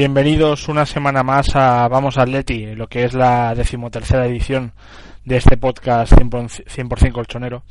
Bienvenidos 0.00 0.66
una 0.70 0.86
semana 0.86 1.22
más 1.22 1.54
a 1.54 1.86
Vamos 1.86 2.16
Atleti, 2.16 2.74
lo 2.74 2.88
que 2.88 3.04
es 3.04 3.12
la 3.12 3.54
decimotercera 3.54 4.24
edición 4.24 4.72
de 5.26 5.36
este 5.36 5.58
podcast 5.58 6.14
100%, 6.14 7.12
colchonero. 7.12 7.64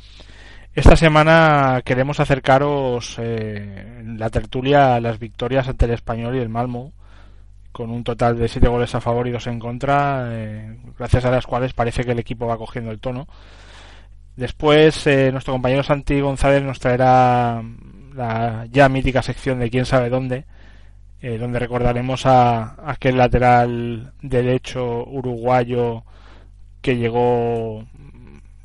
Esta 0.72 0.94
semana 0.94 1.82
queremos 1.84 2.20
acercaros 2.20 3.16
eh, 3.18 4.04
la 4.16 4.30
tertulia 4.30 4.94
a 4.94 5.00
las 5.00 5.18
victorias 5.18 5.66
ante 5.66 5.86
el 5.86 5.90
Español 5.90 6.36
y 6.36 6.38
el 6.38 6.48
Malmo, 6.48 6.92
con 7.72 7.90
un 7.90 8.04
total 8.04 8.38
de 8.38 8.46
siete 8.46 8.68
goles 8.68 8.94
a 8.94 9.00
favor 9.00 9.26
y 9.26 9.32
dos 9.32 9.48
en 9.48 9.58
contra, 9.58 10.28
eh, 10.30 10.78
gracias 10.96 11.24
a 11.24 11.32
las 11.32 11.48
cuales 11.48 11.72
parece 11.72 12.04
que 12.04 12.12
el 12.12 12.20
equipo 12.20 12.46
va 12.46 12.58
cogiendo 12.58 12.92
el 12.92 13.00
tono. 13.00 13.26
Después, 14.36 15.04
eh, 15.08 15.32
nuestro 15.32 15.54
compañero 15.54 15.82
Santi 15.82 16.20
González 16.20 16.62
nos 16.62 16.78
traerá 16.78 17.60
la 18.14 18.68
ya 18.70 18.88
mítica 18.88 19.20
sección 19.20 19.58
de 19.58 19.68
quién 19.68 19.84
sabe 19.84 20.10
dónde, 20.10 20.44
eh, 21.22 21.36
donde 21.36 21.58
recordaremos 21.58 22.24
a, 22.24 22.76
aquel 22.90 23.18
lateral 23.18 24.12
derecho 24.22 25.04
uruguayo 25.04 26.02
que 26.80 26.96
llegó 26.96 27.84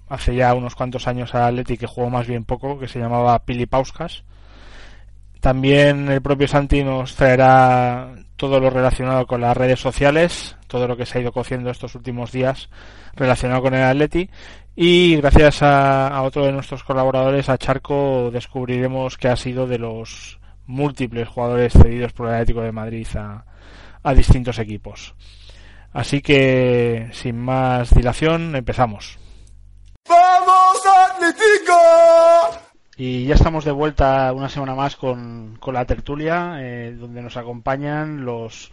hace 0.08 0.36
ya 0.36 0.54
unos 0.54 0.76
cuantos 0.76 1.08
años 1.08 1.36
al 1.36 1.44
Atleti 1.44 1.78
que 1.78 1.88
jugó 1.88 2.10
más 2.10 2.28
bien 2.28 2.46
poco, 2.46 2.80
que 2.80 2.88
se 2.88 3.00
llamaba 3.00 3.40
Pili 3.40 3.66
Pauskas. 3.66 4.24
También 5.42 6.10
el 6.10 6.22
propio 6.22 6.48
Santi 6.48 6.84
nos 6.84 7.16
traerá 7.16 8.14
todo 8.38 8.60
lo 8.60 8.70
relacionado 8.70 9.28
con 9.28 9.42
las 9.42 9.56
redes 9.56 9.80
sociales, 9.80 10.56
todo 10.68 10.88
lo 10.88 10.96
que 10.96 11.06
se 11.06 11.18
ha 11.18 11.22
ido 11.22 11.32
cociendo 11.32 11.70
estos 11.70 11.94
últimos 11.96 12.32
días 12.32 12.70
relacionado 13.16 13.62
con 13.62 13.74
el 13.74 13.84
Atleti. 13.84 14.30
Y 14.78 15.18
gracias 15.18 15.62
a, 15.62 16.08
a 16.08 16.22
otro 16.24 16.46
de 16.46 16.52
nuestros 16.52 16.84
colaboradores, 16.84 17.50
a 17.50 17.58
Charco, 17.58 18.30
descubriremos 18.32 19.18
que 19.18 19.28
ha 19.28 19.36
sido 19.36 19.68
de 19.68 19.78
los 19.78 20.40
múltiples 20.68 21.28
jugadores 21.28 21.74
cedidos 21.74 22.14
por 22.14 22.28
el 22.28 22.34
Atlético 22.34 22.62
de 22.62 22.72
Madrid 22.72 23.08
a, 23.16 24.14
distintos 24.14 24.60
equipos. 24.60 25.16
Así 25.94 26.22
que, 26.22 27.10
sin 27.14 27.40
más 27.40 27.94
dilación, 27.94 28.56
empezamos. 28.56 29.18
¡Vamos, 30.08 30.78
Atlético! 31.10 32.62
Y 32.98 33.26
ya 33.26 33.36
estamos 33.36 33.66
de 33.66 33.72
vuelta 33.72 34.32
una 34.34 34.50
semana 34.50 34.76
más 34.76 34.96
con, 34.96 35.60
la 35.66 35.86
tertulia, 35.86 36.58
eh, 36.60 36.96
donde 36.98 37.22
nos 37.22 37.36
acompañan 37.38 38.24
los, 38.24 38.72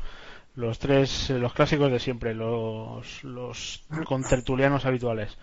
los 0.54 0.78
tres, 0.78 1.30
los 1.30 1.52
clásicos 1.54 1.90
de 1.90 1.98
siempre, 1.98 2.34
los, 2.34 3.24
los 3.24 3.84
contertulianos 4.04 4.84
habituales. 4.84 5.38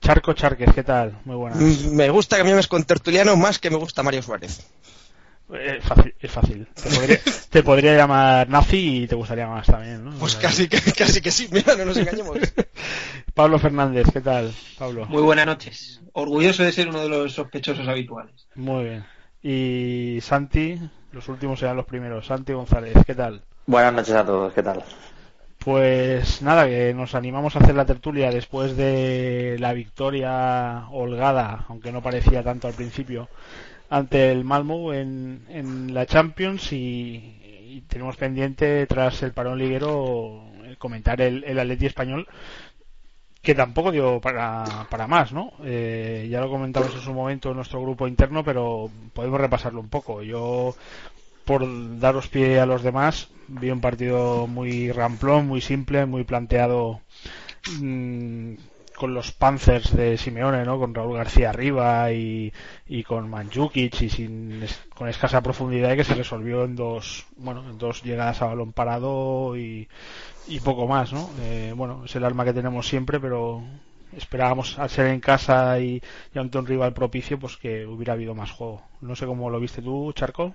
Charco 0.00 0.32
Charquez, 0.34 0.72
¿qué 0.74 0.82
tal? 0.82 1.18
Muy 1.24 1.36
buenas. 1.36 1.58
Me 1.58 2.10
gusta 2.10 2.36
que 2.36 2.44
me 2.44 2.50
llames 2.50 2.68
contertuliano 2.68 3.36
más 3.36 3.58
que 3.58 3.70
me 3.70 3.76
gusta 3.76 4.02
Mario 4.02 4.22
Suárez. 4.22 4.66
Es 5.52 5.84
fácil. 5.84 6.14
Es 6.20 6.30
fácil. 6.30 6.66
Te, 7.50 7.62
podría, 7.62 7.96
llamar 7.96 8.48
nazi 8.48 9.02
y 9.02 9.06
te 9.06 9.14
gustaría 9.14 9.46
más 9.46 9.66
también, 9.66 10.04
¿no? 10.04 10.10
Pues 10.18 10.36
casi 10.36 10.68
que, 10.68 10.78
casi 10.98 11.20
que 11.20 11.30
sí, 11.30 11.48
mira, 11.50 11.76
no 11.76 11.84
nos 11.84 11.96
engañemos. 11.96 12.38
Pablo 13.34 13.58
Fernández, 13.58 14.06
¿qué 14.12 14.20
tal, 14.20 14.52
Pablo? 14.78 15.06
Muy 15.06 15.22
buenas 15.22 15.46
noches. 15.46 16.00
Orgulloso 16.12 16.62
de 16.62 16.72
ser 16.72 16.88
uno 16.88 17.00
de 17.00 17.08
los 17.08 17.32
sospechosos 17.32 17.86
habituales. 17.86 18.46
Muy 18.54 18.84
bien. 18.84 19.04
Y 19.42 20.18
Santi, 20.22 20.80
los 21.12 21.28
últimos 21.28 21.60
serán 21.60 21.76
los 21.76 21.86
primeros. 21.86 22.26
Santi 22.26 22.52
González, 22.52 22.94
¿qué 23.06 23.14
tal? 23.14 23.42
Buenas 23.66 23.92
noches 23.92 24.14
a 24.14 24.24
todos, 24.24 24.52
¿qué 24.52 24.62
tal? 24.62 24.82
Pues 25.58 26.42
nada, 26.42 26.66
que 26.66 26.94
nos 26.94 27.14
animamos 27.14 27.56
a 27.56 27.58
hacer 27.58 27.74
la 27.74 27.84
tertulia 27.84 28.30
después 28.30 28.76
de 28.76 29.56
la 29.58 29.72
victoria 29.72 30.86
holgada, 30.90 31.64
aunque 31.68 31.92
no 31.92 32.02
parecía 32.02 32.42
tanto 32.42 32.68
al 32.68 32.74
principio, 32.74 33.28
ante 33.88 34.30
el 34.30 34.44
Malmo 34.44 34.92
en, 34.92 35.44
en 35.48 35.94
la 35.94 36.06
Champions 36.06 36.72
y, 36.72 37.32
tenemos 37.88 38.16
pendiente 38.16 38.86
tras 38.86 39.22
el 39.22 39.32
parón 39.32 39.58
liguero 39.58 40.44
comentar 40.78 41.20
el, 41.20 41.44
el 41.44 41.58
Atleti 41.58 41.86
español 41.86 42.26
que 43.46 43.54
tampoco 43.54 43.92
dio 43.92 44.20
para, 44.20 44.88
para 44.90 45.06
más, 45.06 45.32
¿no? 45.32 45.52
Eh, 45.62 46.26
ya 46.28 46.40
lo 46.40 46.50
comentamos 46.50 46.92
en 46.92 47.00
su 47.00 47.14
momento 47.14 47.50
en 47.50 47.56
nuestro 47.56 47.80
grupo 47.80 48.08
interno, 48.08 48.42
pero 48.42 48.90
podemos 49.12 49.40
repasarlo 49.40 49.78
un 49.80 49.88
poco. 49.88 50.20
Yo, 50.22 50.74
por 51.44 51.62
daros 52.00 52.26
pie 52.26 52.58
a 52.58 52.66
los 52.66 52.82
demás, 52.82 53.28
vi 53.46 53.70
un 53.70 53.80
partido 53.80 54.48
muy 54.48 54.90
ramplón, 54.90 55.46
muy 55.46 55.60
simple, 55.60 56.06
muy 56.06 56.24
planteado. 56.24 57.02
Mmm, 57.80 58.54
con 58.96 59.14
los 59.14 59.30
Panzers 59.32 59.94
de 59.94 60.16
Simeone, 60.16 60.64
¿no? 60.64 60.78
Con 60.78 60.94
Raúl 60.94 61.16
García 61.16 61.50
arriba 61.50 62.10
y, 62.12 62.52
y 62.86 63.04
con 63.04 63.28
Manjukic 63.28 64.00
y 64.00 64.08
sin, 64.10 64.64
con 64.94 65.08
escasa 65.08 65.42
profundidad 65.42 65.92
y 65.92 65.96
que 65.96 66.04
se 66.04 66.14
resolvió 66.14 66.64
en 66.64 66.74
dos, 66.74 67.26
bueno, 67.36 67.62
en 67.68 67.78
dos 67.78 68.02
llegadas 68.02 68.42
a 68.42 68.46
balón 68.46 68.72
parado 68.72 69.56
y, 69.56 69.88
y 70.48 70.60
poco 70.60 70.86
más, 70.86 71.12
¿no? 71.12 71.30
Eh, 71.42 71.72
bueno, 71.76 72.04
es 72.06 72.16
el 72.16 72.24
arma 72.24 72.44
que 72.44 72.54
tenemos 72.54 72.88
siempre, 72.88 73.20
pero 73.20 73.62
esperábamos 74.16 74.78
al 74.78 74.90
ser 74.90 75.06
en 75.08 75.20
casa 75.20 75.78
y, 75.78 76.02
y 76.34 76.38
ante 76.38 76.58
un 76.58 76.66
rival 76.66 76.94
propicio, 76.94 77.38
pues 77.38 77.56
que 77.56 77.86
hubiera 77.86 78.14
habido 78.14 78.34
más 78.34 78.50
juego. 78.50 78.82
No 79.00 79.14
sé 79.14 79.26
cómo 79.26 79.50
lo 79.50 79.60
viste 79.60 79.82
tú, 79.82 80.12
Charco. 80.14 80.54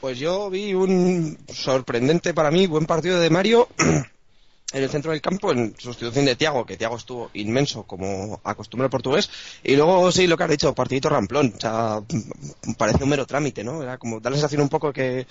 Pues 0.00 0.18
yo 0.18 0.50
vi 0.50 0.74
un 0.74 1.38
sorprendente 1.48 2.34
para 2.34 2.50
mí 2.50 2.66
buen 2.66 2.86
partido 2.86 3.20
de 3.20 3.30
Mario 3.30 3.68
en 4.72 4.82
el 4.82 4.88
centro 4.88 5.10
del 5.12 5.20
campo 5.20 5.52
en 5.52 5.74
sustitución 5.78 6.24
de 6.24 6.36
Tiago, 6.36 6.64
que 6.64 6.76
Tiago 6.76 6.96
estuvo 6.96 7.30
inmenso 7.34 7.82
como 7.84 8.40
acostumbra 8.44 8.86
el 8.86 8.90
portugués. 8.90 9.30
Y 9.62 9.76
luego 9.76 10.10
sí, 10.10 10.26
lo 10.26 10.36
que 10.36 10.44
has 10.44 10.50
dicho, 10.50 10.74
partidito 10.74 11.08
ramplón. 11.08 11.52
O 11.56 11.60
sea, 11.60 12.00
parece 12.78 13.04
un 13.04 13.10
mero 13.10 13.26
trámite, 13.26 13.62
¿no? 13.62 13.82
Era 13.82 13.98
como 13.98 14.20
da 14.20 14.30
la 14.30 14.36
sensación 14.36 14.62
un 14.62 14.68
poco 14.68 14.92
que 14.92 15.26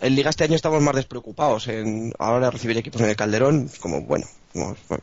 en 0.00 0.14
Liga 0.14 0.30
este 0.30 0.44
año 0.44 0.56
estamos 0.56 0.82
más 0.82 0.94
despreocupados 0.94 1.68
en 1.68 2.12
ahora 2.18 2.50
recibir 2.50 2.76
equipos 2.78 3.00
en 3.02 3.10
el 3.10 3.16
Calderón. 3.16 3.70
Como, 3.80 4.02
bueno, 4.02 4.26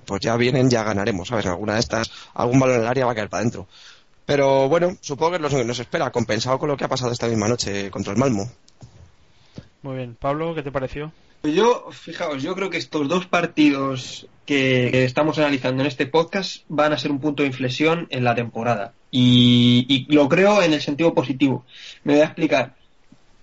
pues 0.06 0.22
ya 0.22 0.36
vienen, 0.36 0.70
ya 0.70 0.84
ganaremos, 0.84 1.28
¿sabes? 1.28 1.46
Alguna 1.46 1.76
de 1.76 1.80
estas, 1.80 2.12
algún 2.34 2.60
balón 2.60 2.78
en 2.78 2.82
el 2.82 2.88
área 2.88 3.06
va 3.06 3.14
a 3.14 3.16
caer 3.16 3.30
para 3.30 3.42
adentro. 3.42 3.68
Pero 4.26 4.68
bueno, 4.68 4.98
supongo 5.00 5.34
que 5.34 5.40
nos, 5.40 5.54
nos 5.54 5.80
espera, 5.80 6.12
compensado 6.12 6.60
con 6.60 6.68
lo 6.68 6.76
que 6.76 6.84
ha 6.84 6.90
pasado 6.90 7.14
esta 7.14 7.28
misma 7.28 7.48
noche 7.48 7.90
contra 7.90 8.12
el 8.12 8.20
Malmo. 8.20 8.50
Muy 9.84 9.96
bien. 9.96 10.18
Pablo, 10.20 10.54
¿qué 10.54 10.64
te 10.64 10.72
pareció? 10.72 11.14
Yo, 11.44 11.90
fijaos, 11.92 12.42
yo 12.44 12.56
creo 12.56 12.70
que 12.70 12.78
estos 12.78 13.08
dos 13.08 13.26
partidos 13.26 14.28
que, 14.46 15.04
estamos 15.04 15.38
analizando 15.38 15.82
en 15.82 15.88
este 15.88 16.08
podcast 16.08 16.64
van 16.68 16.94
a 16.94 16.98
ser 16.98 17.12
un 17.12 17.20
punto 17.20 17.44
de 17.44 17.48
inflexión 17.48 18.08
en 18.10 18.24
la 18.24 18.36
temporada. 18.36 18.94
Y, 19.12 20.06
lo 20.10 20.28
creo 20.28 20.62
en 20.62 20.74
el 20.74 20.82
sentido 20.82 21.14
positivo. 21.14 21.66
Me 22.04 22.14
voy 22.14 22.22
a 22.22 22.26
explicar. 22.26 22.76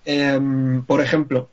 Em, 0.05 0.83
por 0.85 1.01
ejemplo, 1.01 1.49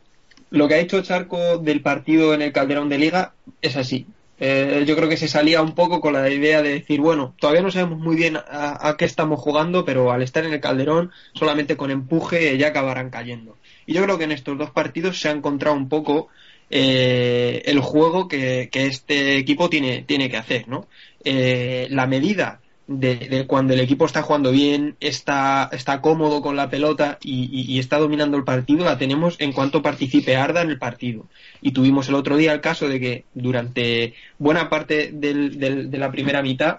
lo 0.51 0.69
que 0.69 0.75
ha 0.75 0.79
hecho 0.79 1.03
Charco 1.03 1.59
del 1.59 1.81
partido 1.81 2.35
en 2.35 2.43
el 2.43 2.53
Calderón 2.53 2.89
de 2.89 2.99
Liga 2.99 3.33
es 3.63 3.77
así. 3.77 4.07
Eh, 4.45 4.85
yo 4.89 4.97
creo 4.97 5.09
que 5.09 5.17
se 5.17 5.29
salía 5.29 5.63
un 5.63 5.75
poco 5.75 6.01
con 6.01 6.15
la 6.15 6.29
idea 6.29 6.63
de 6.63 6.71
decir, 6.71 7.01
bueno, 7.01 7.33
todavía 7.39 7.63
no 7.63 7.71
sabemos 7.71 8.01
muy 8.01 8.17
bien 8.17 8.37
a, 8.37 8.97
qué 8.99 9.05
estamos 9.05 9.39
jugando, 9.39 9.85
pero 9.85 10.11
al 10.11 10.21
estar 10.21 10.45
en 10.45 10.53
el 10.53 10.61
Calderón, 10.61 11.13
solamente 11.33 11.77
con 11.77 11.93
empuje 11.93 12.59
ya 12.59 12.69
acabarán 12.69 13.11
cayendo. 13.11 13.57
Yo 13.93 14.03
creo 14.03 14.19
que 14.19 14.25
en 14.25 14.33
estos 14.33 14.59
dos 14.59 14.71
partidos 14.71 15.21
se 15.21 15.29
ha 15.29 15.33
encontrado 15.33 15.77
un 15.77 15.89
poco 15.89 16.29
eh, 16.71 17.63
el 17.67 17.81
juego 17.81 18.29
que, 18.29 18.71
este 18.73 19.37
equipo 19.37 19.69
tiene, 19.69 20.03
tiene 20.03 20.31
que 20.31 20.39
hacer, 20.39 20.69
¿no? 20.69 20.87
Eh, 21.23 21.87
la 21.91 22.07
medida 22.07 22.61
de, 22.87 23.45
cuando 23.47 23.75
el 23.75 23.81
equipo 23.81 24.07
está 24.07 24.23
jugando 24.23 24.51
bien, 24.51 24.97
está, 25.01 25.69
está 25.73 26.01
cómodo 26.01 26.43
con 26.43 26.57
la 26.57 26.71
pelota 26.71 27.19
y, 27.23 27.79
está 27.79 27.99
dominando 27.99 28.37
el 28.37 28.45
partido, 28.45 28.85
la 28.85 28.99
tenemos 28.99 29.37
en 29.39 29.53
cuanto 29.53 29.83
participe 29.83 30.37
Arda 30.37 30.63
en 30.63 30.71
el 30.71 30.79
partido. 30.79 31.27
Y 31.61 31.73
tuvimos 31.73 32.09
el 32.09 32.15
otro 32.15 32.37
día 32.37 32.53
el 32.53 32.61
caso 32.61 32.89
de 32.89 33.01
que 33.01 33.25
durante 33.35 34.15
buena 34.39 34.69
parte 34.69 35.11
de 35.13 35.99
la 35.99 36.11
primera 36.11 36.43
mitad, 36.43 36.79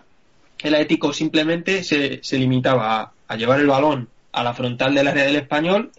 el 0.62 0.75
Atlético 0.75 1.13
simplemente 1.13 1.83
se, 1.83 2.19
limitaba 2.38 3.01
a, 3.01 3.12
a 3.27 3.36
llevar 3.36 3.59
el 3.59 3.68
balón 3.68 4.09
a 4.31 4.44
la 4.44 4.54
frontal 4.54 4.95
del 4.95 5.07
área 5.07 5.25
del 5.25 5.36
español 5.36 5.92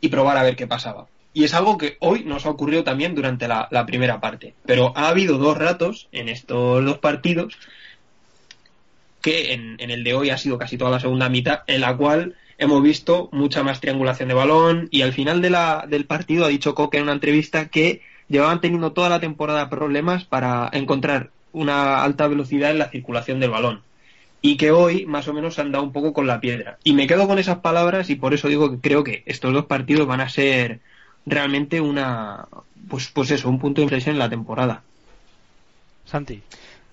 y 0.00 0.08
probar 0.08 0.36
a 0.36 0.42
ver 0.42 0.56
qué 0.56 0.66
pasaba. 0.66 1.06
Y 1.32 1.44
es 1.44 1.54
algo 1.54 1.78
que 1.78 1.96
hoy 2.00 2.24
nos 2.24 2.46
ha 2.46 2.50
ocurrido 2.50 2.84
también 2.84 3.14
durante 3.14 3.46
la, 3.48 3.68
primera 3.86 4.20
parte. 4.20 4.54
Pero 4.66 4.92
ha 4.96 5.08
habido 5.08 5.38
dos 5.38 5.56
ratos 5.56 6.08
en 6.12 6.28
estos 6.28 6.84
dos 6.84 6.98
partidos 6.98 7.56
que 9.20 9.52
en, 9.52 9.76
el 9.78 10.04
de 10.04 10.14
hoy 10.14 10.30
ha 10.30 10.38
sido 10.38 10.58
casi 10.58 10.78
toda 10.78 10.90
la 10.90 11.00
segunda 11.00 11.28
mitad, 11.28 11.60
en 11.66 11.80
la 11.80 11.96
cual 11.96 12.36
hemos 12.56 12.82
visto 12.82 13.28
mucha 13.32 13.62
más 13.62 13.80
triangulación 13.80 14.28
de 14.28 14.34
balón 14.34 14.88
y 14.90 15.02
al 15.02 15.12
final 15.12 15.42
del 15.42 16.06
partido 16.06 16.44
ha 16.44 16.48
dicho 16.48 16.74
Coque 16.74 16.96
en 16.96 17.04
una 17.04 17.12
entrevista 17.12 17.68
que 17.68 18.02
llevaban 18.28 18.60
teniendo 18.60 18.92
toda 18.92 19.08
la 19.08 19.20
temporada 19.20 19.70
problemas 19.70 20.24
para 20.24 20.68
encontrar 20.72 21.30
una 21.52 22.02
alta 22.02 22.26
velocidad 22.26 22.70
en 22.70 22.78
la 22.78 22.90
circulación 22.90 23.40
del 23.40 23.50
balón 23.50 23.82
y 24.40 24.56
que 24.56 24.70
hoy 24.70 25.06
más 25.06 25.26
o 25.28 25.32
menos 25.32 25.58
han 25.58 25.72
dado 25.72 25.84
un 25.84 25.92
poco 25.92 26.12
con 26.12 26.26
la 26.26 26.40
piedra. 26.40 26.78
Y 26.84 26.92
me 26.92 27.06
quedo 27.06 27.26
con 27.26 27.38
esas 27.38 27.58
palabras 27.58 28.10
y 28.10 28.16
por 28.16 28.34
eso 28.34 28.48
digo 28.48 28.70
que 28.70 28.80
creo 28.80 29.04
que 29.04 29.22
estos 29.26 29.52
dos 29.52 29.66
partidos 29.66 30.06
van 30.06 30.20
a 30.20 30.28
ser 30.28 30.80
realmente 31.26 31.80
una, 31.80 32.46
pues, 32.88 33.08
pues 33.08 33.30
eso, 33.30 33.48
un 33.48 33.58
punto 33.58 33.80
de 33.80 33.84
inflexión 33.84 34.14
en 34.14 34.20
la 34.20 34.30
temporada. 34.30 34.82
Santi. 36.04 36.42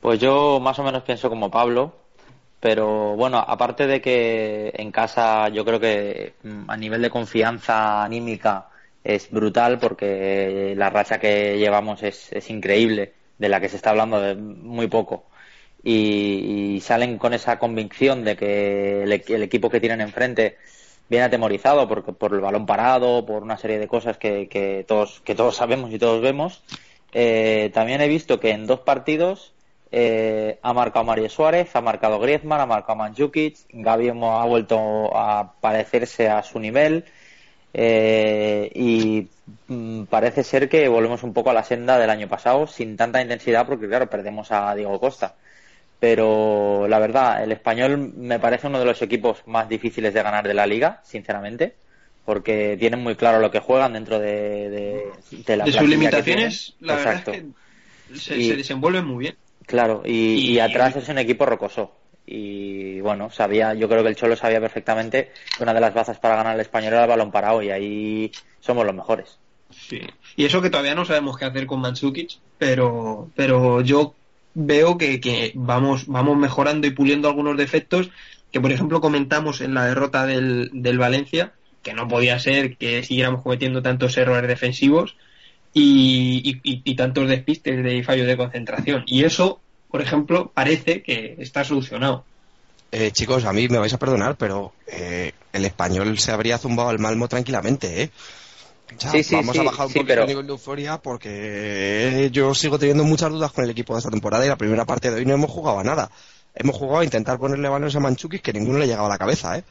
Pues 0.02 0.20
yo 0.20 0.60
más 0.60 0.78
o 0.80 0.84
menos 0.84 1.04
pienso 1.04 1.30
como 1.30 1.50
Pablo, 1.50 1.96
pero 2.60 3.16
bueno, 3.16 3.38
aparte 3.38 3.88
de 3.88 4.02
que 4.02 4.74
en 4.76 4.92
casa 4.92 5.50
yo 5.50 5.64
creo 5.66 5.80
que 5.80 6.34
mm, 6.44 6.70
a 6.70 6.78
nivel 6.78 7.02
de 7.02 7.10
confianza 7.10 8.04
anímica 8.04 8.70
es 9.04 9.30
brutal 9.30 9.80
porque 9.80 10.74
la 10.76 10.90
racha 10.90 11.20
que 11.20 11.58
llevamos 11.58 12.02
es, 12.04 12.32
es 12.34 12.50
increíble, 12.50 13.14
de 13.38 13.50
la 13.50 13.60
que 13.60 13.70
se 13.70 13.76
está 13.76 13.92
hablando 13.92 14.20
de 14.20 14.36
muy 14.36 14.88
poco. 14.88 15.26
Y, 15.88 16.82
salen 16.82 17.18
con 17.20 17.34
esa 17.34 17.60
convicción 17.60 18.24
de 18.24 18.36
que 18.36 19.04
el, 19.04 19.14
equipo 19.14 19.70
que 19.70 19.80
tienen 19.80 20.02
enfrente 20.02 20.58
viene 21.10 21.26
atemorizado 21.26 21.88
porque, 21.88 22.12
por 22.12 22.34
el 22.34 22.42
balón 22.42 22.66
parado, 22.66 23.26
por 23.26 23.44
una 23.44 23.58
serie 23.58 23.78
de 23.78 23.88
cosas 23.88 24.18
que, 24.18 24.84
todos, 24.88 25.22
que 25.22 25.36
todos 25.36 25.56
sabemos 25.56 25.92
y 25.94 26.00
todos 26.00 26.22
vemos. 26.22 26.64
Eh, 27.14 27.72
también 27.74 28.02
he 28.02 28.08
visto 28.08 28.40
que 28.40 28.52
en 28.52 28.66
dos 28.66 28.80
partidos 28.80 29.54
eh, 29.92 30.58
ha 30.64 30.74
marcado 30.74 31.06
Mario 31.06 31.30
Suárez, 31.30 31.76
ha 31.76 31.82
marcado 31.82 32.20
Griezmann, 32.20 32.62
ha 32.62 32.66
marcado 32.66 32.98
Mandzukic, 32.98 33.56
Gabi 33.72 34.10
ha 34.10 34.46
vuelto 34.46 35.16
a 35.16 35.54
parecerse 35.62 36.30
a 36.30 36.42
su 36.44 36.60
nivel 36.60 37.06
eh, 37.74 38.72
y 38.74 39.28
mm, 39.68 40.06
parece 40.06 40.44
ser 40.44 40.68
que 40.68 40.88
volvemos 40.88 41.24
un 41.24 41.34
poco 41.34 41.52
a 41.52 41.54
la 41.54 41.64
senda 41.64 42.00
del 42.00 42.10
año 42.10 42.28
pasado 42.28 42.68
sin 42.68 42.98
tanta 42.98 43.22
intensidad 43.22 43.68
porque 43.68 43.88
claro 43.88 44.10
perdemos 44.10 44.52
a 44.52 44.74
Diego 44.76 45.00
Costa 45.00 45.36
pero 46.00 46.88
la 46.88 47.00
verdad 47.00 47.44
el 47.44 47.52
español 47.52 48.14
me 48.16 48.40
parece 48.40 48.68
uno 48.68 48.80
de 48.80 48.86
los 48.86 49.02
equipos 49.02 49.40
más 49.46 49.70
difíciles 49.70 50.14
de 50.14 50.24
ganar 50.24 50.48
de 50.48 50.54
la 50.54 50.68
liga 50.68 51.02
sinceramente 51.04 51.76
porque 52.26 52.76
tienen 52.80 53.02
muy 53.02 53.16
claro 53.16 53.40
lo 53.40 53.52
que 53.52 53.60
juegan 53.60 53.94
dentro 53.94 54.20
de, 54.20 55.12
de, 55.32 55.58
la 55.58 55.66
de 55.66 55.72
sus 55.72 55.88
limitaciones 55.88 56.76
la 56.80 56.96
verdad 56.96 57.14
es 57.16 57.24
que 57.24 57.46
se, 58.16 58.44
se 58.44 58.56
desenvuelven 58.56 59.06
muy 59.06 59.20
bien 59.20 59.36
Claro, 59.66 60.04
y, 60.06 60.60
atrás 60.60 60.96
es 60.96 61.10
un 61.10 61.18
equipo 61.18 61.46
rocoso. 61.46 61.92
Y 62.28 63.02
bueno, 63.02 63.30
sabía, 63.30 63.74
yo 63.74 63.88
creo 63.88 64.02
que 64.04 64.10
el 64.10 64.16
Cholo 64.16 64.36
sabía 64.36 64.60
perfectamente 64.60 65.32
que 65.56 65.64
una 65.64 65.74
de 65.74 65.82
las 65.82 65.94
bazas 65.94 66.20
para 66.20 66.36
ganar 66.36 66.56
el 66.56 66.62
español 66.62 66.94
era 66.94 67.04
el 67.04 67.10
balón 67.10 67.32
parado 67.32 67.62
y 67.62 67.70
ahí 67.70 68.32
somos 68.60 68.86
los 68.86 68.96
mejores. 68.96 69.38
Sí, 69.70 70.02
y 70.36 70.46
eso 70.46 70.62
que 70.62 70.70
todavía 70.70 70.96
no 70.96 71.06
sabemos 71.06 71.38
qué 71.38 71.46
hacer 71.46 71.66
con 71.66 71.82
Mandzukic, 71.82 72.38
pero, 72.58 73.30
pero 73.36 73.82
yo 73.82 74.14
veo 74.56 74.98
que, 74.98 75.20
que 75.20 75.52
vamos, 75.54 76.08
vamos 76.08 76.38
mejorando 76.38 76.88
y 76.88 76.92
puliendo 76.92 77.28
algunos 77.28 77.56
defectos 77.58 78.10
que, 78.52 78.60
por 78.60 78.72
ejemplo, 78.72 79.02
comentamos 79.02 79.62
en 79.62 79.74
la 79.74 79.86
derrota 79.86 80.26
del, 80.26 80.72
del 80.74 80.98
Valencia, 80.98 81.54
que 81.84 81.94
no 81.94 82.08
podía 82.08 82.40
ser 82.40 82.78
que 82.78 83.04
siguiéramos 83.04 83.44
cometiendo 83.44 83.82
tantos 83.84 84.18
errores 84.18 84.48
defensivos 84.48 85.16
y, 85.76 86.96
tantos 86.96 87.28
despistes 87.28 87.84
de 87.84 88.04
fallos 88.04 88.28
de 88.28 88.38
concentración. 88.38 89.04
Y 89.06 89.24
eso, 89.24 89.60
por 89.92 90.02
ejemplo, 90.02 90.52
parece 90.54 91.04
que 91.04 91.36
está 91.40 91.64
solucionado. 91.64 92.24
Eh, 92.92 93.12
chicos, 93.12 93.44
a 93.44 93.52
mí 93.52 93.68
me 93.68 93.78
vais 93.78 93.94
a 93.94 94.00
perdonar, 94.00 94.38
pero 94.38 94.74
eh, 94.88 95.34
el 95.52 95.66
español 95.66 96.18
se 96.18 96.32
habría 96.32 96.58
zumbado 96.58 96.90
al 96.90 97.00
Malmo 97.00 97.28
tranquilamente, 97.28 98.04
¿eh? 98.04 98.10
Sí, 98.98 99.24
sí, 99.24 99.36
vamos 99.36 99.58
a 99.58 99.64
bajar 99.64 99.88
un 99.88 99.94
poquito 99.94 100.14
el 100.14 100.28
nivel 100.28 100.48
de 100.48 100.52
euforia 100.54 100.98
porque 100.98 102.30
yo 102.32 102.54
sigo 102.54 102.80
teniendo 102.80 103.04
muchas 103.04 103.32
dudas 103.32 103.52
con 103.52 103.64
el 103.64 103.70
equipo 103.70 103.94
de 103.94 104.00
esta 104.00 104.12
temporada 104.12 104.46
y 104.46 104.50
la 104.50 104.58
primera 104.58 104.86
parte 104.86 105.12
de 105.12 105.18
hoy 105.18 105.26
no 105.26 105.34
hemos 105.34 105.52
jugado 105.52 105.80
a 105.80 105.84
nada. 105.84 106.12
Hemos 106.54 106.78
jugado 106.78 107.00
a 107.00 107.04
intentar 107.04 107.38
ponerle 107.38 107.68
balones 107.68 107.96
a 107.96 108.00
Manchukis 108.00 108.42
que 108.42 108.54
ninguno 108.54 108.80
le 108.80 108.88
llegaba 108.88 109.08
a 109.08 109.12
la 109.12 109.18
cabeza, 109.18 109.58
¿eh? 109.58 109.64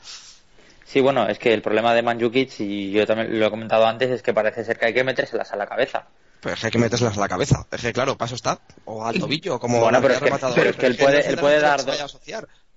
Sí, 0.95 1.01
bueno, 1.01 1.27
es 1.27 1.41
que 1.41 1.53
el 1.53 1.61
problema 1.61 1.93
de 1.93 2.03
Manjukic, 2.03 2.61
y 2.61 2.93
yo 2.93 3.05
también 3.05 3.37
lo 3.41 3.47
he 3.47 3.51
comentado 3.51 3.85
antes, 3.85 4.11
es 4.11 4.23
que 4.23 4.33
parece 4.33 4.65
ser 4.65 4.79
que 4.79 4.87
hay 4.87 4.95
que 4.95 5.03
metérselas 5.03 5.53
a 5.53 5.57
la 5.57 5.67
cabeza. 5.67 6.07
Pues 6.41 6.63
hay 6.63 6.71
que 6.71 6.79
metérselas 6.79 7.17
a 7.17 7.21
la 7.21 7.29
cabeza. 7.29 7.67
Es 7.73 7.81
que, 7.81 7.93
claro, 7.93 8.17
paso 8.17 8.37
está. 8.37 8.61
O 8.85 9.05
al 9.05 9.19
tobillo, 9.19 9.59
como 9.59 9.81
bueno, 9.81 10.01
pero 10.01 10.15
es, 10.15 10.21
que, 10.21 10.31
pero 10.55 10.71
es 10.71 10.77
que 10.77 10.87
él 10.87 10.97
puede, 10.97 11.27
él 11.27 11.37
puede 11.37 11.59
dar 11.59 11.85
dos... 11.85 12.21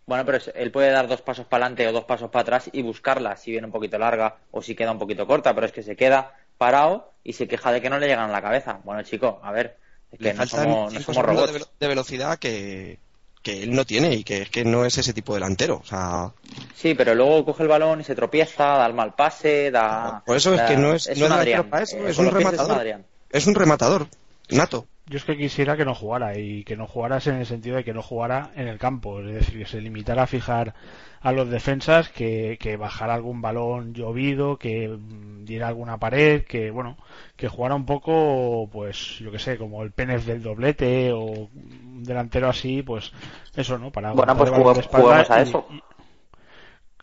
Bueno, 0.07 0.25
pero 0.25 0.39
él 0.55 0.71
puede 0.71 0.89
dar 0.89 1.07
dos 1.07 1.21
pasos 1.21 1.45
para 1.45 1.65
adelante 1.65 1.85
o 1.85 1.91
dos 1.91 2.05
pasos 2.05 2.31
para 2.31 2.41
atrás 2.41 2.69
y 2.71 2.81
buscarla 2.81 3.35
si 3.35 3.51
viene 3.51 3.67
un 3.67 3.73
poquito 3.73 3.99
larga 3.99 4.37
o 4.51 4.61
si 4.61 4.73
queda 4.73 4.93
un 4.93 4.99
poquito 4.99 5.27
corta, 5.27 5.53
pero 5.53 5.67
es 5.67 5.73
que 5.73 5.83
se 5.83 5.97
queda 5.97 6.33
parado 6.57 7.11
y 7.25 7.33
se 7.33 7.45
queja 7.45 7.73
de 7.73 7.81
que 7.81 7.89
no 7.89 7.99
le 7.99 8.07
llegan 8.07 8.29
a 8.29 8.31
la 8.31 8.41
cabeza. 8.41 8.79
Bueno, 8.85 9.03
chico, 9.03 9.41
a 9.43 9.51
ver, 9.51 9.75
es 10.09 10.17
que 10.17 10.33
no 10.33 10.47
somos, 10.47 10.93
no 10.93 10.99
somos 11.01 11.25
robots. 11.25 11.69
de 11.77 11.87
velocidad 11.89 12.39
que, 12.39 12.99
que 13.43 13.63
él 13.63 13.73
no 13.73 13.83
tiene 13.83 14.13
y 14.13 14.23
que 14.23 14.43
es 14.43 14.49
que 14.49 14.63
no 14.63 14.85
es 14.85 14.97
ese 14.97 15.13
tipo 15.13 15.33
de 15.33 15.41
delantero. 15.41 15.81
O 15.83 15.85
sea... 15.85 16.31
Sí, 16.73 16.93
pero 16.95 17.13
luego 17.13 17.43
coge 17.43 17.63
el 17.63 17.69
balón 17.69 17.99
y 17.99 18.05
se 18.05 18.15
tropieza, 18.15 18.77
da 18.77 18.85
el 18.85 18.93
mal 18.93 19.13
pase, 19.13 19.71
da. 19.71 20.23
Por 20.25 20.37
eso 20.37 20.53
es 20.53 20.61
que 20.61 20.77
no 20.77 20.93
es, 20.93 21.07
no 21.17 21.41
es, 21.75 21.93
es 21.93 22.17
un 22.17 22.31
rematador. 22.31 23.01
Es 23.29 23.45
un 23.45 23.55
rematador, 23.55 24.07
nato. 24.51 24.87
Yo 25.09 25.17
es 25.17 25.23
que 25.23 25.37
quisiera 25.37 25.77
que 25.77 25.85
no 25.85 25.95
jugara 25.95 26.37
y 26.37 26.65
que 26.65 26.75
no 26.75 26.85
jugaras 26.85 27.27
en 27.27 27.35
el 27.35 27.45
sentido 27.45 27.77
de 27.77 27.85
que 27.85 27.93
no 27.93 28.01
jugara 28.01 28.51
en 28.55 28.67
el 28.67 28.77
campo, 28.77 29.21
es 29.21 29.33
decir, 29.33 29.57
que 29.57 29.65
se 29.65 29.79
limitara 29.79 30.23
a 30.23 30.27
fijar 30.27 30.73
a 31.21 31.31
los 31.31 31.49
defensas, 31.49 32.09
que, 32.09 32.57
que 32.59 32.75
bajara 32.75 33.13
algún 33.13 33.41
balón 33.41 33.93
llovido, 33.93 34.57
que 34.57 34.97
diera 35.43 35.69
alguna 35.69 35.97
pared, 35.97 36.43
que 36.43 36.71
bueno, 36.71 36.97
que 37.37 37.47
jugara 37.47 37.75
un 37.75 37.85
poco, 37.85 38.69
pues 38.69 39.19
yo 39.19 39.31
que 39.31 39.39
sé, 39.39 39.57
como 39.57 39.81
el 39.81 39.91
Pérez 39.91 40.25
del 40.25 40.43
doblete 40.43 41.13
o 41.13 41.21
un 41.21 42.03
delantero 42.03 42.49
así, 42.49 42.81
pues 42.81 43.13
eso, 43.55 43.77
¿no? 43.77 43.91
Para 43.91 44.11
bueno, 44.11 44.35
pues 44.35 44.49
jugamos, 44.49 45.29
a 45.29 45.41
eso. 45.41 45.65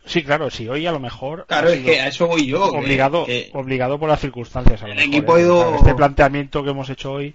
Sí, 0.05 0.23
claro, 0.23 0.51
sí, 0.51 0.69
hoy 0.69 0.85
a 0.85 0.91
lo 0.91 0.99
mejor. 0.99 1.47
Claro, 1.47 1.69
es 1.69 1.83
que 1.83 1.99
a 1.99 2.07
eso 2.07 2.27
voy 2.27 2.45
yo. 2.45 2.63
Obligado, 2.65 3.25
obligado 3.53 3.97
por 3.97 4.07
las 4.07 4.19
circunstancias. 4.19 4.83
A 4.83 4.87
lo 4.87 4.93
el 4.93 4.99
equipo 4.99 5.37
¿eh? 5.37 5.75
Este 5.77 5.95
planteamiento 5.95 6.63
que 6.63 6.69
hemos 6.69 6.89
hecho 6.91 7.13
hoy 7.13 7.33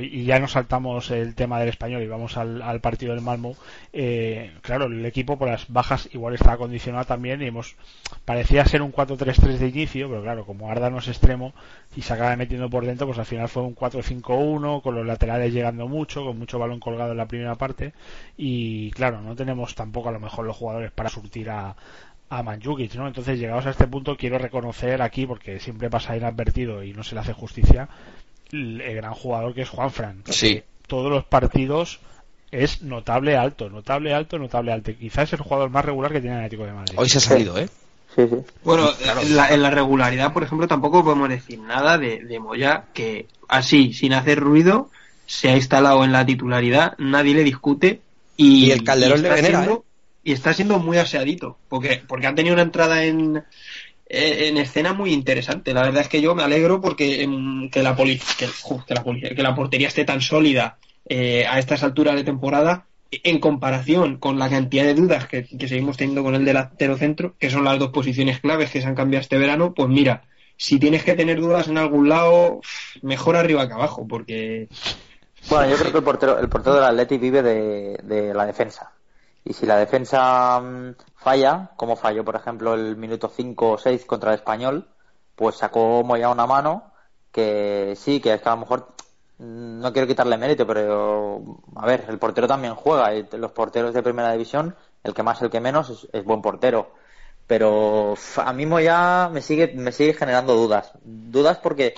y 0.00 0.24
ya 0.24 0.40
nos 0.40 0.52
saltamos 0.52 1.10
el 1.10 1.34
tema 1.34 1.60
del 1.60 1.68
español 1.68 2.02
y 2.02 2.08
vamos 2.08 2.36
al, 2.36 2.80
partido 2.80 3.14
del 3.14 3.22
Malmo, 3.22 3.56
eh, 3.92 4.52
claro, 4.60 4.86
el 4.86 5.04
equipo 5.06 5.38
por 5.38 5.48
las 5.48 5.68
bajas 5.68 6.08
igual 6.12 6.34
está 6.34 6.52
acondicionado 6.52 7.04
también 7.04 7.42
y 7.42 7.46
hemos 7.46 7.76
parecía 8.24 8.64
ser 8.64 8.82
un 8.82 8.92
4-3-3 8.92 9.58
de 9.58 9.68
inicio, 9.68 10.08
pero 10.08 10.22
claro, 10.22 10.44
como 10.44 10.70
Arda 10.70 10.90
no 10.90 10.98
es 10.98 11.08
extremo 11.08 11.54
y 11.96 12.02
se 12.02 12.12
acaba 12.12 12.34
metiendo 12.36 12.68
por 12.70 12.84
dentro, 12.84 13.06
pues 13.06 13.18
al 13.18 13.26
final 13.26 13.48
fue 13.48 13.62
un 13.62 13.76
4-5-1 13.76 14.82
con 14.82 14.94
los 14.96 15.06
laterales 15.06 15.52
llegando 15.52 15.86
mucho, 15.86 16.24
con 16.24 16.38
mucho 16.38 16.58
balón 16.58 16.80
colgado 16.80 17.12
en 17.12 17.18
la 17.18 17.28
primera 17.28 17.54
parte 17.54 17.92
y 18.36 18.90
claro, 18.92 19.20
no 19.20 19.36
tenemos 19.36 19.74
tampoco 19.76 20.08
a 20.08 20.12
lo 20.12 20.20
mejor 20.20 20.44
los 20.44 20.56
jugadores 20.56 20.90
para 20.90 21.08
surtir 21.08 21.50
a, 21.50 21.76
a 22.30 22.42
Manjukic, 22.42 22.94
¿no? 22.94 23.06
Entonces, 23.06 23.38
llegados 23.38 23.66
a 23.66 23.70
este 23.70 23.86
punto, 23.86 24.16
quiero 24.16 24.38
reconocer 24.38 25.02
aquí, 25.02 25.26
porque 25.26 25.60
siempre 25.60 25.90
pasa 25.90 26.16
inadvertido 26.16 26.82
y 26.82 26.94
no 26.94 27.02
se 27.02 27.14
le 27.14 27.20
hace 27.20 27.34
justicia, 27.34 27.88
el 28.52 28.94
gran 28.94 29.14
jugador 29.14 29.54
que 29.54 29.62
es 29.62 29.68
Juan 29.68 29.90
Fran. 29.90 30.22
Sí. 30.30 30.62
Todos 30.86 31.10
los 31.10 31.24
partidos 31.24 32.00
es 32.50 32.82
notable 32.82 33.36
alto, 33.36 33.70
notable 33.70 34.12
alto, 34.12 34.38
notable 34.38 34.72
alto. 34.72 34.92
Quizás 34.98 35.32
es 35.32 35.40
el 35.40 35.44
jugador 35.44 35.70
más 35.70 35.84
regular 35.84 36.12
que 36.12 36.20
tiene 36.20 36.36
el 36.36 36.44
Atlético 36.44 36.66
de 36.66 36.72
Madrid. 36.72 36.94
Hoy 36.98 37.08
se 37.08 37.18
ha 37.18 37.22
salido, 37.22 37.58
¿eh? 37.58 37.68
Sí, 38.14 38.22
sí. 38.28 38.36
Bueno, 38.62 38.90
en, 39.22 39.62
la, 39.62 39.70
regularidad, 39.70 40.34
por 40.34 40.42
ejemplo, 40.42 40.68
tampoco 40.68 41.02
podemos 41.02 41.30
decir 41.30 41.58
nada 41.60 41.96
de, 41.96 42.22
de 42.22 42.38
Moya, 42.38 42.84
que 42.92 43.26
así, 43.48 43.94
sin 43.94 44.12
hacer 44.12 44.38
ruido, 44.38 44.90
se 45.24 45.48
ha 45.48 45.56
instalado 45.56 46.04
en 46.04 46.12
la 46.12 46.26
titularidad, 46.26 46.94
nadie 46.98 47.32
le 47.32 47.42
discute 47.42 48.02
y, 48.36 48.70
el 48.70 48.84
Calderón 48.84 49.22
le 49.22 49.30
venera, 49.30 49.64
¿eh? 49.64 49.78
Y 50.24 50.32
está 50.32 50.52
siendo 50.52 50.78
muy 50.78 50.98
aseadito, 50.98 51.56
porque, 51.68 52.02
porque 52.06 52.26
han 52.26 52.34
tenido 52.34 52.52
una 52.52 52.62
entrada 52.62 53.02
en, 53.04 53.42
en 54.12 54.58
escena 54.58 54.92
muy 54.92 55.12
interesante. 55.12 55.72
La 55.72 55.82
verdad 55.82 56.02
es 56.02 56.08
que 56.08 56.20
yo 56.20 56.34
me 56.34 56.42
alegro 56.42 56.80
porque 56.80 57.26
que, 57.70 57.82
la 57.82 57.96
que, 57.96 58.14
la 58.88 59.04
que 59.34 59.42
la 59.42 59.54
portería 59.54 59.88
esté 59.88 60.04
tan 60.04 60.20
sólida 60.20 60.76
eh, 61.08 61.46
a 61.48 61.58
estas 61.58 61.82
alturas 61.82 62.14
de 62.14 62.24
temporada 62.24 62.86
en 63.10 63.40
comparación 63.40 64.18
con 64.18 64.38
la 64.38 64.50
cantidad 64.50 64.84
de 64.84 64.94
dudas 64.94 65.26
que, 65.26 65.44
seguimos 65.44 65.96
teniendo 65.96 66.22
con 66.22 66.34
el 66.34 66.44
delantero 66.44 66.96
centro, 66.96 67.34
que 67.38 67.50
son 67.50 67.64
las 67.64 67.78
dos 67.78 67.90
posiciones 67.90 68.40
claves 68.40 68.70
que 68.70 68.82
se 68.82 68.86
han 68.86 68.94
cambiado 68.94 69.22
este 69.22 69.38
verano, 69.38 69.72
pues 69.74 69.88
mira, 69.88 70.24
si 70.56 70.78
tienes 70.78 71.04
que 71.04 71.14
tener 71.14 71.40
dudas 71.40 71.68
en 71.68 71.78
algún 71.78 72.08
lado, 72.08 72.60
mejor 73.02 73.36
arriba 73.36 73.66
que 73.66 73.74
abajo, 73.74 74.06
porque... 74.06 74.68
Bueno, 75.48 75.70
yo 75.70 75.76
creo 75.76 75.90
que 75.90 75.98
el 75.98 76.04
portero, 76.04 76.38
el 76.38 76.48
portero 76.48 76.76
del 76.76 76.84
Atleti 76.84 77.18
vive 77.18 77.42
de 77.42 78.32
la 78.34 78.46
defensa. 78.46 78.92
Y 79.44 79.54
si 79.54 79.66
la 79.66 79.76
defensa 79.76 80.60
mm, 80.60 80.94
falla, 81.16 81.70
como 81.76 81.96
falló, 81.96 82.24
por 82.24 82.36
ejemplo, 82.36 82.74
el 82.74 82.96
minuto 82.96 83.28
5 83.28 83.70
o 83.70 83.78
6 83.78 84.04
contra 84.04 84.30
el 84.30 84.36
español, 84.36 84.88
pues 85.34 85.56
sacó 85.56 86.02
Moya 86.04 86.28
una 86.28 86.46
mano 86.46 86.92
que 87.32 87.94
sí, 87.96 88.20
que 88.20 88.34
es 88.34 88.42
que 88.42 88.48
a 88.48 88.52
lo 88.52 88.58
mejor 88.58 88.94
mm, 89.38 89.80
no 89.80 89.92
quiero 89.92 90.06
quitarle 90.06 90.36
mérito, 90.36 90.66
pero 90.66 91.42
a 91.76 91.86
ver, 91.86 92.04
el 92.08 92.18
portero 92.18 92.46
también 92.46 92.74
juega. 92.74 93.14
Y 93.14 93.26
los 93.32 93.52
porteros 93.52 93.94
de 93.94 94.02
primera 94.02 94.32
división, 94.32 94.76
el 95.02 95.14
que 95.14 95.22
más, 95.22 95.42
el 95.42 95.50
que 95.50 95.60
menos, 95.60 96.08
es, 96.12 96.24
buen 96.24 96.42
portero. 96.42 96.92
Pero 97.46 98.14
a 98.36 98.52
mí 98.52 98.66
Moya 98.66 99.28
me 99.32 99.42
sigue, 99.42 99.72
me 99.74 99.92
sigue 99.92 100.14
generando 100.14 100.54
dudas. 100.54 100.92
Dudas 101.02 101.58
porque 101.58 101.94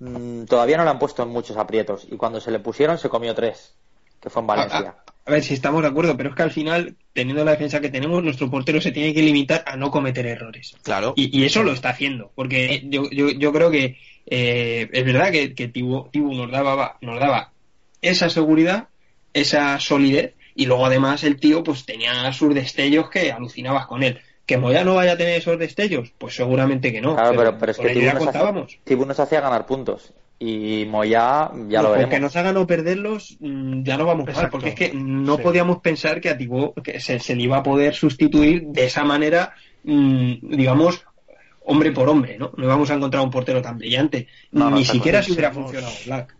mm, 0.00 0.44
todavía 0.44 0.76
no 0.76 0.84
le 0.84 0.90
han 0.90 0.98
puesto 0.98 1.22
en 1.22 1.30
muchos 1.30 1.56
aprietos. 1.56 2.06
Y 2.10 2.16
cuando 2.16 2.40
se 2.40 2.50
le 2.50 2.60
pusieron, 2.60 2.98
se 2.98 3.08
comió 3.08 3.34
tres, 3.34 3.74
que 4.20 4.28
fue 4.30 4.42
en 4.42 4.46
Valencia. 4.46 4.96
A 5.24 5.30
ver 5.30 5.42
si 5.42 5.54
estamos 5.54 5.82
de 5.82 5.88
acuerdo, 5.88 6.16
pero 6.16 6.30
es 6.30 6.34
que 6.34 6.42
al 6.42 6.50
final, 6.50 6.96
teniendo 7.12 7.44
la 7.44 7.52
defensa 7.52 7.80
que 7.80 7.90
tenemos, 7.90 8.24
nuestro 8.24 8.50
portero 8.50 8.80
se 8.80 8.90
tiene 8.90 9.14
que 9.14 9.22
limitar 9.22 9.62
a 9.66 9.76
no 9.76 9.90
cometer 9.90 10.26
errores. 10.26 10.74
Claro. 10.82 11.14
Y, 11.16 11.44
eso 11.44 11.62
lo 11.62 11.72
está 11.72 11.90
haciendo, 11.90 12.32
porque 12.34 12.82
yo, 12.86 13.08
yo, 13.10 13.30
yo 13.30 13.52
creo 13.52 13.70
que 13.70 13.98
eh, 14.26 14.88
es 14.92 15.04
verdad 15.04 15.30
que, 15.30 15.54
que 15.54 15.68
Tibu, 15.68 16.08
nos, 16.14 16.50
daba, 16.50 16.98
nos 17.00 17.20
daba 17.20 17.52
esa 18.00 18.30
seguridad, 18.30 18.88
esa 19.32 19.78
solidez, 19.78 20.34
y 20.54 20.66
luego 20.66 20.86
además 20.86 21.24
el 21.24 21.38
tío 21.38 21.62
pues 21.62 21.86
tenía 21.86 22.32
sus 22.32 22.54
destellos 22.54 23.08
que 23.08 23.32
alucinabas 23.32 23.86
con 23.86 24.02
él. 24.02 24.20
¿Que 24.44 24.58
Moya 24.58 24.82
no 24.84 24.96
vaya 24.96 25.12
a 25.12 25.16
tener 25.16 25.38
esos 25.38 25.58
destellos? 25.58 26.12
Pues 26.18 26.34
seguramente 26.34 26.92
que 26.92 27.00
no. 27.00 27.14
Claro, 27.14 27.36
pero, 27.36 27.58
pero 27.58 27.72
es 27.72 27.78
con 27.78 27.86
que 27.86 27.92
Tibu 27.94 28.06
nos, 28.06 28.18
contábamos. 28.18 28.64
hacía, 28.64 28.80
Tibu 28.84 29.06
nos 29.06 29.20
hacía 29.20 29.40
ganar 29.40 29.66
puntos. 29.66 30.12
Y 30.44 30.86
Moya, 30.86 31.50
ya 31.68 31.78
No, 31.78 31.82
lo 31.84 31.90
veremos. 31.92 32.10
que 32.14 32.18
nos 32.20 32.34
hagan 32.34 32.56
o 32.56 32.66
perderlos, 32.66 33.36
mm, 33.38 33.84
ya 33.84 33.96
no 33.96 34.04
vamos 34.06 34.24
mal, 34.26 34.34
Exacto. 34.34 34.50
porque 34.58 34.70
es 34.70 34.74
que 34.74 34.92
no 34.92 35.36
Sí. 35.36 35.42
podíamos 35.42 35.78
pensar 35.78 36.20
que 36.20 36.30
a 36.30 36.36
Tibó 36.36 36.74
que 36.74 36.98
se, 36.98 37.20
se 37.20 37.36
le 37.36 37.44
iba 37.44 37.58
a 37.58 37.62
poder 37.62 37.94
sustituir 37.94 38.64
de 38.66 38.86
esa 38.86 39.04
manera, 39.04 39.54
mm, 39.84 40.56
digamos, 40.56 41.04
hombre 41.64 41.92
por 41.92 42.08
hombre, 42.08 42.38
¿no? 42.38 42.52
No 42.56 42.64
íbamos 42.64 42.90
a 42.90 42.94
encontrar 42.94 43.22
un 43.22 43.30
portero 43.30 43.62
tan 43.62 43.78
brillante. 43.78 44.26
No, 44.50 44.68
no, 44.68 44.76
Ni 44.78 44.84
siquiera 44.84 45.22
si 45.22 45.30
hubiera 45.30 45.52
funcionado 45.52 45.92
Black. 46.06 46.34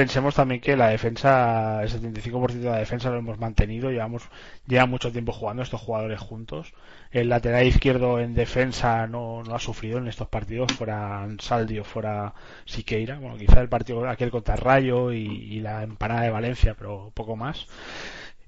Pensemos 0.00 0.34
también 0.34 0.62
que 0.62 0.78
la 0.78 0.88
defensa, 0.88 1.82
el 1.82 1.90
75% 1.90 2.52
de 2.52 2.70
la 2.70 2.78
defensa 2.78 3.10
lo 3.10 3.18
hemos 3.18 3.38
mantenido, 3.38 3.90
llevamos 3.90 4.22
lleva 4.66 4.86
mucho 4.86 5.12
tiempo 5.12 5.30
jugando 5.30 5.62
estos 5.62 5.82
jugadores 5.82 6.18
juntos. 6.18 6.72
El 7.10 7.28
lateral 7.28 7.66
izquierdo 7.66 8.18
en 8.18 8.32
defensa 8.34 9.06
no, 9.06 9.42
ha 9.42 9.58
sufrido 9.58 9.98
en 9.98 10.08
estos 10.08 10.26
partidos, 10.28 10.72
fuera 10.72 11.28
Saldio, 11.38 11.84
fuera 11.84 12.32
Siqueira, 12.64 13.18
bueno, 13.18 13.36
quizá 13.36 13.60
el 13.60 13.68
partido 13.68 14.08
aquel 14.08 14.30
contra 14.30 14.56
Rayo 14.56 15.12
y, 15.12 15.18
y 15.26 15.60
la 15.60 15.82
empanada 15.82 16.22
de 16.22 16.30
Valencia, 16.30 16.74
pero 16.78 17.12
poco 17.12 17.36
más. 17.36 17.66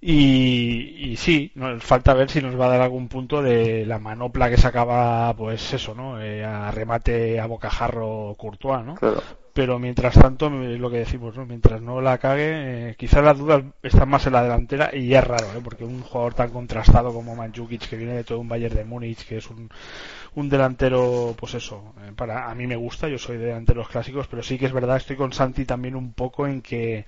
Y, 0.01 1.11
y 1.11 1.17
sí, 1.19 1.53
nos 1.55 1.85
falta 1.85 2.15
ver 2.15 2.31
si 2.31 2.41
nos 2.41 2.59
va 2.59 2.65
a 2.65 2.71
dar 2.71 2.81
algún 2.81 3.09
punto 3.09 3.43
de 3.43 3.85
la 3.85 3.99
manopla 3.99 4.49
que 4.49 4.57
sacaba, 4.57 5.35
pues 5.37 5.75
eso, 5.75 5.95
¿no? 5.95 6.19
Eh, 6.19 6.43
a 6.47 6.71
remate 6.71 7.39
a 7.41 7.45
bocajarro 7.47 8.35
Courtois, 8.39 8.83
¿no? 8.87 8.95
Claro. 8.95 9.23
Pero 9.53 9.79
mientras 9.79 10.15
tanto 10.15 10.47
es 10.63 10.81
lo 10.81 10.91
que 10.91 10.99
decimos 10.99 11.37
¿no? 11.37 11.45
mientras 11.47 11.81
no 11.83 12.01
la 12.01 12.19
cague 12.19 12.91
eh, 12.91 12.95
quizás 12.97 13.23
las 13.25 13.39
dudas 13.39 13.63
están 13.83 14.09
más 14.09 14.27
en 14.27 14.33
la 14.33 14.43
delantera 14.43 14.91
y 14.95 15.15
es 15.15 15.25
raro 15.25 15.47
¿eh? 15.57 15.61
porque 15.63 15.85
un 15.85 16.01
jugador 16.03 16.35
tan 16.35 16.51
contrastado 16.51 17.13
como 17.13 17.37
Mandzukic 17.37 17.89
que 17.89 17.97
viene 17.97 18.15
de 18.15 18.25
todo 18.25 18.41
un 18.41 18.49
Bayern 18.49 18.75
de 18.75 18.85
Múnich 18.85 19.27
que 19.27 19.39
es 19.39 19.51
un, 19.51 19.69
un 20.35 20.49
delantero 20.49 21.35
pues 21.39 21.53
eso 21.55 21.95
eh, 22.07 22.13
para 22.17 22.51
a 22.51 22.55
mí 22.55 22.67
me 22.67 22.77
gusta 22.77 23.07
yo 23.09 23.19
soy 23.19 23.37
de 23.37 23.47
delanteros 23.47 23.89
clásicos 23.89 24.27
pero 24.29 24.43
sí 24.43 24.59
que 24.59 24.65
es 24.67 24.73
verdad 24.73 24.97
estoy 24.97 25.17
con 25.17 25.33
Santi 25.33 25.67
también 25.67 25.95
un 25.95 26.15
poco 26.15 26.47
en 26.47 26.63
que 26.63 27.05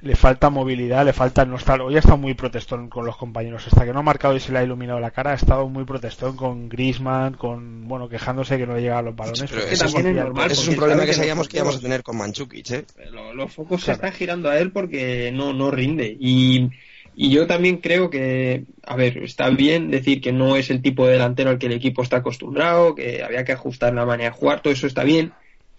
le 0.00 0.16
falta 0.16 0.50
movilidad 0.50 1.04
le 1.04 1.12
falta 1.12 1.44
no 1.44 1.56
estar 1.56 1.80
hoy 1.80 1.94
ha 1.94 2.00
estado 2.00 2.16
muy 2.18 2.34
protestón 2.34 2.88
con 2.88 3.06
los 3.06 3.16
compañeros 3.16 3.64
hasta 3.68 3.84
que 3.84 3.92
no 3.92 4.00
ha 4.00 4.02
marcado 4.02 4.34
y 4.34 4.40
se 4.40 4.50
le 4.50 4.58
ha 4.58 4.64
iluminado 4.64 4.98
la 4.98 5.12
cara 5.12 5.30
ha 5.30 5.34
estado 5.34 5.68
muy 5.68 5.84
protestón 5.84 6.34
con 6.36 6.68
Griezmann 6.68 7.34
con 7.34 7.86
bueno 7.86 8.08
quejándose 8.08 8.58
que 8.58 8.66
no 8.66 8.74
le 8.74 8.80
llegaban 8.82 9.04
los 9.04 9.14
balones 9.16 9.44
Pero 9.48 9.62
eso 9.62 9.84
es 9.86 9.94
normal, 9.94 10.50
un 10.68 10.74
problema 10.76 11.02
que 11.02 11.06
que 11.08 11.12
sabíamos 11.14 11.38
los 11.46 11.48
que 11.48 11.56
íbamos 11.58 11.76
a 11.76 11.80
tener 11.80 12.02
con 12.02 12.16
Manchukic, 12.16 12.70
¿eh? 12.72 12.84
Lo- 13.12 13.32
Los 13.34 13.52
focos 13.52 13.84
se 13.84 13.92
están 13.92 14.12
girando 14.12 14.48
a 14.50 14.58
él 14.58 14.72
porque 14.72 15.30
no, 15.32 15.52
no 15.52 15.70
rinde. 15.70 16.16
Y, 16.18 16.70
y 17.16 17.30
yo 17.30 17.46
también 17.46 17.78
creo 17.78 18.10
que, 18.10 18.64
a 18.82 18.96
ver, 18.96 19.18
está 19.18 19.48
bien 19.50 19.90
decir 19.90 20.20
que 20.20 20.32
no 20.32 20.56
es 20.56 20.70
el 20.70 20.82
tipo 20.82 21.06
de 21.06 21.12
delantero 21.12 21.50
al 21.50 21.58
que 21.58 21.66
el 21.66 21.72
equipo 21.72 22.02
está 22.02 22.18
acostumbrado, 22.18 22.94
que 22.94 23.22
había 23.22 23.44
que 23.44 23.52
ajustar 23.52 23.94
la 23.94 24.06
manera 24.06 24.30
de 24.30 24.36
jugar, 24.36 24.62
todo 24.62 24.72
eso 24.72 24.86
está 24.86 25.04
bien, 25.04 25.32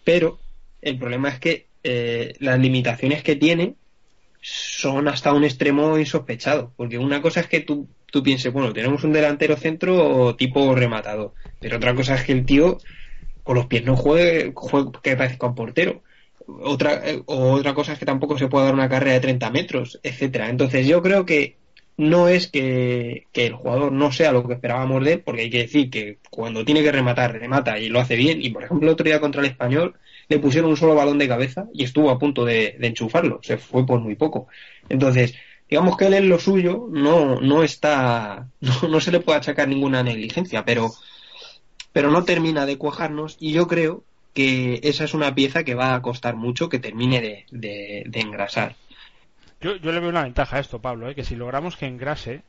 pero 0.03 0.39
el 0.81 0.97
problema 0.97 1.29
es 1.29 1.39
que 1.39 1.67
eh, 1.83 2.35
las 2.39 2.59
limitaciones 2.59 3.21
que 3.23 3.35
tiene 3.35 3.75
son 4.41 5.07
hasta 5.07 5.33
un 5.33 5.43
extremo 5.43 5.97
insospechado, 5.97 6.71
porque 6.77 6.97
una 6.97 7.21
cosa 7.21 7.41
es 7.41 7.47
que 7.47 7.61
tú, 7.61 7.87
tú 8.11 8.23
pienses, 8.23 8.53
bueno, 8.53 8.71
tenemos 8.73 9.03
un 9.03 9.11
delantero 9.11 9.57
centro 9.57 10.35
tipo 10.35 10.73
rematado, 10.75 11.33
pero 11.59 11.77
otra 11.77 11.95
cosa 11.95 12.15
es 12.15 12.23
que 12.23 12.31
el 12.31 12.45
tío 12.45 12.77
con 13.43 13.55
los 13.55 13.67
pies 13.67 13.85
no 13.85 13.95
juegue, 13.95 14.51
juegue 14.55 14.91
que 15.03 15.15
parezca 15.15 15.47
un 15.47 15.55
portero. 15.55 16.01
Otra, 16.47 17.01
eh, 17.09 17.23
o 17.25 17.51
otra 17.53 17.73
cosa 17.73 17.93
es 17.93 17.99
que 17.99 18.05
tampoco 18.05 18.37
se 18.37 18.47
puede 18.47 18.65
dar 18.65 18.73
una 18.73 18.89
carrera 18.89 19.13
de 19.13 19.19
30 19.19 19.49
metros, 19.51 19.99
etcétera. 20.03 20.49
Entonces 20.49 20.87
yo 20.87 21.01
creo 21.01 21.25
que 21.25 21.57
no 21.97 22.27
es 22.27 22.47
que, 22.47 23.27
que 23.31 23.47
el 23.47 23.53
jugador 23.53 23.91
no 23.91 24.11
sea 24.11 24.31
lo 24.31 24.45
que 24.45 24.53
esperábamos 24.53 25.03
de 25.03 25.13
él, 25.13 25.21
porque 25.21 25.43
hay 25.43 25.49
que 25.49 25.59
decir 25.59 25.89
que 25.89 26.19
cuando 26.29 26.65
tiene 26.65 26.83
que 26.83 26.91
rematar, 26.91 27.33
remata 27.33 27.79
y 27.79 27.89
lo 27.89 27.99
hace 27.99 28.15
bien. 28.15 28.41
Y 28.41 28.49
por 28.49 28.63
ejemplo, 28.63 28.87
el 28.87 28.93
otro 28.93 29.05
día 29.05 29.21
contra 29.21 29.41
el 29.41 29.47
español 29.47 29.95
le 30.27 30.39
pusieron 30.39 30.69
un 30.69 30.77
solo 30.77 30.95
balón 30.95 31.17
de 31.17 31.27
cabeza 31.27 31.67
y 31.73 31.83
estuvo 31.83 32.09
a 32.09 32.19
punto 32.19 32.45
de, 32.45 32.77
enchufarlo. 32.81 33.39
Se 33.43 33.57
fue 33.57 33.85
por 33.85 33.99
muy 33.99 34.15
poco. 34.15 34.47
Entonces, 34.89 35.35
digamos 35.69 35.97
que 35.97 36.07
él 36.07 36.13
en 36.15 36.29
lo 36.29 36.39
suyo 36.39 36.87
no, 36.91 37.39
no 37.41 37.63
está, 37.63 38.49
no, 38.59 38.89
no 38.89 38.99
se 38.99 39.11
le 39.11 39.19
puede 39.19 39.37
achacar 39.37 39.67
ninguna 39.67 40.03
negligencia, 40.03 40.65
pero, 40.65 40.91
pero 41.93 42.11
no 42.11 42.23
termina 42.23 42.65
de 42.65 42.77
cuajarnos 42.77 43.37
y 43.39 43.53
yo 43.53 43.67
creo 43.67 44.03
que 44.35 44.81
esa 44.83 45.05
es 45.05 45.13
una 45.13 45.33
pieza 45.33 45.63
que 45.63 45.75
va 45.75 45.95
a 45.95 46.01
costar 46.01 46.35
mucho 46.35 46.67
que 46.67 46.77
termine 46.77 47.21
de, 47.21 47.45
de, 47.51 48.03
de 48.05 48.19
engrasar. 48.19 48.75
Yo, 49.61 49.77
yo 49.77 49.93
le 49.93 50.01
veo 50.01 50.09
una 50.09 50.23
ventaja 50.23 50.57
a 50.57 50.59
esto, 50.59 50.81
Pablo, 50.81 51.09
¿eh? 51.09 51.15
que 51.15 51.23
si 51.23 51.37
logramos 51.37 51.77
que 51.77 51.87
engrase, 51.87 52.43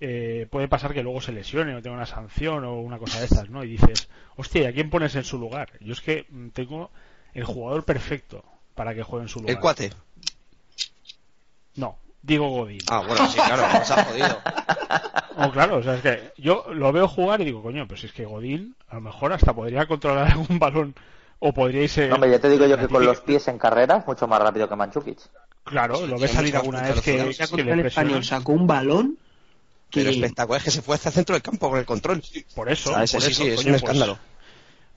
eh, 0.00 0.46
puede 0.48 0.68
pasar 0.68 0.94
que 0.94 1.02
luego 1.02 1.20
se 1.20 1.32
lesione 1.32 1.74
o 1.74 1.82
tenga 1.82 1.96
una 1.96 2.06
sanción 2.06 2.64
o 2.64 2.80
una 2.80 2.98
cosa 2.98 3.18
de 3.18 3.24
estas, 3.24 3.50
¿no? 3.50 3.64
Y 3.64 3.70
dices, 3.70 4.08
hostia, 4.36 4.62
¿y 4.62 4.66
a 4.66 4.72
quién 4.72 4.88
pones 4.88 5.16
en 5.16 5.24
su 5.24 5.36
lugar? 5.36 5.72
Yo 5.80 5.94
es 5.94 6.00
que 6.00 6.26
mm, 6.30 6.50
tengo 6.50 6.92
el 7.34 7.44
jugador 7.44 7.84
perfecto 7.84 8.44
para 8.76 8.94
que 8.94 9.02
juegue 9.02 9.24
en 9.24 9.28
su 9.28 9.40
lugar. 9.40 9.56
El 9.56 9.60
cuate. 9.60 9.90
No, 11.74 11.98
digo 12.24 12.48
Godín. 12.48 12.78
Ah, 12.88 13.02
bueno, 13.06 13.28
sí, 13.28 13.36
claro, 13.38 13.62
nos 13.78 13.90
ha 13.90 14.04
jodido. 14.04 14.38
Oh, 15.36 15.50
claro, 15.50 15.78
o 15.78 15.82
sea, 15.82 15.96
es 15.96 16.00
que 16.00 16.32
yo 16.38 16.64
lo 16.72 16.92
veo 16.92 17.08
jugar 17.08 17.40
y 17.40 17.44
digo, 17.44 17.60
coño, 17.60 17.88
pues 17.88 18.04
es 18.04 18.12
que 18.12 18.24
Godín 18.24 18.76
a 18.88 18.94
lo 18.94 19.00
mejor 19.00 19.32
hasta 19.32 19.52
podría 19.52 19.84
controlar 19.86 20.28
algún 20.30 20.60
balón 20.60 20.94
o 21.40 21.52
podría 21.52 21.82
irse... 21.82 22.06
No, 22.06 22.14
hombre, 22.14 22.30
ya 22.30 22.38
te 22.38 22.48
digo 22.48 22.66
yo 22.66 22.78
que 22.78 22.86
con 22.86 23.04
los 23.04 23.20
pies 23.20 23.48
en 23.48 23.58
carrera 23.58 23.96
es 23.96 24.06
mucho 24.06 24.28
más 24.28 24.40
rápido 24.40 24.68
que 24.68 24.76
Manchukic. 24.76 25.18
Claro, 25.64 26.06
lo 26.06 26.16
ves 26.20 26.30
Sí, 26.30 26.36
salir 26.36 26.56
alguna 26.56 26.82
vez 26.82 27.00
que, 27.00 27.16
velocidad. 27.16 27.46
que 27.46 27.50
Contra 27.56 27.74
le 27.76 27.88
español 27.88 28.24
sacó 28.24 28.52
un 28.52 28.68
balón 28.68 29.18
que 29.90 30.00
Pero 30.02 30.10
espectacular 30.12 30.58
es 30.58 30.64
que 30.64 30.70
se 30.70 30.82
fue 30.82 30.94
hacia 30.94 31.08
el 31.08 31.14
centro 31.16 31.34
del 31.34 31.42
campo 31.42 31.68
con 31.68 31.80
el 31.80 31.84
control. 31.84 32.22
Por 32.54 32.70
eso, 32.70 32.94
Ah, 32.94 33.02
ese 33.02 33.16
por 33.16 33.22
sí, 33.24 33.32
eso, 33.32 33.42
sí, 33.42 33.48
es 33.48 33.56
coño, 33.56 33.66
un 33.66 33.72
pues, 33.72 33.82
escándalo. 33.82 34.18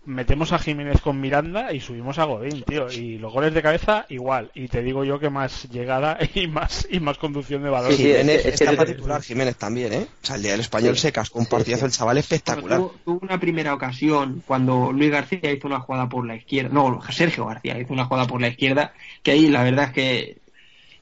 Metemos 0.07 0.53
a 0.53 0.57
Jiménez 0.59 1.01
con 1.01 1.19
Miranda 1.21 1.71
y 1.73 1.79
subimos 1.81 2.17
a 2.17 2.23
Godín, 2.23 2.63
tío. 2.63 2.89
Y 2.91 3.17
los 3.19 3.31
goles 3.31 3.53
de 3.53 3.61
cabeza 3.61 4.05
igual. 4.09 4.49
Y 4.55 4.67
te 4.69 4.81
digo 4.81 5.03
yo 5.03 5.19
que 5.19 5.29
más 5.29 5.69
llegada 5.69 6.17
y 6.33 6.47
más 6.47 6.87
y 6.89 6.99
más 6.99 7.17
conducción 7.17 7.61
de 7.61 7.69
balón. 7.69 7.91
Sí, 7.91 7.97
sí, 7.97 8.03
Jiménez 8.03 8.37
es 8.37 8.41
que- 8.43 8.49
es 8.49 8.57
que 8.57 8.63
está 8.63 8.71
te- 8.71 8.77
para 8.77 8.91
titular, 8.95 9.21
Jiménez 9.21 9.55
también, 9.57 9.93
¿eh? 9.93 10.07
O 10.23 10.25
sea, 10.25 10.37
el 10.37 10.41
día 10.43 10.51
del 10.51 10.61
español 10.61 10.95
Sí. 10.95 11.01
se 11.03 11.11
cascó 11.11 11.39
un 11.39 11.45
partidazo 11.45 11.81
sí. 11.81 11.85
el 11.87 11.91
chaval 11.91 12.17
espectacular. 12.17 12.79
Tuvo, 12.79 12.95
tuvo 13.05 13.19
una 13.21 13.39
primera 13.39 13.73
ocasión 13.73 14.41
cuando 14.47 14.91
Luis 14.91 15.11
García 15.11 15.51
hizo 15.51 15.67
una 15.67 15.81
jugada 15.81 16.07
por 16.09 16.25
la 16.25 16.35
izquierda, 16.35 16.69
no, 16.73 16.99
Sergio 17.11 17.45
García 17.45 17.77
hizo 17.79 17.93
una 17.93 18.05
jugada 18.05 18.27
por 18.27 18.41
la 18.41 18.47
izquierda, 18.47 18.93
que 19.23 19.31
ahí 19.31 19.47
la 19.47 19.63
verdad 19.63 19.85
es 19.85 19.91
que 19.91 20.37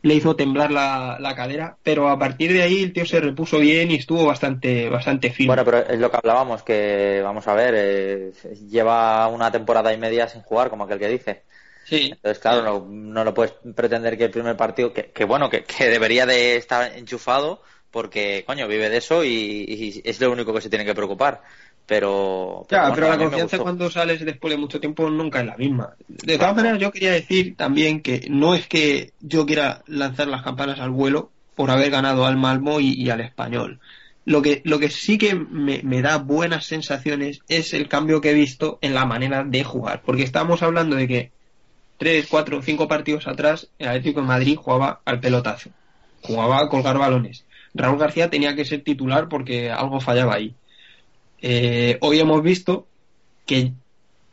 le 0.06 0.16
hizo 0.16 0.36
temblar 0.36 0.72
la, 0.72 1.18
la 1.20 1.36
cadera, 1.36 1.78
pero 1.84 2.10
a 2.10 2.20
partir 2.20 2.54
de 2.54 2.62
ahí 2.64 2.84
el 2.84 2.94
tío 2.94 3.06
se 3.06 3.20
repuso 3.22 3.60
bien 3.60 3.92
y 3.92 3.96
estuvo 3.96 4.26
bastante, 4.26 4.90
bastante 4.90 5.32
firme. 5.32 5.46
Bueno, 5.46 5.64
pero 5.64 5.78
es 5.80 6.00
lo 6.00 6.10
que 6.10 6.18
hablábamos, 6.18 6.64
que 6.64 7.22
vamos 7.24 7.48
a 7.48 7.54
ver, 7.54 7.74
eh, 7.78 8.32
lleva 8.68 9.28
una 9.28 9.52
temporada 9.52 9.94
y 9.94 9.98
media 9.98 10.28
sin 10.28 10.42
jugar, 10.42 10.70
como 10.72 10.86
aquel 10.86 10.98
que 11.00 11.08
dice. 11.08 11.44
sí, 11.84 12.20
Entonces, 12.24 12.40
claro, 12.42 12.64
no, 12.64 12.88
no 12.90 13.24
lo 13.26 13.34
puedes 13.34 13.54
pretender 13.76 14.18
que 14.18 14.26
el 14.26 14.32
primer 14.32 14.58
partido, 14.58 14.94
que, 14.94 15.12
que 15.12 15.26
bueno, 15.26 15.50
que, 15.50 15.64
que 15.66 15.90
debería 15.90 16.26
de 16.26 16.58
estar 16.58 16.96
enchufado, 16.98 17.64
porque, 17.92 18.44
coño, 18.48 18.68
vive 18.68 18.90
de 18.90 18.98
eso 18.98 19.24
y, 19.26 19.30
y 19.68 20.02
es 20.06 20.22
lo 20.22 20.32
único 20.32 20.54
que 20.54 20.62
se 20.62 20.70
tiene 20.70 20.86
que 20.86 20.96
preocupar. 20.96 21.44
Pero, 21.88 22.66
Claro, 22.68 22.96
pero 22.96 23.08
a 23.08 23.10
la 23.12 23.18
confianza 23.18 23.60
cuando 23.60 23.92
sales 23.92 24.26
después 24.26 24.52
de 24.52 24.58
mucho 24.58 24.80
tiempo 24.80 25.10
nunca 25.10 25.42
es 25.42 25.46
la 25.46 25.56
misma. 25.56 25.94
De 26.08 26.38
todas 26.38 26.56
maneras, 26.56 26.80
yo 26.80 26.92
quería 26.92 27.12
decir 27.12 27.56
también 27.56 28.02
que 28.02 28.26
no 28.30 28.56
es 28.56 28.68
que 28.68 29.12
yo 29.22 29.46
quiera 29.46 29.84
lanzar 29.86 30.28
las 30.28 30.42
campanas 30.42 30.80
al 30.80 30.90
vuelo 30.90 31.30
por 31.56 31.70
haber 31.70 31.92
ganado 31.92 32.26
al 32.26 32.38
Malmo 32.38 32.80
y, 32.80 32.94
y 32.94 33.10
al 33.12 33.22
Español. 33.22 33.80
Lo 34.26 34.42
que, 34.42 34.62
lo 34.66 34.80
que 34.80 34.90
sí 34.90 35.20
que 35.20 35.36
me, 35.36 35.82
me 35.84 36.02
da 36.02 36.18
buenas 36.18 36.66
sensaciones 36.66 37.42
es 37.48 37.76
el 37.76 37.88
cambio 37.88 38.20
que 38.22 38.32
he 38.32 38.34
visto 38.34 38.80
en 38.82 38.96
la 38.96 39.06
manera 39.06 39.44
de 39.44 39.64
jugar. 39.64 40.02
Porque 40.04 40.24
estábamos 40.24 40.64
hablando 40.64 40.96
de 40.96 41.08
que 41.08 41.32
tres, 41.98 42.26
cuatro, 42.28 42.62
cinco 42.64 42.88
partidos 42.88 43.28
atrás 43.28 43.68
el 43.78 43.90
Atlético 43.90 44.22
de 44.22 44.28
Madrid 44.28 44.58
jugaba 44.58 45.02
al 45.06 45.20
pelotazo. 45.20 45.70
Jugaba 46.22 46.60
a 46.62 46.70
colgar 46.70 46.98
balones. 46.98 47.46
Raúl 47.76 48.00
García 48.00 48.30
tenía 48.30 48.56
que 48.56 48.66
ser 48.66 48.84
titular 48.84 49.30
porque 49.30 49.70
algo 49.70 50.00
fallaba 50.00 50.34
ahí. 50.34 50.56
Eh, 51.48 51.98
hoy 52.02 52.20
hemos 52.20 52.42
visto 52.42 52.88
que 53.46 53.74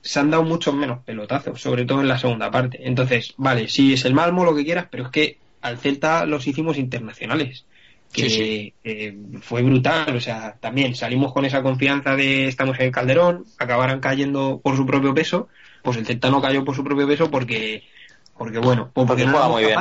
se 0.00 0.18
han 0.20 0.30
dado 0.30 0.44
muchos 0.44 0.74
menos 0.74 1.04
pelotazos, 1.04 1.60
sobre 1.60 1.84
todo 1.84 2.00
en 2.00 2.08
la 2.08 2.18
segunda 2.18 2.50
parte. 2.50 2.88
Entonces, 2.88 3.34
vale, 3.36 3.68
sí 3.68 3.92
es 3.92 4.04
el 4.06 4.14
Malmo, 4.14 4.44
lo 4.44 4.54
que 4.56 4.64
quieras, 4.64 4.86
pero 4.90 5.04
es 5.04 5.10
que 5.10 5.38
al 5.60 5.78
Celta 5.78 6.24
los 6.26 6.46
hicimos 6.46 6.78
internacionales. 6.78 7.66
Que 8.12 8.30
Sí, 8.30 8.30
sí. 8.30 8.74
eh, 8.84 9.14
fue 9.42 9.62
brutal, 9.62 10.16
o 10.16 10.20
sea, 10.20 10.56
también 10.60 10.94
salimos 10.94 11.32
con 11.34 11.44
esa 11.44 11.62
confianza 11.62 12.16
de 12.16 12.46
estamos 12.48 12.78
en 12.78 12.86
el 12.86 12.92
Calderón, 12.92 13.44
acabaran 13.58 14.00
cayendo 14.00 14.60
por 14.62 14.76
su 14.76 14.86
propio 14.86 15.14
peso, 15.14 15.48
pues 15.82 15.96
el 15.98 16.06
Celta 16.06 16.30
no 16.30 16.40
cayó 16.42 16.64
por 16.64 16.76
su 16.76 16.84
propio 16.84 17.06
peso 17.06 17.30
porque, 17.30 17.84
porque 18.36 18.58
bueno, 18.58 18.90
porque 18.92 19.08
Porque 19.08 19.26
no 19.26 19.32
juega 19.32 19.48
muy 19.48 19.64
bien. 19.64 19.78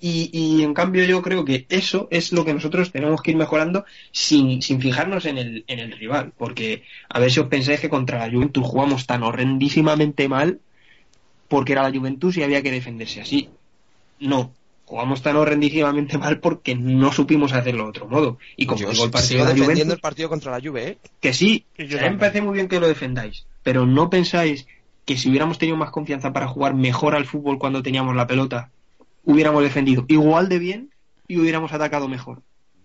Y, 0.00 0.30
y 0.32 0.62
en 0.62 0.74
cambio 0.74 1.04
yo 1.04 1.22
creo 1.22 1.44
que 1.44 1.66
eso 1.68 2.06
es 2.10 2.32
lo 2.32 2.44
que 2.44 2.52
nosotros 2.52 2.92
tenemos 2.92 3.22
que 3.22 3.30
ir 3.30 3.36
mejorando 3.36 3.84
sin, 4.12 4.60
sin 4.62 4.80
fijarnos 4.80 5.24
en 5.24 5.38
el, 5.38 5.64
en 5.68 5.78
el 5.78 5.92
rival. 5.92 6.32
Porque 6.36 6.82
a 7.08 7.18
ver 7.18 7.30
si 7.30 7.40
os 7.40 7.46
pensáis 7.48 7.80
que 7.80 7.88
contra 7.88 8.18
la 8.18 8.30
Juventus 8.32 8.64
jugamos 8.66 9.06
tan 9.06 9.22
horrendísimamente 9.22 10.28
mal 10.28 10.60
porque 11.48 11.72
era 11.72 11.82
la 11.88 11.96
Juventus 11.96 12.36
y 12.36 12.42
había 12.42 12.62
que 12.62 12.70
defenderse 12.72 13.20
así. 13.20 13.48
No. 14.20 14.52
jugamos 14.84 15.20
tan 15.22 15.36
horrendísimamente 15.36 16.16
mal 16.18 16.38
porque 16.40 16.74
no 16.76 17.10
supimos 17.12 17.52
hacerlo 17.52 17.84
de 17.84 17.88
otro 17.90 18.06
modo. 18.08 18.38
Y 18.56 18.66
como 18.66 18.80
Yo 18.82 18.90
digo, 18.90 19.04
el 19.06 19.10
partido 19.10 19.40
de 19.40 19.44
la 19.46 19.50
defendiendo 19.54 19.94
Juventus- 19.94 19.94
el 19.94 20.00
partido 20.00 20.28
contra 20.28 20.52
la 20.52 20.60
Juve, 20.60 20.88
¿eh? 20.88 20.98
que 21.20 21.32
sí, 21.32 21.64
a 21.78 21.82
mí 21.82 21.88
me 22.10 22.18
parece 22.18 22.40
muy 22.40 22.54
bien 22.54 22.68
que 22.68 22.78
lo 22.80 22.86
defendáis, 22.86 23.46
pero 23.64 23.84
no 23.86 24.10
pensáis 24.10 24.66
que 25.04 25.16
si 25.16 25.28
hubiéramos 25.28 25.58
tenido 25.58 25.76
más 25.76 25.90
confianza 25.90 26.32
para 26.32 26.46
jugar 26.48 26.74
mejor 26.74 27.14
al 27.14 27.26
fútbol 27.26 27.58
cuando 27.58 27.82
teníamos 27.82 28.14
la 28.14 28.26
pelota, 28.28 28.70
hubiéramos 29.26 29.62
defendido 29.62 30.06
igual 30.08 30.48
de 30.48 30.58
bien 30.58 30.90
y 31.28 31.38
hubiéramos 31.38 31.72
atacado 31.72 32.08
mejor. 32.08 32.40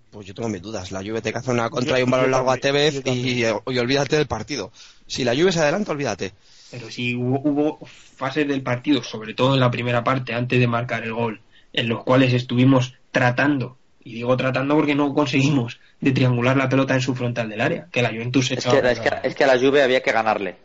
Pues 0.09 0.27
yo 0.27 0.33
tengo 0.33 0.49
mis 0.49 0.61
dudas. 0.61 0.91
La 0.91 0.99
Juve 0.99 1.21
te 1.21 1.31
caza 1.31 1.51
una 1.53 1.69
contra 1.69 1.93
Yo- 1.93 1.99
y 1.99 2.03
un 2.03 2.11
balón 2.11 2.31
largo 2.31 2.51
a 2.51 2.57
Tevez 2.57 3.01
y, 3.05 3.43
y 3.45 3.77
olvídate 3.77 4.17
del 4.17 4.27
partido. 4.27 4.73
Si 5.07 5.23
la 5.23 5.33
Juve 5.33 5.53
se 5.53 5.59
adelanta, 5.61 5.93
olvídate. 5.93 6.33
Pero 6.69 6.89
si 6.91 7.15
hubo, 7.15 7.39
hubo 7.43 7.79
fases 7.85 8.45
del 8.47 8.61
partido, 8.61 9.03
sobre 9.03 9.33
todo 9.33 9.53
en 9.53 9.61
la 9.61 9.71
primera 9.71 10.03
parte, 10.03 10.33
antes 10.33 10.59
de 10.59 10.67
marcar 10.67 11.03
el 11.03 11.13
gol, 11.13 11.39
en 11.71 11.87
los 11.87 12.03
cuales 12.03 12.33
estuvimos 12.33 12.95
tratando, 13.11 13.77
y 14.03 14.15
digo 14.15 14.35
tratando 14.35 14.75
porque 14.75 14.95
no 14.95 15.13
conseguimos, 15.13 15.79
de 16.01 16.11
triangular 16.11 16.57
la 16.57 16.67
pelota 16.69 16.93
en 16.95 17.01
su 17.01 17.13
frontal 17.15 17.49
del 17.49 17.61
área, 17.61 17.87
que 17.91 18.01
la 18.01 18.09
Juventus 18.09 18.47
se 18.47 18.55
Es 18.55 18.65
que, 18.65 18.77
es, 18.79 18.99
que, 18.99 19.09
es 19.23 19.35
que 19.35 19.43
a 19.43 19.47
la 19.47 19.59
Juve 19.59 19.83
había 19.83 20.01
que 20.01 20.11
ganarle. 20.11 20.55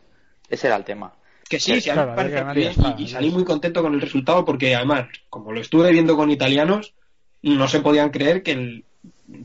Ese 0.48 0.68
era 0.68 0.76
el 0.76 0.84
tema. 0.84 1.12
Que 1.48 1.60
sí, 1.60 1.80
sí, 1.80 1.90
a 1.90 1.96
mí 1.96 2.04
Claro, 2.04 2.06
me 2.06 2.12
había 2.12 2.28
que 2.28 2.34
parece 2.34 2.34
ganar 2.34 2.58
y 2.58 2.60
bien 2.60 2.64
ya 2.64 2.70
está. 2.70 2.96
y, 2.96 3.02
y 3.02 3.08
salí 3.08 3.30
muy 3.30 3.44
contento 3.44 3.82
con 3.82 3.94
el 3.94 4.00
resultado 4.00 4.44
porque 4.44 4.74
además, 4.74 5.08
como 5.30 5.52
lo 5.52 5.60
estuve 5.60 5.92
viendo 5.92 6.16
con 6.16 6.30
italianos, 6.30 6.94
no 7.42 7.68
se 7.68 7.80
podían 7.80 8.10
creer 8.10 8.42
que 8.42 8.52
el, 8.52 8.84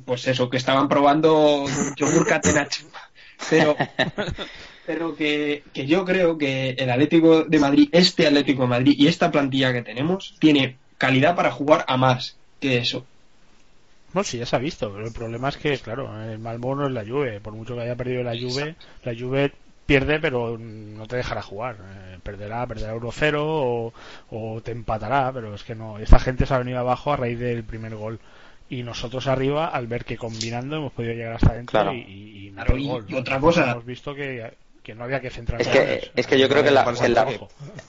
pues 0.05 0.27
eso, 0.27 0.49
que 0.49 0.57
estaban 0.57 0.87
probando 0.89 1.65
yogur 1.97 2.27
catenaccio. 2.27 2.87
Pero, 3.49 3.81
pero 4.85 5.15
que, 5.15 5.63
que 5.73 5.85
yo 5.87 6.05
creo 6.05 6.37
que 6.37 6.71
el 6.71 6.89
Atlético 6.89 7.43
de 7.45 7.59
Madrid, 7.59 7.89
este 7.91 8.27
Atlético 8.27 8.63
de 8.63 8.67
Madrid 8.69 8.95
y 8.97 9.07
esta 9.07 9.31
plantilla 9.31 9.73
que 9.73 9.83
tenemos, 9.83 10.35
tiene 10.39 10.79
calidad 10.97 11.35
para 11.35 11.51
jugar 11.51 11.85
a 11.87 11.97
más 11.97 12.37
que 12.59 12.77
eso. 12.77 13.05
No, 14.13 14.23
sí, 14.23 14.37
ya 14.39 14.45
se 14.45 14.55
ha 14.55 14.59
visto, 14.59 14.91
pero 14.91 15.05
el 15.07 15.13
problema 15.13 15.49
es 15.49 15.57
que, 15.57 15.79
claro, 15.79 16.21
el 16.23 16.39
mal 16.39 16.59
mono 16.59 16.85
es 16.87 16.91
la 16.91 17.05
Juve. 17.05 17.39
Por 17.39 17.53
mucho 17.53 17.75
que 17.75 17.81
haya 17.81 17.95
perdido 17.95 18.23
la 18.23 18.37
Juve, 18.37 18.75
la 19.03 19.13
Juve 19.17 19.53
pierde, 19.91 20.19
pero 20.21 20.57
no 20.57 21.05
te 21.05 21.17
dejará 21.17 21.41
jugar. 21.41 21.75
Eh, 21.81 22.17
perderá, 22.23 22.65
perderá 22.65 22.95
1-0 22.95 23.35
o, 23.39 23.93
o 24.29 24.61
te 24.61 24.71
empatará, 24.71 25.31
pero 25.33 25.53
es 25.53 25.63
que 25.63 25.75
no. 25.75 25.99
Esta 25.99 26.17
gente 26.19 26.45
se 26.45 26.53
ha 26.53 26.59
venido 26.59 26.79
abajo 26.79 27.11
a 27.11 27.17
raíz 27.17 27.37
del 27.37 27.63
primer 27.65 27.93
gol. 27.95 28.19
Y 28.69 28.83
nosotros 28.83 29.27
arriba, 29.27 29.67
al 29.67 29.87
ver 29.87 30.05
que 30.05 30.15
combinando 30.17 30.77
hemos 30.77 30.93
podido 30.93 31.13
llegar 31.13 31.33
hasta 31.33 31.49
adentro 31.51 31.71
Claro. 31.81 31.93
y, 31.93 31.97
y, 32.07 32.47
y 32.47 32.51
Claro, 32.51 32.73
meter 32.73 32.79
y- 32.79 32.87
gol. 32.87 33.05
y 33.09 33.15
otra 33.15 33.39
cosa- 33.39 33.71
Hemos 33.71 33.85
visto 33.85 34.15
que, 34.15 34.53
que 34.81 34.95
no 34.95 35.03
había 35.03 35.19
que 35.19 35.29
centrar 35.29 35.59
Es 35.61 35.67
que, 35.67 36.11
es 36.15 36.25
que 36.25 36.39
yo 36.39 36.47
creo 36.47 36.63
que 36.63 36.69
en 36.69 36.75
la, 36.75 36.83
en, 37.03 37.13
la, 37.13 37.27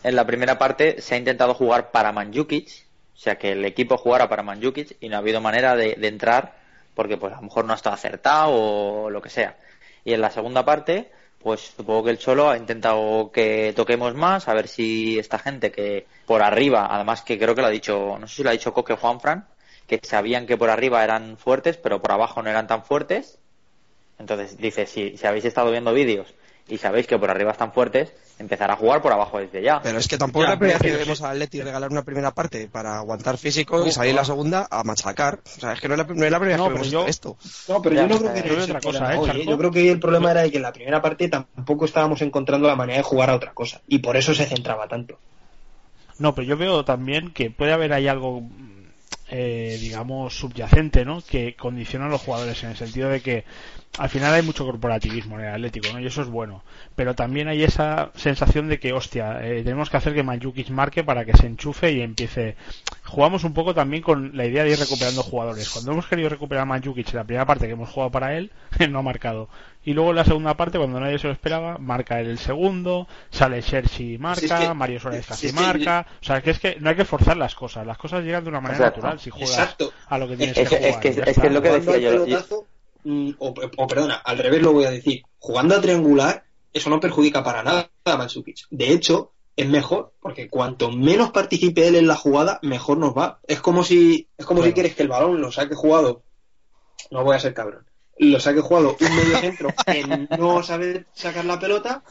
en 0.02 0.16
la 0.16 0.26
primera 0.26 0.58
parte 0.58 1.00
se 1.00 1.14
ha 1.14 1.18
intentado 1.18 1.54
jugar 1.54 1.92
para 1.92 2.10
Manjukic, 2.10 2.68
o 3.14 3.18
sea 3.18 3.36
que 3.38 3.52
el 3.52 3.64
equipo 3.64 3.96
jugara 3.96 4.28
para 4.28 4.42
Manjukic 4.42 4.96
y 5.00 5.08
no 5.08 5.14
ha 5.14 5.18
habido 5.20 5.40
manera 5.40 5.76
de, 5.76 5.94
de 5.94 6.08
entrar 6.08 6.54
porque 6.94 7.16
pues 7.16 7.32
a 7.32 7.36
lo 7.36 7.42
mejor 7.42 7.64
no 7.64 7.72
ha 7.74 7.76
estado 7.76 7.94
acertado 7.94 8.50
o 8.52 9.08
lo 9.10 9.22
que 9.22 9.30
sea. 9.30 9.56
Y 10.04 10.14
en 10.14 10.20
la 10.20 10.30
segunda 10.30 10.64
parte, 10.64 11.12
pues 11.42 11.72
supongo 11.76 12.04
que 12.04 12.10
el 12.10 12.18
Cholo 12.18 12.50
ha 12.50 12.56
intentado 12.56 13.30
que 13.32 13.72
toquemos 13.74 14.14
más, 14.14 14.48
a 14.48 14.54
ver 14.54 14.68
si 14.68 15.18
esta 15.18 15.38
gente 15.38 15.70
que 15.72 16.06
por 16.26 16.42
arriba, 16.42 16.88
además 16.90 17.22
que 17.22 17.38
creo 17.38 17.54
que 17.54 17.60
lo 17.60 17.66
ha 17.66 17.70
dicho, 17.70 18.16
no 18.18 18.26
sé 18.28 18.36
si 18.36 18.42
lo 18.42 18.50
ha 18.50 18.52
dicho 18.52 18.72
Coque 18.72 18.94
Juanfran, 18.96 19.46
que 19.86 20.00
sabían 20.02 20.46
que 20.46 20.56
por 20.56 20.70
arriba 20.70 21.04
eran 21.04 21.36
fuertes, 21.36 21.76
pero 21.76 22.00
por 22.00 22.12
abajo 22.12 22.42
no 22.42 22.50
eran 22.50 22.66
tan 22.66 22.84
fuertes. 22.84 23.38
Entonces 24.18 24.56
dice, 24.56 24.86
si, 24.86 25.16
si 25.16 25.26
habéis 25.26 25.44
estado 25.44 25.70
viendo 25.70 25.92
vídeos 25.92 26.34
y 26.68 26.78
sabéis 26.78 27.06
que 27.06 27.18
por 27.18 27.30
arriba 27.30 27.50
están 27.52 27.72
fuertes, 27.72 28.12
empezar 28.38 28.70
a 28.70 28.76
jugar 28.76 29.02
por 29.02 29.12
abajo 29.12 29.38
desde 29.38 29.62
ya. 29.62 29.80
Pero 29.82 29.98
es 29.98 30.08
que 30.08 30.16
tampoco 30.18 30.44
Ya, 30.44 30.50
es 30.50 30.54
la 30.54 30.58
primera 30.58 30.78
vez 30.78 30.82
pero 30.82 30.98
que 30.98 31.04
vemos 31.04 31.22
a 31.22 31.30
Atleti 31.30 31.60
regalar 31.60 31.90
una 31.90 32.02
primera 32.02 32.30
parte 32.32 32.68
para 32.68 32.98
aguantar 32.98 33.36
físico 33.38 33.86
y 33.86 33.92
salir 33.92 34.14
no. 34.14 34.20
la 34.20 34.24
segunda 34.24 34.68
a 34.70 34.82
machacar. 34.84 35.40
O 35.44 35.60
sea, 35.60 35.72
es 35.74 35.80
que 35.80 35.88
no 35.88 35.94
es 35.94 35.98
la, 35.98 36.04
no 36.14 36.24
es 36.24 36.30
la 36.30 36.38
primera 36.38 36.56
No, 36.56 36.64
vez 36.64 36.72
que 36.72 36.78
vemos 36.78 36.90
yo- 36.90 37.06
esto. 37.06 37.36
No, 37.68 37.82
pero 37.82 37.94
Ya, 37.96 38.02
yo 38.02 38.08
no 38.08 38.18
creo 38.20 38.32
que 38.34 38.40
eh, 38.40 38.52
el 38.54 38.60
otra 38.62 38.80
cosa, 38.80 39.14
¿eh, 39.14 39.18
hoy, 39.18 39.30
¿eh? 39.30 39.44
Yo 39.46 39.58
creo 39.58 39.70
que 39.70 39.90
el 39.90 40.00
problema 40.00 40.30
era 40.30 40.48
que 40.48 40.56
en 40.56 40.62
la 40.62 40.72
primera 40.72 41.02
parte 41.02 41.28
tampoco 41.28 41.84
estábamos 41.84 42.22
encontrando 42.22 42.66
la 42.68 42.76
manera 42.76 42.98
de 42.98 43.04
jugar 43.04 43.30
a 43.30 43.34
otra 43.36 43.52
cosa. 43.52 43.80
Y 43.86 43.98
por 43.98 44.16
eso 44.16 44.34
se 44.34 44.46
centraba 44.46 44.88
tanto. 44.88 45.18
No, 46.18 46.34
pero 46.34 46.46
yo 46.46 46.56
veo 46.56 46.84
también 46.84 47.32
que 47.32 47.50
puede 47.50 47.72
haber 47.72 47.92
ahí 47.92 48.06
algo, 48.08 48.42
eh, 49.30 49.76
digamos, 49.80 50.36
subyacente, 50.38 51.04
¿no? 51.04 51.22
Que 51.22 51.54
condiciona 51.56 52.06
a 52.06 52.08
los 52.08 52.20
jugadores 52.20 52.62
en 52.64 52.70
el 52.70 52.76
sentido 52.76 53.08
de 53.08 53.20
que 53.20 53.44
al 53.98 54.08
final 54.08 54.32
hay 54.32 54.42
mucho 54.42 54.64
corporativismo 54.64 55.38
en 55.38 55.44
el 55.46 55.54
Atlético, 55.54 55.88
¿no? 55.92 56.00
Y 56.00 56.06
eso 56.06 56.22
es 56.22 56.28
bueno. 56.28 56.64
Pero 56.96 57.14
también 57.14 57.48
hay 57.48 57.62
esa 57.62 58.10
sensación 58.14 58.68
de 58.68 58.78
que, 58.80 58.92
hostia, 58.92 59.44
eh, 59.46 59.62
tenemos 59.62 59.90
que 59.90 59.98
hacer 59.98 60.14
que 60.14 60.22
Manjukic 60.22 60.70
marque 60.70 61.04
para 61.04 61.24
que 61.26 61.36
se 61.36 61.46
enchufe 61.46 61.92
y 61.92 62.00
empiece. 62.00 62.56
Jugamos 63.04 63.44
un 63.44 63.52
poco 63.52 63.74
también 63.74 64.02
con 64.02 64.34
la 64.36 64.46
idea 64.46 64.64
de 64.64 64.70
ir 64.70 64.78
recuperando 64.78 65.22
jugadores. 65.22 65.68
Cuando 65.68 65.92
hemos 65.92 66.06
querido 66.06 66.30
recuperar 66.30 66.62
a 66.62 66.66
Manjukic 66.66 67.10
en 67.10 67.16
la 67.16 67.24
primera 67.24 67.44
parte 67.46 67.66
que 67.66 67.72
hemos 67.72 67.90
jugado 67.90 68.10
para 68.10 68.34
él, 68.36 68.50
no 68.90 69.00
ha 69.00 69.02
marcado. 69.02 69.48
Y 69.84 69.92
luego 69.94 70.10
en 70.10 70.16
la 70.16 70.24
segunda 70.24 70.54
parte, 70.56 70.78
cuando 70.78 70.98
nadie 71.00 71.18
se 71.18 71.26
lo 71.26 71.32
esperaba, 71.32 71.76
marca 71.76 72.20
él 72.20 72.28
el 72.28 72.38
segundo, 72.38 73.08
sale 73.30 73.62
Chersi 73.62 74.14
y 74.14 74.18
marca, 74.18 74.40
Si 74.40 74.46
es 74.46 74.52
que- 74.68 74.74
Mario 74.74 75.00
Suárez 75.00 75.24
si 75.24 75.28
casi 75.28 75.46
es 75.48 75.52
que- 75.52 75.60
marca. 75.60 76.06
O 76.20 76.24
sea, 76.24 76.40
que 76.40 76.50
es 76.50 76.58
que 76.60 76.76
no 76.80 76.88
hay 76.88 76.96
que 76.96 77.04
forzar 77.04 77.36
las 77.36 77.54
cosas. 77.54 77.86
Las 77.86 77.98
cosas 77.98 78.24
llegan 78.24 78.44
de 78.44 78.48
una 78.50 78.60
manera 78.60 78.78
Exacto. 78.86 79.00
natural 79.02 79.20
si 79.20 79.30
juegas 79.30 79.50
Exacto. 79.50 79.92
a 80.06 80.18
lo 80.18 80.28
que 80.28 80.36
tienes 80.36 80.56
Es 80.56 80.68
que, 80.70 80.76
que- 80.78 80.88
es 80.88 80.96
jugar. 80.96 81.00
que- 81.02 81.30
es 81.30 81.38
que 81.38 81.46
es 81.48 81.52
lo 81.52 81.60
que 81.62 81.68
decía 81.70 81.98
yo, 81.98 82.26
o, 83.38 83.54
o 83.76 83.86
perdona, 83.86 84.14
al 84.16 84.38
revés 84.38 84.62
lo 84.62 84.72
voy 84.72 84.84
a 84.84 84.90
decir. 84.90 85.22
Jugando 85.38 85.74
a 85.76 85.80
triangular, 85.80 86.44
eso 86.72 86.88
no 86.90 87.00
perjudica 87.00 87.42
para 87.42 87.62
nada 87.62 87.90
a 88.04 88.16
Mandzukic. 88.16 88.58
De 88.70 88.92
hecho, 88.92 89.32
es 89.56 89.68
mejor, 89.68 90.12
porque 90.20 90.48
cuanto 90.48 90.90
menos 90.90 91.30
participe 91.30 91.86
él 91.88 91.96
en 91.96 92.06
la 92.06 92.16
jugada, 92.16 92.58
mejor 92.62 92.98
nos 92.98 93.16
va. 93.16 93.40
Es 93.46 93.60
como 93.60 93.84
si, 93.84 94.28
es 94.38 94.46
como 94.46 94.62
si 94.62 94.72
quieres 94.72 94.94
que 94.94 95.02
el 95.02 95.08
balón 95.08 95.40
lo 95.40 95.50
saque 95.52 95.74
jugado. 95.74 96.22
No 97.10 97.24
voy 97.24 97.36
a 97.36 97.40
ser 97.40 97.52
cabrón. 97.54 97.84
Lo 98.18 98.38
saque 98.40 98.60
jugado 98.60 98.96
un 99.00 99.16
medio 99.16 99.38
centro 99.38 99.68
que 99.86 100.26
no 100.38 100.62
sabe 100.62 101.06
sacar 101.12 101.44
la 101.44 101.58
pelota, 101.58 102.04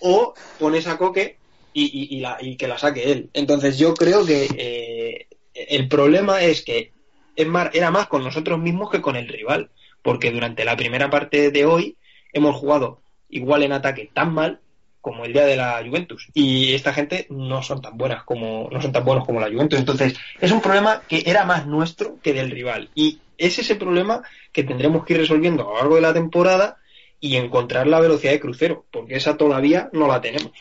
o 0.00 0.34
pones 0.58 0.86
a 0.86 0.96
Coque 0.96 1.38
y, 1.72 1.84
y- 1.84 2.16
y 2.16 2.20
la- 2.20 2.38
y 2.40 2.56
que 2.56 2.68
la 2.68 2.78
saque 2.78 3.10
él. 3.10 3.30
Entonces 3.32 3.76
yo 3.78 3.94
creo 3.94 4.24
que 4.24 4.48
eh, 4.56 5.26
el 5.54 5.88
problema 5.88 6.40
es 6.42 6.62
que 6.62 6.92
es 7.34 7.46
más, 7.46 7.70
era 7.74 7.90
más 7.90 8.06
con 8.06 8.22
nosotros 8.24 8.58
mismos 8.58 8.90
que 8.90 9.02
con 9.02 9.16
el 9.16 9.28
rival, 9.28 9.70
porque 10.06 10.30
durante 10.30 10.64
la 10.64 10.76
primera 10.76 11.10
parte 11.10 11.50
de 11.50 11.66
hoy 11.66 11.96
hemos 12.32 12.54
jugado 12.54 13.00
igual 13.28 13.64
en 13.64 13.72
ataque 13.72 14.08
tan 14.14 14.32
mal 14.32 14.60
como 15.00 15.24
el 15.24 15.32
día 15.32 15.44
de 15.44 15.56
la 15.56 15.82
Juventus 15.84 16.28
y 16.32 16.74
esta 16.74 16.92
gente 16.92 17.26
no 17.28 17.60
son 17.64 17.82
tan 17.82 17.98
buenas 17.98 18.22
como 18.22 18.68
no 18.70 18.80
son 18.80 18.92
tan 18.92 19.04
buenos 19.04 19.26
como 19.26 19.40
la 19.40 19.50
Juventus 19.50 19.80
entonces 19.80 20.14
es 20.40 20.52
un 20.52 20.60
problema 20.60 21.02
que 21.08 21.24
era 21.26 21.44
más 21.44 21.66
nuestro 21.66 22.18
que 22.22 22.32
del 22.32 22.52
rival 22.52 22.88
y 22.94 23.18
es 23.36 23.58
ese 23.58 23.74
problema 23.74 24.22
que 24.52 24.62
tendremos 24.62 25.04
que 25.04 25.14
ir 25.14 25.20
resolviendo 25.20 25.64
a 25.64 25.66
lo 25.66 25.74
largo 25.74 25.96
de 25.96 26.02
la 26.02 26.14
temporada 26.14 26.76
y 27.18 27.34
encontrar 27.34 27.88
la 27.88 27.98
velocidad 27.98 28.30
de 28.30 28.40
crucero 28.40 28.84
porque 28.92 29.16
esa 29.16 29.36
todavía 29.36 29.90
no 29.92 30.06
la 30.06 30.20
tenemos 30.20 30.52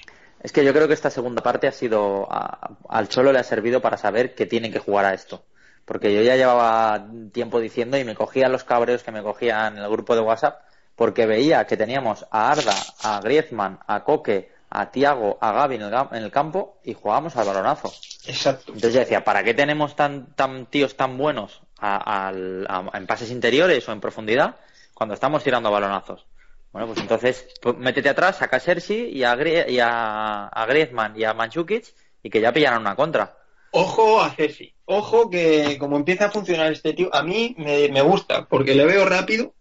Es 0.41 0.51
que 0.51 0.65
yo 0.65 0.73
creo 0.73 0.87
que 0.87 0.95
esta 0.95 1.11
segunda 1.11 1.43
parte 1.43 1.67
ha 1.67 1.71
sido. 1.71 2.27
al 2.89 3.09
Cholo 3.09 3.31
le 3.31 3.39
ha 3.39 3.43
servido 3.43 3.79
para 3.79 3.97
saber 3.97 4.33
que 4.33 4.45
tienen 4.45 4.71
que 4.71 4.79
jugar 4.79 5.05
a 5.05 5.13
esto. 5.13 5.43
Porque 5.85 6.13
yo 6.13 6.21
ya 6.21 6.35
llevaba 6.35 7.07
tiempo 7.31 7.59
diciendo 7.59 7.97
y 7.97 8.03
me 8.03 8.15
cogían 8.15 8.51
los 8.51 8.63
cabreos 8.63 9.03
que 9.03 9.11
me 9.11 9.21
cogían 9.23 9.77
en 9.77 9.83
el 9.83 9.89
grupo 9.89 10.15
de 10.15 10.21
WhatsApp 10.21 10.61
porque 10.95 11.25
veía 11.25 11.67
que 11.67 11.77
teníamos 11.77 12.25
a 12.31 12.51
Arda, 12.51 12.95
a 12.99 13.21
Griezmann, 13.21 13.79
a 13.87 14.03
Coque, 14.03 14.51
a 14.69 14.91
Tiago, 14.91 15.37
a 15.41 15.51
Gaby 15.51 15.75
en 15.75 15.81
el, 15.83 15.93
en 16.11 16.23
el 16.23 16.31
campo 16.31 16.79
y 16.83 16.93
jugábamos 16.93 17.35
al 17.35 17.45
balonazo. 17.45 18.01
exacto 18.27 18.73
Entonces 18.73 18.93
yo 18.93 18.99
decía, 19.01 19.23
¿para 19.23 19.43
qué 19.43 19.53
tenemos 19.53 19.95
tan, 19.95 20.33
tan 20.35 20.65
tíos 20.67 20.95
tan 20.97 21.17
buenos 21.17 21.61
a- 21.77 22.29
a- 22.29 22.97
en 22.97 23.07
pases 23.07 23.31
interiores 23.31 23.87
o 23.87 23.91
en 23.91 24.01
profundidad 24.01 24.55
cuando 24.93 25.13
estamos 25.13 25.43
tirando 25.43 25.71
balonazos? 25.71 26.25
Bueno, 26.71 26.87
pues 26.87 26.99
entonces 26.99 27.47
pues, 27.61 27.77
métete 27.77 28.09
atrás, 28.09 28.37
saca 28.37 28.57
a 28.57 28.59
Sergi 28.59 28.95
y 29.05 29.23
a, 29.23 29.35
y 29.69 29.79
a, 29.81 30.65
Griezmann 30.67 31.15
y 31.17 31.23
a 31.23 31.33
Manchukic 31.33 31.85
y 32.23 32.29
que 32.29 32.41
ya 32.41 32.51
pillaran 32.51 32.81
una 32.81 32.95
contra. 32.95 33.37
Ojo 33.71 34.19
a 34.21 34.31
Ceci. 34.31 34.74
Ojo 34.85 35.29
que 35.29 35.77
como 35.79 35.97
empieza 35.97 36.25
a 36.25 36.31
funcionar 36.31 36.71
este 36.71 36.93
tío, 36.93 37.13
a 37.13 37.23
mí 37.23 37.55
me, 37.57 37.89
me 37.89 38.01
gusta, 38.01 38.45
porque 38.47 38.75
le 38.75 38.85
veo 38.85 39.05
rápido, 39.05 39.53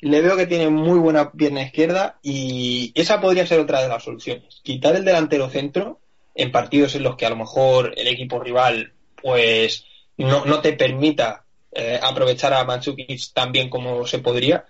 le 0.00 0.20
veo 0.20 0.36
que 0.36 0.46
tiene 0.46 0.68
muy 0.68 0.98
buena 0.98 1.32
pierna 1.32 1.62
izquierda 1.62 2.18
y 2.22 2.92
esa 2.94 3.20
podría 3.20 3.46
ser 3.46 3.60
otra 3.60 3.82
de 3.82 3.88
las 3.88 4.04
soluciones. 4.04 4.60
Quitar 4.62 4.94
el 4.94 5.04
delantero 5.04 5.48
centro 5.48 6.00
en 6.34 6.52
partidos 6.52 6.94
en 6.94 7.02
los 7.02 7.16
que 7.16 7.26
a 7.26 7.30
lo 7.30 7.36
mejor 7.36 7.94
el 7.96 8.06
equipo 8.06 8.38
rival 8.40 8.92
pues 9.20 9.84
no, 10.16 10.44
no 10.44 10.60
te 10.60 10.74
permita 10.74 11.44
eh, 11.72 11.98
aprovechar 12.00 12.52
a 12.54 12.64
Mandzukic 12.64 13.32
tan 13.32 13.52
bien 13.52 13.68
como 13.68 14.06
se 14.06 14.18
podría. 14.18 14.64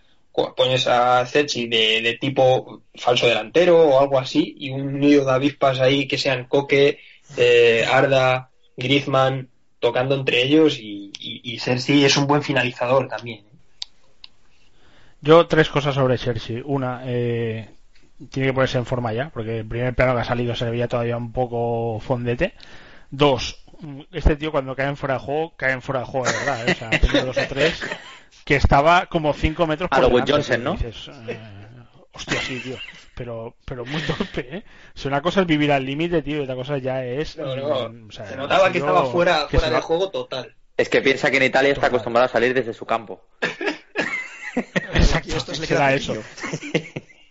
Pones 0.56 0.87
a 0.87 1.26
Cechi 1.26 1.66
de, 1.66 2.00
de 2.00 2.14
tipo 2.14 2.82
falso 2.94 3.26
delantero 3.26 3.88
o 3.88 4.00
algo 4.00 4.20
así 4.20 4.54
y 4.56 4.70
un 4.70 5.00
nido 5.00 5.24
de 5.24 5.32
avispas 5.32 5.80
ahí 5.80 6.06
que 6.06 6.16
sean 6.16 6.44
Coque, 6.44 7.00
eh, 7.37 7.84
Arda, 7.90 8.50
Griezmann 8.76 9.48
tocando 9.81 10.14
entre 10.14 10.43
ellos 10.43 10.79
y, 10.79 11.12
y, 11.19 11.41
y 11.55 11.59
Sergi 11.59 12.05
es 12.05 12.17
un 12.17 12.27
buen 12.27 12.43
finalizador 12.43 13.09
también. 13.09 13.38
¿eh? 13.38 13.59
Yo 15.21 15.47
tres 15.47 15.69
cosas 15.69 15.95
sobre 15.95 16.19
Chelsea. 16.19 16.62
Una, 16.64 17.03
eh, 17.05 17.69
tiene 18.31 18.49
que 18.49 18.55
ponerse 18.55 18.79
en 18.79 18.87
forma 18.87 19.12
ya, 19.12 19.31
porque 19.31 19.59
el 19.59 19.67
primer 19.67 19.95
plano 19.95 20.14
que 20.14 20.21
ha 20.21 20.25
salido 20.25 20.55
se 20.55 20.64
le 20.64 20.73
veía 20.73 20.88
todavía 20.88 21.17
un 21.17 21.33
poco 21.33 22.01
fondete. 22.01 22.55
Dos, 23.11 23.64
este 24.12 24.37
tío 24.37 24.53
cuando 24.53 24.77
cae 24.77 24.88
en 24.88 24.97
fuera 24.97 25.14
de 25.14 25.21
juego, 25.21 25.55
cae 25.57 25.73
en 25.73 25.83
fuera 25.83 26.01
de 26.01 26.07
juego, 26.07 26.27
de 26.27 26.33
verdad. 26.33 26.69
¿eh? 26.69 26.73
O 26.73 27.11
sea, 27.11 27.25
dos 27.25 27.38
o 27.38 27.47
tres 27.49 27.83
que 28.45 28.57
estaba 28.57 29.07
como 29.07 29.35
5 29.35 29.67
metros 29.67 29.88
A 29.93 29.97
por 29.97 30.09
lo 30.09 30.14
Will 30.14 30.25
delante, 30.25 30.49
Johnson, 30.49 30.64
¿no? 30.64 30.73
dices, 30.73 31.11
eh, 31.29 31.38
hostia, 32.18 32.40
sí, 32.40 32.59
tío. 32.61 32.76
Pero, 33.14 33.57
pero 33.64 33.85
muy 33.85 34.00
torpe, 34.02 34.57
¿eh? 34.59 34.64
O 34.94 34.98
sea, 34.98 35.09
una 35.11 35.22
cosa 35.22 35.40
es 35.40 35.46
vivir 35.46 35.72
al 35.72 35.85
límite, 35.85 36.22
tío, 36.22 36.37
y 36.38 36.40
otra 36.40 36.54
cosa 36.54 36.78
ya 36.78 37.04
es... 37.04 37.37
No, 37.37 37.57
no, 37.57 37.88
mm, 37.88 38.09
o 38.09 38.12
sea, 38.12 38.26
se 38.26 38.37
notaba 38.37 38.70
que 38.70 38.78
estaba 38.78 39.04
fuera, 39.07 39.46
que 39.50 39.59
fuera 39.59 39.66
se 39.66 39.70
de 39.70 39.76
va- 39.76 39.83
juego 39.83 40.11
total. 40.11 40.54
Es 40.76 40.88
que 40.88 41.00
piensa 41.00 41.31
que 41.31 41.38
en 41.38 41.42
Italia 41.44 41.72
está 41.72 41.88
acostumbrado 41.88 42.26
a 42.26 42.28
salir 42.31 42.54
desde 42.54 42.72
su 42.74 42.87
campo. 42.87 43.24
Exacto, 44.94 45.28
Y 45.31 45.33
esto 45.33 45.54
se 45.54 45.66
queda 45.66 45.92
eso. 45.94 46.14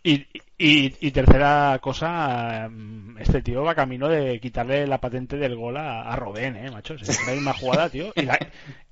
Y, 0.03 0.25
y, 0.57 0.95
y 1.05 1.11
tercera 1.11 1.79
cosa, 1.81 2.69
mm, 2.69 3.17
este 3.17 3.41
tío 3.41 3.63
va 3.63 3.75
camino 3.75 4.07
de 4.07 4.39
quitarle 4.39 4.87
la 4.87 5.01
patente 5.01 5.35
del 5.35 5.57
gol 5.57 5.75
a, 5.75 6.03
a 6.03 6.15
Robén, 6.15 6.55
eh, 6.55 6.71
macho. 6.71 6.93
Es 6.93 7.27
la 7.27 7.33
misma 7.33 7.51
jugada, 7.53 7.89
tío. 7.89 8.13
Y 8.15 8.21
la, 8.21 8.39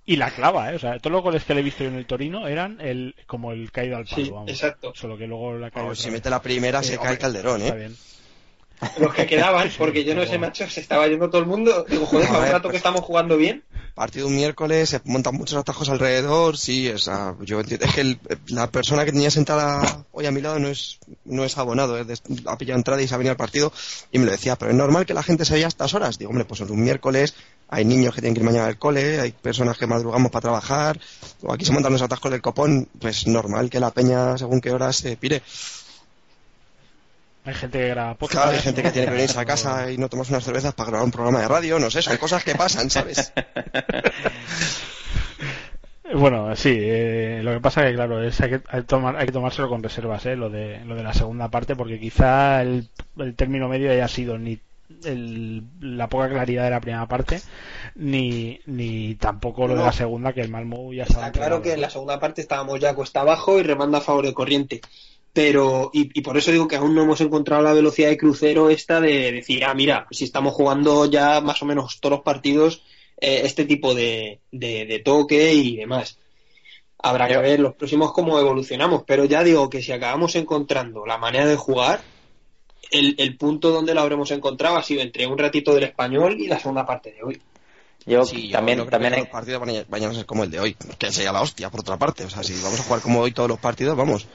y 0.06 0.16
la 0.18 0.32
clava, 0.32 0.72
eh. 0.72 0.76
O 0.76 0.80
sea, 0.80 1.00
todos 1.00 1.12
los 1.14 1.22
goles 1.24 1.44
que 1.44 1.54
le 1.54 1.62
he 1.62 1.64
visto 1.64 1.84
yo 1.84 1.90
en 1.90 1.96
el 1.96 2.06
Torino 2.06 2.48
eran 2.48 2.80
el 2.82 3.16
como 3.28 3.52
el 3.52 3.72
caído 3.72 3.98
al 3.98 4.06
palo, 4.06 4.24
Sí, 4.26 4.30
vamos. 4.32 4.50
exacto. 4.52 4.94
Solo 4.96 5.18
que 5.18 5.28
luego 5.28 5.54
la. 5.54 5.70
Vamos, 5.70 5.92
otra 6.00 6.04
si 6.04 6.12
mete 6.12 6.30
la 6.30 6.42
primera 6.42 6.82
se 6.84 6.92
Sí, 6.94 6.98
cae 6.98 7.06
hombre, 7.08 7.18
Calderón, 7.20 7.62
Está 7.62 7.76
¿eh? 7.76 7.80
bien. 7.80 7.98
Los 9.00 9.14
que 9.14 9.26
quedaban, 9.26 9.72
porque 9.78 10.04
yo 10.04 10.14
no 10.16 10.26
sé, 10.26 10.38
macho, 10.38 10.70
se 10.70 10.82
estaba 10.82 11.08
yendo 11.08 11.30
todo 11.30 11.40
el 11.42 11.48
mundo. 11.48 11.86
Digo, 11.90 12.06
joder, 12.06 12.28
para 12.28 12.40
un 12.40 12.46
rato 12.48 12.62
pues- 12.64 12.72
que 12.74 12.78
estamos 12.78 13.02
jugando 13.02 13.38
bien. 13.38 13.64
Partido 13.96 14.28
un 14.28 14.36
miércoles, 14.36 14.90
se 14.90 15.00
montan 15.06 15.36
muchos 15.36 15.58
atajos 15.58 15.88
alrededor, 15.88 16.58
sí, 16.58 16.90
o 16.90 16.98
sea, 16.98 17.34
yo 17.40 17.62
entiendo, 17.62 17.86
es 17.86 17.94
que 17.96 18.02
el- 18.02 18.20
la 18.48 18.70
persona 18.70 19.06
que 19.06 19.14
tenía 19.14 19.32
sentada 19.32 20.04
hoy 20.12 20.26
a 20.26 20.32
mi 20.32 20.42
lado 20.42 20.60
no 20.60 20.68
es, 20.68 21.00
no 21.24 21.46
es 21.46 21.58
abonado, 21.58 21.98
es 21.98 22.06
de- 22.06 22.20
ha 22.48 22.58
pillado 22.58 22.78
entrada 22.78 23.02
y 23.02 23.08
se 23.08 23.16
ha 23.16 23.18
venido 23.18 23.32
al 23.32 23.38
partido 23.38 23.72
y 24.12 24.20
me 24.20 24.26
lo 24.26 24.32
decía, 24.34 24.58
pero 24.58 24.72
es 24.72 24.76
normal 24.78 25.06
que 25.06 25.14
la 25.14 25.24
gente 25.24 25.46
se 25.46 25.54
vaya 25.54 25.68
a 25.68 25.70
estas 25.70 25.94
horas. 25.94 26.18
Digo, 26.20 26.30
hombre, 26.32 26.44
pues 26.44 26.60
es 26.60 26.70
un 26.70 26.84
miércoles, 26.84 27.36
hay 27.70 27.86
niños 27.86 28.14
que 28.14 28.22
tienen 28.22 28.36
que 28.36 28.42
ir 28.42 28.46
mañana 28.46 28.68
al 28.68 28.78
cole, 28.78 29.20
hay 29.20 29.32
personas 29.32 29.78
que 29.78 29.88
madrugamos 29.88 30.32
para 30.32 30.42
trabajar, 30.42 31.00
o 31.42 31.54
aquí 31.54 31.66
se 31.66 31.74
montan 31.74 31.94
los 31.94 32.02
atajos 32.02 32.32
del 32.32 32.42
copón, 32.42 32.88
pues 33.00 33.28
normal 33.28 33.70
que 33.70 33.80
la 33.80 33.92
peña 33.92 34.38
según 34.38 34.62
qué 34.62 34.72
horas 34.72 34.98
se 34.98 35.18
pire. 35.18 35.42
Hay 37.46 37.54
gente 37.54 37.78
que 37.78 37.90
graba 37.90 38.16
podcast. 38.16 38.44
Claro, 38.44 38.58
hay 38.58 38.64
gente 38.64 38.82
que 38.82 38.92
tiene 38.92 39.08
que 39.08 39.14
venirse 39.14 39.40
a 39.40 39.46
casa 39.46 39.92
y 39.92 39.98
no 39.98 40.10
tomarse 40.10 40.32
unas 40.32 40.44
cervezas 40.44 40.74
para 40.74 40.90
grabar 40.90 41.06
un 41.06 41.12
programa 41.12 41.42
de 41.42 41.48
radio, 41.48 41.80
no 41.80 41.92
sé, 41.92 42.02
son 42.02 42.18
cosas 42.18 42.44
que 42.44 42.56
pasan, 42.56 42.90
¿sabes? 42.90 43.32
Bueno, 46.14 46.56
sí, 46.56 46.70
eh, 46.80 47.42
lo 47.44 47.52
que 47.52 47.60
pasa 47.60 47.84
que 47.84 47.96
claro, 47.96 48.22
es 48.22 48.40
hay 48.40 48.50
que, 48.52 48.62
hay 48.70 48.82
que 48.82 48.88
tomar, 48.88 49.16
hay 49.16 49.26
que 49.26 49.32
tomárselo 49.32 49.68
con 49.70 49.82
reservas, 49.82 50.24
eh, 50.28 50.36
lo 50.36 50.52
de 50.52 50.86
lo 50.86 50.96
de 50.96 51.02
la 51.02 51.14
segunda 51.14 51.50
parte, 51.50 51.76
porque 51.76 52.00
quizá 52.00 52.62
el, 52.62 52.90
el 53.18 53.36
término 53.36 53.68
medio 53.68 53.92
haya 53.92 54.08
sido 54.08 54.38
ni 54.38 54.60
el- 55.04 55.64
la 55.82 56.08
poca 56.10 56.30
claridad 56.30 56.64
de 56.66 56.70
la 56.70 56.82
primera 56.82 57.08
parte, 57.08 57.42
ni, 57.96 58.60
ni 58.66 59.16
tampoco 59.16 59.68
lo 59.68 59.76
de 59.76 59.84
la 59.84 59.92
segunda, 59.92 60.34
que 60.34 60.42
el 60.42 60.50
Malmo 60.50 60.94
ya 60.94 61.04
estaba 61.04 61.28
Está 61.28 61.40
claro 61.40 61.62
que 61.62 61.74
en 61.74 61.82
la 61.82 61.90
segunda 61.90 62.20
parte 62.20 62.42
estábamos 62.42 62.80
ya 62.80 62.94
cuesta 62.96 63.22
abajo 63.22 63.60
y 63.60 63.64
remando 63.64 63.98
a 63.98 64.02
favor 64.02 64.26
de 64.26 64.34
corriente. 64.34 64.82
Pero, 65.34 65.90
y, 65.94 66.18
y 66.18 66.22
por 66.22 66.38
eso 66.38 66.52
digo 66.52 66.68
que 66.68 66.78
aún 66.78 66.96
no 66.96 67.04
hemos 67.04 67.20
encontrado 67.20 67.62
la 67.62 67.74
velocidad 67.74 68.08
de 68.10 68.18
crucero 68.18 68.70
esta 68.70 69.02
de 69.02 69.34
decir, 69.34 69.66
ah, 69.66 69.74
mira, 69.74 70.08
si 70.12 70.24
estamos 70.24 70.54
jugando 70.54 71.06
ya 71.12 71.42
más 71.42 71.62
o 71.62 71.66
menos 71.66 72.00
todos 72.00 72.18
los 72.18 72.22
partidos 72.24 72.84
eh, 73.20 73.42
este 73.44 73.66
tipo 73.66 73.94
de, 73.94 74.40
de, 74.52 74.86
de 74.86 75.00
toque 75.00 75.54
y 75.54 75.76
demás. 75.76 76.18
Habrá 77.00 77.28
que 77.28 77.38
ver 77.38 77.60
los 77.60 77.76
próximos 77.76 78.14
cómo 78.14 78.40
evolucionamos, 78.40 79.04
pero 79.06 79.26
ya 79.26 79.44
digo 79.44 79.70
que 79.70 79.82
si 79.82 79.92
acabamos 79.92 80.36
encontrando 80.36 81.06
la 81.06 81.18
manera 81.18 81.46
de 81.46 81.56
jugar, 81.58 82.00
el, 82.92 83.16
el 83.18 83.38
punto 83.38 83.72
donde 83.72 83.94
lo 83.94 84.02
habremos 84.02 84.32
encontrado 84.32 84.78
ha 84.78 84.84
sido 84.84 85.02
entre 85.02 85.26
un 85.28 85.38
ratito 85.38 85.74
del 85.74 85.84
español 85.86 86.40
y 86.40 86.48
la 86.48 86.60
segunda 86.60 86.86
parte 86.86 87.12
de 87.12 87.24
hoy. 87.24 87.42
Yo 88.06 88.24
Sí, 88.24 88.50
yo 88.50 88.58
también, 88.58 88.86
también 88.88 89.14
que 89.14 89.20
hay- 89.20 89.24
los 89.26 89.32
partidos 89.32 89.62
van 89.62 89.70
a, 89.72 89.84
vayan 89.88 90.12
a 90.12 90.14
ser 90.14 90.26
como 90.26 90.44
el 90.44 90.52
de 90.52 90.60
hoy, 90.60 90.74
que 90.98 91.12
sería 91.12 91.32
la 91.32 91.42
hostia, 91.42 91.70
por 91.72 91.80
otra 91.80 91.98
parte. 91.98 92.24
O 92.26 92.30
sea, 92.30 92.44
si 92.44 92.54
vamos 92.62 92.80
a 92.80 92.84
jugar 92.84 93.02
como 93.02 93.20
hoy 93.22 93.32
todos 93.32 93.50
los 93.50 93.60
partidos, 93.60 93.98
vamos. 93.98 94.28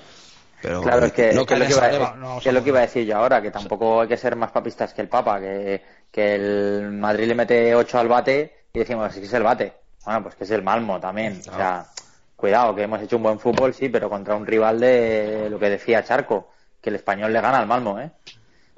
Pero 0.63 0.83
Claro, 0.83 1.07
es 1.07 1.13
que, 1.13 1.33
no 1.33 1.47
que 1.47 1.55
es 1.55 1.61
lo 1.61 1.67
que, 1.67 1.73
iba, 1.73 2.17
no, 2.17 2.39
que 2.41 2.49
es 2.51 2.55
lo 2.55 2.63
que 2.63 2.69
iba 2.69 2.79
a 2.81 2.83
decir 2.83 3.07
yo 3.07 3.17
ahora, 3.17 3.41
que 3.41 3.51
tampoco 3.51 4.03
hay 4.03 4.09
que 4.09 4.17
ser 4.17 4.37
más 4.37 4.51
papistas 4.51 4.93
que 4.93 5.01
el 5.03 5.09
Papa, 5.09 5.41
que, 5.41 5.83
que 6.11 6.35
el 6.35 6.91
Madrid 6.93 7.29
le 7.29 7.35
mete 7.35 7.75
8 7.75 7.99
al 7.99 8.09
bate 8.09 8.65
y 8.73 8.79
decimos, 8.81 9.09
es 9.15 9.21
que 9.21 9.27
es 9.27 9.33
el 9.33 9.43
bate. 9.43 9.73
Bueno, 10.05 10.23
pues 10.25 10.35
que 10.35 10.45
es 10.45 10.51
el 10.51 10.63
Malmo 10.63 10.99
también. 11.01 11.41
O 11.41 11.57
sea, 11.57 11.87
cuidado, 12.37 12.75
que 12.75 12.83
hemos 12.83 13.01
hecho 13.01 13.17
un 13.17 13.23
buen 13.23 13.39
fútbol, 13.39 13.73
sí, 13.73 13.89
pero 13.89 14.11
contra 14.11 14.35
un 14.35 14.47
rival 14.47 14.81
de 14.81 15.49
lo 15.49 15.59
que 15.59 15.71
decía 15.71 16.05
Charco, 16.05 16.51
que 16.83 16.91
el 16.91 16.97
español 16.97 17.33
le 17.33 17.41
gana 17.41 17.59
al 17.59 17.67
Malmo, 17.67 17.99
¿eh? 18.01 18.11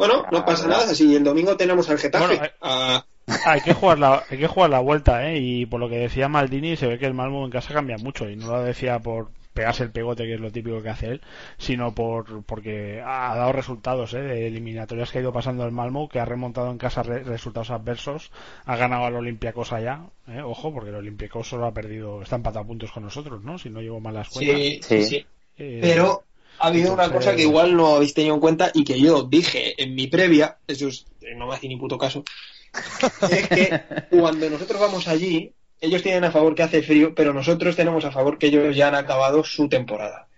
Bueno, 0.07 0.27
no 0.33 0.39
Ah, 0.39 0.45
pasa 0.45 0.67
verdad. 0.67 0.81
nada, 0.83 0.95
si 0.95 1.15
el 1.15 1.25
domingo 1.25 1.57
tenemos 1.57 1.89
al 1.91 1.99
Getafe. 1.99 2.27
Bueno, 2.27 2.45
eh, 2.45 2.53
Ah, 2.61 3.05
Hay 3.47 3.61
que 3.61 3.73
jugar 3.73 3.99
la, 3.99 4.25
hay 4.29 4.39
que 4.39 4.47
jugar 4.49 4.71
la 4.71 4.81
vuelta, 4.81 5.29
¿eh? 5.31 5.39
Y 5.39 5.67
por 5.67 5.81
lo 5.81 5.89
que 5.89 5.97
decía 5.99 6.29
Maldini, 6.29 6.77
se 6.77 6.87
ve 6.89 6.99
que 6.99 7.07
el 7.07 7.15
Malmo 7.15 7.45
en 7.45 7.51
casa 7.51 7.73
cambia 7.73 7.97
mucho. 7.99 8.29
Y 8.29 8.37
no 8.37 8.49
lo 8.49 8.63
decía 8.63 8.99
por 8.99 9.31
pegarse 9.55 9.83
el 9.85 9.91
pegote, 9.93 10.25
que 10.25 10.35
es 10.35 10.41
lo 10.41 10.51
típico 10.51 10.83
que 10.83 10.89
hace 10.89 11.07
él, 11.09 11.21
sino 11.59 11.95
por 11.95 12.43
porque 12.45 13.03
ha 13.05 13.37
dado 13.37 13.53
resultados, 13.53 14.15
¿eh? 14.15 14.23
De 14.23 14.47
eliminatorias 14.49 15.11
que 15.13 15.19
ha 15.19 15.21
ido 15.21 15.33
pasando 15.33 15.65
el 15.65 15.73
Malmo, 15.73 16.09
que 16.09 16.21
ha 16.21 16.25
remontado 16.25 16.71
en 16.71 16.79
casa 16.79 17.03
re- 17.03 17.23
resultados 17.23 17.71
adversos, 17.71 18.33
ha 18.65 18.77
ganado 18.77 19.05
al 19.05 19.15
Olympiacos 19.17 19.73
allá, 19.73 20.01
¿eh? 20.27 20.41
Ojo, 20.43 20.73
porque 20.73 20.89
el 20.91 20.97
Olympiacos 20.97 21.49
solo 21.49 21.67
ha 21.67 21.73
perdido, 21.73 22.23
está 22.23 22.37
empatado 22.37 22.65
a 22.65 22.67
puntos 22.67 22.91
con 22.93 23.05
nosotros, 23.05 23.43
¿no? 23.45 23.59
Si 23.59 23.69
no 23.71 23.81
llevo 23.83 24.01
mal 24.01 24.15
las 24.15 24.31
cuentas. 24.31 24.57
sí, 24.57 24.81
Sí. 24.83 25.03
sí, 25.03 25.05
sí. 25.05 25.27
Eh, 25.59 25.81
Pero 25.83 26.25
ha 26.59 26.67
habido 26.69 26.93
una 26.93 27.11
cosa 27.11 27.35
que 27.35 27.43
igual 27.43 27.77
no 27.77 27.97
habéis 27.97 28.15
tenido 28.15 28.35
en 28.35 28.41
cuenta 28.41 28.71
y 28.73 28.85
que 28.85 29.01
yo 29.01 29.23
dije 29.23 29.81
en 29.83 29.95
mi 29.95 30.07
previa, 30.07 30.59
eso 30.67 30.89
es, 30.89 31.07
no 31.37 31.47
me 31.47 31.55
hace 31.55 31.69
ni 31.69 31.77
puto 31.77 31.99
caso, 31.99 32.25
es 33.31 33.49
que 33.49 33.81
cuando 34.11 34.49
nosotros 34.49 34.81
vamos 34.81 35.09
allí, 35.09 35.53
ellos 35.81 36.03
tienen 36.03 36.25
a 36.25 36.31
favor 36.31 36.55
que 36.55 36.63
hace 36.63 36.83
frío, 36.83 37.15
pero 37.15 37.33
nosotros 37.33 37.77
tenemos 37.77 38.05
a 38.05 38.13
favor 38.13 38.39
que 38.39 38.47
ellos 38.47 38.75
ya 38.77 38.89
han 38.89 38.95
acabado 38.95 39.45
su 39.45 39.69
temporada. 39.69 40.29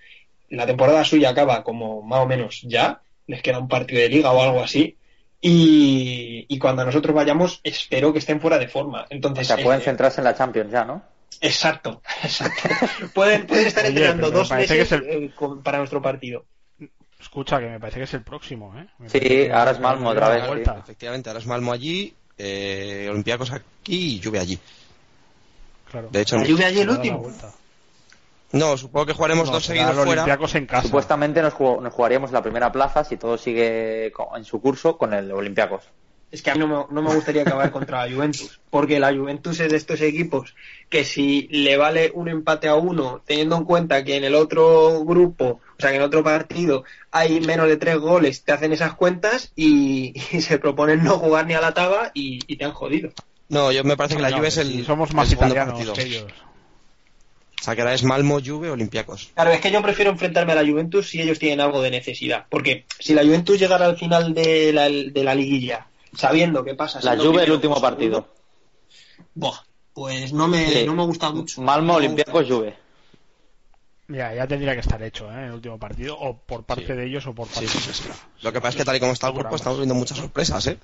La 0.48 0.66
temporada 0.66 1.04
suya 1.04 1.30
acaba 1.30 1.62
como 1.62 2.02
más 2.02 2.20
o 2.20 2.26
menos 2.26 2.62
ya, 2.62 3.02
les 3.26 3.42
queda 3.42 3.58
un 3.58 3.68
partido 3.68 4.00
de 4.00 4.08
liga 4.08 4.32
o 4.32 4.42
algo 4.42 4.62
así. 4.62 4.96
Y, 5.40 6.46
y 6.48 6.58
cuando 6.58 6.86
nosotros 6.86 7.14
vayamos, 7.14 7.60
espero 7.64 8.12
que 8.12 8.20
estén 8.20 8.40
fuera 8.40 8.58
de 8.58 8.68
forma. 8.68 9.02
O 9.02 9.06
Entonces, 9.10 9.46
sea, 9.46 9.58
pueden 9.58 9.82
eh, 9.82 9.84
centrarse 9.84 10.22
en 10.22 10.24
la 10.24 10.34
Champions 10.34 10.72
ya, 10.72 10.84
¿no? 10.84 11.02
Exacto, 11.40 12.02
exacto. 12.22 12.68
Pueden, 13.14 13.46
pueden 13.46 13.66
estar 13.66 13.84
entrenando 13.86 14.30
dos 14.30 14.50
meses 14.50 14.70
que 14.76 14.82
es 14.82 14.92
el- 14.92 15.08
eh, 15.08 15.32
para 15.62 15.78
nuestro 15.78 16.00
partido. 16.02 16.44
Escucha, 17.20 17.58
que 17.58 17.66
me 17.68 17.80
parece 17.80 17.98
que 17.98 18.04
es 18.04 18.14
el 18.14 18.22
próximo, 18.22 18.74
¿eh? 18.78 18.86
Me 18.98 19.08
Sí, 19.08 19.48
ahora 19.52 19.70
es 19.70 19.80
Malmo 19.80 20.10
otra 20.10 20.28
vez, 20.28 20.44
sí. 20.64 20.70
Efectivamente, 20.78 21.30
ahora 21.30 21.40
es 21.40 21.46
Malmo 21.46 21.72
allí, 21.72 22.14
eh, 22.36 23.08
Olympiacos 23.10 23.50
aquí 23.52 24.16
y 24.16 24.22
Juve 24.22 24.38
allí. 24.40 24.58
Claro. 25.90 26.08
De 26.10 26.20
hecho, 26.20 26.36
La 26.36 26.44
Juve 26.46 26.64
allí 26.64 26.80
el 26.80 26.90
último. 26.90 27.30
no, 28.52 28.76
supongo 28.76 29.06
que 29.06 29.12
jugaremos 29.14 29.46
No, 29.48 29.54
dos 29.54 29.64
seguidos 29.64 29.94
fuera. 29.96 30.38
En 30.54 30.66
casa. 30.66 30.82
Supuestamente 30.82 31.40
nos, 31.40 31.54
jugó- 31.54 31.80
nos 31.80 31.92
jugaríamos 31.92 32.30
la 32.32 32.42
primera 32.42 32.70
plaza 32.70 33.04
si 33.04 33.16
todo 33.16 33.38
sigue 33.38 34.12
en 34.36 34.44
su 34.44 34.60
curso 34.60 34.98
con 34.98 35.14
el 35.14 35.30
Olympiacos. 35.32 35.84
Es 36.34 36.42
que 36.42 36.50
a 36.50 36.54
mí 36.54 36.58
no 36.58 36.66
me, 36.66 36.94
no 36.94 37.00
me 37.08 37.14
gustaría 37.14 37.42
acabar 37.42 37.70
contra 37.70 38.04
la 38.04 38.12
Juventus, 38.12 38.60
porque 38.68 38.98
la 38.98 39.14
Juventus 39.14 39.60
es 39.60 39.70
de 39.70 39.76
estos 39.76 40.00
equipos 40.00 40.56
que 40.88 41.04
si 41.04 41.46
le 41.48 41.76
vale 41.76 42.10
un 42.12 42.28
empate 42.28 42.66
a 42.66 42.74
uno, 42.74 43.22
teniendo 43.24 43.56
en 43.56 43.64
cuenta 43.64 44.02
que 44.02 44.16
en 44.16 44.24
el 44.24 44.34
otro 44.34 45.04
grupo, 45.04 45.60
o 45.60 45.80
sea, 45.80 45.90
que 45.90 45.96
en 45.96 46.02
otro 46.02 46.24
partido 46.24 46.82
hay 47.12 47.38
menos 47.40 47.68
de 47.68 47.76
tres 47.76 47.98
goles, 47.98 48.42
te 48.42 48.50
hacen 48.50 48.72
esas 48.72 48.94
cuentas 48.94 49.52
y, 49.54 50.12
y 50.36 50.40
se 50.40 50.58
proponen 50.58 51.04
no 51.04 51.20
jugar 51.20 51.46
ni 51.46 51.54
a 51.54 51.60
la 51.60 51.72
taba 51.72 52.10
y, 52.14 52.40
y 52.48 52.56
te 52.56 52.64
han 52.64 52.72
jodido. 52.72 53.12
No, 53.48 53.70
yo 53.70 53.84
me 53.84 53.96
parece 53.96 54.16
que 54.16 54.22
la 54.22 54.30
No, 54.30 54.38
Juve 54.38 54.48
es 54.48 54.56
el, 54.56 54.84
somos 54.84 55.10
el 55.10 55.16
más 55.16 55.28
segundo 55.28 55.54
italianos 55.54 55.74
partido. 55.74 55.92
que 55.94 56.02
ellos. 56.02 56.32
O 57.60 57.62
sea, 57.64 57.76
que 57.76 57.82
ahora 57.82 57.94
es 57.94 58.02
Malmo, 58.02 58.40
Juve, 58.44 58.70
Olympiacos. 58.70 59.30
Claro, 59.34 59.52
es 59.52 59.60
que 59.60 59.70
yo 59.70 59.80
prefiero 59.82 60.10
enfrentarme 60.10 60.50
a 60.50 60.56
la 60.56 60.68
Juventus 60.68 61.08
si 61.08 61.20
ellos 61.22 61.38
tienen 61.38 61.60
algo 61.60 61.80
de 61.80 61.92
necesidad, 61.92 62.46
porque 62.50 62.86
si 62.98 63.14
la 63.14 63.22
Juventus 63.22 63.58
llegara 63.58 63.86
al 63.86 63.96
final 63.96 64.34
de 64.34 64.72
la, 64.72 64.88
de 64.88 65.22
la 65.24 65.34
liguilla 65.36 65.86
sabiendo 66.16 66.64
qué 66.64 66.74
pasa... 66.74 67.00
La 67.02 67.16
Juve 67.16 67.44
el 67.44 67.52
último 67.52 67.80
partido. 67.80 68.28
Buah, 69.34 69.58
pues 69.92 70.32
no 70.32 70.48
me, 70.48 70.66
Sí. 70.68 70.84
no 70.86 70.94
me 70.94 71.04
gusta 71.04 71.30
mucho. 71.30 71.60
Malmo, 71.62 71.94
Olympiacos. 71.94 72.46
Juve. 72.48 72.76
Ya, 74.08 74.34
ya 74.34 74.46
tendría 74.46 74.74
que 74.74 74.80
estar 74.80 75.02
hecho, 75.02 75.30
¿eh? 75.32 75.46
El 75.46 75.52
último 75.52 75.78
partido, 75.78 76.16
o 76.18 76.36
por 76.36 76.64
parte 76.64 76.86
Sí. 76.86 76.92
de 76.92 77.06
ellos 77.06 77.26
o 77.26 77.34
por 77.34 77.48
parte 77.48 77.66
Sí, 77.66 77.78
sí, 77.78 77.84
nuestra. 77.86 78.14
Lo 78.42 78.52
que 78.52 78.60
pasa 78.60 78.70
es 78.70 78.76
que 78.76 78.84
tal 78.84 78.96
y 78.96 79.00
como 79.00 79.12
está 79.12 79.28
el 79.28 79.34
grupo 79.34 79.56
estamos 79.56 79.78
viendo 79.78 79.94
muchas 79.94 80.18
sorpresas, 80.18 80.66
¿eh? 80.66 80.78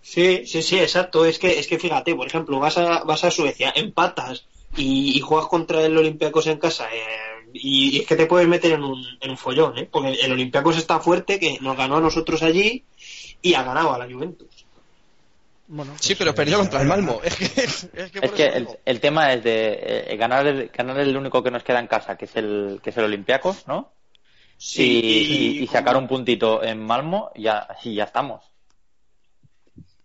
Sí, 0.00 0.46
sí, 0.46 0.62
sí, 0.62 0.78
exacto. 0.78 1.24
Es 1.26 1.38
que, 1.38 1.58
es 1.58 1.66
que 1.68 1.78
fíjate, 1.78 2.14
por 2.14 2.26
ejemplo, 2.26 2.58
vas 2.58 2.78
a, 2.78 3.04
vas 3.04 3.24
a 3.24 3.30
Suecia, 3.30 3.72
empatas 3.76 4.46
y, 4.76 5.16
y 5.16 5.20
juegas 5.20 5.48
contra 5.48 5.82
el 5.84 5.96
Olympiacos 5.96 6.46
en 6.46 6.58
casa 6.58 6.86
eh, 6.92 7.04
y, 7.52 7.96
y 7.96 8.00
es 8.00 8.06
que 8.06 8.16
te 8.16 8.26
puedes 8.26 8.48
meter 8.48 8.72
en 8.72 8.82
un, 8.84 9.04
en 9.20 9.30
un 9.30 9.36
follón, 9.36 9.76
¿eh? 9.76 9.88
Porque 9.90 10.12
el 10.14 10.32
Olympiacos 10.32 10.78
está 10.78 10.98
fuerte, 10.98 11.38
que 11.38 11.58
nos 11.60 11.76
ganó 11.76 11.98
a 11.98 12.00
nosotros 12.00 12.42
allí 12.42 12.84
y 13.42 13.52
ha 13.54 13.62
ganado 13.64 13.92
a 13.92 13.98
la 13.98 14.06
Juventus. 14.12 14.48
Bueno, 15.74 15.94
Sí, 15.98 16.08
pues, 16.14 16.18
pero 16.18 16.30
eh, 16.32 16.34
perdió 16.34 16.58
contra 16.58 16.80
el 16.82 16.86
eh, 16.86 16.90
Malmo. 16.90 17.20
Es 17.24 17.34
que, 17.36 17.44
es 17.46 18.10
que, 18.10 18.20
por 18.20 18.24
Es 18.24 18.30
que 18.32 18.46
eso 18.58 18.78
el, 18.84 19.00
tema 19.00 19.32
es 19.32 19.42
de 19.42 20.04
eh, 20.10 20.16
ganar, 20.18 20.46
el, 20.46 20.68
ganar 20.68 20.98
el 21.00 21.16
único 21.16 21.42
que 21.42 21.50
nos 21.50 21.64
queda 21.64 21.80
en 21.80 21.86
casa, 21.86 22.18
que 22.18 22.26
es 22.26 22.36
el, 22.36 22.80
que 22.82 22.90
es 22.90 22.96
el 22.98 23.04
Olympiacos, 23.04 23.66
¿no? 23.66 23.94
y, 24.76 24.82
y- 24.82 25.58
y 25.62 25.66
sacar 25.68 25.96
un 25.96 26.06
puntito 26.06 26.62
en 26.62 26.78
Malmo, 26.78 27.30
ya, 27.36 27.58
así 27.58 27.94
ya 27.94 28.04
estamos. 28.04 28.44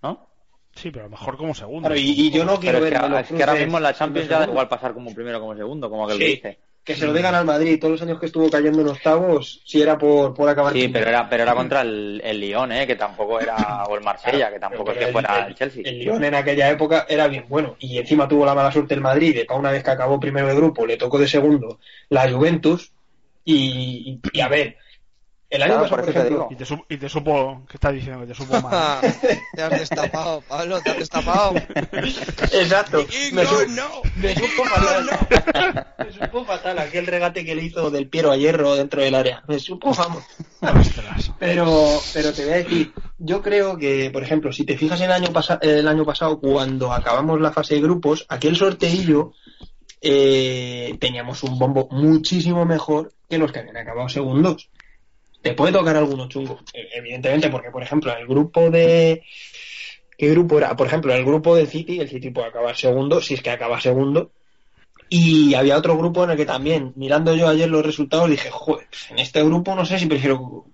¿No? 0.02 0.30
Sí, 0.74 0.90
pero 0.90 1.10
mejor 1.10 1.36
como 1.36 1.54
segundo. 1.54 1.90
Claro, 1.90 2.00
y, 2.00 2.12
y 2.12 2.32
yo 2.32 2.46
no 2.46 2.60
quiero 2.62 2.80
Pero 2.80 2.86
es 2.86 2.92
que, 2.92 2.98
a 3.06 3.10
los 3.10 3.20
es 3.20 3.28
que 3.36 3.44
ahora 3.44 3.56
mismo 3.60 3.78
en 3.78 3.84
la 3.84 3.94
Champions 3.94 4.30
ya 4.30 4.40
da 4.40 4.46
igual 4.46 4.70
pasar 4.70 4.94
como 4.94 5.14
primero 5.14 5.40
o 5.40 5.42
como 5.42 5.56
segundo, 5.58 5.90
como 5.90 6.06
aquel 6.06 6.18
Sí. 6.18 6.24
que 6.24 6.30
dice. 6.30 6.60
Que 6.88 6.96
se 6.96 7.06
lo 7.06 7.14
digan 7.14 7.36
al 7.36 7.46
Madrid 7.46 7.78
todos 7.80 7.92
los 7.92 8.02
años 8.02 8.20
que 8.20 8.26
estuvo 8.28 8.50
cayendo 8.50 8.82
en 8.82 8.88
octavos, 8.88 9.62
si 9.66 9.82
era 9.82 9.98
por, 9.98 10.34
por 10.34 10.48
acabar 10.50 10.74
Sí, 10.74 10.88
pero 10.88 11.08
era, 11.10 11.30
pero 11.30 11.44
era 11.44 11.54
contra 11.54 11.82
el, 11.82 12.22
el 12.24 12.40
Lyon, 12.40 12.72
¿eh? 12.72 12.88
que 12.88 12.96
tampoco 12.96 13.40
era, 13.42 13.84
o 13.84 13.96
el 13.96 14.02
Marsella, 14.04 14.50
que 14.52 14.60
tampoco 14.60 14.92
es 14.94 14.98
que 14.98 15.08
fuera 15.08 15.48
el, 15.48 15.54
Chelsea. 15.56 15.84
El 15.86 16.00
Lyon 16.00 16.24
en 16.24 16.34
aquella 16.36 16.70
época 16.72 17.06
era 17.10 17.28
bien 17.28 17.46
bueno. 17.50 17.76
Y 17.80 17.98
encima 17.98 18.28
tuvo 18.28 18.46
la 18.46 18.56
mala 18.56 18.72
suerte 18.72 18.94
el 18.94 19.02
Madrid 19.02 19.36
de 19.36 19.46
para 19.46 19.60
una 19.60 19.72
vez 19.72 19.84
que 19.84 19.92
acabó 19.92 20.20
primero 20.20 20.48
de 20.48 20.56
grupo, 20.56 20.86
le 20.86 20.98
tocó 20.98 21.20
de 21.20 21.28
segundo 21.28 21.80
la 22.10 22.32
Juventus. 22.32 22.92
Y, 23.44 24.20
y- 24.34 24.38
y 24.38 24.42
a 24.42 24.48
ver, 24.48 24.78
el 25.50 25.62
año 25.62 25.74
Claro, 25.76 25.84
pasado, 25.90 26.02
por 26.02 26.10
eso 26.10 26.12
te 26.20 26.26
ejemplo, 26.28 26.48
Y 26.52 26.56
te, 26.56 26.66
supo, 26.66 26.86
y 26.90 26.98
te 26.98 27.10
supo, 27.10 27.62
¿qué 27.70 27.74
estás 27.76 27.94
diciendo? 27.94 28.20
Que 28.22 28.28
te 28.28 28.34
supo 28.36 28.62
mal. 28.62 29.00
te 29.56 29.62
has 29.62 29.70
destapado, 29.72 30.42
Pablo, 30.42 30.82
te 30.82 30.90
has 30.92 30.98
destapado. 31.00 31.54
Exacto. 32.52 33.06
Me, 33.32 33.44
no, 33.44 33.50
su- 33.50 33.68
no. 33.70 33.88
me 34.18 34.36
supo 34.36 34.64
fatal. 34.66 35.10
Me 36.00 36.12
supo 36.12 36.46
fatal 36.46 36.80
aquel 36.80 37.08
regate 37.08 37.46
que 37.46 37.56
le 37.56 37.64
hizo 37.64 37.90
del 37.92 38.10
Piero 38.10 38.32
a 38.32 38.38
Hierro 38.38 38.76
dentro 38.76 39.02
del 39.02 39.16
área. 39.16 39.44
Me 39.48 39.58
supo, 39.60 39.94
vamos. 39.94 40.24
Pero, 41.40 42.00
pero 42.14 42.34
te 42.34 42.44
voy 42.44 42.54
a 42.54 42.58
decir, 42.58 42.94
yo 43.18 43.42
creo 43.42 43.78
que, 43.78 44.10
por 44.12 44.24
ejemplo, 44.24 44.52
si 44.52 44.66
te 44.66 44.78
fijas 44.78 45.00
en 45.00 45.06
el 45.06 45.12
año, 45.14 45.30
el 45.62 45.88
año 45.88 46.06
pasado, 46.06 46.40
cuando 46.40 46.92
acabamos 46.92 47.40
la 47.40 47.52
fase 47.52 47.76
de 47.76 47.82
grupos, 47.82 48.26
aquel 48.28 48.56
sorteillo 48.56 49.32
eh, 50.02 50.98
teníamos 51.00 51.44
un 51.44 51.58
bombo 51.58 51.88
muchísimo 51.92 52.66
mejor 52.66 53.14
que 53.30 53.38
los 53.38 53.52
que 53.52 53.60
habían 53.60 53.78
acabado 53.78 54.10
segundos. 54.10 54.70
Te 55.48 55.54
puede 55.54 55.72
tocar 55.72 55.96
alguno 55.96 56.28
chungo, 56.28 56.60
eh, 56.74 56.90
evidentemente, 56.96 57.50
porque, 57.50 57.72
por 57.72 57.82
ejemplo, 57.82 58.12
en 58.12 58.20
el 58.20 58.28
grupo 58.28 58.70
de... 58.70 59.24
¿Qué 60.18 60.30
grupo 60.32 60.58
era? 60.58 60.76
Por 60.76 60.88
ejemplo, 60.88 61.14
en 61.14 61.20
el 61.20 61.26
grupo 61.26 61.56
del 61.56 61.68
City, 61.68 62.00
el 62.00 62.10
City 62.10 62.32
puede 62.32 62.48
acabar 62.48 62.76
segundo, 62.76 63.22
si 63.22 63.36
es 63.36 63.42
que 63.42 63.52
acaba 63.52 63.80
segundo. 63.80 64.32
Y 65.10 65.54
había 65.54 65.78
otro 65.78 65.98
grupo 65.98 66.26
en 66.26 66.32
el 66.32 66.38
que 66.38 66.46
también, 66.46 66.92
mirando 66.98 67.34
yo 67.34 67.48
ayer 67.48 67.70
los 67.70 67.86
resultados, 67.86 68.30
dije, 68.30 68.50
joder, 68.52 68.88
pues 68.90 69.12
en 69.12 69.20
este 69.20 69.42
grupo 69.42 69.74
no 69.74 69.86
sé 69.86 70.00
si 70.00 70.08
prefiero 70.08 70.66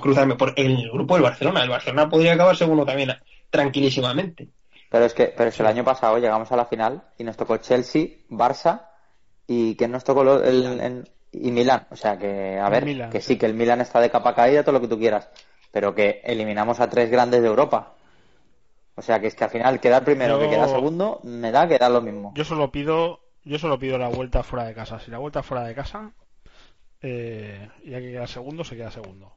cruzarme 0.00 0.34
por 0.34 0.54
el 0.56 0.90
grupo 0.90 1.14
del 1.14 1.22
Barcelona. 1.22 1.62
El 1.62 1.70
Barcelona 1.70 2.08
podría 2.08 2.32
acabar 2.32 2.56
segundo 2.56 2.84
también 2.84 3.12
tranquilísimamente. 3.50 4.48
Pero 4.90 5.04
es 5.04 5.14
que, 5.14 5.26
pero 5.36 5.50
es 5.50 5.56
que 5.56 5.62
el 5.62 5.68
año 5.68 5.84
pasado 5.84 6.18
llegamos 6.18 6.50
a 6.50 6.56
la 6.56 6.66
final 6.66 7.04
y 7.16 7.22
nos 7.22 7.36
tocó 7.36 7.58
Chelsea, 7.58 8.08
Barça 8.28 8.88
y 9.46 9.76
¿quién 9.76 9.92
nos 9.92 10.04
tocó 10.04 10.42
el, 10.42 11.10
y 11.42 11.50
Milán. 11.52 11.86
O 11.90 11.96
sea 11.96 12.18
que, 12.18 12.58
a 12.58 12.68
ver, 12.68 12.84
Milan, 12.84 13.10
que 13.10 13.20
sí. 13.20 13.36
que 13.38 13.46
el 13.46 13.54
Milán 13.54 13.80
está 13.80 14.00
de 14.00 14.10
capa 14.10 14.34
caída, 14.34 14.62
todo 14.62 14.72
lo 14.72 14.80
que 14.80 14.88
tú 14.88 14.98
quieras, 14.98 15.28
pero 15.70 15.94
que 15.94 16.20
eliminamos 16.24 16.80
a 16.80 16.88
tres 16.90 17.10
grandes 17.10 17.42
de 17.42 17.48
Europa. 17.48 17.94
O 18.94 19.02
sea 19.02 19.20
que 19.20 19.26
es 19.26 19.34
que 19.34 19.44
al 19.44 19.50
final 19.50 19.78
quedar 19.80 20.04
primero 20.04 20.38
Yo- 20.38 20.44
que 20.44 20.54
quedar 20.54 20.68
segundo 20.70 21.20
me 21.22 21.50
da 21.52 21.68
que 21.68 21.78
da 21.78 21.88
lo 21.88 22.00
mismo. 22.00 22.32
Yo 22.34 22.44
solo 22.44 22.70
pido, 22.72 23.20
yo 23.44 23.58
solo 23.58 23.78
pido 23.78 23.98
la 23.98 24.08
vuelta 24.08 24.42
fuera 24.42 24.64
de 24.66 24.74
casa. 24.74 24.98
Si 25.00 25.10
la 25.10 25.18
vuelta 25.18 25.42
fuera 25.42 25.64
de 25.64 25.74
casa, 25.74 26.12
eh, 27.02 27.68
y 27.84 27.94
hay 27.94 28.02
que 28.02 28.12
quedar 28.12 28.28
segundo, 28.28 28.64
se 28.64 28.76
queda 28.76 28.90
segundo. 28.90 29.32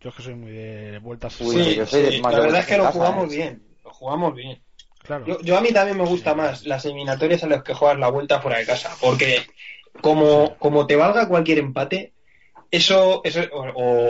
Yo 0.00 0.08
es 0.10 0.16
que 0.16 0.22
soy 0.22 0.34
muy 0.34 0.50
de 0.50 0.98
vueltas. 0.98 1.40
Uy, 1.40 1.54
Sí, 1.62 1.74
yo 1.76 1.86
soy 1.86 2.12
sí, 2.12 2.20
la 2.20 2.30
verdad 2.40 2.60
es 2.60 2.66
que 2.66 2.76
lo 2.76 2.82
casa, 2.84 2.98
jugamos 2.98 3.32
¿eh? 3.32 3.36
bien. 3.36 3.62
Lo 3.84 3.90
jugamos 3.92 4.34
bien. 4.34 4.62
Claro. 5.04 5.26
Yo, 5.26 5.40
yo 5.40 5.56
a 5.56 5.60
mí 5.60 5.72
también 5.72 5.96
me 5.96 6.04
gusta 6.04 6.34
más 6.34 6.64
las 6.66 6.84
eliminatorias 6.84 7.42
a 7.44 7.46
las 7.48 7.62
que 7.62 7.74
juegas 7.74 7.98
la 7.98 8.08
vuelta 8.10 8.40
fuera 8.40 8.58
de 8.58 8.66
casa, 8.66 8.90
porque 9.00 9.38
como, 10.00 10.56
como 10.58 10.86
te 10.86 10.96
valga 10.96 11.28
cualquier 11.28 11.58
empate, 11.58 12.12
eso, 12.70 13.20
eso 13.24 13.40
o, 13.52 13.60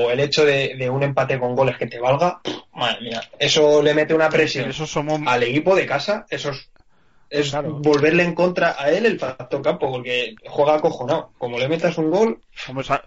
o 0.06 0.10
el 0.10 0.20
hecho 0.20 0.44
de, 0.44 0.76
de 0.76 0.88
un 0.88 1.02
empate 1.02 1.38
con 1.38 1.56
goles 1.56 1.76
que 1.76 1.86
te 1.86 1.98
valga, 1.98 2.40
pff, 2.42 2.54
madre 2.74 3.00
mía, 3.02 3.22
eso 3.38 3.82
le 3.82 3.92
mete 3.94 4.14
una 4.14 4.28
presión 4.30 4.70
Eso 4.70 4.86
somos. 4.86 5.20
al 5.26 5.42
equipo 5.42 5.74
de 5.74 5.84
casa, 5.86 6.26
eso 6.30 6.50
es, 6.50 6.68
es 7.28 7.50
Claro. 7.50 7.72
volverle 7.80 8.22
en 8.22 8.34
contra 8.34 8.76
a 8.78 8.90
él 8.90 9.06
el 9.06 9.18
factor 9.18 9.60
campo, 9.62 9.90
porque 9.90 10.36
juega 10.46 10.74
acojonado. 10.74 11.32
Como 11.38 11.58
le 11.58 11.68
metas 11.68 11.98
un 11.98 12.10
gol, 12.10 12.40
Hombre, 12.68 12.82
¿Os, 12.82 12.90
a- 12.90 13.04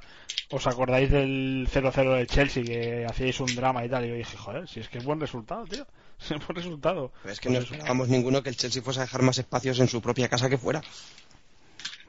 os 0.52 0.68
acordáis 0.68 1.10
del 1.10 1.68
0-0 1.72 2.16
de 2.18 2.28
Chelsea 2.28 2.64
que 2.64 3.06
hacíais 3.08 3.40
un 3.40 3.56
drama 3.56 3.86
y 3.86 3.90
tal? 3.90 4.06
Y 4.06 4.10
yo 4.10 4.16
dije, 4.16 4.36
joder, 4.38 4.68
si 4.68 4.80
es 4.82 4.90
que 4.90 4.98
es 4.98 5.06
buen 5.06 5.20
resultado, 5.20 5.66
tío. 5.66 5.86
Es 6.20 6.30
buen 6.30 6.56
resultado. 6.56 7.12
Pero 7.24 7.34
es 7.34 7.40
que 7.40 7.50
no 7.50 7.60
esperábamos 7.60 8.08
ninguno 8.10 8.42
que 8.42 8.50
el 8.50 8.56
Chelsea 8.58 8.82
fuese 8.82 9.00
a 9.02 9.04
dejar 9.04 9.22
más 9.22 9.38
espacios 9.38 9.80
en 9.80 9.88
su 9.88 10.02
propia 10.02 10.28
casa 10.30 10.50
que 10.50 10.58
fuera. 10.58 10.82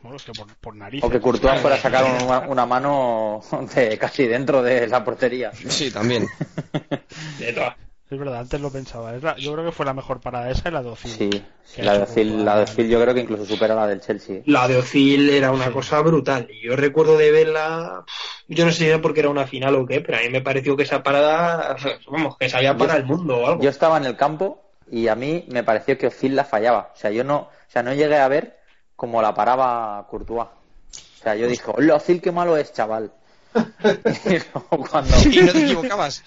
Bueno, 0.06 0.16
es 0.16 0.24
que 0.24 0.32
por, 0.32 0.46
por 0.56 0.76
narices. 0.76 1.04
O 1.08 1.10
que 1.10 1.20
Courtois 1.20 1.60
fuera 1.60 1.76
a 1.76 1.80
sacar 1.80 2.04
una, 2.24 2.40
una 2.40 2.64
mano 2.66 3.40
de 3.74 3.98
casi 3.98 4.26
dentro 4.26 4.62
de 4.62 4.86
la 4.86 5.02
portería. 5.04 5.50
Sí, 5.52 5.90
también. 5.90 6.26
de 7.38 7.52
todas. 7.52 7.74
Es 8.08 8.16
verdad, 8.16 8.38
antes 8.38 8.60
lo 8.60 8.70
pensaba. 8.70 9.16
Es 9.16 9.22
la- 9.24 9.36
yo 9.36 9.52
creo 9.52 9.64
que 9.64 9.72
fue 9.72 9.84
la 9.84 9.92
mejor 9.92 10.20
parada 10.20 10.48
esa 10.48 10.68
y 10.68 10.72
la 10.72 10.80
de 10.80 10.90
Ozil. 10.90 11.10
Sí, 11.10 11.82
la 11.82 11.94
de 11.98 12.04
Courtois. 12.04 12.26
la 12.28 12.56
de 12.58 12.62
Ozil 12.62 12.88
yo 12.88 13.02
creo 13.02 13.14
que 13.14 13.20
incluso 13.20 13.44
supera 13.44 13.74
la 13.74 13.88
del 13.88 14.00
Chelsea. 14.00 14.42
La 14.46 14.68
de 14.68 14.76
Ozil 14.76 15.28
era 15.28 15.50
una 15.50 15.66
Sí. 15.66 15.70
cosa 15.72 16.00
brutal. 16.02 16.46
Y 16.48 16.66
Yo 16.68 16.76
recuerdo 16.76 17.18
de 17.18 17.32
verla, 17.32 18.04
yo 18.46 18.64
no 18.64 18.70
sé 18.70 18.78
si 18.78 18.86
era 18.86 19.02
porque 19.02 19.20
era 19.20 19.28
una 19.28 19.48
final 19.48 19.74
o 19.74 19.84
qué, 19.86 20.00
pero 20.02 20.18
a 20.18 20.20
mí 20.20 20.28
me 20.30 20.40
pareció 20.40 20.76
que 20.76 20.84
esa 20.84 21.02
parada, 21.02 21.74
vamos, 22.08 22.36
que 22.38 22.48
salía 22.48 22.76
para 22.76 22.96
el 22.96 23.06
mundo 23.06 23.38
o 23.38 23.46
algo. 23.48 23.62
Yo 23.62 23.70
estaba 23.70 23.96
en 23.96 24.04
el 24.04 24.16
campo 24.16 24.62
y 24.88 25.08
a 25.08 25.16
mí 25.16 25.44
me 25.48 25.64
pareció 25.64 25.98
que 25.98 26.06
Ozil 26.06 26.36
la 26.36 26.44
fallaba. 26.44 26.92
O 26.94 26.96
sea, 26.96 27.10
yo 27.10 27.24
no, 27.24 27.36
o 27.38 27.50
sea, 27.66 27.82
no 27.82 27.92
llegué 27.92 28.18
a 28.18 28.28
ver 28.28 28.56
cómo 28.96 29.22
la 29.22 29.34
paraba 29.34 30.06
Courtois. 30.08 30.48
O 30.48 31.22
sea, 31.22 31.34
yo 31.36 31.46
dije, 31.48 31.64
hola, 31.66 31.96
Ozil, 31.96 32.20
qué 32.20 32.32
malo 32.32 32.56
es, 32.56 32.72
chaval. 32.72 33.12
y 33.54 34.38
luego 34.38 34.88
cuando, 34.90 35.16
Y 35.30 35.40
no 35.42 35.52
te 35.52 35.58
equivocabas. 35.64 36.22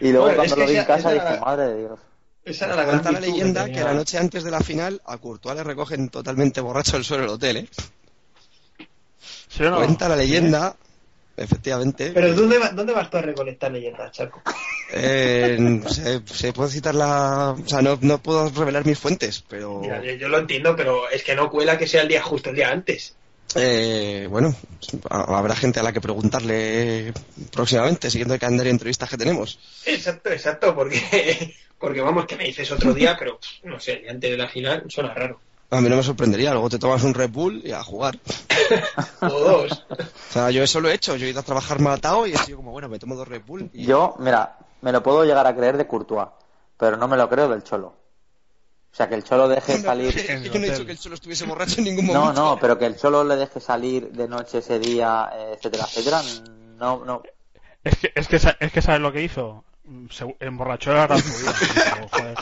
y 0.00 0.10
luego 0.12 0.26
Bueno, 0.26 0.36
cuando 0.36 0.42
es 0.44 0.54
que 0.54 0.60
lo 0.60 0.66
vi 0.66 0.76
en 0.76 0.84
casa 0.84 1.10
dije, 1.12 1.40
madre 1.40 1.66
de 1.68 1.78
Dios. 1.80 1.98
Esa 2.44 2.66
era 2.66 2.76
la 2.76 2.82
gran 2.84 3.00
Cuenta 3.00 3.12
la 3.12 3.20
leyenda 3.20 3.64
tenía. 3.64 3.78
que 3.78 3.84
la 3.84 3.94
noche 3.94 4.18
antes 4.18 4.44
de 4.44 4.50
la 4.50 4.60
final 4.60 5.00
a 5.06 5.16
Courtois 5.18 5.56
le 5.56 5.64
recogen 5.64 6.08
totalmente 6.10 6.60
borracho 6.60 6.96
el 6.96 7.04
suelo 7.04 7.22
del 7.24 7.32
hotel, 7.32 7.56
¿eh? 7.58 7.68
¿Sí 9.48 9.62
o 9.64 9.70
no? 9.70 9.76
Cuenta 9.76 10.08
la 10.08 10.16
leyenda, 10.16 10.76
efectivamente. 11.36 12.10
Pero 12.14 12.34
¿dónde, 12.34 12.58
va- 12.58 12.70
¿dónde 12.70 12.92
vas 12.92 13.10
tú 13.10 13.16
a 13.18 13.22
recolectar 13.22 13.70
leyendas, 13.72 14.12
Chaco? 14.12 14.42
Eh, 14.92 15.80
se, 15.88 16.22
se 16.26 16.52
puede 16.52 16.70
citar 16.70 16.94
la... 16.94 17.50
O 17.52 17.68
sea, 17.68 17.82
no, 17.82 17.98
no 18.00 18.18
puedo 18.18 18.48
revelar 18.50 18.84
mis 18.86 18.98
fuentes, 18.98 19.42
pero... 19.48 19.80
Mira, 19.80 20.02
yo- 20.02 20.28
lo 20.28 20.38
entiendo, 20.38 20.76
pero 20.76 21.08
es 21.08 21.22
que 21.24 21.34
no 21.34 21.50
cuela 21.50 21.76
que 21.78 21.86
sea 21.86 22.02
el 22.02 22.08
día 22.08 22.22
justo 22.22 22.50
el 22.50 22.56
día 22.56 22.70
antes. 22.70 23.16
Eh, 23.56 24.26
bueno, 24.30 24.54
ha- 25.10 25.38
habrá 25.38 25.54
gente 25.54 25.80
a 25.80 25.82
la 25.82 25.92
que 25.92 26.00
preguntarle 26.00 27.12
próximamente, 27.52 28.10
siguiendo 28.10 28.34
el 28.34 28.40
calendario 28.40 28.70
de 28.70 28.74
entrevistas 28.74 29.08
que 29.08 29.16
tenemos. 29.16 29.58
Exacto, 29.86 30.30
exacto, 30.30 30.74
porque, 30.74 31.54
porque 31.78 32.00
vamos, 32.00 32.26
que 32.26 32.36
me 32.36 32.44
dices 32.44 32.70
otro 32.72 32.92
día, 32.94 33.16
pero 33.18 33.38
no 33.64 33.78
sé, 33.80 34.04
antes 34.08 34.30
de 34.30 34.36
la 34.36 34.48
final 34.48 34.84
suena 34.88 35.14
raro. 35.14 35.40
A 35.70 35.80
mí 35.80 35.88
no 35.88 35.96
me 35.96 36.02
sorprendería, 36.02 36.52
luego 36.52 36.70
te 36.70 36.78
tomas 36.78 37.02
un 37.02 37.14
Red 37.14 37.30
Bull 37.30 37.60
y 37.64 37.72
a 37.72 37.82
jugar. 37.82 38.18
O 39.20 39.28
dos. 39.28 39.84
O 39.90 40.32
sea, 40.32 40.50
yo 40.50 40.62
eso 40.62 40.80
lo 40.80 40.88
he 40.88 40.94
hecho, 40.94 41.16
yo 41.16 41.26
he 41.26 41.30
ido 41.30 41.40
a 41.40 41.44
trabajar 41.44 41.80
matado 41.80 42.26
y 42.26 42.32
he 42.32 42.38
sido 42.38 42.58
como, 42.58 42.70
bueno, 42.72 42.88
me 42.88 42.98
tomo 42.98 43.14
dos 43.14 43.26
Red 43.28 43.42
Bull 43.46 43.70
y... 43.72 43.84
Yo, 43.84 44.14
mira, 44.18 44.56
me 44.82 44.92
lo 44.92 45.02
puedo 45.02 45.24
llegar 45.24 45.46
a 45.46 45.54
creer 45.54 45.76
de 45.76 45.86
Courtois, 45.86 46.28
pero 46.76 46.96
no 46.96 47.06
me 47.08 47.16
lo 47.16 47.28
creo 47.28 47.48
del 47.48 47.62
Cholo. 47.62 47.88
O 47.88 48.96
sea, 48.96 49.08
que 49.08 49.14
el 49.16 49.24
Cholo 49.24 49.48
deje 49.48 49.78
salir... 49.78 50.14
Yo 50.42 50.58
no 50.58 50.66
he 50.66 50.70
dicho 50.70 50.86
que 50.86 50.92
el 50.92 50.98
Cholo 50.98 51.14
estuviese 51.16 51.44
borracho 51.46 51.78
en 51.78 51.84
ningún 51.84 52.06
No, 52.06 52.20
momento. 52.20 52.40
no, 52.42 52.58
pero 52.60 52.78
que 52.78 52.86
el 52.86 52.96
Cholo 52.96 53.24
le 53.24 53.36
deje 53.36 53.60
salir 53.60 54.10
de 54.12 54.28
noche 54.28 54.58
ese 54.58 54.78
día, 54.78 55.30
eh, 55.34 55.54
etcétera, 55.56 55.84
etcétera, 55.84 56.22
no, 56.78 57.04
no. 57.04 57.22
Es 57.82 57.98
que, 57.98 58.12
es 58.14 58.28
que, 58.28 58.36
es 58.36 58.72
que 58.72 58.82
¿sabes 58.82 59.00
lo 59.00 59.12
que 59.12 59.22
hizo? 59.22 59.64
Se 60.10 60.24
emborrachó 60.40 60.92
a 60.92 61.06
Rasputin. 61.08 62.34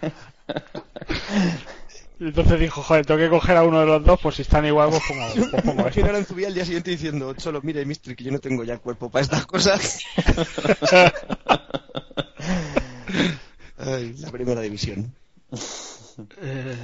Y 2.20 2.24
entonces 2.24 2.58
dijo, 2.58 2.82
joder, 2.82 3.06
tengo 3.06 3.20
que 3.20 3.28
coger 3.28 3.56
a 3.56 3.62
uno 3.62 3.78
de 3.80 3.86
los 3.86 4.04
dos, 4.04 4.18
pues 4.20 4.34
si 4.36 4.42
están 4.42 4.66
igual, 4.66 4.90
pues 4.90 5.02
pongo, 5.06 5.22
pues 5.34 5.52
Me 5.52 5.62
pongo 5.62 5.80
imagino 5.82 5.88
este. 5.88 6.02
a 6.02 6.06
Aranzubía 6.10 6.48
al 6.48 6.54
día 6.54 6.64
siguiente 6.64 6.90
diciendo, 6.90 7.32
Cholo, 7.34 7.60
mire, 7.62 7.84
mister, 7.86 8.16
que 8.16 8.24
yo 8.24 8.32
no 8.32 8.40
tengo 8.40 8.64
ya 8.64 8.78
cuerpo 8.78 9.08
para 9.08 9.22
estas 9.22 9.46
cosas. 9.46 10.00
Ay, 13.78 14.14
la 14.18 14.30
primera 14.30 14.60
división. 14.60 15.14
Eh, 16.42 16.76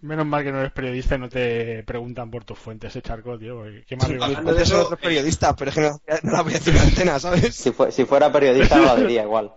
menos 0.00 0.26
mal 0.26 0.42
que 0.44 0.52
no 0.52 0.60
eres 0.60 0.72
periodista 0.72 1.16
y 1.16 1.18
no 1.18 1.28
te 1.28 1.82
preguntan 1.84 2.30
por 2.30 2.44
tus 2.44 2.58
fuentes, 2.58 2.90
ese 2.90 3.02
charco, 3.02 3.38
tío. 3.38 3.62
Qué 3.86 3.96
mal 3.96 4.22
Hablando 4.22 4.54
de 4.54 4.62
eso, 4.62 4.84
otros 4.84 4.98
periodistas, 5.00 5.54
pero 5.58 5.68
es 5.70 5.74
que 5.74 5.82
no, 5.82 6.00
no 6.22 6.32
la 6.32 6.42
voy 6.42 6.54
a 6.54 6.58
decir 6.58 6.74
en 6.74 6.82
antena, 6.82 7.18
¿sabes? 7.20 7.54
Si, 7.54 7.70
fue- 7.72 7.92
si 7.92 8.04
fuera 8.06 8.32
periodista 8.32 8.78
lo 8.94 8.96
diría 8.96 9.22
igual. 9.24 9.52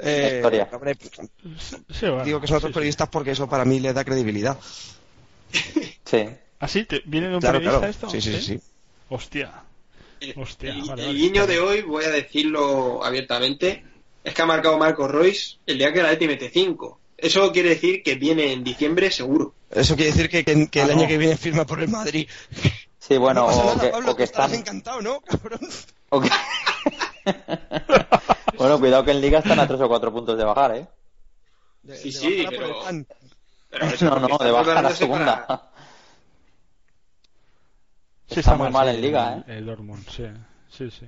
Eh, 0.00 0.34
historia. 0.36 0.68
hombre, 0.72 0.96
Sí, 1.90 2.06
bueno, 2.06 2.24
digo 2.24 2.40
que 2.40 2.46
son 2.46 2.56
otros 2.58 2.68
sí, 2.68 2.72
sí. 2.72 2.74
periodistas 2.74 3.08
porque 3.08 3.32
eso 3.32 3.48
para 3.48 3.64
mí 3.64 3.80
le 3.80 3.92
da 3.92 4.04
credibilidad. 4.04 4.56
Sí. 6.04 6.28
¿Ah, 6.60 6.68
sí? 6.68 6.84
¿Te- 6.84 7.02
¿Viene 7.04 7.28
de 7.28 7.34
un 7.34 7.40
Claro, 7.40 7.58
periodista 7.58 7.78
claro. 7.88 7.90
esto? 7.90 8.10
Sí, 8.10 8.20
sí, 8.20 8.32
sí. 8.40 8.42
sí. 8.58 8.60
Hostia. 9.08 9.52
Hostia, 10.36 10.74
Y- 10.74 10.80
vale, 10.88 11.02
el 11.02 11.08
vale. 11.08 11.18
guiño 11.18 11.46
de 11.46 11.60
hoy, 11.60 11.82
voy 11.82 12.04
a 12.04 12.10
decirlo 12.10 13.04
abiertamente, 13.04 13.84
es 14.24 14.34
que 14.34 14.42
ha 14.42 14.46
marcado 14.46 14.76
Marco 14.78 15.06
Royce 15.08 15.56
el 15.66 15.78
día 15.78 15.92
que 15.92 16.02
la 16.02 16.10
Leti 16.10 16.26
mete 16.26 16.50
5. 16.50 16.98
Eso 17.16 17.50
quiere 17.52 17.70
decir 17.70 18.02
que 18.02 18.14
viene 18.16 18.52
en 18.52 18.62
diciembre 18.64 19.10
seguro. 19.10 19.54
Eso 19.70 19.96
quiere 19.96 20.12
decir 20.12 20.28
que, 20.28 20.44
que- 20.44 20.68
que 20.68 20.82
el 20.82 20.90
Ah, 20.90 20.92
año 20.92 21.02
no. 21.02 21.08
que 21.08 21.18
viene 21.18 21.36
firma 21.36 21.64
por 21.66 21.80
el 21.80 21.88
Madrid. 21.88 22.28
Sí, 22.98 23.16
bueno, 23.16 23.40
no 23.42 23.46
o, 23.56 23.64
nada, 23.74 23.80
que, 23.80 23.88
Pablo, 23.88 24.10
o 24.12 24.16
que 24.16 24.24
están... 24.24 24.54
encantado, 24.54 25.00
¿no? 25.00 25.20
Cabrón. 25.22 25.60
o 26.10 26.20
que- 26.20 26.30
Bueno, 28.58 28.78
cuidado 28.78 29.04
que 29.04 29.12
en 29.12 29.20
Liga 29.20 29.38
están 29.38 29.58
a 29.60 29.66
tres 29.66 29.80
o 29.80 29.88
cuatro 29.88 30.12
puntos 30.12 30.36
de 30.36 30.44
bajar, 30.44 30.74
¿eh? 30.76 30.86
De- 31.82 31.96
Sí, 31.96 32.10
de 32.10 32.18
sí, 32.18 32.46
pero- 32.50 32.80
eso 33.92 34.04
No, 34.10 34.28
no, 34.28 34.38
de 34.38 34.50
bajar 34.50 34.84
a 34.86 34.90
segunda. 34.90 35.46
para- 35.46 35.62
Sí, 38.26 38.40
Está 38.40 38.56
muy 38.56 38.68
mal 38.70 38.88
en 38.88 39.00
Liga, 39.00 39.42
el- 39.46 39.50
El 39.54 39.66
Dortmund, 39.66 40.06
sí. 40.08 40.26
Sí, 40.68 40.90
sí. 40.90 41.06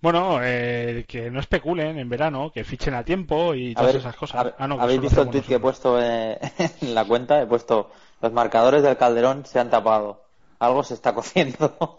Bueno, 0.00 0.38
eh, 0.42 1.04
que 1.08 1.28
no 1.30 1.40
especulen 1.40 1.98
en 1.98 2.08
verano, 2.08 2.52
que 2.52 2.62
fichen 2.62 2.94
a 2.94 3.02
tiempo 3.02 3.52
y 3.54 3.72
A 3.72 3.76
todas 3.76 3.94
ver, 3.94 4.00
esas 4.02 4.14
cosas. 4.14 4.44
ver, 4.44 4.54
Ah, 4.58 4.68
no, 4.68 4.80
¿habéis 4.80 5.00
visto 5.00 5.22
el 5.22 5.30
tweet 5.30 5.42
que 5.42 5.54
he 5.54 5.58
puesto 5.60 5.98
eh, 6.00 6.38
en 6.82 6.94
la 6.94 7.04
cuenta? 7.04 7.40
He 7.42 7.46
puesto, 7.46 7.90
los 8.20 8.30
marcadores 8.32 8.82
del 8.82 8.96
Calderón 8.98 9.44
se 9.46 9.58
han 9.58 9.70
tapado. 9.70 10.22
Algo 10.60 10.84
se 10.84 10.94
está 10.94 11.12
cociendo. 11.14 11.74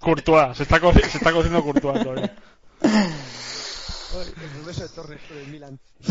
Courtois, 0.00 0.56
se 0.56 0.62
está, 0.64 0.80
coci- 0.80 1.04
se 1.06 1.18
está 1.18 1.32
cociendo 1.32 1.62
Courtois 1.62 2.02
todavía. 2.02 2.34
El 2.84 4.64
beso 4.66 4.82
de 4.82 4.88
Torres 4.88 5.20
por 5.28 5.36
el 5.36 5.46
Milan. 5.48 5.78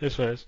Eso 0.00 0.30
es. 0.30 0.46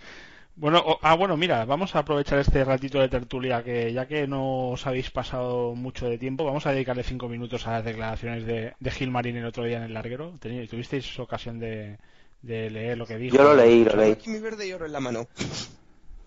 Bueno, 0.57 0.79
o- 0.85 0.99
ah, 1.03 1.14
bueno, 1.16 1.37
mira, 1.37 1.64
vamos 1.64 1.95
a 1.97 2.01
aprovechar 2.01 2.38
este 2.38 2.64
ratito 2.64 3.01
de 3.01 3.09
tertulia 3.09 3.62
que 3.62 3.93
ya 3.93 4.07
que 4.07 4.27
no 4.27 4.71
os 4.71 4.87
habéis 4.87 5.11
pasado 5.11 5.75
mucho 5.75 6.09
de 6.09 6.19
tiempo, 6.19 6.45
vamos 6.45 6.66
a 6.66 6.73
dedicarle 6.73 7.03
cinco 7.03 7.29
minutos 7.29 7.66
a 7.66 7.73
las 7.73 7.85
declaraciones 7.85 8.45
de, 8.47 8.75
de 8.79 8.90
Gil 8.90 9.11
Marín 9.11 9.37
el 9.37 9.47
otro 9.47 9.64
día 9.64 9.79
en 9.79 9.85
el 9.85 9.95
larguero. 9.95 10.35
¿Tuvisteis 10.40 11.19
ocasión 11.19 11.59
de, 11.59 11.99
de 12.43 12.71
leer 12.71 12.99
lo 12.99 13.07
que 13.07 13.16
dijo? 13.16 13.37
Yo 13.37 13.43
lo 13.45 13.55
leí, 13.55 13.85
lo 13.85 13.97
leí. 13.97 14.12
Aquí 14.12 14.29
mi 14.31 14.38
verde 14.38 14.66
y 14.69 14.73
oro 14.73 14.87
en 14.87 14.93
la 14.93 15.01
mano. 15.01 15.27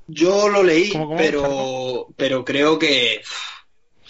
Yo 0.08 0.50
lo 0.50 0.64
leí, 0.64 0.92
¿Cómo, 0.92 1.06
cómo, 1.06 1.18
pero, 1.18 2.08
pero 2.18 2.44
creo 2.44 2.78
que, 2.80 3.22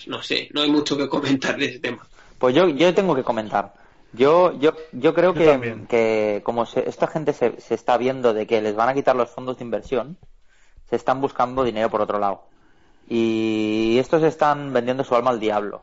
no 0.08 0.22
sé, 0.22 0.50
no 0.54 0.62
hay 0.62 0.72
mucho 0.72 0.98
que 0.98 1.08
comentar 1.10 1.58
de 1.58 1.66
ese 1.66 1.80
tema. 1.80 2.06
Pues 2.38 2.56
yo, 2.56 2.68
yo 2.68 2.94
tengo 2.94 3.16
que 3.16 3.24
comentar. 3.24 3.74
Yo, 4.14 4.58
yo, 4.60 4.74
yo 4.92 5.14
creo 5.14 5.34
Yo 5.34 5.40
que, 5.40 5.86
que 5.90 6.42
como 6.44 6.66
se- 6.66 6.88
esta 6.88 7.08
gente 7.08 7.34
se, 7.34 7.60
se 7.60 7.74
está 7.74 7.98
viendo 7.98 8.34
de 8.34 8.46
que 8.46 8.62
les 8.62 8.76
van 8.76 8.90
a 8.90 8.94
quitar 8.94 9.16
los 9.16 9.30
fondos 9.30 9.58
de 9.58 9.64
inversión, 9.64 10.18
se 10.90 10.96
están 10.96 11.20
buscando 11.22 11.64
dinero 11.64 11.90
por 11.90 12.02
otro 12.02 12.20
lado. 12.20 12.44
Y 13.08 13.98
estos 14.00 14.24
están 14.24 14.72
vendiendo 14.74 15.04
su 15.04 15.16
alma 15.16 15.32
al 15.32 15.40
diablo. 15.40 15.82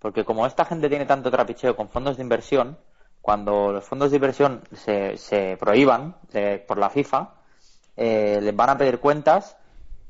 Porque 0.00 0.24
como 0.24 0.46
esta 0.46 0.64
gente 0.64 0.88
tiene 0.88 1.06
tanto 1.06 1.30
trapicheo 1.30 1.76
con 1.76 1.88
fondos 1.88 2.16
de 2.16 2.22
inversión, 2.24 2.76
cuando 3.20 3.72
los 3.72 3.84
fondos 3.84 4.10
de 4.10 4.16
inversión 4.16 4.62
se, 4.74 5.16
se 5.16 5.56
prohíban 5.58 6.16
de- 6.32 6.58
por 6.58 6.78
la 6.78 6.90
FIFA, 6.90 7.34
eh, 7.96 8.40
les 8.42 8.56
van 8.56 8.70
a 8.70 8.78
pedir 8.78 8.98
cuentas 8.98 9.56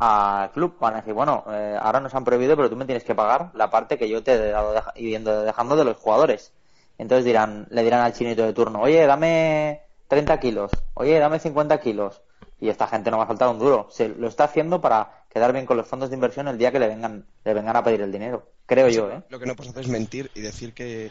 al 0.02 0.50
club. 0.52 0.76
Van 0.80 0.94
a 0.94 0.96
decir, 0.98 1.14
bueno, 1.14 1.44
eh, 1.50 1.76
ahora 1.80 2.00
nos 2.00 2.14
han 2.14 2.24
prohibido, 2.24 2.56
pero 2.56 2.68
tú 2.70 2.76
me 2.76 2.84
tienes 2.84 3.04
que 3.04 3.14
pagar 3.14 3.50
la 3.54 3.70
parte 3.70 3.96
que 3.98 4.08
yo 4.08 4.22
te 4.22 4.32
he 4.34 4.50
dado 4.50 4.72
deja- 4.72 4.94
yendo 4.94 5.42
dejando 5.42 5.76
de 5.76 5.84
los 5.84 5.96
jugadores. 5.96 6.52
Entonces 6.98 7.24
dirán, 7.24 7.66
le 7.70 7.82
dirán 7.82 8.00
al 8.00 8.12
chinito 8.12 8.42
de 8.42 8.52
turno, 8.52 8.80
oye, 8.82 9.06
dame 9.06 9.82
30 10.08 10.38
kilos, 10.38 10.70
oye, 10.94 11.18
dame 11.18 11.38
50 11.38 11.80
kilos. 11.80 12.20
Y 12.60 12.68
esta 12.68 12.86
gente 12.86 13.10
no 13.10 13.18
va 13.18 13.24
a 13.24 13.26
faltar 13.26 13.48
un 13.48 13.58
duro. 13.58 13.88
Se 13.90 14.08
lo 14.08 14.28
está 14.28 14.44
haciendo 14.44 14.80
para 14.80 15.24
quedar 15.32 15.52
bien 15.52 15.66
con 15.66 15.76
los 15.76 15.86
fondos 15.86 16.10
de 16.10 16.14
inversión 16.14 16.46
el 16.46 16.58
día 16.58 16.70
que 16.70 16.78
le 16.78 16.86
vengan, 16.86 17.26
le 17.44 17.54
vengan 17.54 17.76
a 17.76 17.82
pedir 17.82 18.02
el 18.02 18.12
dinero. 18.12 18.46
Creo 18.66 18.88
yo, 18.88 19.10
¿eh? 19.10 19.20
Lo 19.30 19.38
que 19.40 19.46
no 19.46 19.56
puedes 19.56 19.70
hacer 19.72 19.82
es 19.82 19.88
mentir 19.88 20.30
y 20.34 20.42
decir 20.42 20.72
que, 20.72 21.10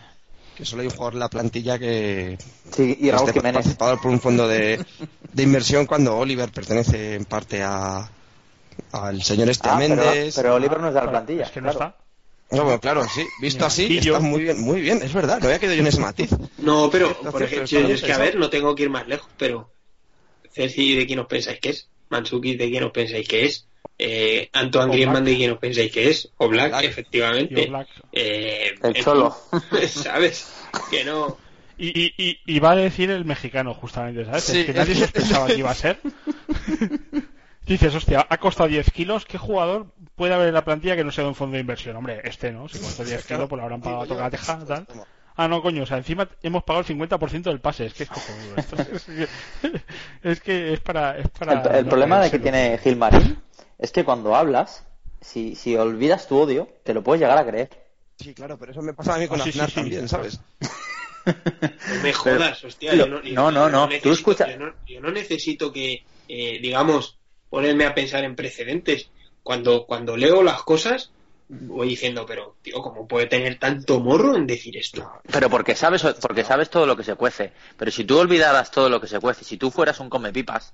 que 0.55 0.63
solo 0.63 0.81
hay 0.81 0.87
un 0.87 0.93
jugador 0.93 1.13
en 1.13 1.19
la 1.19 1.27
plantilla 1.29 1.77
que 1.77 2.37
Sí, 2.71 2.95
y 3.01 3.11
Raúl 3.11 3.27
esté 3.27 3.39
Jiménez. 3.39 3.55
participado 3.55 3.97
por 3.99 4.11
un 4.11 4.21
fondo 4.21 4.47
de, 4.47 4.85
de 5.33 5.43
inversión 5.43 5.85
cuando 5.87 6.17
Oliver 6.17 6.49
pertenece 6.53 7.15
en 7.15 7.25
parte 7.25 7.61
a 7.63 8.09
al 8.91 9.21
señor 9.23 9.49
este 9.49 9.69
Ah, 9.69 9.77
pero, 9.79 9.95
Méndez. 9.95 10.35
pero 10.35 10.55
Oliver 10.55 10.79
no 10.79 10.87
es 10.89 10.93
de 10.93 11.01
la 11.01 11.09
plantilla. 11.09 11.43
Es 11.43 11.51
que 11.51 11.61
no 11.61 11.71
claro. 11.71 11.85
está. 12.49 12.55
No, 12.55 12.63
bueno, 12.65 12.79
claro, 12.81 13.03
sí. 13.05 13.25
Visto 13.41 13.65
así, 13.65 13.97
está 13.97 14.19
muy 14.19 14.41
bien, 14.43 14.59
muy 14.61 14.81
bien, 14.81 15.01
es 15.01 15.13
verdad. 15.13 15.39
No 15.39 15.45
había 15.45 15.59
quedado 15.59 15.75
yo 15.75 15.81
en 15.81 15.87
ese 15.87 16.01
matiz. 16.01 16.31
No, 16.57 16.89
pero, 16.91 17.07
Entonces, 17.07 17.31
por 17.31 17.43
ejemplo, 17.43 17.67
pero 17.71 17.87
es 17.93 18.01
que 18.03 18.11
a 18.11 18.17
ver, 18.17 18.35
no 18.35 18.49
tengo 18.49 18.75
que 18.75 18.83
ir 18.83 18.89
más 18.89 19.07
lejos, 19.07 19.29
pero 19.37 19.71
Ceci, 20.53 20.95
¿de 20.95 21.07
quién 21.07 21.19
os 21.19 21.27
pensáis 21.27 21.59
que 21.61 21.69
es? 21.69 21.87
Mansuki, 22.09 22.57
¿de 22.57 22.69
quién 22.69 22.83
os 22.83 22.91
pensáis 22.91 23.25
que 23.25 23.45
es? 23.45 23.67
Eh, 23.97 24.49
Antoine. 24.51 24.91
Griezmann, 24.91 25.23
¿de 25.23 25.37
quién 25.37 25.51
os 25.51 25.59
pensáis 25.59 25.91
que 25.93 26.09
es? 26.09 26.29
O 26.37 26.49
Black, 26.49 26.83
efectivamente. 26.83 27.71
Eh, 28.11 28.75
El 28.83 28.93
Cholo. 28.95 29.33
¿Sabes? 29.87 30.51
Que 30.89 31.05
no. 31.05 31.37
Y, 31.77 31.87
y, 31.99 32.13
y, 32.17 32.37
y 32.45 32.59
va 32.59 32.71
a 32.71 32.75
decir 32.75 33.09
el 33.11 33.23
mexicano, 33.23 33.73
justamente, 33.73 34.25
¿sabes? 34.25 34.43
Sí, 34.43 34.59
es 34.59 34.65
que 34.65 34.73
nadie 34.73 34.95
sospechaba 34.99 35.47
que 35.47 35.55
iba 35.57 35.71
a 35.71 35.75
ser. 35.75 35.99
Dices, 37.71 37.95
hostia, 37.95 38.27
ha 38.29 38.37
costado 38.37 38.67
10 38.67 38.91
kilos. 38.91 39.23
¿Qué 39.25 39.37
jugador 39.37 39.87
puede 40.15 40.33
haber 40.33 40.49
en 40.49 40.53
la 40.53 40.65
plantilla 40.65 40.97
que 40.97 41.05
no 41.05 41.11
sea 41.11 41.23
de 41.23 41.29
un 41.29 41.35
fondo 41.35 41.53
de 41.53 41.61
inversión? 41.61 41.95
Hombre, 41.95 42.19
este, 42.25 42.51
¿no? 42.51 42.67
Si 42.67 42.77
costó 42.79 43.05
10 43.05 43.25
kilos, 43.27 43.47
pues 43.47 43.57
lo 43.57 43.63
habrán 43.63 43.79
pagado 43.81 44.01
a 44.01 44.07
tocar 44.07 44.23
la 44.25 44.29
teja, 44.31 44.65
tal. 44.65 44.87
Ah, 45.37 45.47
no, 45.47 45.61
coño, 45.61 45.83
o 45.83 45.85
sea, 45.85 45.95
encima 45.95 46.27
hemos 46.43 46.63
pagado 46.63 46.85
el 46.85 46.97
50% 46.99 47.43
del 47.43 47.61
pase. 47.61 47.85
Es 47.85 47.93
que 47.93 48.03
es 48.03 48.09
cojonudo 48.09 48.55
esto. 48.57 48.75
Es 48.91 49.03
que 49.05 49.27
es, 50.23 50.41
que 50.41 50.73
es 50.73 50.79
para. 50.81 51.17
Es 51.17 51.29
para 51.29 51.61
El, 51.61 51.75
el 51.77 51.83
no 51.85 51.89
problema 51.89 52.19
de 52.19 52.29
que 52.29 52.39
tiene 52.39 52.77
Gilmarín 52.77 53.41
es 53.79 53.91
que 53.93 54.03
cuando 54.03 54.35
hablas, 54.35 54.85
si, 55.21 55.55
si 55.55 55.77
olvidas 55.77 56.27
tu 56.27 56.37
odio, 56.39 56.67
te 56.83 56.93
lo 56.93 57.01
puedes 57.03 57.21
llegar 57.21 57.37
a 57.37 57.45
creer. 57.45 57.69
Sí, 58.19 58.33
claro, 58.33 58.57
pero 58.59 58.73
eso 58.73 58.81
me 58.81 58.93
pasa 58.93 59.15
a 59.15 59.17
mí 59.17 59.27
con 59.29 59.39
Ah, 59.39 59.45
sí, 59.45 59.53
sí, 59.53 59.59
Aznar 59.59 59.69
sí. 59.69 59.75
también, 59.75 60.09
¿sabes? 60.09 60.41
No 61.25 62.01
me 62.03 62.11
jodas, 62.13 62.63
hostia. 62.63 62.95
yo 62.95 63.07
no, 63.07 63.21
yo- 63.21 63.33
no, 63.35 63.51
no, 63.51 63.69
no, 63.69 63.87
tú 64.01 64.11
escucha- 64.11 64.49
Yo 64.49 64.57
no, 64.57 64.73
yo 64.87 64.99
no 65.01 65.11
necesito 65.11 65.71
que, 65.71 66.03
eh, 66.27 66.59
digamos, 66.59 67.19
ponerme 67.51 67.85
a 67.85 67.93
pensar 67.93 68.23
en 68.23 68.35
precedentes. 68.35 69.11
Cuando, 69.43 69.85
cuando 69.85 70.17
leo 70.17 70.41
las 70.41 70.63
cosas, 70.63 71.11
voy 71.49 71.89
diciendo, 71.89 72.25
pero, 72.25 72.55
tío, 72.63 72.81
¿cómo 72.81 73.07
puede 73.07 73.27
tener 73.27 73.59
tanto 73.59 73.99
morro 73.99 74.35
en 74.35 74.47
decir 74.47 74.77
esto? 74.77 75.11
Pero 75.31 75.49
porque 75.49 75.75
sabes, 75.75 76.01
porque 76.21 76.43
sabes 76.43 76.69
todo 76.69 76.85
lo 76.85 76.95
que 76.95 77.03
se 77.03 77.15
cuece. 77.15 77.51
Pero 77.77 77.91
si 77.91 78.03
tú 78.05 78.17
olvidaras 78.17 78.71
todo 78.71 78.89
lo 78.89 79.01
que 79.01 79.07
se 79.07 79.19
cuece, 79.19 79.43
si 79.43 79.57
tú 79.57 79.69
fueras 79.69 79.99
un 79.99 80.09
comepipas, 80.09 80.73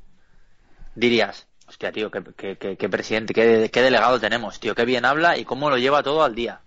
dirías, 0.96 1.48
hostia, 1.68 1.92
tío, 1.92 2.12
qué, 2.12 2.24
qué- 2.38 2.58
qué- 2.58 2.78
qué 2.78 2.90
presidente, 2.90 3.34
qué, 3.34 3.70
qué 3.72 3.82
delegado 3.82 4.20
tenemos, 4.20 4.60
tío, 4.60 4.76
qué 4.76 4.86
bien 4.86 5.06
habla 5.06 5.38
y 5.38 5.46
cómo 5.46 5.70
lo 5.70 5.78
lleva 5.78 6.04
todo 6.04 6.24
al 6.24 6.36
día. 6.36 6.62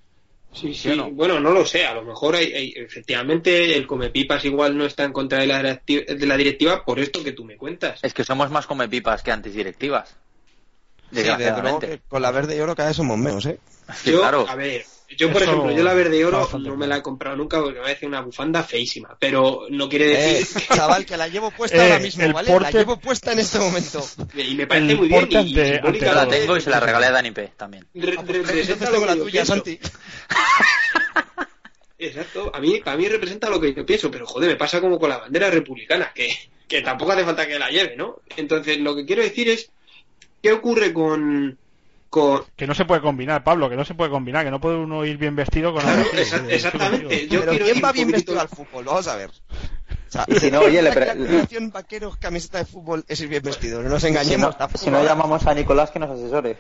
Sí, 0.53 0.75
¿Sí 0.75 0.97
no? 0.97 1.11
Bueno, 1.11 1.39
no 1.39 1.51
lo 1.53 1.65
sé. 1.65 1.87
A 1.87 1.95
lo 1.95 2.03
mejor 2.03 2.35
hay, 2.35 2.53
hay- 2.53 2.73
efectivamente 2.77 3.77
el 3.77 3.87
Comepipas 3.87 4.45
igual 4.45 4.77
no 4.77 4.85
está 4.85 5.05
en 5.05 5.13
contra 5.13 5.39
de 5.41 5.47
la, 5.47 5.63
de 5.63 6.27
la 6.27 6.37
directiva 6.37 6.85
por 6.85 6.99
esto 6.99 7.23
que 7.23 7.33
tú 7.33 7.45
me 7.45 7.57
cuentas. 7.57 8.01
Es 8.03 8.13
que 8.13 8.25
somos 8.25 8.51
más 8.51 8.67
comepipas 8.67 9.23
que 9.23 9.31
antes 9.31 9.55
directivas. 9.55 10.09
Sí, 10.09 11.17
desde 11.17 11.25
luego 11.29 11.39
Desgraciadamente. 11.39 11.87
que 11.89 12.01
con 12.09 12.23
la 12.23 12.31
verde 12.31 12.57
y 12.57 12.61
oro 12.61 12.75
cada 12.77 12.89
vez 12.89 12.97
somos 12.97 13.19
menos, 13.19 13.47
¿eh? 13.47 13.59
Sí, 13.97 14.11
yo, 14.13 14.21
claro. 14.21 14.47
a 14.49 14.55
ver, 14.55 14.85
yo 15.17 15.33
por 15.33 15.43
ejemplo, 15.43 15.71
yo 15.73 15.83
la 15.83 15.95
verde 15.95 16.19
y 16.19 16.23
oro 16.23 16.49
no 16.59 16.77
me 16.77 16.87
la 16.87 16.99
he 16.99 17.03
comprado 17.03 17.37
nunca 17.37 17.61
porque 17.61 17.79
me 17.79 17.83
parece 17.85 18.07
una 18.07 18.21
bufanda 18.21 18.63
feísima. 18.63 19.17
Pero 19.19 19.67
no 19.71 19.89
quiere 19.89 20.13
Eh, 20.13 20.39
decir 20.39 20.63
chaval, 20.75 21.05
que 21.05 21.17
la 21.17 21.29
llevo 21.29 21.51
puesta 21.51 21.77
Eh, 21.77 21.81
ahora 21.93 21.99
mismo, 21.99 22.33
¿vale? 22.33 22.59
La 22.61 22.71
llevo 22.71 22.99
puesta 22.99 23.33
en 23.33 23.41
este 23.41 23.59
momento. 23.59 24.05
y 24.35 24.55
me 24.55 24.67
parece 24.67 24.93
el 24.93 24.99
muy 24.99 25.09
bien. 25.09 25.29
Y, 25.31 25.35
y 25.35 25.37
ante- 25.37 25.73
simbólicamente 25.75 26.09
ante 26.09 26.15
La 26.15 26.29
tengo 26.29 26.57
y 26.57 26.61
se 26.61 26.71
la 26.71 26.81
regalé 26.81 27.07
a 27.07 27.11
Dani 27.11 27.31
P 27.33 27.53
también. 27.57 27.87
re- 27.95 28.01
re- 28.13 28.17
representa 28.17 28.73
entonces 28.73 28.81
lo 28.81 28.87
tengo 28.93 29.01
que 29.01 29.07
la 29.07 29.15
yo 29.17 29.23
tuya, 29.25 29.33
pienso. 29.45 29.55
Santi. 29.55 29.79
Exacto, 31.99 32.51
a 32.55 32.61
mí, 32.61 32.81
a 32.83 32.97
mí 32.97 33.09
representa 33.09 33.51
lo 33.51 33.61
que 33.61 33.75
yo 33.75 33.85
pienso, 33.85 34.11
pero 34.11 34.27
joder, 34.27 34.49
me 34.51 34.57
pasa 34.57 34.81
como 34.81 34.99
con 34.99 35.11
la 35.11 35.19
bandera 35.19 35.51
republicana, 35.51 36.11
que, 36.15 36.35
que 36.67 36.81
tampoco 36.81 37.13
hace 37.13 37.25
falta 37.25 37.47
que 37.47 37.59
la 37.59 37.69
lleve, 37.69 37.95
¿no? 37.95 38.23
Entonces, 38.39 38.79
lo 38.79 38.97
que 38.97 39.05
quiero 39.05 39.23
decir 39.23 39.51
es, 39.51 39.71
¿qué 40.43 40.51
ocurre 40.53 40.95
con, 40.95 41.59
con, 42.11 42.43
Que 42.57 42.67
no 42.67 42.75
se 42.75 42.85
puede 42.85 43.01
combinar, 43.01 43.43
Pablo, 43.45 43.71
que 43.71 43.77
no 43.77 43.85
se 43.85 43.95
puede 43.95 44.11
combinar, 44.11 44.45
que 44.45 44.51
no 44.51 44.61
puede 44.61 44.77
uno 44.77 45.05
ir 45.07 45.17
bien 45.17 45.37
vestido 45.37 45.73
con 45.73 45.81
Claro, 45.83 45.99
algo 46.01 46.11
así, 46.13 46.23
exa- 46.23 46.47
que- 46.47 46.55
exactamente. 46.57 47.29
Yo 47.29 47.41
Pero 47.41 47.51
quiero 47.53 47.65
¿quién 47.67 47.77
ir 47.79 47.85
va 47.85 47.93
bien 47.93 48.09
poquito- 48.11 48.17
vestido 48.35 48.41
al 48.41 48.49
fútbol? 48.67 48.85
Vamos 48.85 49.07
a 49.09 49.17
ver. 49.17 49.31
O 49.31 50.13
sea, 50.13 50.25
Y 50.27 50.35
si 50.41 50.51
no, 50.51 50.59
oye, 50.61 50.83
le 50.83 50.89
la 50.89 50.95
pre- 50.95 51.07
combinación 51.07 51.71
vaqueros, 51.71 52.17
camiseta 52.17 52.59
de 52.59 52.65
fútbol 52.65 53.05
es 53.07 53.21
ir 53.21 53.29
bien 53.29 53.43
vestido. 53.45 53.81
No 53.83 53.89
nos 53.89 54.03
Si 54.03 54.09
engañemos. 54.09 54.51
no, 54.51 54.57
tampoco 54.57 54.85
si 54.85 54.91
no 54.91 55.05
llamamos 55.05 55.47
a 55.47 55.55
Nicolás 55.55 55.93
que 55.93 56.01
nos 56.01 56.11
asesore. 56.11 56.57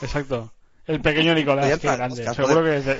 Exacto. 0.00 0.52
El 0.86 1.00
pequeño 1.00 1.34
Nicolás, 1.34 1.78
para 1.80 1.96
grande. 1.96 2.32
Seguro 2.34 2.62
que 2.64 2.76
es 2.76 2.84
de... 2.84 2.96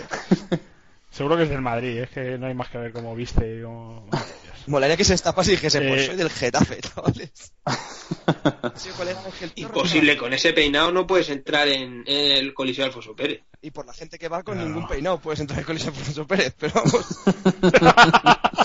Seguro 1.11 1.37
que 1.37 1.43
es 1.45 1.49
del 1.49 1.61
Madrid, 1.61 1.99
es 1.99 2.11
que 2.11 2.39
no 2.39 2.47
hay 2.47 2.55
más 2.55 2.69
que 2.69 2.79
ver 2.79 2.93
cómo 2.93 3.15
viste 3.17 3.59
y 3.59 3.63
cómo... 3.63 4.05
Molaría 4.67 4.97
que 4.97 5.05
se 5.05 5.13
destapase 5.15 5.53
y 5.53 5.57
dijese, 5.57 5.81
pues 5.81 6.03
Eh, 6.03 6.07
soy 6.07 6.17
del 6.17 6.31
Getafe, 6.31 6.81
chavales. 6.95 7.53
Imposible, 9.57 10.17
con 10.17 10.33
ese 10.33 10.53
peinado 10.53 10.93
no 10.93 11.07
puedes 11.07 11.29
entrar 11.31 11.69
en 11.69 12.05
el 12.07 12.53
Coliseo 12.55 12.85
Alfonso 12.85 13.15
Pérez. 13.15 13.43
Y 13.63 13.71
por 13.71 13.87
la 13.87 13.93
gente 13.93 14.19
que 14.19 14.29
va 14.29 14.43
con 14.43 14.59
No. 14.59 14.65
ningún 14.65 14.87
peinado 14.89 15.19
puedes 15.19 15.41
entrar 15.41 15.61
en 15.61 15.65
Coliseo 15.67 15.91
Alfonso 15.91 16.27
Pérez, 16.27 16.55
pero 16.59 16.73
vamos. 16.75 17.07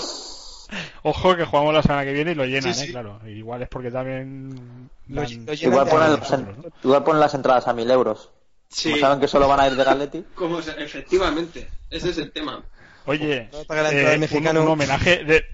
Ojo 1.02 1.36
que 1.36 1.44
jugamos 1.44 1.72
la 1.74 1.82
semana 1.82 2.04
que 2.04 2.12
viene 2.12 2.32
y 2.32 2.34
lo 2.34 2.44
llenan, 2.44 2.74
Sí, 2.74 2.82
¿eh? 2.82 2.86
sí. 2.86 2.92
Claro. 2.92 3.20
Igual 3.28 3.62
es 3.62 3.68
porque 3.68 3.90
también... 3.90 4.90
Lo- 5.08 5.22
lo 5.22 5.52
Igual 5.54 5.88
ponen, 5.88 6.06
amor. 6.08 6.18
nosotros, 6.18 6.56
¿no? 6.58 6.64
igual 6.82 7.04
ponen 7.04 7.20
las 7.20 7.34
entradas 7.34 7.68
a 7.68 7.72
mil 7.72 7.88
euros. 7.90 8.30
Sí, 8.68 8.90
Como 8.90 9.00
saben 9.00 9.20
que 9.20 9.28
solo 9.28 9.46
van 9.46 9.60
a 9.60 9.66
ir 9.68 9.76
de 9.76 10.24
como 10.34 10.60
se- 10.60 10.82
efectivamente, 10.82 11.68
ese 11.90 12.10
es 12.10 12.18
el 12.18 12.32
tema. 12.32 12.64
Oye, 13.04 13.48
eh, 13.52 14.28
un, 14.32 14.56
un 14.58 14.68
homenaje 14.68 15.22
de, 15.24 15.44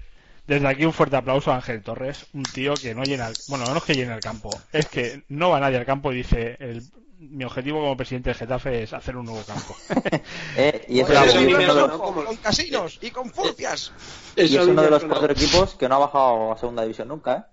Desde 0.47 0.67
aquí 0.67 0.83
un 0.85 0.93
fuerte 0.93 1.15
aplauso 1.15 1.51
a 1.51 1.55
Ángel 1.55 1.81
Torres, 1.83 2.25
un 2.33 2.43
tío 2.43 2.73
que 2.75 2.93
no 2.93 3.03
llena 3.03 3.27
el, 3.27 3.33
bueno, 3.47 3.65
no 3.65 3.77
es 3.77 3.83
que 3.83 3.95
llene 3.95 4.13
el 4.13 4.21
campo, 4.21 4.49
es 4.73 4.87
que 4.87 5.23
no 5.29 5.49
va 5.51 5.59
nadie 5.61 5.77
al 5.77 5.85
campo 5.85 6.11
y 6.11 6.17
dice, 6.17 6.57
el, 6.59 6.83
mi 7.17 7.45
objetivo 7.45 7.79
como 7.79 7.95
presidente 7.95 8.29
de 8.31 8.33
Getafe 8.33 8.83
es 8.83 8.91
hacer 8.91 9.15
un 9.15 9.25
nuevo 9.25 9.41
campo. 9.45 9.75
Eh, 10.57 10.85
y 10.89 10.99
es, 10.99 11.09
Oye, 11.09 11.15
Eso 11.15 11.25
eso 11.25 11.37
a 11.37 11.41
mí 11.41 11.53
me 11.53 11.65
no, 11.65 11.73
sonó 11.73 11.97
con- 11.97 12.13
como- 12.13 12.25
con 12.25 12.35
casinos 12.37 12.99
y 13.01 13.09
con 13.11 13.29
furcias. 13.31 13.91
y 14.35 14.55
es 14.57 14.67
uno 14.67 14.81
de 14.83 14.89
los 14.89 15.03
cuatro 15.05 15.31
equipos 15.31 15.75
que 15.75 15.87
no 15.89 15.95
ha 15.95 15.99
bajado 15.99 16.51
a 16.51 16.57
segunda 16.57 16.83
división 16.83 17.07
nunca, 17.07 17.35
¿eh? 17.37 17.43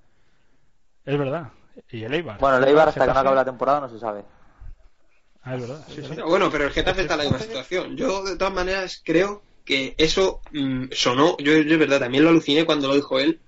es 1.13 1.19
verdad. 1.19 1.49
Y 1.91 2.03
el 2.03 2.13
Eibar. 2.13 2.39
Bueno, 2.39 2.59
el 2.59 2.65
Eibar 2.65 2.89
hasta 2.89 3.01
que 3.07 3.13
no 3.15 3.19
acabe 3.21 3.37
la 3.37 3.45
temporada 3.45 3.81
no 3.81 3.89
se 3.89 3.99
sabe. 4.01 4.25
Ah, 5.43 5.55
es 5.55 5.61
verdad, 5.63 5.85
sí, 5.89 6.03
sí. 6.03 6.21
Bueno, 6.23 6.51
pero 6.51 6.65
el 6.65 6.71
Getafe 6.73 7.03
está 7.03 7.15
en 7.15 7.19
la 7.19 7.25
misma 7.25 7.39
situación. 7.39 7.97
Yo, 7.97 8.23
de 8.25 8.37
todas 8.37 8.53
maneras, 8.53 9.01
creo 9.03 9.43
que 9.65 9.95
eso 9.99 10.41
mm, 10.53 10.87
sonó. 10.93 11.37
Yo, 11.39 11.53
yo, 11.53 11.75
es 11.75 11.79
verdad, 11.79 12.01
también 12.01 12.25
lo 12.25 12.31
aluciné 12.31 12.65
cuando 12.65 12.89
lo 12.89 12.95
dijo 12.95 13.19
él. 13.19 13.41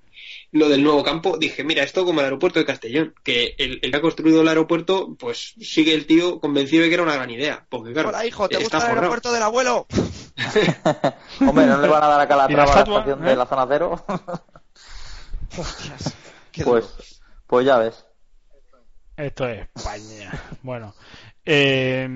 Lo 0.53 0.69
del 0.69 0.83
nuevo 0.85 1.03
campo, 1.03 1.39
dije, 1.39 1.65
mira, 1.65 1.83
esto 1.83 2.05
como 2.05 2.21
el 2.21 2.27
aeropuerto 2.27 2.59
de 2.59 2.67
Castellón, 2.67 3.15
que 3.25 3.55
el, 3.59 3.79
el 3.83 3.91
que 3.91 3.97
ha 3.97 4.01
construido 4.03 4.43
el 4.43 4.49
aeropuerto, 4.49 5.17
pues 5.19 5.55
sigue 5.61 5.95
el 5.95 6.07
tío 6.07 6.41
convencido 6.41 6.83
de 6.83 6.89
que 6.91 6.95
era 6.95 7.03
una 7.05 7.15
gran 7.15 7.31
idea. 7.31 7.67
Porque 7.71 7.93
claro, 7.95 8.11
Hola, 8.11 8.27
hijo, 8.27 8.49
¿te 8.51 8.59
gusta 8.59 8.77
el 8.77 8.83
forrado. 8.83 8.99
aeropuerto 9.01 9.33
del 9.33 9.43
abuelo? 9.43 9.87
Hombre, 11.41 11.67
¿no 11.67 11.81
le 11.81 11.89
van 11.89 12.03
a 12.05 12.09
dar 12.09 12.21
a 12.21 12.25
¿Y 12.25 12.29
Calatrava 12.29 12.67
la 12.67 12.75
la 12.75 12.81
estatua, 12.81 12.99
estación 13.01 13.27
eh? 13.27 13.31
de 13.31 13.37
la 13.37 13.47
zona 13.47 13.67
cero? 13.69 14.05
Hostias, 15.57 16.15
qué 16.53 16.65
pues, 16.65 16.85
duro. 16.85 17.05
pues 17.47 17.67
ya 17.67 17.79
ves. 17.79 18.05
Esto 19.17 19.47
es 19.49 19.69
España. 19.75 20.33
Bueno, 20.63 20.95
eh, 21.45 22.07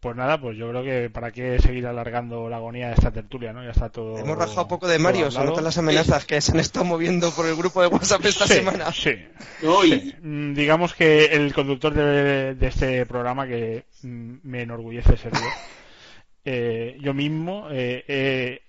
pues 0.00 0.14
nada, 0.16 0.40
pues 0.40 0.56
yo 0.56 0.68
creo 0.70 0.82
que 0.84 1.10
para 1.10 1.32
qué 1.32 1.58
seguir 1.60 1.86
alargando 1.86 2.48
la 2.48 2.56
agonía 2.56 2.88
de 2.88 2.94
esta 2.94 3.10
tertulia, 3.10 3.52
¿no? 3.52 3.64
Ya 3.64 3.70
está 3.70 3.88
todo. 3.90 4.16
Hemos 4.18 4.38
rajado 4.38 4.62
un 4.62 4.68
poco 4.68 4.86
de 4.86 4.98
Mario, 4.98 5.30
se 5.30 5.42
notan 5.44 5.64
las 5.64 5.78
amenazas 5.78 6.24
que 6.24 6.40
se 6.40 6.52
han 6.52 6.60
estado 6.60 6.84
moviendo 6.84 7.30
por 7.32 7.46
el 7.46 7.56
grupo 7.56 7.82
de 7.82 7.88
WhatsApp 7.88 8.24
esta 8.24 8.46
Sí, 8.46 8.54
semana. 8.54 8.92
Sí, 8.92 9.16
Sí. 9.60 10.14
Mm, 10.22 10.54
Digamos 10.54 10.94
que 10.94 11.24
el 11.26 11.52
conductor 11.52 11.92
de, 11.94 12.54
de 12.54 12.66
este 12.66 13.06
programa, 13.06 13.46
que 13.46 13.84
mm, 14.02 14.34
me 14.44 14.62
enorgullece 14.62 15.16
ser 15.16 15.32
yo, 15.32 15.40
eh, 16.44 16.96
yo 17.00 17.12
mismo 17.14 17.66
eh, 17.70 18.04
he 18.06 18.67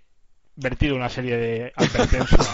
vertido 0.60 0.96
una 0.96 1.10
serie 1.10 1.38
de 1.38 1.74
advertencias 1.76 2.50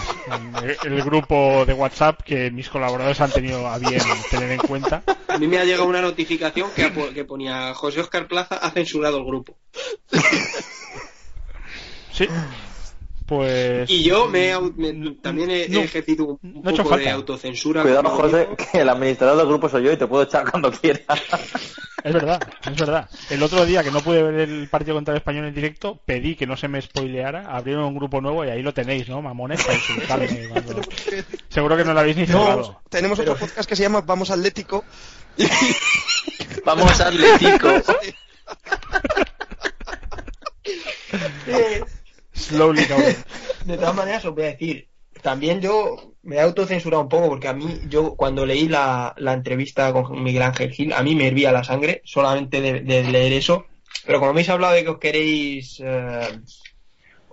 en 0.84 0.92
el, 0.92 1.02
grupo 1.02 1.64
de 1.66 1.72
WhatsApp 1.74 2.22
que 2.22 2.50
mis 2.50 2.68
colaboradores 2.68 3.20
han 3.20 3.32
tenido 3.32 3.66
a 3.66 3.78
bien 3.78 4.00
tener 4.30 4.52
en 4.52 4.60
cuenta. 4.60 5.02
a 5.28 5.38
mí 5.38 5.46
me 5.46 5.58
ha 5.58 5.64
llegado 5.64 5.86
una 5.86 6.00
notificación 6.00 6.70
que, 6.74 6.92
que 7.12 7.24
ponía 7.24 7.74
José 7.74 8.00
Oscar 8.00 8.28
Plaza 8.28 8.56
ha 8.56 8.70
censurado 8.70 9.18
el 9.18 9.24
grupo. 9.24 9.56
Sí, 12.12 12.28
pues. 13.26 13.90
Y 13.90 14.02
yo 14.04 14.26
me, 14.28 14.46
he 14.48 14.54
au- 14.54 14.72
me- 14.76 15.16
también 15.16 15.50
he, 15.50 15.64
he 15.64 15.68
No, 15.68 15.80
ejercido 15.80 16.24
un, 16.26 16.38
no 16.42 16.62
poco 16.62 16.82
de 16.82 16.88
falta. 16.88 17.12
autocensura. 17.12 17.82
Cuidado, 17.82 18.08
José, 18.10 18.38
digo. 18.40 18.56
que 18.56 18.80
el 18.80 18.88
administrador 18.88 19.36
del 19.36 19.46
grupo 19.46 19.68
soy 19.68 19.84
yo 19.84 19.92
y 19.92 19.96
te 19.96 20.06
puedo 20.06 20.22
echar 20.22 20.50
cuando 20.50 20.70
quiera. 20.72 21.00
Es 22.04 22.12
verdad, 22.14 22.40
es 22.70 22.76
verdad. 22.76 23.10
El 23.30 23.42
otro 23.42 23.66
día 23.66 23.82
que 23.82 23.90
no 23.90 24.00
pude 24.00 24.22
ver 24.22 24.48
el 24.48 24.68
partido 24.68 24.94
contra 24.94 25.12
el 25.12 25.18
español 25.18 25.46
en 25.46 25.54
directo, 25.54 25.98
pedí 26.06 26.36
que 26.36 26.46
no 26.46 26.56
se 26.56 26.68
me 26.68 26.80
spoileara, 26.80 27.46
abrieron 27.54 27.84
un 27.84 27.96
grupo 27.96 28.20
nuevo 28.20 28.44
y 28.44 28.48
ahí 28.48 28.62
lo 28.62 28.72
tenéis, 28.72 29.08
¿no? 29.08 29.20
Mamones, 29.22 29.62
para 29.64 29.74
insultarme. 29.76 30.48
cuando- 30.52 30.80
Seguro 31.48 31.76
que 31.76 31.84
no 31.84 31.92
lo 31.94 32.00
habéis 32.00 32.16
ni 32.16 32.26
cerrado. 32.26 32.80
Tenemos 32.88 33.18
otro 33.18 33.36
podcast 33.36 33.68
que 33.68 33.74
se 33.76 33.82
llama 33.82 34.02
Vamos 34.02 34.30
Atlético. 34.30 34.84
Vamos 36.64 37.00
Atlético. 37.00 37.68
Slowly 42.36 42.84
down. 42.84 43.02
De 43.64 43.76
todas 43.76 43.94
maneras, 43.94 44.24
os 44.24 44.34
voy 44.34 44.44
a 44.44 44.48
decir, 44.48 44.88
también 45.22 45.60
yo 45.60 46.12
me 46.22 46.36
he 46.36 46.40
autocensurado 46.40 47.02
un 47.02 47.08
poco 47.08 47.28
porque 47.28 47.48
a 47.48 47.52
mí, 47.52 47.80
yo 47.88 48.14
cuando 48.14 48.44
leí 48.46 48.68
la, 48.68 49.14
la 49.16 49.32
entrevista 49.32 49.92
con 49.92 50.22
Miguel 50.22 50.42
Ángel 50.42 50.70
Gil, 50.70 50.92
a 50.92 51.02
mí 51.02 51.14
me 51.14 51.26
hervía 51.28 51.50
la 51.52 51.64
sangre 51.64 52.02
solamente 52.04 52.60
de, 52.60 52.80
de 52.80 53.04
leer 53.04 53.32
eso. 53.32 53.66
Pero 54.04 54.18
como 54.20 54.30
habéis 54.32 54.48
hablado 54.50 54.74
de 54.74 54.84
que 54.84 54.90
os 54.90 54.98
queréis, 54.98 55.80
eh, 55.84 56.40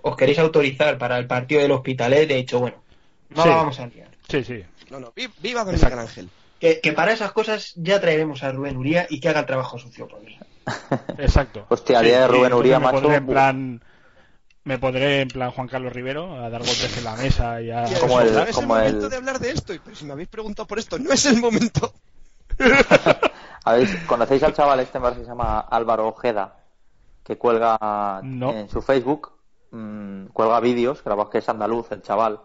os 0.02 0.16
queréis 0.16 0.38
autorizar 0.38 0.98
para 0.98 1.18
el 1.18 1.26
partido 1.26 1.60
del 1.60 1.72
Hospitalet, 1.72 2.30
he 2.30 2.34
dicho, 2.36 2.58
bueno, 2.58 2.82
no 3.30 3.42
Sí. 3.42 3.48
la 3.48 3.56
vamos 3.56 3.78
a 3.78 3.86
liar. 3.86 4.08
Sí, 4.28 4.42
sí. 4.42 4.62
No, 4.90 4.98
no, 5.00 5.12
vi- 5.14 5.28
viva 5.40 5.60
Exacto. 5.62 5.84
Miguel 5.84 5.98
Ángel. 5.98 6.28
Que, 6.58 6.80
que 6.80 6.92
para 6.92 7.12
esas 7.12 7.32
cosas 7.32 7.72
ya 7.76 8.00
traeremos 8.00 8.42
a 8.42 8.50
Rubén 8.50 8.76
Uría 8.76 9.06
y 9.10 9.20
que 9.20 9.28
haga 9.28 9.40
el 9.40 9.46
trabajo 9.46 9.78
sucio 9.78 10.08
por 10.08 10.20
mí. 10.22 10.38
Exacto. 11.18 11.66
Hostia, 11.68 12.00
día 12.00 12.20
de 12.22 12.28
Rubén 12.28 12.52
Uría, 12.54 12.80
macho. 12.80 13.12
en 13.12 13.26
plan 13.26 13.82
me 14.64 14.78
pondré 14.78 15.20
en 15.20 15.28
plan 15.28 15.50
Juan 15.50 15.68
Carlos 15.68 15.92
Rivero 15.92 16.34
a 16.42 16.48
dar 16.50 16.60
golpes 16.60 16.96
en 16.96 17.04
la 17.04 17.16
mesa 17.16 17.60
y 17.60 17.70
a 17.70 17.84
Como 18.00 18.20
el- 18.20 18.36
es 18.48 18.54
como 18.54 18.76
el 18.76 18.82
el- 18.86 18.92
momento 18.94 19.08
de 19.10 19.16
hablar 19.16 19.38
de 19.38 19.50
esto. 19.50 19.74
Y, 19.74 19.78
Pero 19.78 19.94
si 19.96 20.04
me 20.06 20.12
habéis 20.12 20.28
preguntado 20.28 20.66
por 20.66 20.78
esto, 20.78 20.98
no 20.98 21.12
es 21.12 21.26
el 21.26 21.40
momento. 21.40 21.92
¿Habéis- 23.64 23.96
¿Conocéis 24.06 24.42
al 24.42 24.54
chaval 24.54 24.80
este 24.80 24.98
que 25.00 25.14
se 25.14 25.24
llama 25.24 25.60
Álvaro 25.60 26.08
Ojeda? 26.08 26.56
Que 27.22 27.36
cuelga 27.38 28.20
No. 28.22 28.50
en 28.52 28.68
su 28.68 28.82
Facebook, 28.82 29.32
mm, 29.70 30.26
cuelga 30.26 30.60
vídeos, 30.60 31.02
grabados 31.02 31.30
que 31.30 31.38
es 31.38 31.48
andaluz 31.48 31.90
el 31.92 32.02
chaval, 32.02 32.40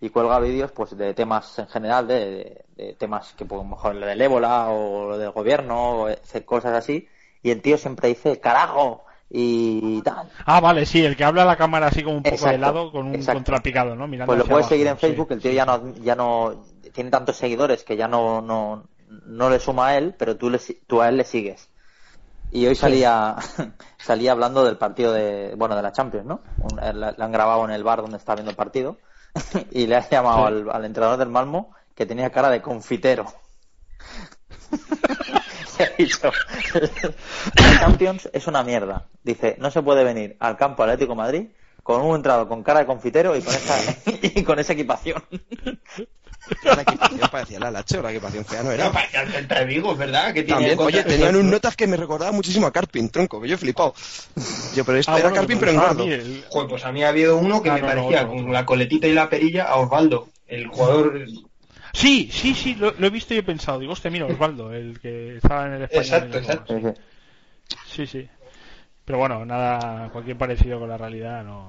y 0.00 0.10
cuelga 0.10 0.38
vídeos 0.40 0.72
pues 0.72 0.96
de 0.96 1.12
temas 1.14 1.58
en 1.58 1.68
general, 1.68 2.06
de, 2.06 2.14
de- 2.14 2.64
de 2.84 2.94
temas 2.94 3.32
que 3.36 3.44
pues, 3.44 3.64
mejor 3.66 3.94
lo 3.96 4.06
del 4.06 4.20
ébola 4.20 4.68
o 4.70 5.10
lo 5.10 5.18
del 5.18 5.30
gobierno, 5.30 6.02
o 6.02 6.06
hace 6.06 6.44
cosas 6.44 6.72
así, 6.74 7.08
y 7.42 7.50
el 7.50 7.60
tío 7.62 7.76
siempre 7.78 8.08
dice 8.08 8.40
carajo 8.40 9.04
y 9.30 10.00
tal. 10.02 10.30
Ah, 10.46 10.60
vale, 10.60 10.86
sí, 10.86 11.04
el 11.04 11.16
que 11.16 11.24
habla 11.24 11.42
a 11.42 11.46
la 11.46 11.56
cámara 11.56 11.88
así 11.88 12.02
como 12.02 12.16
un 12.16 12.26
poco 12.26 12.36
Exacto, 12.36 12.52
de 12.52 12.58
lado 12.58 12.92
con 12.92 13.06
un 13.06 13.16
exacto. 13.16 13.26
contrapicado, 13.26 13.96
¿no? 13.96 14.06
Mirando 14.08 14.26
Pues 14.26 14.38
lo 14.38 14.44
puedes 14.48 14.56
abajo, 14.56 14.66
seguir 14.66 14.86
en 14.86 14.98
sí. 14.98 15.06
Facebook, 15.06 15.32
el 15.32 15.40
tío 15.40 15.52
ya 15.52 15.66
no, 15.66 15.94
ya 15.96 16.14
no 16.14 16.64
tiene 16.92 17.10
tantos 17.10 17.36
seguidores 17.36 17.84
que 17.84 17.96
ya 17.96 18.08
no, 18.08 18.40
no, 18.42 18.88
no 19.08 19.50
le 19.50 19.58
suma 19.58 19.88
a 19.88 19.98
él, 19.98 20.14
pero 20.18 20.36
tú, 20.36 20.50
le, 20.50 20.58
si- 20.58 20.74
tú 20.86 21.00
a 21.00 21.08
él 21.08 21.16
le 21.16 21.24
sigues. 21.24 21.70
Y 22.50 22.66
hoy 22.66 22.74
salía, 22.76 23.36
salía 23.98 24.32
hablando 24.32 24.64
del 24.64 24.78
partido 24.78 25.12
de, 25.12 25.54
bueno, 25.56 25.76
de 25.76 25.82
la 25.82 25.92
Champions, 25.92 26.26
¿no? 26.26 26.42
Un- 26.58 26.76
La, 26.76 26.92
la 27.16 27.24
han 27.24 27.32
grabado 27.32 27.64
en 27.64 27.70
el 27.72 27.84
bar 27.84 28.02
donde 28.02 28.16
está 28.18 28.34
viendo 28.34 28.50
el 28.50 28.56
partido 28.56 29.00
y 29.70 29.86
le 29.86 29.96
ha 29.96 30.08
llamado 30.08 30.36
Sí. 30.36 30.42
al, 30.46 30.70
al 30.70 30.84
entrenador 30.86 31.18
del 31.18 31.28
Malmo 31.30 31.74
que 31.94 32.06
tenía 32.06 32.30
cara 32.30 32.50
de 32.50 32.62
confitero. 32.62 33.26
Ha 35.82 35.96
dicho, 35.98 36.30
la 37.56 37.80
Champions 37.80 38.28
es 38.32 38.46
una 38.46 38.62
mierda. 38.62 39.06
Dice, 39.22 39.56
no 39.58 39.70
se 39.70 39.82
puede 39.82 40.04
venir 40.04 40.36
al 40.40 40.56
campo 40.56 40.82
Atlético 40.82 41.12
de 41.12 41.16
Madrid 41.16 41.42
con 41.82 42.02
un 42.02 42.16
entrenador 42.16 42.48
con 42.48 42.62
cara 42.62 42.80
de 42.80 42.86
confitero 42.86 43.36
y 43.36 43.40
con 43.42 43.54
esa, 43.54 43.76
y 44.22 44.42
con 44.42 44.58
esa 44.58 44.72
equipación. 44.74 45.22
La 46.62 46.82
equipación 46.82 47.28
parecía 47.30 47.60
la 47.60 47.70
lache, 47.70 47.98
o 47.98 48.02
la 48.02 48.10
equipación 48.10 48.44
fea 48.44 48.62
no 48.62 48.72
era. 48.72 48.84
No, 48.86 48.92
para 48.92 49.22
el 49.22 49.30
Celta 49.30 49.60
de 49.60 49.64
Vigo, 49.66 49.94
¿verdad? 49.94 50.32
Que 50.34 50.42
También, 50.42 50.78
oye, 50.80 51.04
tenían 51.04 51.36
un 51.36 51.50
notas 51.50 51.76
que 51.76 51.86
me 51.86 51.96
recordaba 51.96 52.32
muchísimo 52.32 52.66
a 52.66 52.72
Carpin, 52.72 53.08
tronco, 53.10 53.40
que 53.40 53.48
yo 53.48 53.54
he 53.54 53.58
flipado. 53.58 53.94
Yo, 54.74 54.84
pero 54.84 54.98
esto 54.98 55.12
Ah, 55.12 55.18
era 55.18 55.28
bueno, 55.28 55.36
Carpin, 55.42 55.58
pero 55.60 55.72
en 55.72 55.78
gordo. 55.78 56.04
el- 56.04 56.44
Joder, 56.48 56.68
pues 56.68 56.84
a 56.84 56.92
mí 56.92 57.04
ha 57.04 57.08
habido 57.10 57.36
uno 57.36 57.62
que 57.62 57.70
Ah, 57.70 57.74
me 57.74 57.80
no, 57.80 57.86
no, 57.86 57.92
parecía 57.94 58.26
con 58.26 58.52
la 58.52 58.66
coletita 58.66 59.06
y 59.06 59.12
la 59.12 59.28
perilla 59.30 59.64
a 59.64 59.76
Osvaldo, 59.76 60.28
el 60.48 60.66
jugador. 60.66 61.26
Sí, 61.92 62.28
sí, 62.32 62.54
sí, 62.54 62.74
lo, 62.76 62.92
lo 62.98 63.06
he 63.06 63.10
visto 63.10 63.34
y 63.34 63.38
he 63.38 63.42
pensado. 63.42 63.78
Digo, 63.78 63.92
hostia, 63.92 64.10
mira, 64.10 64.26
Osvaldo, 64.26 64.72
el 64.72 65.00
que 65.00 65.36
estaba 65.36 65.66
en 65.66 65.72
el 65.74 65.82
español. 65.82 66.34
Exacto, 66.34 66.38
exacto. 66.38 66.94
Sí, 67.86 68.06
sí. 68.06 68.28
Pero 69.04 69.18
bueno, 69.18 69.44
nada, 69.44 70.08
cualquier 70.10 70.36
parecido 70.36 70.78
con 70.78 70.88
la 70.88 70.96
realidad 70.98 71.42
no. 71.44 71.68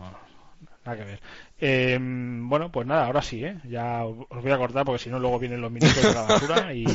Nada 0.86 0.98
que 0.98 1.04
ver. 1.04 1.20
Eh, 1.60 1.98
bueno, 2.02 2.72
pues 2.72 2.88
nada, 2.88 3.06
ahora 3.06 3.22
sí, 3.22 3.44
¿eh? 3.46 3.58
Ya 3.66 4.04
os 4.06 4.28
voy 4.30 4.52
a 4.52 4.58
cortar 4.58 4.84
porque 4.86 5.04
si 5.04 5.10
no 5.10 5.20
luego 5.20 5.38
vienen 5.40 5.62
los 5.62 5.72
minutos 5.72 5.96
de 6.04 6.14
la 6.14 6.22
basura 6.22 6.74
y. 6.74 6.88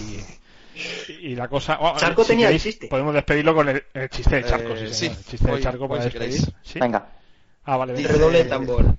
Y 1.22 1.34
la 1.36 1.48
cosa. 1.48 1.78
oh, 1.80 1.96
Charco 1.96 2.22
si 2.22 2.28
tenía 2.30 2.46
el 2.48 2.56
queréis, 2.56 2.62
chiste. 2.64 2.88
Podemos 2.88 3.14
despedirlo 3.14 3.54
con 3.54 3.68
el, 3.68 3.82
el 3.94 4.10
chiste 4.10 4.36
de 4.36 4.44
Charco, 4.44 4.74
Eh, 4.74 4.88
sí, 4.88 4.94
sí. 4.94 5.06
El 5.06 5.24
chiste 5.24 5.46
voy- 5.46 5.56
de 5.56 5.62
Charco 5.62 5.88
voy 5.88 5.98
para 5.98 6.10
si 6.10 6.18
despedir. 6.18 6.54
¿Sí? 6.62 6.78
Venga. 6.80 7.06
Ah, 7.64 7.76
vale, 7.76 7.92
venga. 7.94 8.08
Redoble 8.08 8.38
de 8.38 8.44
tambor. 8.50 8.96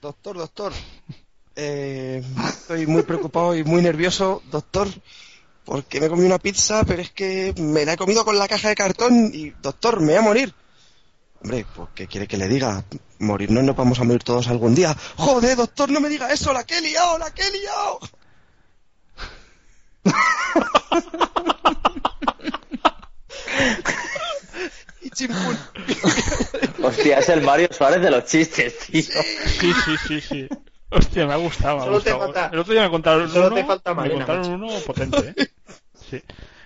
Doctor, 0.00 0.36
doctor, 0.38 0.72
eh, 1.62 2.24
estoy 2.48 2.86
muy 2.86 3.02
preocupado 3.02 3.54
y 3.54 3.62
muy 3.64 3.82
nervioso, 3.82 4.42
doctor, 4.50 4.88
porque 5.66 6.00
me 6.00 6.06
he 6.06 6.08
comido 6.08 6.26
una 6.26 6.38
pizza, 6.38 6.84
pero 6.84 7.02
es 7.02 7.10
que 7.10 7.52
me 7.58 7.84
la 7.84 7.92
he 7.92 7.96
comido 7.98 8.24
con 8.24 8.38
la 8.38 8.48
caja 8.48 8.70
de 8.70 8.74
cartón 8.74 9.30
y, 9.34 9.50
doctor, 9.60 10.00
me 10.00 10.12
voy 10.12 10.16
a 10.16 10.22
morir. 10.22 10.54
Hombre, 11.42 11.66
pues, 11.76 11.90
¿qué 11.94 12.06
quiere 12.06 12.26
que 12.26 12.38
le 12.38 12.48
diga? 12.48 12.82
Morirnos 13.18 13.62
nos 13.62 13.76
vamos 13.76 14.00
a 14.00 14.04
morir 14.04 14.22
todos 14.22 14.48
algún 14.48 14.74
día. 14.74 14.96
Joder, 15.16 15.56
doctor, 15.56 15.90
no 15.90 16.00
me 16.00 16.08
diga 16.08 16.32
eso, 16.32 16.54
la 16.54 16.64
que 16.64 16.78
he 16.78 16.80
liado, 16.80 17.18
la 17.18 17.30
que 17.30 17.42
he 17.42 17.52
liado. 17.52 18.00
y 25.02 25.10
chimpún. 25.10 25.58
Hostia, 26.82 27.18
es 27.18 27.28
el 27.28 27.42
Mario 27.42 27.68
Suárez 27.70 28.00
de 28.00 28.10
los 28.10 28.24
chistes, 28.24 28.78
tío. 28.78 29.02
Sí, 29.02 29.74
sí, 29.84 29.96
sí, 30.08 30.22
sí. 30.22 30.48
Hostia, 30.90 31.26
me 31.26 31.32
ha 31.34 31.36
gustado, 31.36 31.76
me 31.76 31.82
ha 31.82 31.84
Solo 31.86 32.00
te 32.00 32.12
gustado. 32.12 32.32
falta- 32.32 32.50
El 32.52 32.58
otro 32.60 32.72
día 32.72 32.82
me 32.82 32.90
contaron 32.90 33.28
solo 33.30 33.46
uno, 33.46 33.54
te 33.56 33.64
falta 33.64 33.94
me 33.94 34.10
contaron 34.10 34.46
uno 34.50 34.68
potente, 34.86 35.34
¿eh? 35.36 35.48
Sí. 36.10 36.22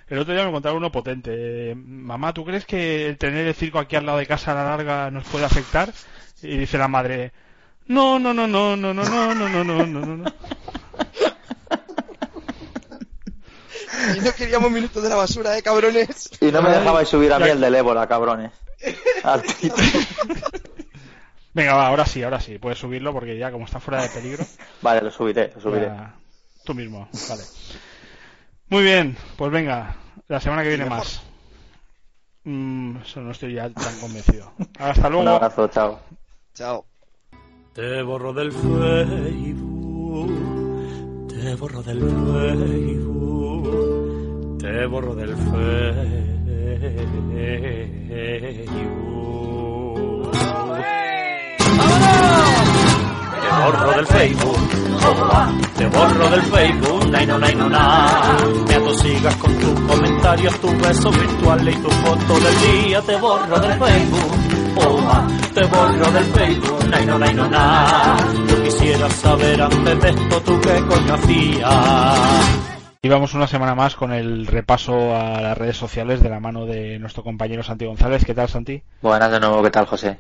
El 0.09 0.19
otro 0.19 0.33
día 0.35 0.45
me 0.45 0.53
contaron 0.53 0.79
uno 0.79 0.91
potente. 0.93 1.31
Eh, 1.71 1.75
Mamá, 1.75 2.33
¿tú 2.33 2.45
crees 2.45 2.65
que 2.65 3.07
el 3.09 3.19
tener 3.19 3.47
el 3.47 3.55
circo 3.55 3.79
aquí 3.79 3.97
al 3.97 4.07
lado 4.07 4.19
de 4.19 4.27
casa 4.27 4.53
a 4.53 4.55
la 4.55 4.65
larga 4.65 5.11
nos 5.11 5.25
puede 5.25 5.45
afectar? 5.45 5.93
Y 6.43 6.57
dice 6.57 6.77
la 6.79 6.89
madre, 6.89 7.33
No, 7.87 8.19
no, 8.19 8.33
no, 8.35 8.47
no, 8.47 8.77
no, 8.77 8.95
no, 8.95 9.05
no, 9.05 9.35
no, 9.35 9.49
no, 9.49 9.65
no, 9.65 9.87
no, 9.87 10.17
no. 10.17 10.33
Y 14.17 14.21
no 14.21 14.33
queríamos 14.35 14.71
minutos 14.71 15.03
de 15.03 15.09
la 15.09 15.17
basura, 15.17 15.57
eh, 15.57 15.63
cabrones. 15.63 16.31
Y 16.41 16.47
no 16.53 16.61
me 16.63 16.71
dejabais 16.71 17.09
subir 17.09 17.33
a 17.33 17.39
mí 17.39 17.49
el 17.49 17.61
del 17.61 17.75
ébola, 17.75 18.07
cabrones. 18.07 18.51
Venga, 21.55 21.75
va, 21.75 21.87
ahora 21.89 22.05
sí, 22.05 22.23
ahora 22.23 22.41
sí. 22.41 22.59
Puedes 22.59 22.79
subirlo 22.79 23.13
porque 23.13 23.39
ya 23.39 23.51
como 23.53 23.65
está 23.65 23.81
fuera 23.81 24.03
de 24.03 24.09
peligro. 24.09 24.45
Vale, 24.83 25.01
lo 25.01 25.11
subiré, 25.11 25.53
lo 25.55 25.61
subiré. 25.61 25.87
ya- 25.87 26.15
Tú 26.65 26.75
mismo, 26.75 27.09
vale. 27.29 27.43
Muy 28.71 28.83
bien, 28.83 29.17
pues 29.37 29.53
venga, 29.53 29.95
la 30.29 30.41
semana 30.41 30.63
que 30.63 30.71
viene 30.71 30.87
más. 30.87 31.21
Mm, 32.45 32.97
eso 33.05 33.21
no 33.21 33.33
estoy 33.33 33.53
ya 33.55 33.69
tan 33.71 33.99
convencido. 34.01 34.51
Hasta 34.79 35.07
Un 35.09 35.13
luego. 35.13 35.29
abrazo, 35.31 35.69
chao. 35.69 36.01
Chao. 36.55 36.87
Te 37.75 38.01
borro 38.03 38.33
del 38.33 38.51
Facebook, 38.53 40.29
te 41.29 41.55
borro 41.57 41.83
del 41.83 42.01
Facebook, 42.95 44.59
te 44.59 44.87
borro 44.87 45.15
del 45.15 45.37
Facebook. 45.37 45.55
Borro 53.55 53.91
del 53.93 54.07
Facebook, 54.07 54.59
te 55.77 55.87
borro 55.87 56.31
del 56.31 56.43
Facebook, 56.43 57.11
nay 57.11 57.27
no, 57.27 57.39
nay 57.39 57.55
no, 57.55 57.69
na. 57.69 58.37
Me 58.69 58.75
atosigas 58.75 59.37
con 59.37 59.59
tus 59.59 59.81
comentarios, 59.81 60.61
tus 60.61 60.79
besos 60.81 61.19
virtuales 61.19 61.77
y 61.77 61.79
tu 61.79 61.91
foto 61.91 62.41
del 62.41 62.85
día. 62.85 63.01
Te 63.03 63.17
borro 63.17 63.59
del 63.61 63.79
Facebook, 63.79 64.33
oh, 64.77 65.27
te 65.55 65.65
borro 65.67 66.11
del 66.13 66.25
Facebook, 66.25 66.89
nay 66.89 67.07
no, 67.07 67.19
nay 67.19 67.35
no, 67.35 67.49
na. 67.49 68.17
Yo 68.49 68.63
quisiera 68.63 69.11
saber 69.11 69.63
antes 69.63 70.01
de 70.01 70.11
esto 70.11 70.41
tú 70.43 70.61
qué 70.61 70.85
coño 70.87 71.15
hacías. 71.15 72.65
Y 73.03 73.09
vamos 73.09 73.35
una 73.35 73.47
semana 73.47 73.75
más 73.75 73.97
con 73.97 74.13
el 74.13 74.47
repaso 74.47 75.15
a 75.15 75.39
las 75.39 75.59
redes 75.59 75.77
sociales 75.77 76.23
de 76.23 76.31
la 76.31 76.41
mano 76.41 76.65
de 76.65 76.99
nuestro 76.99 77.23
compañero 77.23 77.63
Santi 77.63 77.85
González. 77.85 78.25
¿Qué 78.25 78.33
tal, 78.33 78.49
Santi? 78.49 78.83
Buenas 79.03 79.31
de 79.31 79.41
nuevo, 79.41 79.63
¿qué 79.63 79.71
tal, 79.71 79.85
José? 79.85 80.19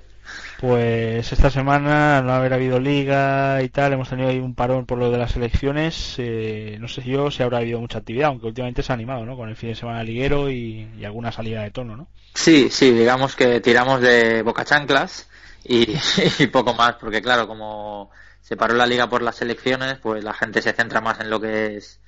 Pues 0.67 1.31
esta 1.31 1.51
semana 1.51 2.23
no 2.23 2.33
haber 2.33 2.55
habido 2.55 2.81
liga 2.81 3.61
y 3.63 3.69
tal, 3.69 3.93
hemos 3.93 4.09
tenido 4.09 4.31
ahí 4.31 4.39
un 4.39 4.55
parón 4.55 4.87
por 4.87 4.97
lo 4.97 5.11
de 5.11 5.19
las 5.19 5.37
elecciones. 5.37 6.15
eh, 6.17 6.79
no 6.81 6.89
sé 6.89 7.03
yo 7.03 7.31
si 7.31 7.43
habrá 7.43 7.59
habido 7.59 7.79
mucha 7.81 7.99
actividad, 7.99 8.29
aunque 8.29 8.47
últimamente 8.47 8.83
se 8.83 8.91
ha 8.91 8.95
animado, 8.95 9.27
¿no? 9.27 9.37
Con 9.37 9.51
el 9.51 9.57
fin 9.57 9.69
de 9.69 9.75
semana 9.75 10.03
liguero 10.03 10.49
y, 10.49 10.91
y 10.97 11.05
alguna 11.05 11.33
salida 11.33 11.61
de 11.61 11.71
tono, 11.71 11.99
¿no? 11.99 12.09
Sí, 12.33 12.71
sí, 12.71 12.93
digamos 12.93 13.37
que 13.37 13.61
tiramos 13.61 14.01
de 14.01 14.41
boca 14.41 14.65
chanclas 14.65 15.29
y, 15.65 15.99
y 16.39 16.47
poco 16.47 16.73
más, 16.73 16.95
porque 16.95 17.21
claro, 17.21 17.47
como 17.47 18.11
se 18.41 18.57
paró 18.57 18.73
la 18.73 18.87
liga 18.87 19.07
por 19.07 19.21
las 19.21 19.43
elecciones, 19.43 19.99
pues 19.99 20.25
la 20.25 20.33
gente 20.33 20.63
se 20.63 20.73
centra 20.73 21.03
más 21.03 21.21
en 21.21 21.29
lo 21.29 21.43
que 21.43 21.77
es 21.77 22.01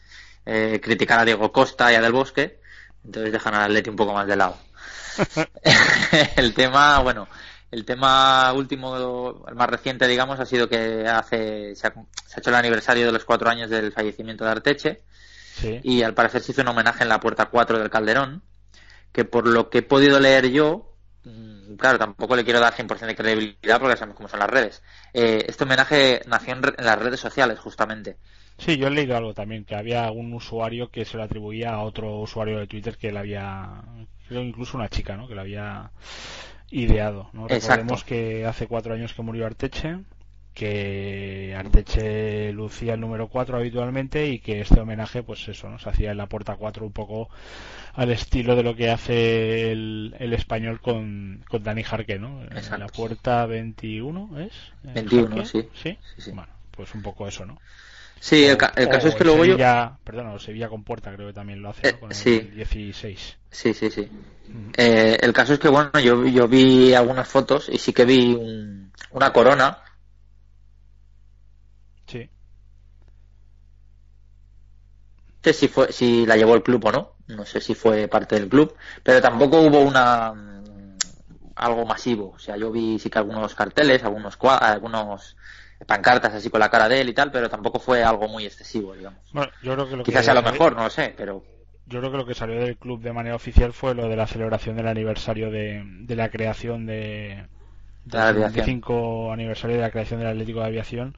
eh, 0.47 0.81
criticar 0.83 1.21
a 1.21 1.27
Diego 1.27 1.53
Costa 1.53 1.93
y 1.93 1.97
a 1.97 2.01
Del 2.01 2.13
Bosque, 2.13 2.59
entonces 3.05 3.35
dejan 3.35 3.55
al 3.55 3.65
Atleti 3.65 3.91
un 3.91 3.97
poco 3.97 4.15
más 4.15 4.27
de 4.27 4.37
lado. 4.37 4.57
el 6.37 6.55
tema, 6.55 7.01
bueno, 7.01 7.29
el 7.77 7.85
tema 7.85 8.53
último, 8.55 9.45
el 9.49 9.55
más 9.55 9.69
reciente, 9.69 10.09
digamos, 10.09 10.41
ha 10.41 10.47
sido 10.47 10.69
que 10.69 11.07
hace 11.07 11.75
se 11.77 11.87
ha, 11.87 11.93
se 11.93 12.37
ha 12.37 12.39
hecho 12.41 12.51
el 12.51 12.57
aniversario 12.57 13.07
de 13.07 13.13
los 13.13 13.25
cuatro 13.25 13.49
años 13.51 13.71
del 13.71 13.93
fallecimiento 13.93 14.45
de 14.45 14.51
Arteche 14.51 15.03
Sí. 15.55 15.81
y 15.83 16.03
al 16.03 16.15
parecer 16.15 16.43
se 16.43 16.53
hizo 16.53 16.63
un 16.63 16.69
homenaje 16.69 17.03
en 17.03 17.09
la 17.09 17.21
puerta 17.21 17.47
4 17.47 17.79
del 17.79 17.91
Calderón, 17.91 18.43
que 19.13 19.25
por 19.25 19.47
lo 19.47 19.71
que 19.71 19.79
he 19.79 19.83
podido 19.83 20.21
leer 20.21 20.51
yo, 20.51 20.95
mm, 21.25 21.77
claro, 21.77 21.99
tampoco 21.99 22.37
le 22.37 22.45
quiero 22.45 22.61
dar 22.61 22.75
100% 22.75 23.07
de 23.07 23.17
credibilidad 23.17 23.81
porque 23.81 23.97
sabemos 23.97 24.17
cómo 24.17 24.29
son 24.29 24.41
las 24.41 24.51
redes. 24.51 24.83
Eh, 25.15 25.45
este 25.49 25.65
homenaje 25.65 26.23
nació 26.27 26.55
en, 26.55 26.63
re- 26.63 26.75
en 26.79 26.85
las 26.85 26.99
redes 26.99 27.21
sociales, 27.21 27.59
justamente. 27.59 28.19
Sí, 28.59 28.77
yo 28.79 28.87
he 28.87 28.91
leído 28.91 29.17
algo 29.17 29.35
también, 29.35 29.65
que 29.65 29.75
había 29.77 30.05
algún 30.07 30.33
usuario 30.33 30.91
que 30.91 31.05
se 31.05 31.17
lo 31.17 31.23
atribuía 31.23 31.71
a 31.75 31.83
otro 31.83 32.19
usuario 32.21 32.59
de 32.59 32.67
Twitter 32.67 32.97
que 32.97 33.13
le 33.13 33.19
había, 33.19 33.83
creo 34.29 34.43
incluso 34.43 34.77
una 34.79 34.89
chica, 34.89 35.17
¿no? 35.17 35.29
Que 35.29 35.35
lo 35.35 35.43
había 35.43 35.91
ideado, 36.71 37.31
¿no? 37.33 37.45
Exacto. 37.45 37.69
Recordemos 37.69 38.05
que 38.05 38.47
hace 38.47 38.67
cuatro 38.67 38.95
años 38.95 39.15
que 39.15 39.23
murió 39.23 39.47
Arteche, 39.47 39.99
que 40.57 41.55
Arteche 41.55 42.51
lucía 42.53 42.95
el 42.95 43.01
número 43.01 43.29
4 43.29 43.59
habitualmente 43.59 44.29
y 44.29 44.39
que 44.39 44.61
este 44.63 44.81
homenaje, 44.81 45.23
pues 45.23 45.47
eso, 45.49 45.69
¿no? 45.69 45.79
Se 45.79 45.91
hacía 45.91 46.13
en 46.13 46.17
la 46.17 46.29
puerta 46.29 46.57
4 46.57 46.87
un 46.87 46.93
poco 46.93 47.29
al 47.93 48.11
estilo 48.11 48.57
de 48.57 48.63
lo 48.63 48.75
que 48.75 48.91
hace 48.91 49.71
el, 49.71 50.17
el 50.19 50.33
español 50.33 50.81
con, 50.81 51.45
con 51.49 51.63
Dani 51.63 51.83
Jarque, 51.83 52.19
¿no? 52.19 52.43
En 52.43 52.81
la 52.81 52.87
puerta 52.87 53.45
21, 53.45 54.41
¿es? 54.41 54.55
Eh, 54.85 54.93
21, 54.95 55.29
Jarque? 55.37 55.45
sí. 55.45 55.69
¿Sí? 55.75 55.99
Sí, 56.15 56.23
sí. 56.23 56.31
Bueno, 56.33 56.53
pues 56.71 56.95
un 56.95 57.03
poco 57.03 57.29
eso, 57.29 57.45
¿no? 57.45 57.59
Sí, 58.21 58.45
el, 58.45 58.57
ca- 58.57 58.73
el 58.77 58.89
caso 58.89 59.09
es 59.09 59.15
que 59.15 59.23
el 59.23 59.27
luego 59.29 59.45
yo... 59.45 59.53
Sevilla, 59.53 59.99
Perdón, 60.05 60.27
o 60.29 60.39
Sevilla 60.39 60.69
con 60.69 60.85
puerta 60.85 61.15
creo 61.15 61.29
que 61.29 61.33
también 61.35 61.63
lo 61.63 61.69
hace, 61.71 61.87
Eh, 61.87 61.93
¿no? 61.93 62.01
Con 62.01 62.11
el 62.11 62.17
sí. 62.17 62.41
16. 62.41 63.39
Sí, 63.51 63.75
sí, 63.75 63.91
sí. 63.91 64.09
Ujú. 64.49 64.73
Eh, 64.77 65.19
el 65.21 65.33
caso 65.33 65.55
es 65.55 65.59
que, 65.59 65.69
bueno, 65.69 65.91
yo, 66.01 66.25
yo 66.27 66.49
vi 66.49 66.93
algunas 66.95 67.29
fotos 67.29 67.69
y 67.69 67.79
sí 67.79 67.93
que 67.93 68.05
vi 68.05 68.35
un- 68.35 68.93
una 69.13 69.33
corona 69.33 69.79
Sí. 72.07 72.29
No 75.45 75.53
sé 75.53 75.53
si 75.53 75.69
fue, 75.69 75.93
si 75.93 76.27
la 76.27 76.37
llevó 76.37 76.55
el 76.57 76.63
club 76.63 76.85
o 76.87 76.93
no, 76.93 77.13
no 77.29 77.45
sé 77.47 77.61
si 77.61 77.75
fue 77.75 78.09
parte 78.09 78.35
del 78.35 78.49
club, 78.49 78.75
pero 79.05 79.21
tampoco 79.23 79.61
hubo 79.61 79.79
una 79.81 80.33
mm, 80.35 80.97
algo 81.55 81.87
masivo. 81.87 82.33
O 82.35 82.39
sea, 82.39 82.57
yo 82.57 82.73
vi 82.73 82.99
sí 82.99 83.09
que 83.11 83.19
algunos 83.19 83.55
carteles, 83.55 84.03
algunos 84.03 84.37
algunos 84.41 85.37
pancartas 85.87 86.33
así 86.35 86.49
con 86.51 86.61
la 86.61 86.71
cara 86.71 86.89
de 86.89 87.01
él 87.01 87.09
y 87.09 87.15
tal, 87.15 87.31
pero 87.31 87.51
tampoco 87.51 87.79
fue 87.79 88.03
algo 88.03 88.29
muy 88.29 88.47
excesivo, 88.47 88.95
digamos. 88.95 89.21
Bueno, 89.33 89.51
yo 89.63 89.75
creo 89.75 89.89
que 89.89 89.97
lo 89.97 90.05
Quizás 90.05 90.21
que 90.21 90.25
sea 90.27 90.35
lo 90.35 90.43
mejor, 90.43 90.75
no 90.75 90.85
lo 90.85 90.91
sé, 90.91 91.15
pero 91.17 91.45
Yo 91.87 92.01
creo 92.01 92.11
que 92.11 92.19
lo 92.19 92.27
que 92.27 92.35
salió 92.35 92.59
del 92.61 92.77
club 92.77 93.01
de 93.03 93.13
manera 93.13 93.37
oficial 93.37 93.73
fue 93.73 93.95
lo 93.95 94.09
de 94.09 94.17
la 94.17 94.27
celebración 94.27 94.77
del 94.77 94.89
aniversario 94.89 95.51
de, 95.51 95.83
de 95.85 96.17
la 96.17 96.31
creación 96.31 96.87
de, 96.87 97.45
del 98.05 98.21
aviación. 98.21 98.53
25 98.67 99.33
aniversario 99.33 99.77
de 99.77 99.83
la 99.83 99.91
creación 99.91 100.21
del 100.21 100.29
Atlético 100.31 100.61
de 100.61 100.67
Aviación 100.67 101.17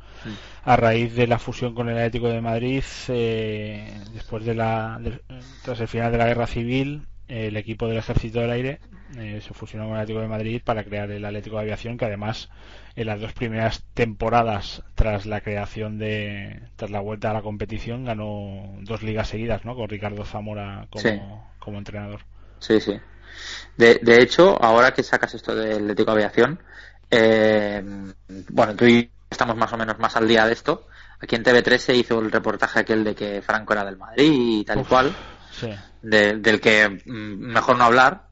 a 0.64 0.76
raíz 0.76 1.14
de 1.14 1.26
la 1.26 1.38
fusión 1.38 1.74
con 1.74 1.88
el 1.88 1.96
Atlético 1.96 2.28
de 2.28 2.40
Madrid 2.40 2.82
eh, 3.09 4.00
después 4.12 4.44
de 4.44 4.54
la 4.54 4.98
de- 5.00 5.20
tras 5.62 5.80
el 5.80 5.88
final 5.88 6.12
de 6.12 6.18
la 6.18 6.26
guerra 6.26 6.46
civil 6.46 7.06
el 7.28 7.56
equipo 7.56 7.86
del 7.88 7.98
Ejército 7.98 8.40
del 8.40 8.50
Aire 8.50 8.80
eh, 9.16 9.40
se 9.40 9.54
fusionó 9.54 9.84
con 9.84 9.94
el 9.94 10.00
Atlético 10.00 10.20
de 10.20 10.28
Madrid 10.28 10.62
para 10.64 10.84
crear 10.84 11.11
el 11.11 11.24
Atlético 11.24 11.56
de 11.56 11.62
Aviación 11.62 11.96
que 11.96 12.04
además 12.04 12.50
en 12.96 13.06
las 13.06 13.20
dos 13.20 13.32
primeras 13.32 13.84
temporadas 13.94 14.82
tras 14.94 15.24
la 15.26 15.40
creación 15.40 15.98
de 15.98 16.62
tras 16.76 16.90
la 16.90 17.00
vuelta 17.00 17.30
a 17.30 17.34
la 17.34 17.42
competición 17.42 18.04
ganó 18.04 18.74
dos 18.82 19.02
ligas 19.02 19.28
seguidas 19.28 19.64
no 19.64 19.74
con 19.76 19.88
Ricardo 19.88 20.24
Zamora 20.24 20.86
como, 20.90 21.02
Sí. 21.02 21.20
como 21.59 21.78
entrenador 21.78 22.20
sí, 22.59 22.80
sí. 22.80 22.98
De, 23.76 24.00
de 24.02 24.20
hecho, 24.22 24.61
ahora 24.62 24.92
que 24.92 25.02
sacas 25.02 25.34
esto 25.34 25.54
del 25.54 25.82
Atlético 25.82 26.11
de 26.11 26.16
Aviación, 26.24 26.61
eh, 27.11 27.82
bueno, 28.50 28.74
tú 28.74 28.84
y 28.86 29.04
yo 29.04 29.09
estamos 29.30 29.56
más 29.56 29.72
o 29.72 29.76
menos 29.76 29.98
más 29.98 30.16
al 30.16 30.26
día 30.26 30.46
de 30.46 30.52
esto. 30.54 30.86
Aquí 31.20 31.36
en 31.36 31.44
TV3 31.44 31.76
se 31.78 31.94
hizo 31.94 32.18
el 32.20 32.32
reportaje 32.32 32.80
aquel 32.80 33.04
de 33.04 33.14
que 33.14 33.42
Franco 33.42 33.72
era 33.74 33.84
del 33.84 33.96
Madrid 33.96 34.32
y 34.32 34.64
tal 34.64 34.80
y 34.80 34.84
cual. 34.84 35.12
sí 35.52 35.70
de- 36.02 36.36
del 36.38 36.61
que 36.61 36.88
mm, 36.88 37.52
mejor 37.52 37.76
no 37.76 37.84
hablar. 37.84 38.28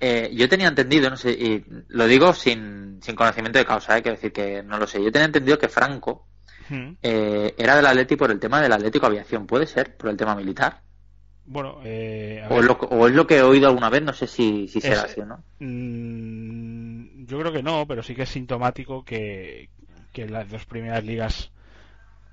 Eh, 0.00 0.30
yo 0.34 0.48
tenía 0.48 0.68
entendido, 0.68 1.10
no 1.10 1.16
sé, 1.16 1.32
y 1.32 1.64
lo 1.88 2.06
digo 2.06 2.32
sin, 2.34 3.00
sin 3.02 3.14
conocimiento 3.16 3.58
de 3.58 3.66
causa, 3.66 3.98
eh, 3.98 4.02
quiero 4.02 4.16
decir 4.16 4.32
que 4.32 4.62
no 4.62 4.78
lo 4.78 4.86
sé. 4.86 5.02
Yo 5.02 5.12
tenía 5.12 5.26
entendido 5.26 5.58
que 5.58 5.68
Franco 5.68 6.26
Mm. 6.70 6.96
eh, 7.02 7.54
era 7.58 7.76
del 7.76 7.86
Atleti 7.86 8.16
por 8.16 8.30
el 8.30 8.40
tema 8.40 8.60
del 8.62 8.72
Atlético 8.72 9.06
Aviación, 9.06 9.46
¿puede 9.46 9.66
ser? 9.66 9.96
Por 9.96 10.10
el 10.10 10.16
tema 10.16 10.34
militar. 10.36 10.82
bueno 11.44 11.80
eh, 11.84 12.44
O 12.48 12.60
lo, 12.62 12.72
o 12.74 13.06
es 13.08 13.14
lo 13.14 13.26
que 13.26 13.38
he 13.38 13.42
oído 13.42 13.68
alguna 13.68 13.90
vez, 13.90 14.02
no 14.02 14.12
sé 14.12 14.26
si, 14.26 14.68
si 14.68 14.80
será 14.80 15.02
Es- 15.02 15.04
así 15.04 15.20
o 15.20 15.26
no. 15.26 15.44
Mm, 15.58 17.26
yo 17.26 17.38
creo 17.40 17.52
que 17.52 17.62
no, 17.62 17.86
pero 17.86 18.02
sí 18.02 18.14
que 18.14 18.22
es 18.22 18.28
sintomático 18.30 19.04
que, 19.04 19.70
que 20.12 20.28
las 20.28 20.48
dos 20.50 20.64
primeras 20.66 21.04
ligas 21.04 21.52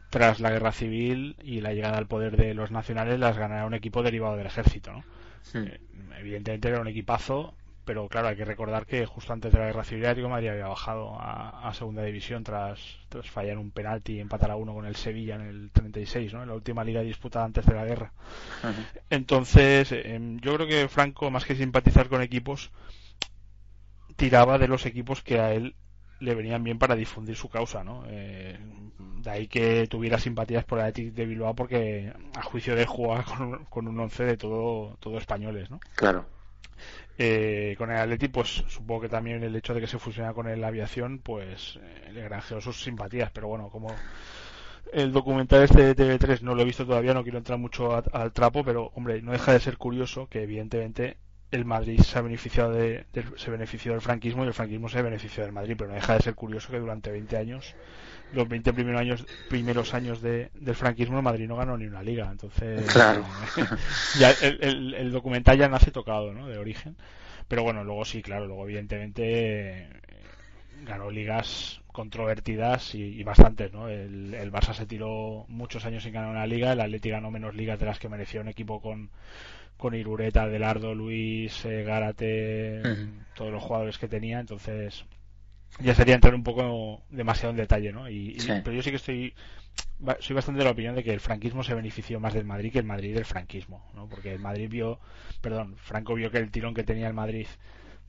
tras 0.10 0.40
la 0.40 0.52
guerra 0.52 0.72
civil 0.72 1.38
y 1.44 1.62
la 1.62 1.74
llegada 1.74 1.98
al 1.98 2.08
poder 2.08 2.38
de 2.38 2.54
los 2.54 2.72
nacionales 2.72 3.20
las 3.20 3.38
ganará 3.38 3.66
un 3.66 3.74
equipo 3.74 4.04
derivado 4.04 4.38
del 4.38 4.48
ejército, 4.48 4.92
¿no? 4.94 5.06
Hmm. 5.54 5.68
Eh, 5.68 5.82
Evidentemente 6.20 6.70
era 6.70 6.82
un 6.82 6.88
equipazo, 6.88 7.57
pero 7.88 8.08
claro, 8.08 8.28
hay 8.28 8.36
que 8.36 8.46
recordar 8.46 8.86
que 8.86 9.06
justo 9.08 9.34
antes 9.34 9.52
de 9.52 9.58
la 9.58 9.66
guerra 9.66 9.84
civil 9.84 10.06
Atlético 10.06 10.28
de 10.28 10.32
Madrid 10.34 10.50
había 10.50 10.68
bajado 10.68 11.16
a, 11.20 11.68
a 11.68 11.74
segunda 11.74 12.04
división 12.04 12.44
tras, 12.44 12.80
tras 13.10 13.28
fallar 13.30 13.58
un 13.58 13.72
penalti 13.72 14.14
y 14.14 14.20
empatar 14.20 14.52
a 14.52 14.56
uno 14.58 14.74
con 14.76 14.86
el 14.86 14.96
Sevilla 14.96 15.36
en 15.36 15.42
el 15.42 15.72
36, 15.72 16.34
¿no? 16.34 16.44
En 16.44 16.50
la 16.50 16.56
última 16.56 16.84
liga 16.84 17.02
disputada 17.02 17.46
antes 17.46 17.66
de 17.66 17.74
la 17.74 17.86
guerra. 17.86 18.12
Entonces, 19.10 19.92
em, 19.94 20.40
yo 20.42 20.54
creo 20.56 20.68
que 20.68 20.88
Franco, 20.90 21.32
más 21.32 21.46
que 21.46 21.56
simpatizar 21.56 22.10
con 22.10 22.22
equipos, 22.22 22.72
tiraba 24.16 24.58
de 24.58 24.68
los 24.68 24.86
equipos 24.86 25.22
que 25.24 25.40
a 25.40 25.54
él 25.54 25.76
le 26.20 26.34
venían 26.36 26.64
bien 26.64 26.80
para 26.80 26.96
difundir 26.96 27.36
su 27.36 27.50
causa, 27.50 27.84
¿no? 27.84 28.04
Eh, 28.08 28.58
de 29.22 29.30
ahí 29.30 29.48
que 29.48 29.88
tuviera 29.88 30.18
simpatías 30.18 30.66
por 30.66 30.80
el 30.80 30.86
Athletic 30.86 31.14
de 31.14 31.26
Bilbao 31.26 31.54
porque 31.56 32.12
a 32.36 32.42
juicio 32.42 32.76
de 32.76 32.82
él 32.82 32.88
jugaba 32.88 33.24
con, 33.24 33.42
un- 33.54 33.66
con 33.66 33.88
un 33.88 34.00
once 34.00 34.24
de 34.24 34.38
todo, 34.38 34.98
todo 35.00 35.18
españoles, 35.18 35.70
¿no? 35.70 35.80
Claro. 35.96 36.26
Eh, 37.20 37.76
con 37.78 37.90
el 37.92 37.98
Atleti, 37.98 38.28
pues 38.28 38.64
supongo 38.68 39.02
que 39.02 39.10
también 39.10 39.44
el 39.44 39.56
hecho 39.56 39.74
de 39.74 39.82
que 39.82 39.88
se 39.88 39.98
fusiona 39.98 40.34
con 40.34 40.62
la 40.62 40.68
aviación, 40.68 41.20
pues 41.20 41.80
eh, 41.82 42.12
le 42.14 42.24
granjeó 42.24 42.62
sus 42.62 42.82
simpatías. 42.82 43.32
Pero 43.32 43.48
bueno, 43.48 43.70
como 43.70 43.90
el 44.94 45.12
documental 45.12 45.64
este 45.64 45.94
de 45.94 45.96
TV3 45.96 46.42
no 46.42 46.54
lo 46.56 46.62
he 46.62 46.66
visto 46.66 46.86
todavía, 46.86 47.14
no 47.14 47.24
quiero 47.24 47.40
entrar 47.40 47.58
mucho 47.58 48.04
al 48.14 48.32
trapo, 48.34 48.64
pero 48.64 48.92
hombre, 48.96 49.22
no 49.22 49.32
deja 49.32 49.54
de 49.54 49.60
ser 49.60 49.78
curioso 49.78 50.28
que 50.30 50.44
evidentemente 50.44 51.18
el 51.52 51.66
Madrid 51.66 52.00
se 52.02 52.18
ha 52.18 52.22
beneficiado 52.22 52.74
de, 52.74 53.06
se 53.38 53.52
benefició 53.52 53.94
del 53.94 54.02
franquismo 54.02 54.44
y 54.44 54.48
el 54.48 54.54
franquismo 54.54 54.90
se 54.90 55.02
benefició 55.02 55.44
del 55.44 55.54
Madrid, 55.54 55.76
pero 55.78 55.90
no 55.90 55.96
deja 55.96 56.16
de 56.16 56.22
ser 56.22 56.36
curioso 56.36 56.72
que 56.72 56.80
durante 56.80 57.12
20 57.12 57.38
años, 57.38 57.76
los 58.34 58.48
20 58.48 58.74
primeros 58.74 59.02
años, 59.02 59.26
primeros 59.50 59.94
años 59.94 60.22
de, 60.22 60.50
del 60.54 60.76
franquismo, 60.76 61.22
Madrid 61.22 61.48
no 61.48 61.56
ganó 61.56 61.78
ni 61.78 61.86
una 61.86 62.04
liga. 62.04 62.30
Entonces, 62.32 62.86
claro. 62.92 63.26
ya 64.20 64.32
el, 64.42 64.94
el, 64.94 65.12
documental 65.12 65.58
ya 65.58 65.70
nace 65.70 65.92
tocado, 65.92 66.34
¿no? 66.34 66.48
De 66.48 66.58
origen. 66.58 66.96
Pero 67.48 67.64
bueno, 67.64 67.84
luego 67.84 68.04
sí, 68.06 68.22
claro, 68.22 68.46
luego 68.46 68.66
evidentemente 68.66 69.88
ganó 70.84 71.10
ligas 71.10 71.82
controvertidas 71.88 72.94
y, 72.94 73.02
y 73.02 73.24
bastantes, 73.24 73.74
¿no? 73.74 73.90
El, 73.90 74.34
el, 74.34 74.52
Barça 74.52 74.74
se 74.74 74.86
tiró 74.86 75.46
muchos 75.48 75.86
años 75.86 76.04
sin 76.04 76.14
ganar 76.14 76.30
una 76.30 76.46
liga, 76.46 76.74
el 76.74 76.82
Atleti 76.82 77.10
ganó 77.10 77.32
menos 77.32 77.56
ligas 77.56 77.80
de 77.80 77.86
las 77.88 78.00
que 78.00 78.10
mereció 78.10 78.42
un 78.42 78.50
equipo 78.50 78.82
con 78.82 79.10
con 79.78 79.94
Irureta, 79.94 80.44
Adelardo, 80.44 80.96
Luis, 80.96 81.64
eh, 81.66 81.84
Gárate, 81.84 82.82
todos 83.36 83.52
los 83.52 83.62
jugadores 83.62 83.98
que 83.98 84.08
tenía, 84.08 84.40
entonces 84.40 85.06
ya 85.80 85.94
sería 85.94 86.16
entrar 86.16 86.34
un 86.36 86.44
poco 86.44 87.02
demasiado 87.10 87.52
en 87.52 87.58
detalle, 87.58 87.92
¿no? 87.92 88.10
Y, 88.10 88.38
pero 88.64 88.74
yo 88.74 88.82
sí 88.82 88.90
que 88.90 88.96
estoy 88.98 89.34
soy 90.20 90.36
bastante 90.36 90.60
de 90.60 90.66
la 90.66 90.72
opinión 90.72 90.96
de 90.96 91.04
que 91.04 91.12
el 91.12 91.20
franquismo 91.20 91.64
se 91.64 91.74
benefició 91.74 92.20
más 92.20 92.34
del 92.34 92.46
Madrid 92.46 92.72
que 92.72 92.80
el 92.80 92.86
Madrid 92.86 93.16
del 93.16 93.26
franquismo, 93.26 93.84
¿no? 93.96 94.08
Porque 94.08 94.32
el 94.34 94.40
Madrid 94.40 94.70
vio, 94.70 95.00
perdón, 95.42 95.76
Franco 95.78 96.14
vio 96.14 96.30
que 96.32 96.38
el 96.38 96.52
tirón 96.52 96.74
que 96.74 96.84
tenía 96.84 97.08
el 97.08 97.14
Madrid 97.14 97.48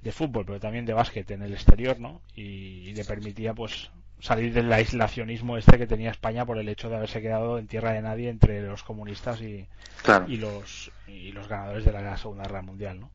de 0.02 0.12
fútbol, 0.12 0.44
pero 0.44 0.60
también 0.60 0.86
de 0.86 0.92
básquet 0.92 1.30
en 1.30 1.42
el 1.42 1.52
exterior, 1.52 1.98
¿no? 1.98 2.20
Y, 2.34 2.88
y 2.88 2.94
le 2.94 3.04
permitía, 3.04 3.54
pues, 3.54 3.90
salir 4.20 4.52
del 4.52 4.72
aislacionismo 4.72 5.56
este 5.56 5.78
que 5.78 5.86
tenía 5.86 6.10
España 6.10 6.44
por 6.44 6.58
el 6.58 6.68
hecho 6.68 6.88
de 6.88 6.96
haberse 6.96 7.22
quedado 7.22 7.58
en 7.58 7.66
tierra 7.66 7.92
de 7.92 8.02
nadie 8.02 8.28
entre 8.28 8.62
los 8.62 8.82
comunistas 8.82 9.40
y, 9.40 9.66
y 10.26 10.36
los 10.36 10.90
y 11.06 11.32
los 11.32 11.48
ganadores 11.48 11.84
de 11.84 11.92
la 11.92 12.16
Segunda 12.16 12.44
Guerra 12.44 12.62
Mundial, 12.62 13.00
¿no? 13.00 13.10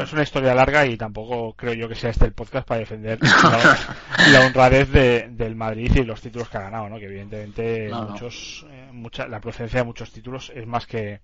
Es 0.00 0.12
una 0.12 0.22
historia 0.22 0.54
larga 0.54 0.86
y 0.86 0.96
tampoco 0.96 1.54
creo 1.54 1.74
yo 1.74 1.88
que 1.88 1.94
sea 1.94 2.10
este 2.10 2.26
el 2.26 2.32
podcast 2.32 2.66
para 2.66 2.80
defender 2.80 3.18
la, 4.32 4.46
honradez 4.46 4.90
de, 4.90 5.28
del 5.30 5.56
Madrid 5.56 5.90
y 5.96 6.04
los 6.04 6.20
títulos 6.20 6.48
que 6.48 6.58
ha 6.58 6.62
ganado, 6.62 6.88
¿no? 6.88 6.98
Que 6.98 7.06
evidentemente 7.06 7.90
muchos 7.92 8.66
eh, 8.70 8.88
mucha, 8.92 9.26
la 9.26 9.40
procedencia 9.40 9.80
de 9.80 9.86
muchos 9.86 10.12
títulos 10.12 10.52
es 10.54 10.66
más 10.66 10.86
que 10.86 11.20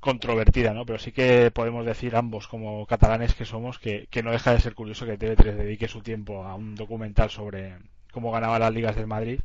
controvertida, 0.00 0.72
¿no? 0.72 0.84
Pero 0.84 0.98
sí 0.98 1.12
que 1.12 1.50
podemos 1.50 1.86
decir 1.86 2.16
ambos, 2.16 2.46
como 2.48 2.86
catalanes 2.86 3.34
que 3.34 3.44
somos, 3.44 3.78
que, 3.78 4.06
que 4.10 4.22
no 4.22 4.30
deja 4.30 4.52
de 4.52 4.60
ser 4.60 4.74
curioso 4.74 5.06
que 5.06 5.18
TV3 5.18 5.54
dedique 5.54 5.88
su 5.88 6.00
tiempo 6.00 6.44
a 6.44 6.54
un 6.54 6.74
documental 6.74 7.30
sobre, 7.30 7.76
cómo 8.16 8.32
ganaba 8.32 8.58
las 8.58 8.72
ligas 8.72 8.96
del 8.96 9.06
Madrid, 9.06 9.40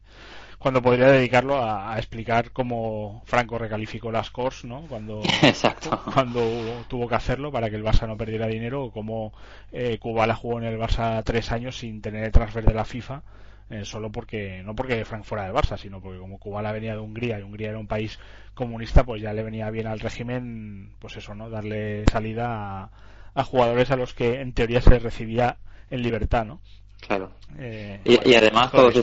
cuando 0.58 0.82
podría 0.82 1.08
dedicarlo 1.08 1.62
a, 1.62 1.98
explicar 1.98 2.52
cómo 2.52 3.22
Franco 3.26 3.58
recalificó 3.58 4.14
las 4.14 4.32
cores, 4.32 4.64
¿no? 4.64 4.84
Cuando, 4.88 5.22
cuando 6.14 6.42
tuvo 6.88 7.10
que 7.10 7.16
hacerlo 7.16 7.52
para 7.52 7.70
que 7.70 7.76
el 7.76 7.84
Barça 7.84 8.08
no 8.08 8.16
perdiera 8.16 8.48
dinero, 8.48 8.86
o 8.86 8.92
cómo 8.92 9.34
eh, 9.74 9.98
Kubala 10.00 10.36
jugó 10.36 10.60
en 10.60 10.64
el 10.64 10.80
Barça 10.80 11.22
tres 11.26 11.52
años 11.52 11.80
sin 11.80 12.02
tener 12.02 12.24
el 12.24 12.32
transfer 12.32 12.64
de 12.64 12.74
la 12.74 12.86
FIFA. 12.86 13.24
Eh, 13.70 13.84
solo 13.84 14.10
porque 14.10 14.64
no 14.64 14.74
porque 14.74 15.04
Frank 15.04 15.24
fuera 15.24 15.46
del 15.46 15.54
Barça 15.54 15.78
sino 15.78 16.02
porque 16.02 16.20
como 16.20 16.40
Kubala 16.40 16.74
venía 16.74 16.92
de 16.92 17.00
Hungría 17.00 17.40
y 17.40 17.44
Hungría 17.44 17.70
era 17.70 17.80
un 17.80 17.88
país 17.88 18.20
comunista 18.54 19.06
pues 19.06 19.22
ya 19.22 19.32
le 19.32 19.44
venía 19.44 19.70
bien 19.70 19.88
al 19.88 20.02
régimen 20.02 20.92
pues 21.00 21.16
eso 21.16 21.36
no 21.36 21.50
darle 21.50 22.04
salida 22.12 22.48
a, 22.50 22.92
a 23.34 23.44
jugadores 23.46 23.90
a 23.90 23.96
los 23.96 24.14
que 24.14 24.42
en 24.42 24.52
teoría 24.52 24.82
se 24.82 25.00
recibía 25.00 25.56
en 25.90 26.02
libertad 26.02 26.44
no 26.44 26.60
Claro. 27.02 27.32
Eh, 27.58 28.00
y, 28.06 28.34
además 28.34 28.72
todos, 28.72 28.94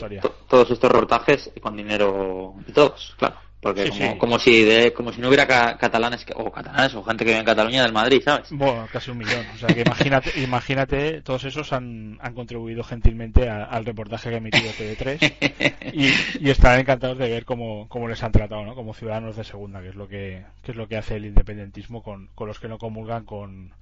todos 0.49 0.71
estos 0.71 0.91
reportajes 0.91 1.51
con 1.61 1.77
dinero 1.77 2.55
de 2.67 2.73
todos, 2.73 3.15
claro. 3.19 3.37
Porque 3.61 3.91
como, 3.91 4.19
como, 4.19 4.39
si 4.39 4.63
de, 4.63 4.93
como 4.93 5.13
si 5.13 5.21
no 5.21 5.27
hubiera 5.27 5.47
catalanes 5.47 6.25
que, 6.25 6.33
o 6.37 6.51
catalanes 6.53 6.95
o 6.95 7.03
gente 7.03 7.25
que 7.25 7.31
vive 7.31 7.41
en 7.41 7.45
Cataluña 7.45 7.83
del 7.83 7.93
Madrid, 7.93 8.23
¿sabes? 8.25 8.49
Bueno, 8.51 8.87
casi 8.93 9.11
un 9.11 9.19
millón. 9.19 9.45
O 9.53 9.59
sea 9.59 9.69
que 9.75 9.81
imagínate, 9.81 10.41
imagínate 10.41 11.23
todos 11.23 11.43
esos 11.43 11.73
han, 11.73 12.19
han 12.21 12.35
contribuido 12.35 12.85
gentilmente 12.85 13.49
al 13.51 13.85
reportaje 13.85 14.29
que 14.29 14.37
ha 14.37 14.39
emitido 14.39 14.71
TV3 14.71 15.93
y, 15.93 16.47
y, 16.47 16.51
estarán 16.51 16.81
encantados 16.81 17.19
de 17.19 17.29
ver 17.29 17.45
cómo, 17.45 17.89
cómo 17.89 18.07
les 18.07 18.23
han 18.23 18.31
tratado, 18.31 18.65
¿no? 18.65 18.77
Como 18.77 18.95
ciudadanos 18.95 19.35
de 19.35 19.43
segunda, 19.43 19.83
que 19.83 19.89
es 19.89 19.97
lo 19.97 20.07
que, 20.07 20.45
que 20.63 20.71
es 20.71 20.77
lo 20.77 20.87
que 20.87 20.97
hace 20.97 21.17
el 21.17 21.27
independentismo 21.27 22.05
con, 22.05 22.29
con 22.37 22.47
los 22.47 22.61
que 22.61 22.69
no 22.69 22.79
comulgan 22.79 23.25
con, 23.25 23.73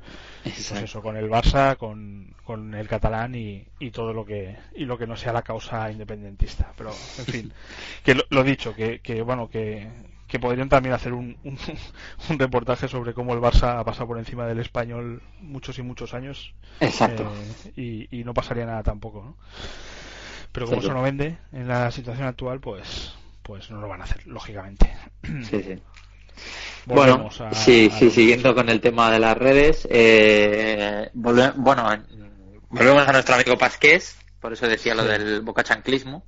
pues 0.43 0.73
eso, 0.73 1.03
con 1.03 1.19
el 1.19 1.29
Barça, 1.29 1.77
con, 1.77 2.35
con 2.45 2.75
el 2.75 2.89
catalán 2.89 3.35
y, 3.35 3.67
y 3.79 3.91
todo 3.91 4.15
lo 4.15 4.25
que, 4.25 4.57
y 4.75 4.87
lo 4.87 4.97
que 4.97 5.07
no 5.07 5.17
sea 5.17 5.35
la 5.35 5.43
causa 5.43 5.91
independentista. 5.91 6.73
Pero, 6.79 6.91
en 7.19 7.27
fin, 7.27 7.53
que 8.03 8.15
lo, 8.15 8.25
lo 8.31 8.43
dicho, 8.43 8.75
que, 8.75 9.01
que 9.01 9.21
bueno, 9.21 9.51
que 9.51 9.66
que, 10.29 10.39
podrían 10.39 10.69
también 10.69 10.95
hacer 10.95 11.13
un, 11.15 11.37
un, 11.45 12.39
reportaje 12.39 12.89
sobre 12.89 13.15
cómo 13.15 13.35
el 13.35 13.41
Barça 13.41 13.79
ha 13.79 13.85
pasado 13.85 14.09
por 14.09 14.19
encima 14.19 14.47
del 14.47 14.61
español 14.61 15.23
muchos 15.41 15.79
y 15.79 15.83
muchos 15.83 16.15
años. 16.15 16.55
Exacto. 16.81 17.31
Eh, 17.77 18.09
y, 18.11 18.25
no 18.25 18.35
pasaría 18.35 18.67
nada 18.67 18.83
tampoco, 18.83 19.37
Pero 20.53 20.67
como 20.67 20.81
eso 20.81 20.93
no 20.93 21.03
vende 21.03 21.39
en 21.53 21.69
la 21.69 21.91
situación 21.91 22.27
actual, 22.27 22.61
pues, 22.61 23.15
pues 23.43 23.71
no 23.71 23.81
lo 23.81 23.89
van 23.89 24.01
a 24.01 24.05
hacer, 24.05 24.27
lógicamente. 24.27 24.93
Sí, 25.23 25.63
sí. 25.63 25.83
bueno, 26.87 27.31
sí, 27.53 27.91
sí, 27.91 28.11
siguiendo 28.11 28.55
con 28.55 28.69
el 28.69 28.81
tema 28.81 29.11
de 29.11 29.19
las 29.19 29.37
redes, 29.37 29.87
eh, 29.91 31.11
bueno, 31.15 31.55
volvemos 32.69 33.09
a 33.09 33.13
nuestro 33.13 33.35
amigo 33.35 33.57
Pasqués, 33.57 34.17
por 34.41 34.53
eso 34.53 34.67
decía 34.69 34.95
lo 34.95 35.05
del 35.05 35.41
bocachanclismo, 35.41 36.27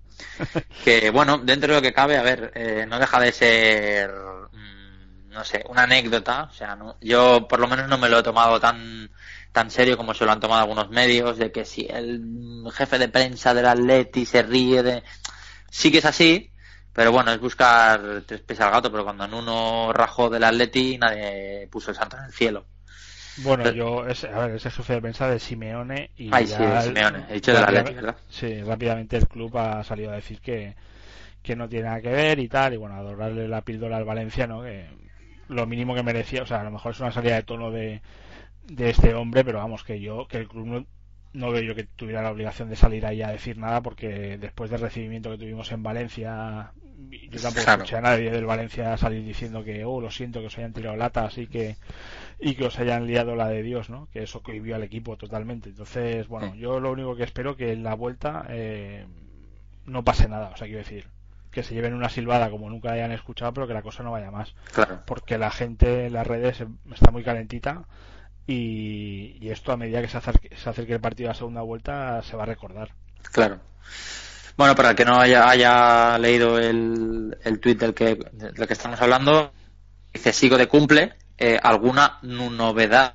que 0.84 1.10
bueno, 1.10 1.38
dentro 1.38 1.74
de 1.74 1.80
lo 1.80 1.82
que 1.82 1.92
cabe, 1.92 2.16
a 2.16 2.22
ver, 2.22 2.52
eh, 2.54 2.86
no 2.88 2.98
deja 2.98 3.20
de 3.20 3.32
ser, 3.32 4.10
mm, 4.52 5.28
no 5.30 5.44
sé, 5.44 5.64
una 5.68 5.82
anécdota, 5.84 6.44
o 6.50 6.52
sea, 6.52 6.76
no, 6.76 6.96
yo 7.00 7.46
por 7.48 7.60
lo 7.60 7.68
menos 7.68 7.88
no 7.88 7.98
me 7.98 8.08
lo 8.08 8.18
he 8.18 8.22
tomado 8.22 8.58
tan 8.60 9.10
tan 9.52 9.70
serio 9.70 9.96
como 9.96 10.14
se 10.14 10.24
lo 10.24 10.32
han 10.32 10.40
tomado 10.40 10.62
algunos 10.62 10.90
medios, 10.90 11.38
de 11.38 11.50
que 11.50 11.64
si 11.64 11.86
el 11.88 12.64
jefe 12.72 12.98
de 12.98 13.08
prensa 13.08 13.54
del 13.54 13.66
Atleti 13.66 14.24
se 14.26 14.42
ríe 14.42 14.82
de... 14.82 15.02
Sí 15.70 15.90
que 15.90 15.98
es 15.98 16.04
así, 16.04 16.52
pero 16.92 17.12
bueno, 17.12 17.32
es 17.32 17.40
buscar 17.40 18.22
tres 18.26 18.40
pies 18.42 18.60
al 18.60 18.70
gato, 18.70 18.90
pero 18.90 19.04
cuando 19.04 19.24
en 19.24 19.34
uno 19.34 19.92
rajó 19.92 20.30
del 20.30 20.44
Atleti 20.44 20.98
nadie 20.98 21.68
puso 21.70 21.90
el 21.90 21.96
santo 21.96 22.16
en 22.16 22.24
el 22.24 22.32
cielo. 22.32 22.66
Bueno, 23.42 23.70
yo, 23.70 24.02
a 24.02 24.46
ver, 24.46 24.56
ese 24.56 24.70
jefe 24.70 24.94
de 24.94 25.00
prensa 25.00 25.28
de 25.28 25.38
Simeone 25.38 26.10
y 26.16 26.30
Ay, 26.32 26.46
sí, 26.46 26.54
Simeone, 26.82 27.24
he 27.28 27.34
dicho 27.34 27.52
de 27.52 27.60
la 27.60 27.66
¿verdad? 27.66 28.16
Sí, 28.28 28.62
rápidamente 28.62 29.16
el 29.16 29.28
club 29.28 29.56
ha 29.58 29.84
salido 29.84 30.10
a 30.10 30.16
decir 30.16 30.40
que, 30.40 30.74
que 31.42 31.56
no 31.56 31.68
tiene 31.68 31.86
nada 31.86 32.00
que 32.00 32.10
ver 32.10 32.38
y 32.38 32.48
tal, 32.48 32.74
y 32.74 32.76
bueno, 32.76 32.96
a 32.96 32.98
adorarle 32.98 33.48
la 33.48 33.62
píldora 33.62 33.96
al 33.96 34.04
valenciano, 34.04 34.62
que 34.62 34.86
lo 35.48 35.66
mínimo 35.66 35.94
que 35.94 36.02
merecía, 36.02 36.42
o 36.42 36.46
sea, 36.46 36.60
a 36.60 36.64
lo 36.64 36.70
mejor 36.70 36.92
es 36.92 37.00
una 37.00 37.12
salida 37.12 37.36
de 37.36 37.42
tono 37.42 37.70
de, 37.70 38.02
de 38.66 38.90
este 38.90 39.14
hombre, 39.14 39.44
pero 39.44 39.58
vamos, 39.58 39.84
que 39.84 40.00
yo, 40.00 40.26
que 40.28 40.38
el 40.38 40.48
club 40.48 40.66
no, 40.66 40.86
no 41.32 41.50
veo 41.50 41.62
yo 41.62 41.74
que 41.74 41.84
tuviera 41.84 42.22
la 42.22 42.30
obligación 42.30 42.68
de 42.68 42.76
salir 42.76 43.04
ahí 43.06 43.22
a 43.22 43.28
decir 43.28 43.58
nada, 43.58 43.82
porque 43.82 44.38
después 44.38 44.70
del 44.70 44.80
recibimiento 44.80 45.30
que 45.30 45.38
tuvimos 45.38 45.70
en 45.72 45.82
Valencia, 45.82 46.72
yo 47.30 47.40
tampoco 47.40 47.70
escuché 47.70 47.96
a 47.96 48.00
nadie 48.00 48.30
del 48.30 48.46
Valencia 48.46 48.96
salir 48.96 49.24
diciendo 49.24 49.62
que, 49.62 49.84
oh, 49.84 50.00
lo 50.00 50.10
siento 50.10 50.40
que 50.40 50.46
os 50.46 50.58
hayan 50.58 50.72
tirado 50.72 50.96
latas 50.96 51.38
y 51.38 51.46
que 51.46 51.76
y 52.40 52.54
que 52.54 52.66
os 52.66 52.78
hayan 52.78 53.06
liado 53.06 53.34
la 53.34 53.48
de 53.48 53.62
Dios, 53.62 53.90
¿no? 53.90 54.08
Que 54.12 54.22
eso 54.22 54.42
cohibió 54.42 54.76
al 54.76 54.84
equipo 54.84 55.16
totalmente. 55.16 55.70
Entonces, 55.70 56.28
bueno, 56.28 56.54
yo 56.54 56.80
lo 56.80 56.92
único 56.92 57.16
que 57.16 57.24
espero 57.24 57.56
que 57.56 57.72
en 57.72 57.82
la 57.82 57.94
vuelta 57.94 58.46
eh, 58.48 59.06
no 59.86 60.04
pase 60.04 60.28
nada, 60.28 60.50
o 60.54 60.56
sea, 60.56 60.66
quiero 60.66 60.78
decir, 60.78 61.08
que 61.50 61.62
se 61.62 61.74
lleven 61.74 61.94
una 61.94 62.08
silbada 62.08 62.50
como 62.50 62.70
nunca 62.70 62.92
hayan 62.92 63.12
escuchado, 63.12 63.52
pero 63.52 63.66
que 63.66 63.74
la 63.74 63.82
cosa 63.82 64.02
no 64.02 64.12
vaya 64.12 64.30
más. 64.30 64.54
Claro. 64.72 65.02
Porque 65.04 65.38
la 65.38 65.50
gente 65.50 66.06
en 66.06 66.12
las 66.12 66.26
redes 66.26 66.64
está 66.92 67.10
muy 67.10 67.24
calentita 67.24 67.86
y, 68.48 69.48
esto 69.50 69.72
a 69.72 69.76
medida 69.76 70.00
que 70.00 70.08
se 70.08 70.16
acerque, 70.16 70.56
se 70.56 70.70
acerque 70.70 70.94
el 70.94 71.00
partido 71.00 71.28
a 71.28 71.32
la 71.32 71.38
segunda 71.38 71.62
vuelta 71.62 72.22
se 72.22 72.36
va 72.36 72.42
a 72.44 72.46
recordar. 72.46 72.90
Claro. 73.30 73.60
Bueno, 74.56 74.74
para 74.74 74.90
el 74.90 74.96
que 74.96 75.04
no 75.04 75.20
haya, 75.20 75.48
haya 75.48 76.18
leído 76.18 76.58
el, 76.58 77.36
el 77.44 77.60
tuit 77.60 77.78
del 77.78 77.94
que, 77.94 78.16
del 78.32 78.66
que 78.66 78.72
estamos 78.72 79.00
hablando, 79.00 79.52
dice 80.12 80.32
sigo 80.32 80.56
de 80.56 80.66
cumple 80.66 81.14
eh, 81.36 81.58
alguna 81.62 82.18
novedad 82.22 83.14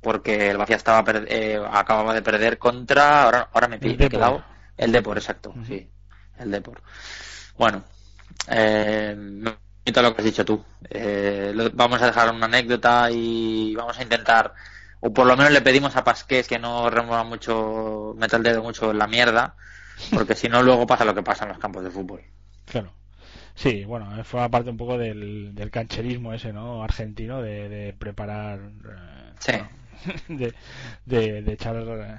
porque 0.00 0.50
el 0.50 0.58
Vacía 0.58 0.76
estaba 0.76 1.04
eh, 1.28 1.60
acababa 1.70 2.12
de 2.12 2.22
perder 2.22 2.58
contra 2.58 3.22
ahora 3.22 3.48
ahora 3.52 3.68
me 3.68 3.76
he 3.76 3.96
quedado 3.96 4.44
el 4.76 4.92
Depor 4.92 5.16
exacto 5.16 5.54
sí 5.66 5.88
el 6.38 6.50
Depor 6.50 6.82
bueno 7.56 7.84
eh, 8.48 9.16
lo 9.86 10.14
que 10.14 10.22
has 10.22 10.24
dicho 10.24 10.44
tú 10.44 10.64
eh, 10.90 11.52
vamos 11.74 12.00
a 12.02 12.06
dejar 12.06 12.32
una 12.34 12.46
anécdota 12.46 13.10
y 13.10 13.74
vamos 13.76 13.98
a 13.98 14.02
intentar 14.02 14.54
o 15.00 15.12
por 15.12 15.26
lo 15.26 15.36
menos 15.36 15.52
le 15.52 15.60
pedimos 15.62 15.96
a 15.96 16.04
Pasqués 16.04 16.48
que 16.48 16.58
no 16.58 16.90
remueva 16.90 17.24
mucho 17.24 18.14
meta 18.16 18.36
el 18.36 18.42
dedo 18.42 18.62
mucho 18.62 18.90
en 18.90 18.98
la 18.98 19.06
mierda 19.06 19.56
porque 20.12 20.34
si 20.34 20.48
no 20.48 20.62
luego 20.62 20.86
pasa 20.86 21.04
lo 21.04 21.14
que 21.14 21.22
pasa 21.22 21.44
en 21.44 21.50
los 21.50 21.58
campos 21.58 21.84
de 21.84 21.90
fútbol 21.90 22.22
claro 22.64 22.94
Sí, 23.56 23.84
bueno, 23.84 24.18
eh, 24.18 24.24
forma 24.24 24.50
parte 24.50 24.70
un 24.70 24.76
poco 24.78 24.98
del, 24.98 25.54
del 25.54 25.70
cancherismo 25.70 26.34
ese, 26.34 26.52
¿no? 26.52 26.82
Argentino, 26.84 27.42
de, 27.42 27.68
de 27.68 27.94
preparar. 27.94 28.60
eh, 28.60 29.34
Sí. 29.38 29.52
bueno, 29.52 29.70
de, 30.28 30.54
de, 31.06 31.42
de 31.42 31.52
echar 31.54 31.76
eh, 31.78 32.18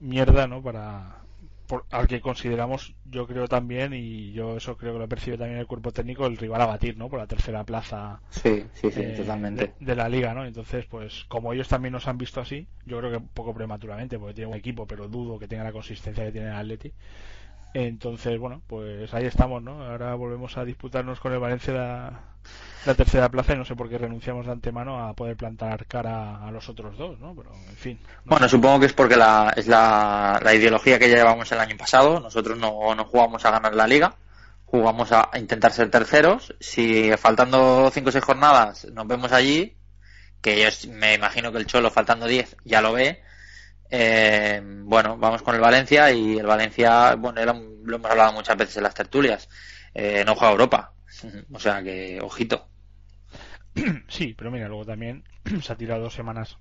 mierda, 0.00 0.46
¿no? 0.48 0.62
Para. 0.62 1.25
Por, 1.66 1.86
al 1.90 2.06
que 2.08 2.20
consideramos, 2.20 2.94
yo 3.04 3.26
creo 3.26 3.48
también, 3.48 3.92
y 3.94 4.32
yo 4.32 4.56
eso 4.56 4.76
creo 4.76 4.92
que 4.94 4.98
lo 5.00 5.08
percibe 5.08 5.38
también 5.38 5.58
el 5.60 5.66
cuerpo 5.66 5.92
técnico, 5.92 6.26
el 6.26 6.36
rival 6.36 6.60
a 6.62 6.66
batir, 6.66 6.96
¿no? 6.96 7.08
Por 7.08 7.18
la 7.20 7.26
tercera 7.26 7.64
plaza 7.64 8.22
Sí, 8.30 8.64
sí, 8.74 8.90
sí, 8.92 9.02
eh, 9.02 9.16
totalmente. 9.16 9.72
de, 9.78 9.86
de 9.86 9.96
la 9.96 10.08
liga, 10.08 10.34
¿no? 10.34 10.44
Entonces, 10.46 10.86
pues 10.86 11.24
como 11.28 11.52
ellos 11.52 11.68
también 11.68 11.92
nos 11.92 12.08
han 12.08 12.18
visto 12.18 12.40
así, 12.40 12.68
yo 12.84 12.98
creo 12.98 13.10
que 13.10 13.16
un 13.18 13.28
poco 13.28 13.54
prematuramente, 13.54 14.18
porque 14.18 14.34
tiene 14.34 14.50
un 14.50 14.56
equipo, 14.56 14.86
pero 14.86 15.08
dudo 15.08 15.38
que 15.38 15.48
tenga 15.48 15.64
la 15.64 15.72
consistencia 15.72 16.24
que 16.24 16.32
tiene 16.32 16.48
el 16.48 16.56
Atleti. 16.56 16.92
Entonces, 17.84 18.38
bueno, 18.38 18.62
pues 18.66 19.12
ahí 19.14 19.26
estamos, 19.26 19.62
¿no? 19.62 19.82
Ahora 19.84 20.14
volvemos 20.14 20.56
a 20.56 20.64
disputarnos 20.64 21.20
con 21.20 21.32
el 21.32 21.38
Valencia 21.40 21.74
la, 21.74 22.20
la 22.84 22.94
tercera 22.94 23.28
plaza 23.30 23.54
y 23.54 23.56
no 23.58 23.64
sé 23.64 23.76
por 23.76 23.88
qué 23.88 23.98
renunciamos 23.98 24.46
de 24.46 24.52
antemano 24.52 25.06
a 25.06 25.14
poder 25.14 25.36
plantar 25.36 25.86
cara 25.86 26.46
a 26.46 26.50
los 26.50 26.68
otros 26.68 26.96
dos, 26.96 27.18
¿no? 27.20 27.34
Pero, 27.34 27.64
en 27.68 27.76
fin. 27.76 28.00
no 28.24 28.34
Bueno, 28.34 28.48
sé. 28.48 28.48
supongo 28.48 28.80
que 28.80 28.86
es 28.86 28.92
porque 28.92 29.16
la, 29.16 29.52
es 29.56 29.66
la, 29.68 30.40
la 30.42 30.54
ideología 30.54 30.98
que 30.98 31.08
ya 31.08 31.16
llevamos 31.16 31.50
el 31.52 31.60
año 31.60 31.76
pasado. 31.76 32.20
Nosotros 32.20 32.58
no, 32.58 32.94
no 32.94 33.04
jugamos 33.04 33.44
a 33.44 33.50
ganar 33.52 33.74
la 33.74 33.86
liga, 33.86 34.16
jugamos 34.64 35.12
a 35.12 35.30
intentar 35.38 35.72
ser 35.72 35.90
terceros. 35.90 36.54
Si 36.60 37.10
faltando 37.18 37.90
5 37.92 38.08
o 38.08 38.12
6 38.12 38.24
jornadas 38.24 38.86
nos 38.92 39.06
vemos 39.06 39.32
allí, 39.32 39.76
que 40.40 40.60
yo 40.62 40.68
me 40.92 41.14
imagino 41.14 41.52
que 41.52 41.58
el 41.58 41.66
Cholo 41.66 41.90
faltando 41.90 42.26
10 42.26 42.56
ya 42.64 42.80
lo 42.82 42.92
ve, 42.92 43.22
eh, 43.90 44.60
bueno, 44.84 45.16
vamos 45.18 45.42
con 45.42 45.54
el 45.54 45.60
Valencia 45.60 46.10
y 46.12 46.38
el 46.38 46.46
Valencia, 46.46 47.14
bueno, 47.16 47.44
lo, 47.44 47.52
lo 47.84 47.96
hemos 47.96 48.10
hablado 48.10 48.32
muchas 48.32 48.56
veces 48.56 48.76
en 48.78 48.82
las 48.84 48.94
tertulias, 48.94 49.48
eh, 49.94 50.22
no 50.26 50.34
juega 50.34 50.48
a 50.48 50.52
Europa. 50.52 50.92
O 51.52 51.58
sea 51.58 51.82
que, 51.82 52.20
ojito. 52.20 52.68
Sí, 54.08 54.34
pero 54.36 54.50
mira, 54.50 54.68
luego 54.68 54.84
también 54.84 55.24
se 55.62 55.72
ha 55.72 55.76
tirado 55.76 56.02
dos 56.02 56.14
semanas 56.14 56.56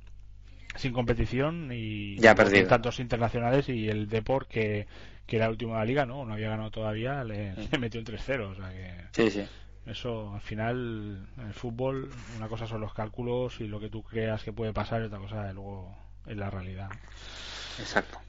sin 0.76 0.91
competición 0.91 1.69
y 1.71 2.17
Ya 2.17 2.36
perdido. 2.36 2.67
tantos 2.67 2.99
internacionales 2.99 3.69
y 3.69 3.88
el 3.89 4.09
Deport 4.09 4.49
que, 4.49 4.88
que 5.26 5.38
era 5.38 5.45
el 5.45 5.51
último 5.51 5.73
de 5.73 5.80
la 5.80 5.86
liga, 5.86 6.05
¿no? 6.05 6.26
No 6.26 6.34
había 6.34 6.49
ganado 6.49 6.71
todavía, 6.71 7.23
le, 7.23 7.53
le 7.71 7.78
metió 7.80 7.99
un 7.99 8.05
3-0, 8.05 8.51
o 8.51 8.55
sea 8.55 8.69
que 8.71 8.93
Sí, 9.13 9.32
sí. 9.32 9.47
eso 9.86 10.34
al 10.34 10.41
final 10.41 11.28
en 11.38 11.47
el 11.47 11.53
fútbol 11.53 12.09
una 12.38 12.49
cosa 12.49 12.67
son 12.67 12.82
los 12.82 12.93
cálculos 12.93 13.61
y 13.61 13.67
lo 13.67 13.80
que 13.80 13.89
tú 13.89 14.03
creas 14.03 14.43
que 14.43 14.51
puede 14.53 14.73
pasar 14.73 15.01
y 15.01 15.05
otra 15.05 15.19
cosa 15.19 15.51
luego 15.53 15.95
es 16.28 16.38
la 16.38 16.49
realidad. 16.49 16.89
Exacto. 17.80 18.19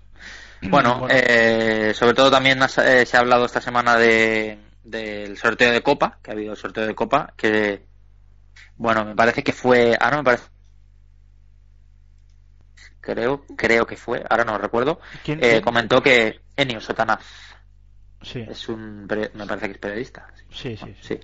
Bueno, 0.62 1.00
Bueno. 1.00 1.14
eh, 1.14 1.92
sobre 1.94 2.14
todo 2.14 2.30
también 2.30 2.62
has- 2.62 2.78
eh, 2.78 3.06
se 3.06 3.16
ha 3.16 3.20
hablado 3.20 3.44
esta 3.46 3.60
semana 3.60 3.96
de, 3.96 4.58
del 4.82 5.36
sorteo 5.36 5.70
de 5.72 5.82
Copa, 5.82 6.18
que 6.22 6.30
ha 6.30 6.34
habido 6.34 6.56
sorteo 6.56 6.86
de 6.86 6.94
Copa, 6.94 7.32
que, 7.36 7.86
bueno, 8.76 9.04
me 9.04 9.14
parece 9.14 9.42
que 9.44 9.52
fue, 9.52 9.96
ah, 10.00 10.10
no, 10.10 10.18
me 10.18 10.24
parece, 10.24 10.44
creo, 13.00 13.44
creo 13.56 13.86
que 13.86 13.96
fue, 13.96 14.24
ahora 14.28 14.44
no 14.44 14.58
recuerdo, 14.58 15.00
¿Quién- 15.24 15.38
eh, 15.38 15.50
quién? 15.50 15.62
comentó 15.62 16.02
que 16.02 16.40
Enio 16.56 16.80
Sotanaz 16.80 17.22
Sí, 18.22 18.44
es 18.48 18.68
un, 18.68 19.06
me 19.06 19.46
parece 19.46 19.66
que 19.66 19.72
es 19.72 19.78
periodista, 19.78 20.26
sí, 20.50 20.76
sí. 20.76 20.84
sí. 20.86 20.94
sí. 21.02 21.20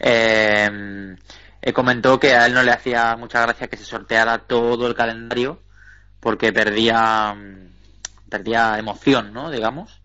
Eh, 0.00 1.16
eh, 1.62 1.72
comentó 1.72 2.18
que 2.18 2.34
a 2.34 2.46
él 2.46 2.52
no 2.54 2.62
le 2.62 2.72
hacía 2.72 3.16
mucha 3.16 3.40
gracia 3.42 3.68
que 3.68 3.76
se 3.76 3.84
sorteara 3.84 4.38
todo 4.38 4.86
el 4.86 4.94
calendario 4.94 5.62
porque 6.22 6.52
perdía 6.52 7.36
perdía 8.30 8.78
emoción, 8.78 9.32
¿no? 9.34 9.50
Digamos. 9.50 10.00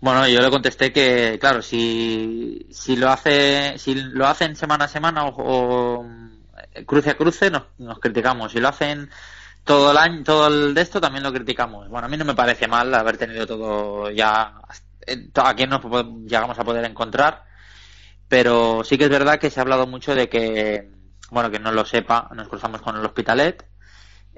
Bueno, 0.00 0.28
yo 0.28 0.40
le 0.40 0.50
contesté 0.50 0.92
que, 0.92 1.38
claro, 1.40 1.60
si, 1.62 2.68
si 2.70 2.94
lo 2.96 3.10
hace 3.10 3.78
si 3.78 3.94
lo 3.96 4.28
hacen 4.28 4.54
semana 4.54 4.84
a 4.84 4.88
semana 4.88 5.24
o, 5.26 6.04
mm, 6.04 6.84
cruce 6.86 7.10
a 7.10 7.16
cruce 7.16 7.50
nos, 7.50 7.64
nos 7.78 7.98
criticamos. 7.98 8.52
Si 8.52 8.60
lo 8.60 8.68
hacen 8.68 9.10
todo 9.64 9.90
el 9.90 9.96
año, 9.98 10.22
todo 10.24 10.46
el 10.48 10.74
de 10.74 10.82
esto 10.82 11.00
también 11.00 11.24
lo 11.24 11.32
criticamos. 11.32 11.88
Bueno, 11.88 12.06
a 12.06 12.10
mí 12.10 12.16
no 12.16 12.24
me 12.24 12.34
parece 12.34 12.68
mal 12.68 12.94
haber 12.94 13.18
tenido 13.18 13.46
todo 13.46 14.10
ya 14.10 14.54
eh, 15.06 15.28
aquí 15.34 15.66
nos 15.66 15.82
llegamos 16.26 16.58
a 16.58 16.64
poder 16.64 16.84
encontrar 16.84 17.48
pero 18.28 18.84
sí 18.84 18.98
que 18.98 19.04
es 19.04 19.10
verdad 19.10 19.38
que 19.40 19.50
se 19.50 19.58
ha 19.58 19.62
hablado 19.62 19.86
mucho 19.86 20.14
de 20.14 20.28
que, 20.28 20.90
bueno, 21.30 21.50
que 21.50 21.58
no 21.58 21.72
lo 21.72 21.84
sepa, 21.84 22.28
nos 22.34 22.48
cruzamos 22.48 22.82
con 22.82 22.96
el 22.96 23.04
Hospitalet. 23.04 23.66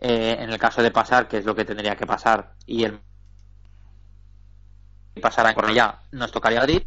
Eh, 0.01 0.37
en 0.41 0.51
el 0.51 0.59
caso 0.59 0.83
de 0.83 0.91
pasar, 0.91 1.29
que 1.29 1.39
es 1.39 1.45
lo 1.45 1.55
que 1.55 1.65
tendría 1.65 1.95
que 1.97 2.07
pasar, 2.07 2.55
y 2.67 2.85
el 2.85 3.01
pasara 5.21 5.51
en 5.51 5.55
Cornellá, 5.55 6.01
nos 6.13 6.33
tocaría 6.33 6.61
Madrid. 6.61 6.83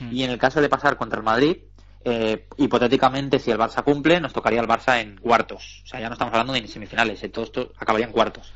Mm. 0.00 0.12
Y 0.12 0.24
en 0.24 0.30
el 0.30 0.38
caso 0.38 0.60
de 0.60 0.68
pasar 0.68 0.96
contra 0.96 1.18
el 1.18 1.24
Madrid, 1.24 1.58
eh, 2.04 2.48
hipotéticamente, 2.56 3.38
si 3.38 3.50
el 3.50 3.58
Barça 3.58 3.84
cumple, 3.84 4.20
nos 4.20 4.32
tocaría 4.32 4.60
el 4.60 4.66
Barça 4.66 5.00
en 5.00 5.16
cuartos. 5.18 5.82
O 5.84 5.86
sea, 5.86 6.00
ya 6.00 6.08
no 6.08 6.14
estamos 6.14 6.34
hablando 6.34 6.52
de 6.52 6.66
semifinales, 6.66 7.22
eh, 7.22 7.28
todo 7.28 7.44
esto 7.44 7.72
acabaría 7.78 8.06
en 8.06 8.12
cuartos. 8.12 8.52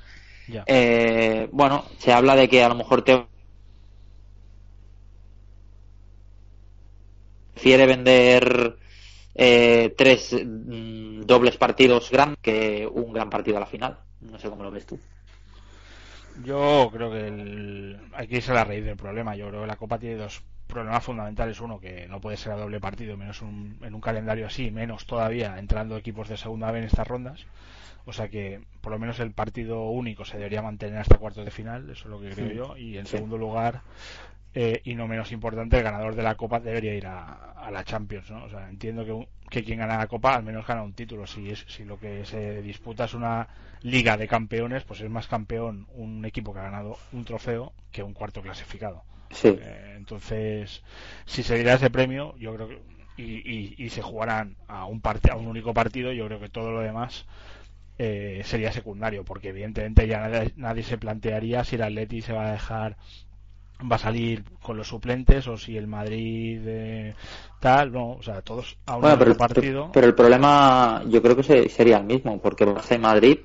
Eh, 0.66 1.48
bueno, 1.52 1.84
se 1.98 2.12
habla 2.12 2.36
de 2.36 2.48
que 2.48 2.62
a 2.62 2.68
lo 2.68 2.76
mejor 2.76 3.02
te 3.02 3.26
prefiere 7.54 7.86
vender 7.86 8.76
eh, 9.36 9.94
tres 9.96 10.32
mm, 10.44 11.22
dobles 11.22 11.56
partidos 11.56 12.10
grandes 12.10 12.38
que 12.40 12.86
un 12.90 13.12
gran 13.12 13.30
partido 13.30 13.56
a 13.56 13.60
la 13.60 13.66
final. 13.66 13.98
No 14.20 14.38
sé 14.38 14.48
cómo 14.48 14.62
lo 14.64 14.70
ves 14.70 14.86
tú. 14.86 14.98
Yo 16.44 16.90
creo 16.92 17.10
que 17.10 17.26
el... 17.28 17.98
hay 18.12 18.26
que 18.28 18.36
irse 18.36 18.52
a 18.52 18.56
la 18.56 18.64
raíz 18.64 18.84
del 18.84 18.96
problema. 18.96 19.34
Yo 19.36 19.48
creo 19.48 19.62
que 19.62 19.66
la 19.66 19.76
Copa 19.76 19.98
tiene 19.98 20.16
dos 20.16 20.42
problemas 20.66 21.02
fundamentales. 21.04 21.60
Uno, 21.60 21.80
que 21.80 22.06
no 22.08 22.20
puede 22.20 22.36
ser 22.36 22.52
a 22.52 22.56
doble 22.56 22.80
partido, 22.80 23.16
menos 23.16 23.40
un- 23.42 23.78
en 23.82 23.94
un 23.94 24.00
calendario 24.00 24.46
así, 24.46 24.70
menos 24.70 25.06
todavía 25.06 25.58
entrando 25.58 25.96
equipos 25.96 26.28
de 26.28 26.36
segunda 26.36 26.70
vez 26.70 26.80
en 26.82 26.86
estas 26.88 27.08
rondas. 27.08 27.46
O 28.04 28.12
sea 28.12 28.28
que 28.28 28.60
por 28.82 28.92
lo 28.92 28.98
menos 28.98 29.18
el 29.18 29.32
partido 29.32 29.88
único 29.88 30.24
se 30.24 30.36
debería 30.36 30.62
mantener 30.62 30.98
hasta 30.98 31.18
cuartos 31.18 31.44
de 31.44 31.50
final, 31.50 31.90
eso 31.90 32.04
es 32.04 32.10
lo 32.10 32.20
que 32.20 32.30
creo 32.30 32.48
Sí. 32.50 32.54
yo. 32.54 32.76
Y 32.76 32.98
en 32.98 33.06
Sí. 33.06 33.12
segundo 33.12 33.36
lugar, 33.38 33.80
eh, 34.56 34.82
y 34.84 34.96
no 34.96 35.08
menos 35.08 35.32
importante, 35.32 35.78
el 35.78 35.84
ganador 35.84 36.16
de 36.16 36.24
la 36.24 36.36
Copa 36.36 36.60
debería 36.60 36.94
ir 36.94 37.06
a, 37.06 37.52
a 37.52 37.70
la 37.70 37.84
Champions. 37.84 38.30
¿no? 38.32 38.44
O 38.44 38.50
sea, 38.50 38.68
entiendo 38.70 39.04
que, 39.04 39.28
que 39.50 39.64
quien 39.64 39.80
gana 39.80 39.98
la 39.98 40.08
Copa 40.08 40.34
al 40.34 40.44
menos 40.44 40.66
gana 40.66 40.82
un 40.82 40.94
título. 40.94 41.26
Si, 41.26 41.50
es, 41.50 41.64
si 41.68 41.84
lo 41.84 41.98
que 42.00 42.24
se 42.24 42.62
disputa 42.62 43.04
es 43.06 43.14
una 43.14 43.48
liga 43.82 44.16
de 44.16 44.28
campeones, 44.28 44.84
pues 44.84 45.02
es 45.02 45.10
más 45.10 45.28
campeón 45.28 45.86
un 45.94 46.24
equipo 46.24 46.54
que 46.54 46.60
ha 46.60 46.64
ganado 46.64 46.98
un 47.12 47.24
trofeo 47.26 47.74
que 47.92 48.02
un 48.02 48.14
cuarto 48.14 48.42
clasificado. 48.42 49.04
Sí, 49.30 49.60
Eh, 49.60 49.94
entonces, 49.96 50.82
si 51.26 51.42
se 51.42 51.56
diera 51.56 51.74
ese 51.74 51.90
premio, 51.90 52.36
yo 52.38 52.54
creo 52.54 52.68
que 52.68 52.82
y, 53.18 53.24
y, 53.50 53.74
y 53.78 53.90
se 53.90 54.02
jugaran 54.02 54.56
a 54.68 54.86
un 54.86 55.00
a 55.30 55.36
un 55.36 55.46
único 55.48 55.74
partido, 55.74 56.12
yo 56.12 56.26
creo 56.26 56.40
que 56.40 56.50
todo 56.50 56.70
lo 56.72 56.80
demás 56.80 57.26
eh, 57.98 58.42
sería 58.44 58.72
secundario, 58.72 59.24
porque 59.24 59.48
evidentemente 59.50 60.06
ya 60.06 60.20
nadie, 60.28 60.52
nadie 60.56 60.82
se 60.82 60.98
plantearía 60.98 61.64
si 61.64 61.76
el 61.76 61.82
Atleti 61.82 62.22
se 62.22 62.32
va 62.34 62.48
a 62.48 62.52
dejar 62.52 62.96
va 63.90 63.96
a 63.96 63.98
salir 63.98 64.44
con 64.62 64.76
los 64.76 64.88
suplentes 64.88 65.46
o 65.48 65.56
si 65.56 65.76
el 65.76 65.86
Madrid 65.86 66.60
eh, 66.66 67.14
tal, 67.60 67.92
no, 67.92 68.12
o 68.12 68.22
sea, 68.22 68.42
todos 68.42 68.78
a 68.86 68.96
un 68.96 69.00
Bueno, 69.00 69.18
pero, 69.18 69.36
partido. 69.36 69.82
pero 69.92 70.06
el 70.06 70.14
problema 70.14 71.02
yo 71.06 71.22
creo 71.22 71.36
que 71.36 71.42
se- 71.42 71.68
sería 71.68 71.98
el 71.98 72.04
mismo, 72.04 72.40
porque 72.40 72.66
Barça 72.66 72.94
y 72.96 72.98
Madrid 72.98 73.38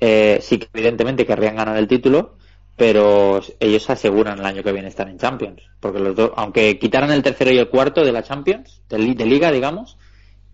eh, 0.00 0.38
sí 0.42 0.58
que 0.58 0.68
evidentemente 0.74 1.26
querrían 1.26 1.56
ganar 1.56 1.76
el 1.78 1.88
título, 1.88 2.38
pero 2.76 3.40
ellos 3.60 3.84
se 3.84 3.92
aseguran 3.92 4.38
el 4.40 4.46
año 4.46 4.62
que 4.64 4.72
viene 4.72 4.88
estar 4.88 5.08
en 5.08 5.18
Champions, 5.18 5.62
porque 5.80 6.00
los 6.00 6.16
dos, 6.16 6.32
aunque 6.36 6.78
quitaran 6.78 7.12
el 7.12 7.22
tercero 7.24 7.52
y 7.52 7.58
el 7.58 7.68
cuarto 7.70 8.04
de 8.04 8.12
la 8.12 8.22
Champions, 8.24 8.82
de, 8.88 8.98
de 9.14 9.26
liga, 9.26 9.52
digamos, 9.52 9.98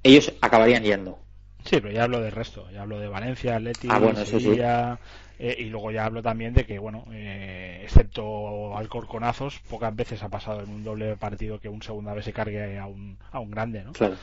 ellos 0.02 0.32
acabarían 0.42 0.84
yendo. 0.84 1.18
Sí, 1.64 1.80
pero 1.80 1.90
ya 1.90 2.04
hablo 2.04 2.20
del 2.20 2.30
resto, 2.32 2.70
ya 2.70 2.82
hablo 2.82 2.98
de 3.00 3.08
Valencia, 3.08 3.56
Atleti, 3.56 3.88
Ah, 3.88 3.98
bueno, 3.98 4.20
eso 4.20 4.38
sí. 4.40 4.70
Eh, 5.38 5.56
y 5.58 5.64
luego 5.64 5.90
ya 5.90 6.04
hablo 6.04 6.22
también 6.22 6.54
de 6.54 6.64
que, 6.64 6.78
bueno, 6.78 7.04
eh, 7.12 7.80
excepto 7.82 8.76
Alcorconazos, 8.76 9.58
pocas 9.68 9.94
veces 9.94 10.22
ha 10.22 10.28
pasado 10.28 10.62
en 10.62 10.70
un 10.70 10.84
doble 10.84 11.16
partido 11.16 11.58
que 11.60 11.68
un 11.68 11.82
segunda 11.82 12.14
vez 12.14 12.24
se 12.24 12.32
cargue 12.32 12.78
a 12.78 12.86
un, 12.86 13.18
a 13.32 13.40
un 13.40 13.50
grande, 13.50 13.82
¿no? 13.84 13.92
Claro. 13.92 14.14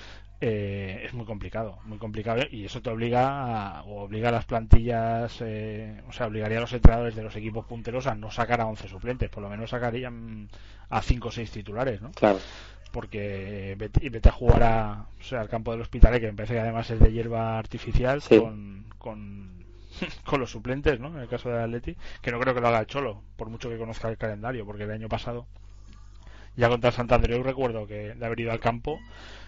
Eh, 0.43 1.03
es 1.05 1.13
muy 1.13 1.25
complicado, 1.25 1.77
muy 1.85 1.99
complicado 1.99 2.41
y 2.49 2.65
eso 2.65 2.81
te 2.81 2.89
obliga 2.89 3.77
a, 3.77 3.83
o 3.83 4.01
obliga 4.03 4.29
a 4.29 4.31
las 4.31 4.45
plantillas, 4.45 5.37
eh, 5.41 6.01
o 6.09 6.13
sea, 6.13 6.25
obligaría 6.27 6.57
a 6.57 6.61
los 6.61 6.73
entrenadores 6.73 7.13
de 7.15 7.21
los 7.21 7.35
equipos 7.35 7.65
punteros 7.65 8.07
a 8.07 8.15
no 8.15 8.31
sacar 8.31 8.59
a 8.59 8.65
11 8.65 8.87
suplentes, 8.87 9.29
por 9.29 9.43
lo 9.43 9.49
menos 9.49 9.69
sacarían 9.69 10.49
a 10.89 11.01
5 11.03 11.27
o 11.27 11.31
6 11.31 11.51
titulares, 11.51 12.01
¿no? 12.01 12.09
Claro. 12.11 12.39
porque 12.91 13.75
vete, 13.77 14.05
y 14.05 14.09
vete 14.09 14.29
a 14.29 14.33
jugar 14.33 14.63
a, 14.63 15.05
o 15.19 15.23
sea, 15.23 15.41
al 15.41 15.49
campo 15.49 15.71
del 15.71 15.81
hospital 15.81 16.19
que 16.19 16.27
me 16.27 16.33
parece 16.33 16.55
que 16.55 16.59
además 16.59 16.89
es 16.89 16.99
de 16.99 17.11
hierba 17.11 17.57
artificial 17.59 18.21
Sí. 18.21 18.37
con, 18.39 18.85
con, 18.97 19.50
con 20.25 20.39
los 20.39 20.51
suplentes, 20.51 20.99
¿no? 20.99 21.07
En 21.09 21.17
el 21.19 21.27
caso 21.29 21.49
del 21.49 21.59
Atleti, 21.61 21.97
que 22.21 22.31
no 22.31 22.39
creo 22.39 22.53
que 22.53 22.61
lo 22.61 22.67
haga 22.69 22.79
el 22.79 22.87
Cholo, 22.87 23.23
por 23.35 23.49
mucho 23.49 23.69
que 23.69 23.77
conozca 23.77 24.09
el 24.09 24.17
calendario, 24.17 24.65
porque 24.65 24.83
el 24.83 24.91
año 24.91 25.09
pasado 25.09 25.47
ya 26.55 26.69
contra 26.69 26.89
el 26.89 26.95
Santander 26.95 27.41
recuerdo 27.43 27.87
que 27.87 28.13
de 28.15 28.25
haber 28.25 28.39
ido 28.41 28.51
al 28.51 28.59
campo 28.59 29.03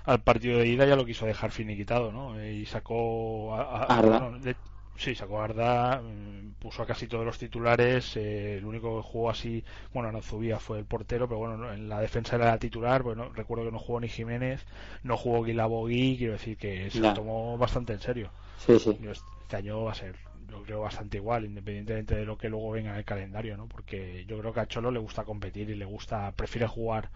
al 0.05 0.21
partido 0.23 0.59
de 0.59 0.67
ida 0.67 0.85
ya 0.85 0.95
lo 0.95 1.05
quiso 1.05 1.25
dejar 1.25 1.51
finiquitado, 1.51 2.11
¿no? 2.11 2.43
Y 2.45 2.65
sacó 2.65 3.55
a, 3.55 3.99
a- 3.99 4.01
¿verdad? 4.01 4.11
bueno, 4.15 4.39
de- 4.39 4.57
Sí, 4.95 5.15
se 5.15 5.23
acuerda, 5.23 6.01
mm, 6.03 6.53
puso 6.59 6.83
a 6.83 6.85
casi 6.85 7.07
todos 7.07 7.25
los 7.25 7.39
titulares. 7.39 8.15
eh, 8.15 8.57
el 8.57 8.65
único 8.65 8.97
que 8.97 9.07
jugó 9.09 9.31
así, 9.31 9.63
bueno, 9.91 10.11
no 10.11 10.21
Zubía 10.21 10.59
fue 10.59 10.77
el 10.79 10.85
portero, 10.85 11.27
pero 11.27 11.39
bueno, 11.39 11.57
no, 11.57 11.73
en 11.73 11.89
la 11.89 11.99
defensa 11.99 12.35
era 12.35 12.59
titular. 12.59 13.01
Bueno, 13.01 13.29
recuerdo 13.33 13.65
que 13.65 13.71
no 13.71 13.79
jugó 13.79 13.99
ni 14.01 14.07
Jiménez, 14.07 14.65
no 15.01 15.17
jugó 15.17 15.43
Guilabogui, 15.43 16.17
quiero 16.17 16.33
decir 16.33 16.57
que 16.57 16.91
se 16.91 17.03
lo 17.03 17.11
tomó 17.11 17.57
bastante 17.57 17.93
en 17.93 18.01
serio. 18.01 18.31
Sí, 18.55 18.79
sí. 18.79 18.99
Yo 18.99 19.11
Este 19.11 19.55
año 19.57 19.83
va 19.83 19.91
a 19.91 19.95
ser, 19.95 20.17
yo 20.53 20.63
creo, 20.63 20.81
bastante 20.81 21.17
igual, 21.17 21.45
independientemente 21.45 22.15
de 22.15 22.25
lo 22.25 22.37
que 22.37 22.49
luego 22.49 22.71
venga 22.71 22.91
en 22.91 22.97
el 22.97 23.05
calendario, 23.05 23.57
¿no? 23.57 23.67
Porque 23.67 24.25
yo 24.27 24.39
creo 24.39 24.53
que 24.53 24.59
a 24.61 24.67
Cholo 24.67 24.91
le 24.91 24.99
gusta 24.99 25.23
competir 25.25 25.69
y 25.69 25.75
le 25.75 25.85
gusta, 25.85 26.31
prefiere 26.33 26.67
jugar 26.67 27.09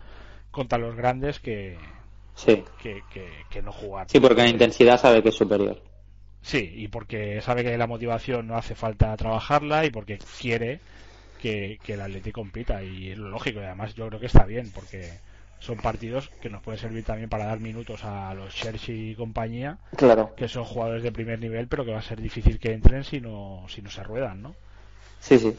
contra 0.51 0.77
los 0.79 0.95
grandes 0.95 1.39
que, 1.39 1.79
Sí. 2.35 2.63
que, 2.77 3.05
que, 3.09 3.45
que 3.49 3.61
no 3.61 3.71
jugar. 3.71 4.07
Sí, 4.09 4.19
porque 4.19 4.41
en 4.41 4.49
intensidad 4.49 4.99
sabe 4.99 5.21
que 5.23 5.29
es 5.29 5.35
superior. 5.35 5.81
Sí, 6.41 6.71
y 6.75 6.87
porque 6.87 7.41
sabe 7.41 7.63
que 7.63 7.77
la 7.77 7.87
motivación 7.87 8.47
no 8.47 8.55
hace 8.57 8.75
falta 8.75 9.15
trabajarla 9.17 9.85
y 9.85 9.91
porque 9.91 10.19
quiere 10.39 10.81
que, 11.37 11.79
que 11.83 11.93
el 11.95 12.01
Atleti 12.01 12.31
compita 12.31 12.83
y 12.83 13.11
es 13.11 13.17
lo 13.17 13.29
lógico 13.29 13.59
y 13.61 13.65
además 13.65 13.95
yo 13.95 14.07
creo 14.07 14.19
que 14.19 14.27
está 14.27 14.45
bien 14.45 14.71
porque 14.71 15.21
son 15.59 15.77
partidos 15.77 16.29
que 16.41 16.49
nos 16.49 16.61
pueden 16.61 16.79
servir 16.79 17.03
también 17.03 17.29
para 17.29 17.45
dar 17.45 17.59
minutos 17.59 18.03
a 18.03 18.33
los 18.33 18.53
Chelsea 18.53 18.93
y 18.95 19.15
compañía 19.15 19.77
Claro. 19.95 20.33
que 20.35 20.47
son 20.47 20.63
jugadores 20.65 21.03
de 21.03 21.11
primer 21.11 21.39
nivel 21.39 21.67
pero 21.67 21.83
que 21.85 21.91
va 21.91 21.99
a 21.99 22.03
ser 22.03 22.21
difícil 22.21 22.59
que 22.59 22.73
entren 22.73 23.03
si 23.03 23.19
no, 23.21 23.65
si 23.67 23.81
no 23.81 23.89
se 23.89 24.03
ruedan, 24.03 24.41
¿no? 24.41 24.55
Sí, 25.19 25.39
sí. 25.39 25.55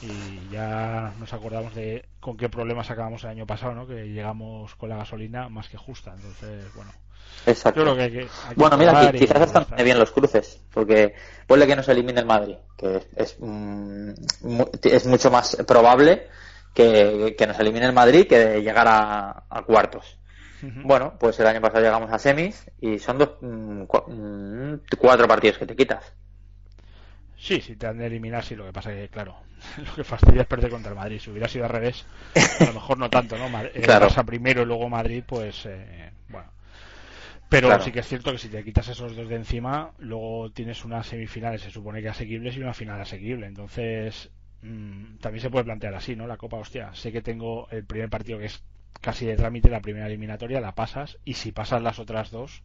Y 0.00 0.50
ya 0.52 1.12
nos 1.20 1.32
acordamos 1.32 1.74
de 1.74 2.04
con 2.18 2.36
qué 2.36 2.48
problemas 2.48 2.90
acabamos 2.90 3.22
el 3.24 3.30
año 3.30 3.46
pasado, 3.46 3.74
¿no? 3.74 3.86
Que 3.86 4.08
llegamos 4.08 4.74
con 4.74 4.88
la 4.88 4.96
gasolina 4.96 5.48
más 5.48 5.68
que 5.68 5.76
justa, 5.76 6.12
entonces, 6.16 6.64
bueno, 6.74 6.90
Exacto. 7.46 7.80
yo 7.80 7.84
creo 7.84 7.96
que 7.96 8.02
hay 8.02 8.10
que... 8.10 8.18
hay 8.20 8.48
que 8.48 8.54
Bueno, 8.56 8.76
mira, 8.78 9.12
quizás 9.12 9.42
están 9.42 9.62
está. 9.62 9.82
bien 9.82 9.98
los 9.98 10.10
cruces, 10.10 10.60
porque 10.72 11.14
ponle 11.46 11.66
que 11.68 11.76
nos 11.76 11.88
elimine 11.88 12.18
el 12.20 12.26
Madrid, 12.26 12.56
que 12.76 12.96
es, 12.96 13.06
es, 13.16 13.36
mm, 13.38 14.10
es 14.82 15.06
mucho 15.06 15.30
más 15.30 15.56
probable 15.66 16.26
que, 16.74 17.34
que 17.36 17.46
nos 17.46 17.58
elimine 17.60 17.86
el 17.86 17.92
Madrid 17.92 18.26
que 18.28 18.38
de 18.38 18.62
llegar 18.62 18.86
a, 18.88 19.44
a 19.48 19.62
cuartos. 19.62 20.18
Bueno, 20.82 21.14
pues 21.18 21.38
el 21.40 21.46
año 21.46 21.60
pasado 21.60 21.82
llegamos 21.84 22.12
a 22.12 22.18
semis 22.18 22.70
y 22.80 22.98
son 22.98 23.18
dos, 23.18 23.30
mm, 23.40 23.82
mm, 23.82 24.80
cuatro 24.98 25.28
partidos 25.28 25.58
que 25.58 25.66
te 25.66 25.76
quitas. 25.76 26.14
Sí, 27.36 27.60
sí, 27.60 27.74
te 27.76 27.86
han 27.88 27.98
de 27.98 28.06
eliminar, 28.06 28.44
sí, 28.44 28.54
lo 28.54 28.64
que 28.64 28.72
pasa 28.72 28.92
es 28.92 29.00
que, 29.02 29.08
claro, 29.08 29.36
lo 29.84 29.94
que 29.94 30.04
fastidia 30.04 30.42
es 30.42 30.46
perder 30.46 30.70
contra 30.70 30.90
el 30.90 30.96
Madrid. 30.96 31.18
Si 31.18 31.30
hubiera 31.30 31.48
sido 31.48 31.64
al 31.64 31.70
revés, 31.70 32.06
a 32.58 32.64
lo 32.64 32.72
mejor 32.72 32.98
no 32.98 33.10
tanto, 33.10 33.36
¿no? 33.36 33.48
Madrid, 33.48 33.72
Claro. 33.80 34.06
Barça 34.06 34.24
primero 34.24 34.62
y 34.62 34.66
luego 34.66 34.88
Madrid, 34.88 35.24
pues, 35.26 35.66
eh, 35.66 36.12
bueno. 36.28 36.52
Pero 37.48 37.68
Claro. 37.68 37.82
sí 37.82 37.92
que 37.92 38.00
es 38.00 38.08
cierto 38.08 38.32
que 38.32 38.38
si 38.38 38.48
te 38.48 38.64
quitas 38.64 38.88
esos 38.88 39.14
dos 39.14 39.28
de 39.28 39.36
encima, 39.36 39.92
luego 39.98 40.50
tienes 40.52 40.84
unas 40.84 41.06
semifinales, 41.06 41.62
se 41.62 41.70
supone 41.70 42.00
que 42.02 42.08
asequibles, 42.08 42.56
y 42.56 42.60
una 42.60 42.74
final 42.74 43.00
asequible. 43.00 43.46
Entonces, 43.46 44.30
mm, 44.62 45.18
también 45.18 45.42
se 45.42 45.50
puede 45.50 45.64
plantear 45.64 45.94
así, 45.94 46.16
¿no? 46.16 46.26
La 46.26 46.36
Copa, 46.36 46.56
hostia, 46.56 46.94
sé 46.94 47.12
que 47.12 47.22
tengo 47.22 47.68
el 47.70 47.84
primer 47.84 48.08
partido 48.08 48.38
que 48.38 48.46
es 48.46 48.62
casi 49.00 49.26
de 49.26 49.36
trámite, 49.36 49.68
la 49.68 49.80
primera 49.80 50.06
eliminatoria, 50.06 50.60
la 50.60 50.74
pasas, 50.74 51.18
y 51.24 51.34
si 51.34 51.52
pasas 51.52 51.82
las 51.82 51.98
otras 51.98 52.30
dos, 52.30 52.62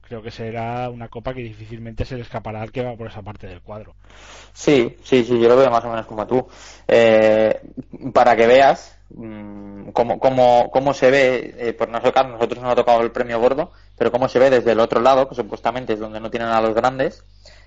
creo 0.00 0.22
que 0.22 0.30
será 0.30 0.90
una 0.90 1.08
copa 1.08 1.34
que 1.34 1.40
difícilmente 1.40 2.04
se 2.04 2.16
le 2.16 2.22
escapará 2.22 2.62
al 2.62 2.72
que 2.72 2.82
va 2.82 2.96
por 2.96 3.06
esa 3.06 3.22
parte 3.22 3.46
del 3.46 3.60
cuadro. 3.60 3.94
Sí, 4.52 4.96
sí, 5.02 5.24
sí, 5.24 5.40
yo 5.40 5.48
lo 5.48 5.56
veo 5.56 5.70
más 5.70 5.84
o 5.84 5.90
menos 5.90 6.06
como 6.06 6.26
tú. 6.26 6.46
Eh, 6.86 7.60
para 8.12 8.36
que 8.36 8.46
veas 8.46 8.98
mm, 9.10 9.90
cómo, 9.90 10.18
cómo, 10.18 10.70
cómo 10.70 10.94
se 10.94 11.10
ve, 11.10 11.54
eh, 11.58 11.72
por 11.72 11.90
caso, 11.90 12.28
nosotros 12.28 12.62
no 12.62 12.70
ha 12.70 12.76
tocado 12.76 13.02
el 13.02 13.12
premio 13.12 13.40
gordo, 13.40 13.72
pero 13.96 14.12
cómo 14.12 14.28
se 14.28 14.38
ve 14.38 14.50
desde 14.50 14.72
el 14.72 14.80
otro 14.80 15.00
lado, 15.00 15.28
que 15.28 15.34
supuestamente 15.34 15.94
es 15.94 16.00
donde 16.00 16.20
no 16.20 16.30
tienen 16.30 16.48
a 16.48 16.60
los 16.60 16.74
grandes, 16.74 17.24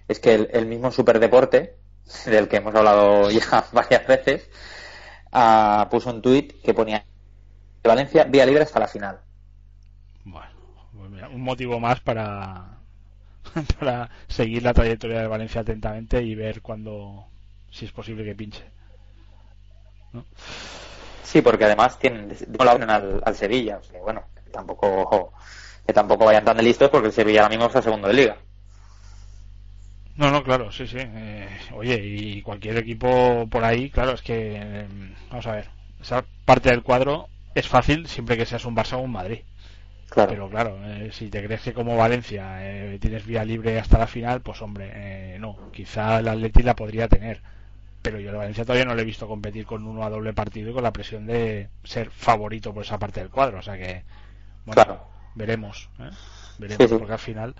es 0.07 0.19
que 0.19 0.33
el 0.33 0.65
mismo 0.67 0.91
superdeporte, 0.91 1.75
del 2.25 2.47
que 2.47 2.57
hemos 2.57 2.73
hablado 2.75 3.29
ya 3.31 3.65
varias 3.71 4.07
veces, 4.07 4.49
ah, 5.31 5.87
puso 5.89 6.09
un 6.09 6.21
tuit 6.21 6.61
que 6.61 6.73
ponía 6.73 7.05
Valencia 7.83 8.25
vía 8.25 8.45
libre 8.45 8.63
hasta 8.63 8.79
la 8.79 8.87
final. 8.87 9.19
Bueno, 10.25 10.49
pues 10.95 11.09
mira, 11.09 11.29
un 11.29 11.41
motivo 11.41 11.79
más 11.79 12.01
para, 12.01 12.79
para 13.79 14.09
seguir 14.27 14.63
la 14.63 14.73
trayectoria 14.73 15.21
de 15.21 15.27
Valencia 15.27 15.61
atentamente 15.61 16.21
y 16.21 16.35
ver 16.35 16.61
cuándo, 16.61 17.25
si 17.71 17.85
es 17.85 17.91
posible 17.91 18.23
que 18.23 18.35
pinche. 18.35 18.63
¿no? 20.13 20.25
Sí, 21.23 21.41
porque 21.41 21.65
además 21.65 21.97
tienen, 21.99 22.35
al, 22.59 23.21
al 23.25 23.35
Sevilla, 23.35 23.77
o 23.77 23.83
sea, 23.83 23.99
bueno, 24.01 24.23
que 24.43 24.49
tampoco, 24.49 25.33
que 25.85 25.93
tampoco 25.93 26.25
vayan 26.25 26.45
tan 26.45 26.57
de 26.57 26.63
listos 26.63 26.89
porque 26.89 27.07
el 27.07 27.13
Sevilla 27.13 27.41
ahora 27.41 27.49
mismo 27.49 27.65
está 27.65 27.81
segundo 27.81 28.07
de 28.07 28.13
liga. 28.13 28.37
No, 30.18 30.32
no, 30.32 30.43
claro, 30.43 30.72
sí, 30.72 30.88
sí. 30.88 30.97
Eh, 30.99 31.47
oye, 31.74 31.95
y 32.03 32.41
cualquier 32.41 32.78
equipo 32.78 33.47
por 33.49 33.63
ahí, 33.63 33.89
claro, 33.89 34.13
es 34.13 34.22
que, 34.22 34.53
eh, 34.59 34.88
vamos 35.30 35.45
a 35.45 35.51
ver, 35.53 35.68
esa 36.01 36.26
parte 36.45 36.70
del 36.70 36.82
cuadro 36.84 37.28
es 37.53 37.68
fácil 37.68 38.07
siempre 38.07 38.36
que 38.38 38.45
seas 38.45 38.65
un 38.65 38.76
Barça 38.76 38.93
o 38.93 38.99
un 38.99 39.11
Madrid. 39.11 39.39
Claro. 40.09 40.30
Pero 40.32 40.49
claro, 40.49 40.80
eh, 40.86 41.09
si 41.11 41.30
te 41.30 41.43
crees 41.43 41.61
que 41.61 41.74
como 41.74 41.97
Valencia 41.97 42.57
eh, 42.61 42.97
tienes 42.99 43.26
vía 43.26 43.43
libre 43.43 43.78
hasta 43.78 43.99
la 43.99 44.07
final, 44.07 44.41
pues 44.41 44.61
hombre, 44.61 44.89
eh, 44.93 45.38
no. 45.39 45.57
Quizá 45.72 46.20
el 46.20 46.28
Atleti 46.30 46.63
la 46.63 46.76
podría 46.76 47.07
tener. 47.07 47.41
Pero 48.01 48.20
yo 48.20 48.32
de 48.32 48.38
Valencia 48.38 48.63
todavía 48.63 48.86
no 48.86 48.95
le 48.95 49.01
he 49.01 49.05
visto 49.05 49.28
competir 49.28 49.65
con 49.65 49.86
uno 49.86 50.03
a 50.03 50.09
doble 50.09 50.34
partido 50.34 50.72
y 50.72 50.74
con 50.74 50.84
la 50.84 50.93
presión 50.93 51.26
de 51.28 51.70
ser 51.84 52.09
favorito 52.09 52.74
por 52.74 52.84
esa 52.84 52.97
parte 52.97 53.20
del 53.20 53.30
cuadro. 53.30 53.59
O 53.59 53.61
sea 53.61 53.78
que, 53.78 54.03
bueno, 54.65 54.82
Claro. 54.84 55.07
veremos. 55.36 55.89
¿eh? 55.99 56.09
Veremos, 56.57 56.84
Sí, 56.88 56.93
sí. 56.93 56.97
porque 56.97 57.13
al 57.13 57.20
final, 57.20 57.55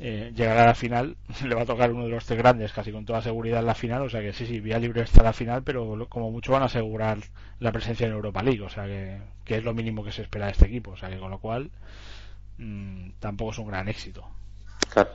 eh, 0.00 0.32
llegará 0.34 0.64
a 0.64 0.66
la 0.66 0.74
final, 0.74 1.16
le 1.46 1.54
va 1.54 1.62
a 1.62 1.66
tocar 1.66 1.92
uno 1.92 2.04
de 2.04 2.10
los 2.10 2.24
tres 2.24 2.38
grandes 2.38 2.72
casi 2.72 2.90
con 2.92 3.04
toda 3.04 3.22
seguridad 3.22 3.60
en 3.60 3.66
la 3.66 3.74
final. 3.74 4.02
O 4.02 4.10
sea 4.10 4.20
que 4.20 4.32
sí, 4.32 4.46
sí, 4.46 4.60
vía 4.60 4.78
libre 4.78 5.02
hasta 5.02 5.22
la 5.22 5.32
final, 5.32 5.62
pero 5.62 6.06
como 6.08 6.30
mucho 6.30 6.52
van 6.52 6.62
a 6.62 6.66
asegurar 6.66 7.18
la 7.60 7.72
presencia 7.72 8.06
en 8.06 8.12
Europa 8.12 8.42
League. 8.42 8.62
O 8.62 8.68
sea 8.68 8.84
que, 8.86 9.18
que 9.44 9.56
es 9.56 9.64
lo 9.64 9.74
mínimo 9.74 10.02
que 10.04 10.12
se 10.12 10.22
espera 10.22 10.46
de 10.46 10.52
este 10.52 10.66
equipo. 10.66 10.92
O 10.92 10.96
sea 10.96 11.08
que 11.10 11.18
con 11.18 11.30
lo 11.30 11.38
cual 11.38 11.70
mm, 12.58 13.10
tampoco 13.20 13.52
es 13.52 13.58
un 13.58 13.68
gran 13.68 13.88
éxito. 13.88 14.24
Claro. 14.92 15.10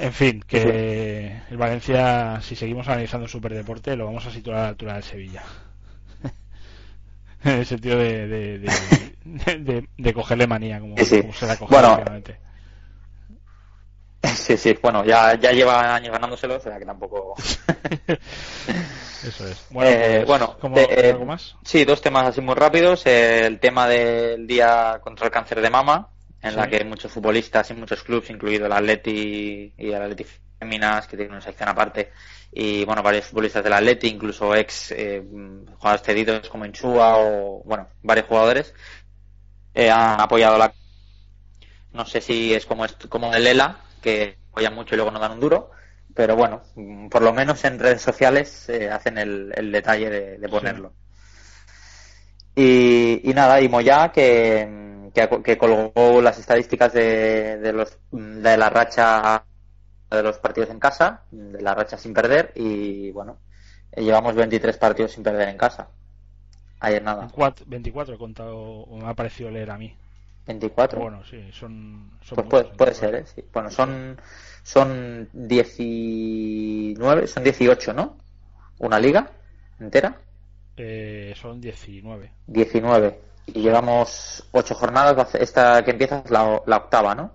En 0.00 0.12
fin, 0.12 0.42
que 0.46 1.38
el 1.50 1.56
Valencia, 1.58 2.40
si 2.40 2.56
seguimos 2.56 2.88
analizando 2.88 3.24
el 3.26 3.30
superdeporte, 3.30 3.94
lo 3.96 4.06
vamos 4.06 4.24
a 4.24 4.30
situar 4.30 4.56
a 4.58 4.62
la 4.62 4.68
altura 4.68 4.94
del 4.94 5.02
Sevilla. 5.02 5.42
en 7.44 7.50
el 7.58 7.66
sentido 7.66 7.98
de, 7.98 8.26
de, 8.28 8.58
de, 9.24 9.58
de- 9.58 9.88
de 9.98 10.14
cogerle 10.14 10.46
manía, 10.46 10.80
como, 10.80 10.96
Sí, 10.98 11.04
sí. 11.04 11.20
como 11.20 11.32
se 11.34 11.46
la 11.46 11.56
coge 11.56 11.74
Bueno. 11.74 12.02
Sí, 14.36 14.56
sí, 14.56 14.78
bueno, 14.82 15.04
ya, 15.04 15.34
ya 15.34 15.52
lleva 15.52 15.94
años 15.94 16.12
ganándoselo, 16.12 16.56
o 16.56 16.60
sea 16.60 16.78
que 16.78 16.84
tampoco. 16.86 17.34
Eso 19.26 19.46
es. 19.46 19.66
Bueno, 19.70 19.90
Eh, 19.90 20.12
pues, 20.16 20.26
bueno, 20.26 20.56
¿cómo- 20.60 20.76
de- 20.76 21.10
¿algo 21.10 21.24
más? 21.26 21.54
Sí, 21.64 21.84
dos 21.84 22.00
temas 22.00 22.26
así 22.26 22.40
muy 22.40 22.54
rápidos. 22.54 23.06
Eh, 23.06 23.46
el 23.46 23.60
tema 23.60 23.86
del 23.88 24.46
día 24.46 25.00
contra 25.02 25.26
el 25.26 25.32
cáncer 25.32 25.60
de 25.60 25.70
mama, 25.70 26.08
en 26.40 26.56
la 26.56 26.68
que 26.68 26.84
muchos 26.84 27.12
futbolistas 27.12 27.70
y 27.70 27.74
muchos 27.74 28.02
clubes, 28.02 28.30
incluido 28.30 28.66
el 28.66 28.72
Atleti 28.72 29.72
y 29.76 29.88
el 29.90 30.02
Atleti 30.02 30.26
Féminas, 30.58 31.06
que 31.06 31.16
tiene 31.16 31.32
una 31.32 31.40
sección 31.40 31.68
aparte, 31.68 32.12
y 32.52 32.84
bueno, 32.84 33.02
varios 33.02 33.26
futbolistas 33.26 33.62
del 33.64 33.72
Atleti, 33.72 34.08
incluso 34.08 34.54
ex 34.54 34.90
eh, 34.92 35.22
jugadores 35.78 36.02
cedidos 36.04 36.48
como 36.48 36.66
Insúa 36.66 37.16
o, 37.18 37.62
bueno, 37.64 37.88
varios 38.02 38.26
jugadores, 38.26 38.74
eh, 39.74 39.90
han 39.90 40.20
apoyado 40.20 40.58
la. 40.58 40.74
No 41.92 42.06
sé 42.06 42.20
si 42.20 42.54
es 42.54 42.64
como, 42.66 42.84
como 43.08 43.34
el 43.34 43.46
ELA, 43.46 43.76
que 44.02 44.36
apoyan 44.50 44.74
mucho 44.74 44.94
y 44.94 44.96
luego 44.96 45.10
no 45.10 45.18
dan 45.18 45.32
un 45.32 45.40
duro, 45.40 45.70
pero 46.14 46.36
bueno, 46.36 46.62
por 47.10 47.22
lo 47.22 47.32
menos 47.32 47.64
en 47.64 47.78
redes 47.78 48.02
sociales 48.02 48.68
eh, 48.68 48.90
hacen 48.90 49.16
el, 49.16 49.52
el 49.56 49.72
detalle 49.72 50.10
de, 50.10 50.38
de 50.38 50.48
ponerlo. 50.48 50.92
Y, 52.54 53.30
y 53.30 53.32
nada, 53.32 53.60
y 53.62 53.68
Moya 53.68 54.12
que, 54.12 55.10
que, 55.14 55.42
que 55.42 55.56
colgó 55.56 56.20
las 56.20 56.38
estadísticas 56.38 56.92
de, 56.92 57.58
de, 57.58 57.72
los, 57.72 57.98
de 58.10 58.56
la 58.58 58.68
racha 58.68 59.44
de 60.10 60.22
los 60.22 60.36
partidos 60.38 60.68
en 60.68 60.78
casa, 60.78 61.22
de 61.30 61.62
la 61.62 61.74
racha 61.74 61.96
sin 61.96 62.12
perder, 62.12 62.52
y 62.54 63.10
bueno, 63.12 63.38
llevamos 63.96 64.34
23 64.34 64.76
partidos 64.76 65.12
sin 65.12 65.22
perder 65.22 65.48
en 65.48 65.56
casa. 65.56 65.88
Ayer 66.80 67.02
nada, 67.02 67.20
24, 67.20 67.64
24 67.66 68.14
he 68.14 68.18
contado, 68.18 68.86
me 68.90 69.08
ha 69.08 69.14
parecido 69.14 69.50
leer 69.50 69.70
a 69.70 69.78
mí. 69.78 69.96
24. 70.46 71.00
Bueno, 71.00 71.24
sí, 71.24 71.50
son, 71.52 72.18
son 72.22 72.40
Pues 72.40 72.46
puede, 72.48 72.64
muchos, 72.64 72.72
puede 72.76 72.92
24. 72.92 72.94
ser, 72.94 73.14
¿eh? 73.16 73.26
Sí. 73.26 73.44
Bueno, 73.52 73.70
son, 73.70 74.20
son 74.62 75.28
19, 75.32 77.26
son 77.26 77.44
18, 77.44 77.92
¿no? 77.94 78.18
Una 78.78 78.98
liga 79.00 79.30
entera, 79.80 80.20
Eh, 80.76 81.32
son 81.36 81.60
19. 81.60 82.30
19. 82.46 83.20
Y 83.46 83.62
llevamos 83.62 84.48
8 84.52 84.74
jornadas, 84.76 85.34
esta 85.34 85.84
que 85.84 85.90
empieza 85.90 86.18
es 86.24 86.30
la, 86.30 86.62
la 86.66 86.76
octava, 86.76 87.14
¿no? 87.16 87.32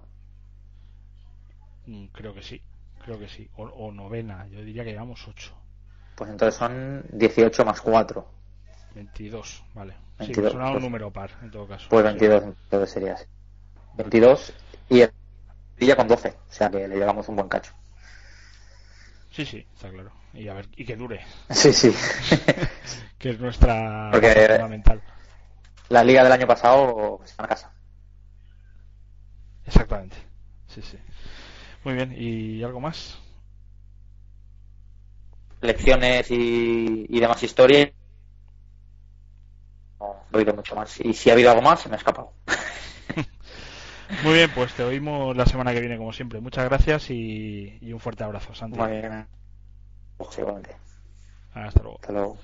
Mm, 1.87 2.05
Creo 2.11 2.33
que 2.35 2.43
sí, 2.43 2.61
creo 3.03 3.17
que 3.19 3.27
sí. 3.27 3.49
O, 3.55 3.63
o 3.63 3.91
novena, 3.91 4.47
yo 4.47 4.63
diría 4.63 4.83
que 4.83 4.91
llevamos 4.91 5.27
8. 5.27 5.55
Pues 6.15 6.29
entonces 6.29 6.55
son 6.59 7.05
18 7.13 7.63
más 7.63 7.79
4. 7.81 8.27
22, 8.97 9.63
vale. 9.75 9.93
Sí, 9.93 10.25
22, 10.33 10.43
me 10.45 10.49
suena 10.51 10.65
un 10.67 10.73
pues- 10.73 10.83
número 10.83 11.11
par, 11.11 11.29
en 11.43 11.51
todo 11.51 11.67
caso. 11.67 11.87
Pues 11.89 12.01
Sí. 12.03 12.07
22 12.07 12.43
entonces 12.43 12.89
sería 12.89 13.13
así. 13.13 13.25
22 13.95 14.53
y 14.89 15.01
el 15.01 15.11
Villa 15.77 15.95
con 15.95 16.07
12, 16.07 16.29
o 16.29 16.51
sea 16.51 16.69
que 16.71 16.87
le 16.87 16.95
llevamos 16.97 17.27
un 17.29 17.35
buen 17.35 17.47
cacho. 17.47 17.71
Sí, 19.31 19.45
sí, 19.45 19.65
está 19.75 19.89
claro. 19.91 20.11
Y 20.33 20.47
a 20.47 20.53
ver, 20.55 20.67
y 20.75 20.83
que 20.85 20.95
dure, 20.95 21.23
Sí, 21.51 21.71
sí. 21.71 21.93
que 23.19 23.29
es 23.29 23.39
nuestra 23.39 24.09
Porque- 24.11 24.33
fundamental. 24.33 25.01
La 25.89 26.03
liga 26.03 26.23
del 26.23 26.31
año 26.33 26.47
pasado 26.47 27.21
está 27.23 27.43
en 27.43 27.49
casa. 27.49 27.71
Exactamente. 29.65 30.17
Sí, 30.67 30.81
sí. 30.81 30.97
Muy 31.83 31.93
bien, 31.93 32.13
¿y 32.17 32.63
algo 32.63 32.79
más? 32.81 33.19
Lecciones 35.61 36.29
y, 36.31 37.05
y 37.09 37.19
demás 37.19 37.41
historia. 37.43 37.91
Oído 40.37 40.53
mucho 40.53 40.75
más. 40.75 40.99
Y 40.99 41.13
si 41.13 41.29
ha 41.29 41.33
habido 41.33 41.49
algo 41.49 41.61
más, 41.61 41.81
se 41.81 41.89
me 41.89 41.95
ha 41.95 41.97
escapado. 41.97 42.33
Muy 44.23 44.33
bien, 44.33 44.51
pues 44.53 44.73
te 44.73 44.83
oímos 44.83 45.35
la 45.35 45.45
semana 45.45 45.73
que 45.73 45.79
viene 45.79 45.97
como 45.97 46.13
siempre. 46.13 46.39
Muchas 46.39 46.65
gracias 46.65 47.09
y, 47.09 47.77
y 47.81 47.91
un 47.91 47.99
fuerte 47.99 48.23
abrazo, 48.23 48.53
Santi. 48.53 48.77
Muy 48.79 48.89
bien. 48.89 49.27
Pues 50.17 50.37
igualmente. 50.37 50.75
Hasta 51.53 51.81
luego. 51.81 51.99
Hasta 51.99 52.13
luego. 52.13 52.37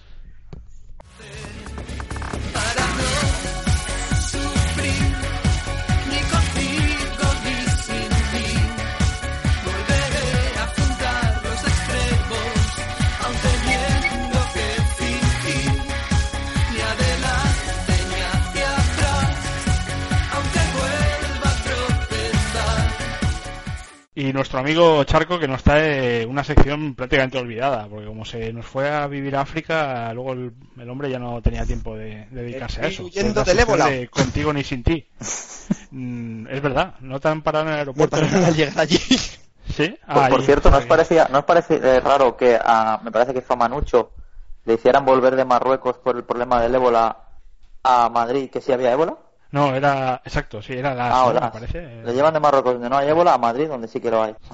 Y 24.15 24.31
nuestro 24.31 24.59
amigo 24.59 25.03
Charco 25.05 25.39
que 25.39 25.47
nos 25.47 25.63
trae 25.63 26.23
una 26.27 26.43
sección 26.43 26.93
prácticamente 26.93 27.39
olvidada, 27.39 27.87
porque 27.87 28.05
como 28.05 28.25
se 28.25 28.53
nos 28.53 28.63
fue 28.65 28.87
a 28.89 29.07
vivir 29.07 29.35
a 29.35 29.41
África, 29.41 30.13
luego 30.13 30.33
el, 30.33 30.53
el 30.77 30.89
hombre 30.89 31.09
ya 31.09 31.17
no 31.17 31.41
tenía 31.41 31.65
tiempo 31.65 31.95
de, 31.95 32.27
de 32.29 32.43
dedicarse 32.43 32.81
a 32.81 32.87
eso. 32.87 33.05
Huyendo 33.05 33.43
del 33.43 33.59
ébola. 33.59 33.87
de 33.87 34.07
Contigo 34.09 34.53
ni 34.53 34.63
sin 34.63 34.83
ti. 34.83 35.07
Mm, 35.95 36.47
es 36.47 36.61
verdad, 36.61 36.95
no 37.01 37.19
te 37.19 37.27
han 37.29 37.41
parado 37.43 37.65
en 37.67 37.73
el 37.73 37.77
aeropuerto. 37.79 38.17
pararon 38.17 38.43
al 38.43 38.55
llegar 38.55 38.79
allí. 38.79 38.97
¿Sí? 39.69 39.95
Por, 40.11 40.25
Ah, 40.25 40.27
por 40.27 40.41
ahí. 40.41 40.45
cierto, 40.45 40.69
¿no 40.71 40.77
os 40.77 40.85
parecía, 40.85 41.27
no 41.31 41.39
os 41.39 41.45
parece 41.45 41.75
eh, 41.75 41.99
raro 41.99 42.35
que 42.35 42.59
a, 42.61 42.99
me 43.03 43.11
parece 43.11 43.33
que 43.33 43.41
fue 43.41 43.55
a 43.55 43.59
Manucho 43.59 44.11
le 44.65 44.73
hicieran 44.73 45.05
volver 45.05 45.35
de 45.35 45.45
Marruecos 45.45 45.97
por 45.97 46.15
el 46.17 46.23
problema 46.23 46.61
del 46.61 46.75
ébola 46.75 47.17
a 47.83 48.09
Madrid, 48.09 48.49
que 48.49 48.61
sí 48.61 48.71
había 48.71 48.91
ébola? 48.91 49.17
No, 49.53 49.73
era, 49.75 50.19
exacto, 50.25 50.61
sí, 50.63 50.73
era 50.73 50.95
la, 50.95 51.07
Ah, 51.09 51.23
me 51.25 51.29
hola. 51.29 51.51
parece. 51.51 52.01
Le 52.03 52.13
llevan 52.13 52.33
de 52.33 52.39
Marruecos 52.39 52.73
donde 52.73 52.89
no 52.89 52.97
hay 52.97 53.07
ébola 53.09 53.35
a 53.35 53.37
Madrid 53.37 53.67
donde 53.67 53.87
sí 53.87 53.99
que 54.01 54.09
lo 54.11 54.23
hay. 54.23 54.35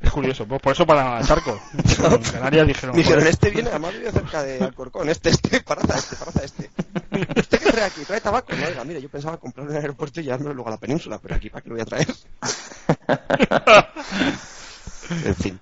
Es 0.00 0.12
curioso, 0.12 0.46
pues 0.46 0.60
por 0.62 0.72
eso 0.72 0.86
pararon 0.86 1.14
a 1.20 1.24
Charco. 1.26 1.58
En 1.74 2.22
Canarias 2.22 2.66
dijeron, 2.68 2.94
Dijeron, 2.94 3.18
"Joder, 3.20 3.32
este 3.32 3.50
viene, 3.50 3.68
además 3.70 3.92
vive 3.94 4.12
cerca 4.12 4.42
de 4.44 4.62
Alcorcón, 4.62 5.08
este, 5.08 5.30
este, 5.30 5.60
paraza 5.60 5.98
este, 5.98 6.14
paraza 6.16 6.44
este. 6.44 6.70
¿Este 7.34 7.58
qué 7.58 7.70
trae 7.72 7.84
aquí? 7.84 8.04
¿Trae 8.04 8.20
tabaco? 8.20 8.52
No, 8.56 8.64
oiga, 8.66 8.84
mire, 8.84 9.02
yo 9.02 9.08
pensaba 9.08 9.38
comprarlo 9.38 9.72
en 9.72 9.76
el 9.78 9.82
aeropuerto 9.82 10.20
y 10.20 10.24
llevármelo 10.24 10.54
luego 10.54 10.68
a 10.68 10.72
la 10.72 10.78
península, 10.78 11.18
pero 11.20 11.34
aquí, 11.34 11.50
¿para 11.50 11.62
qué 11.62 11.68
lo 11.68 11.74
voy 11.74 11.82
a 11.82 11.86
traer? 11.86 12.06
en 15.24 15.34
fin. 15.34 15.60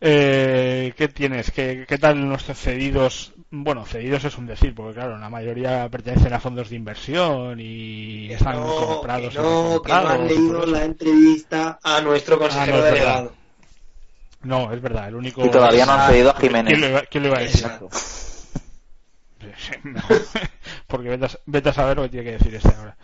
Eh, 0.00 0.92
¿Qué 0.96 1.08
tienes? 1.08 1.50
¿Qué, 1.50 1.84
¿Qué 1.88 1.98
tal 1.98 2.26
nuestros 2.28 2.58
cedidos? 2.58 3.32
Bueno, 3.50 3.84
cedidos 3.84 4.24
es 4.24 4.36
un 4.38 4.46
decir, 4.46 4.74
porque 4.74 4.94
claro, 4.94 5.18
la 5.18 5.30
mayoría 5.30 5.88
pertenecen 5.88 6.32
a 6.34 6.40
fondos 6.40 6.70
de 6.70 6.76
inversión 6.76 7.58
y 7.60 8.30
están 8.32 8.60
comprados. 8.62 9.34
que 9.34 9.40
no, 9.40 9.82
que 9.82 9.92
no 9.92 10.08
han 10.08 10.28
leído 10.28 10.66
la 10.66 10.84
entrevista 10.84 11.78
a 11.82 12.00
nuestro 12.00 12.38
consejero 12.38 12.76
Ah, 12.76 12.78
no, 12.78 12.82
verdad. 12.82 12.94
delegado. 12.94 13.32
No, 14.42 14.72
es 14.72 14.80
verdad, 14.80 15.08
el 15.08 15.16
único. 15.16 15.44
Y 15.44 15.50
todavía 15.50 15.84
no 15.86 15.92
han 15.92 16.10
cedido 16.10 16.30
a 16.30 16.34
¿Quién 16.34 16.52
lo 16.52 16.58
Jiménez. 16.64 16.90
iba, 16.90 17.02
quién 17.02 17.22
lo 17.24 17.28
iba 17.30 17.38
a 17.38 17.40
decir? 17.40 17.64
Exacto. 17.64 17.88
Porque 20.86 21.08
vete 21.08 21.26
a, 21.26 21.30
vete 21.46 21.68
a 21.70 21.72
saber 21.72 21.96
lo 21.96 22.02
que 22.04 22.08
tiene 22.10 22.24
que 22.26 22.32
decir 22.38 22.54
este 22.54 22.68
ahora. 22.74 22.96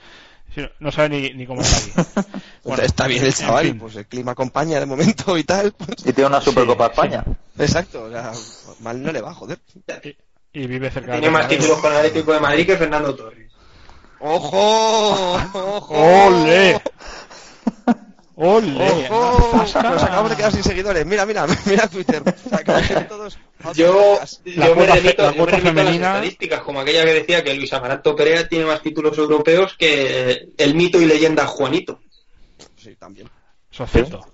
No, 0.56 0.68
no 0.80 0.92
sabe 0.92 1.08
ni, 1.08 1.32
ni 1.34 1.46
cómo 1.46 1.60
está 1.62 2.00
aquí. 2.02 2.28
Bueno, 2.62 2.82
está 2.82 3.06
bien 3.06 3.22
el 3.22 3.28
en 3.28 3.34
chaval, 3.34 3.66
fin. 3.66 3.78
pues 3.78 3.96
el 3.96 4.06
clima 4.06 4.32
acompaña 4.32 4.78
de 4.80 4.86
momento 4.86 5.36
y 5.36 5.44
tal. 5.44 5.72
pues- 5.72 6.06
Y 6.06 6.12
tiene 6.12 6.26
una 6.28 6.40
Supercopa 6.40 6.86
Sí, 6.86 6.90
España. 6.92 7.24
exacto, 7.58 8.04
o 8.04 8.10
sea, 8.10 8.32
mal 8.80 9.02
no 9.02 9.10
le 9.12 9.20
va, 9.20 9.34
joder. 9.34 9.58
Y, 10.52 10.60
y 10.62 10.66
vive 10.66 10.90
cerca 10.90 11.12
Tiene 11.12 11.26
de 11.26 11.32
más 11.32 11.48
títulos 11.48 11.78
con 11.78 11.90
el 11.92 11.98
Atlético 11.98 12.32
de 12.32 12.40
Madrid 12.40 12.66
que 12.66 12.76
Fernando 12.76 13.14
Torres. 13.14 13.50
¡Ojo! 14.20 15.34
¡Ojo! 15.54 15.94
¡Ole! 16.26 16.80
¡Ole! 18.36 19.08
¡Ojo! 19.10 19.58
Zasca. 19.58 19.82
Nos 19.90 20.02
acabamos 20.02 20.30
de 20.30 20.36
quedar 20.36 20.52
sin 20.52 20.62
seguidores. 20.64 21.06
Mira, 21.06 21.24
mira, 21.24 21.46
mira 21.66 21.86
Twitter. 21.88 22.22
Se 22.48 22.54
acaban 22.54 23.08
todos 23.08 23.38
Yo. 23.74 24.18
La 24.44 24.66
yo 24.68 24.76
me 24.76 24.86
remito, 24.86 25.22
la 25.22 25.32
yo 25.32 25.46
me 25.46 25.52
remito 25.52 25.52
a 25.52 25.56
las 25.56 25.62
femenina- 25.62 26.06
estadísticas, 26.14 26.60
como 26.62 26.80
aquella 26.80 27.04
que 27.04 27.14
decía 27.14 27.44
que 27.44 27.54
Luis 27.54 27.72
Amaranto 27.72 28.16
Perea 28.16 28.48
tiene 28.48 28.64
más 28.64 28.82
títulos 28.82 29.16
europeos 29.18 29.74
que 29.78 30.48
el 30.56 30.74
mito 30.74 31.00
y 31.00 31.06
leyenda 31.06 31.46
Juanito. 31.46 32.00
Sí, 32.76 32.96
también. 32.96 33.28
Eso 33.70 33.84
es 33.84 33.90
cierto. 33.90 34.26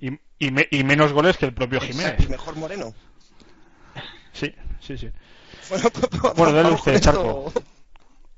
Y, 0.00 0.08
y, 0.38 0.50
me- 0.50 0.68
y 0.70 0.82
menos 0.84 1.12
goles 1.12 1.36
que 1.36 1.46
el 1.46 1.54
propio 1.54 1.80
Jiménez. 1.80 2.04
Exacto, 2.06 2.24
y 2.24 2.28
mejor 2.28 2.56
Moreno. 2.56 2.94
Sí, 4.32 4.52
sí, 4.80 4.98
sí. 4.98 5.08
Bueno, 5.70 5.88
pues, 5.90 6.06
pues, 6.20 6.34
Bueno, 6.34 6.52
dale 6.52 6.70
usted. 6.74 7.00
Charco. 7.00 7.52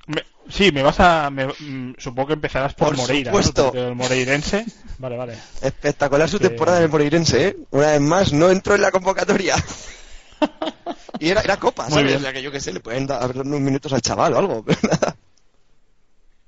Me- 0.07 0.25
sí, 0.49 0.73
me 0.73 0.83
vas 0.83 0.99
a. 1.01 1.31
me- 1.31 1.47
mm, 1.47 1.95
supongo 1.99 2.29
que 2.29 2.33
empezarás 2.35 2.75
por, 2.75 2.89
Por 2.89 2.97
Moreira. 2.99 3.31
supuesto. 3.31 3.71
¿no? 3.75 3.89
El 3.89 3.95
moreirense. 3.95 4.65
Vale, 4.99 5.17
vale. 5.17 5.35
Espectacular 5.63 6.29
su 6.29 6.39
Que- 6.41 6.49
temporada 6.49 6.79
en 6.79 6.85
el 6.85 6.91
Moreirense, 6.91 7.47
¿eh? 7.49 7.57
Una 7.71 7.87
vez 7.93 8.01
más, 8.01 8.33
no 8.33 8.51
entró 8.51 8.75
en 8.75 8.81
la 8.83 8.91
convocatoria. 8.91 9.55
y 11.21 11.29
era, 11.31 11.41
era 11.43 11.57
Copa, 11.57 11.85
Muy 11.85 11.93
¿sabes? 11.93 12.07
bien. 12.07 12.19
O 12.19 12.21
sea, 12.23 12.33
que 12.33 12.43
yo 12.43 12.51
qué 12.51 12.59
sé, 12.59 12.73
le 12.73 12.81
pueden 12.81 13.07
dar 13.07 13.31
unos 13.37 13.61
minutos 13.61 13.93
al 13.93 14.03
chaval 14.03 14.33
o 14.35 14.39
algo, 14.39 14.65
pero 14.67 14.79
nada. 14.91 15.15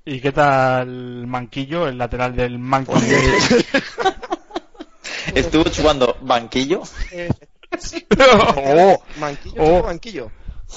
¿Y 0.03 0.19
qué 0.19 0.31
tal 0.33 1.25
Manquillo, 1.27 1.87
el 1.87 1.97
lateral 1.97 2.35
del 2.35 2.59
Manquillo? 2.59 2.97
Estuvo 5.33 5.63
chupando 5.65 6.17
banquillo. 6.21 6.81
oh, 8.57 9.01
Manquillo, 9.19 9.55
Oh. 9.63 9.83
banquillo. 9.83 10.31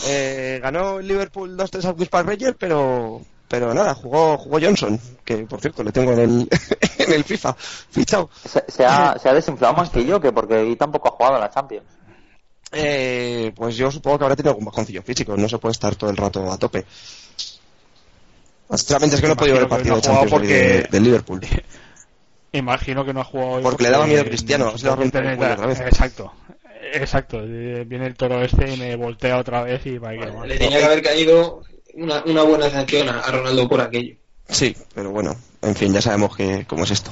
Eh, 0.06 0.58
ganó 0.62 0.98
el 0.98 1.06
Liverpool 1.08 1.56
2-3 1.56 1.84
al 1.84 1.94
Whisper 1.98 2.26
Rangers, 2.26 2.56
pero 2.58 3.20
pero 3.48 3.72
nada, 3.72 3.94
jugó 3.94 4.36
jugó 4.38 4.58
Johnson, 4.60 4.98
que 5.24 5.38
por 5.46 5.60
cierto 5.60 5.84
le 5.84 5.92
tengo 5.92 6.12
en 6.12 6.18
el, 6.18 6.48
en 6.98 7.12
el 7.12 7.24
FIFA 7.24 7.54
fichado. 7.54 8.28
Se, 8.44 8.64
se 8.68 8.84
ha, 8.84 9.16
se 9.18 9.28
ha 9.28 9.34
desinflado 9.34 9.74
Manquillo, 9.74 10.20
que 10.20 10.32
porque 10.32 10.54
ahí 10.54 10.76
tampoco 10.76 11.08
ha 11.08 11.12
jugado 11.12 11.34
en 11.36 11.40
la 11.42 11.50
Champions. 11.50 11.86
Eh, 12.72 13.52
pues 13.54 13.76
yo 13.76 13.90
supongo 13.92 14.18
que 14.18 14.24
habrá 14.24 14.34
tenido 14.36 14.50
algún 14.50 14.64
bajoncillo 14.64 15.02
físico, 15.02 15.36
no 15.36 15.48
se 15.48 15.58
puede 15.58 15.72
estar 15.72 15.94
todo 15.94 16.10
el 16.10 16.16
rato 16.16 16.50
a 16.50 16.58
tope. 16.58 16.84
Sinceramente 18.70 19.16
es 19.16 19.20
que 19.22 19.28
no 19.28 19.34
he 19.34 19.36
podido 19.36 19.54
ver 19.54 19.62
el 19.64 19.68
partido 19.68 19.94
que 19.94 20.00
de 20.00 20.08
no 20.08 20.14
jugado 20.14 20.30
Champions 20.30 20.48
de, 20.52 20.78
porque- 20.82 20.88
de 20.90 21.00
Liverpool. 21.00 21.40
Imagino 22.52 23.04
que 23.04 23.12
no 23.12 23.20
ha 23.20 23.24
jugado 23.24 23.50
hoy 23.52 23.62
Porque 23.64 23.82
le 23.82 23.90
daba 23.90 24.06
miedo 24.06 24.22
a 24.22 24.24
Cristiano, 24.24 24.78
se 24.78 24.88
a 24.88 24.92
otra 24.92 25.66
vez. 25.66 25.80
Exacto. 25.80 26.32
Exacto. 26.92 27.40
Eh, 27.42 27.84
Viene 27.86 28.06
el 28.06 28.14
toro 28.14 28.42
este 28.42 28.72
y 28.72 28.76
me 28.76 28.96
voltea 28.96 29.38
otra 29.38 29.62
vez 29.62 29.84
y 29.86 29.98
va 29.98 30.10
a 30.10 30.14
ir. 30.14 30.32
Le 30.46 30.58
tenía 30.58 30.78
que 30.78 30.84
haber 30.84 31.02
caído 31.02 31.62
una, 31.94 32.22
una 32.24 32.42
buena 32.42 32.70
sanción 32.70 33.08
a, 33.08 33.20
a 33.20 33.30
Ronaldo 33.30 33.68
por 33.68 33.80
aquello. 33.80 34.16
Sí, 34.48 34.76
pero 34.94 35.10
bueno, 35.10 35.34
en 35.62 35.74
fin, 35.74 35.92
ya 35.92 36.02
sabemos 36.02 36.36
que 36.36 36.66
cómo 36.66 36.84
es 36.84 36.90
esto. 36.90 37.10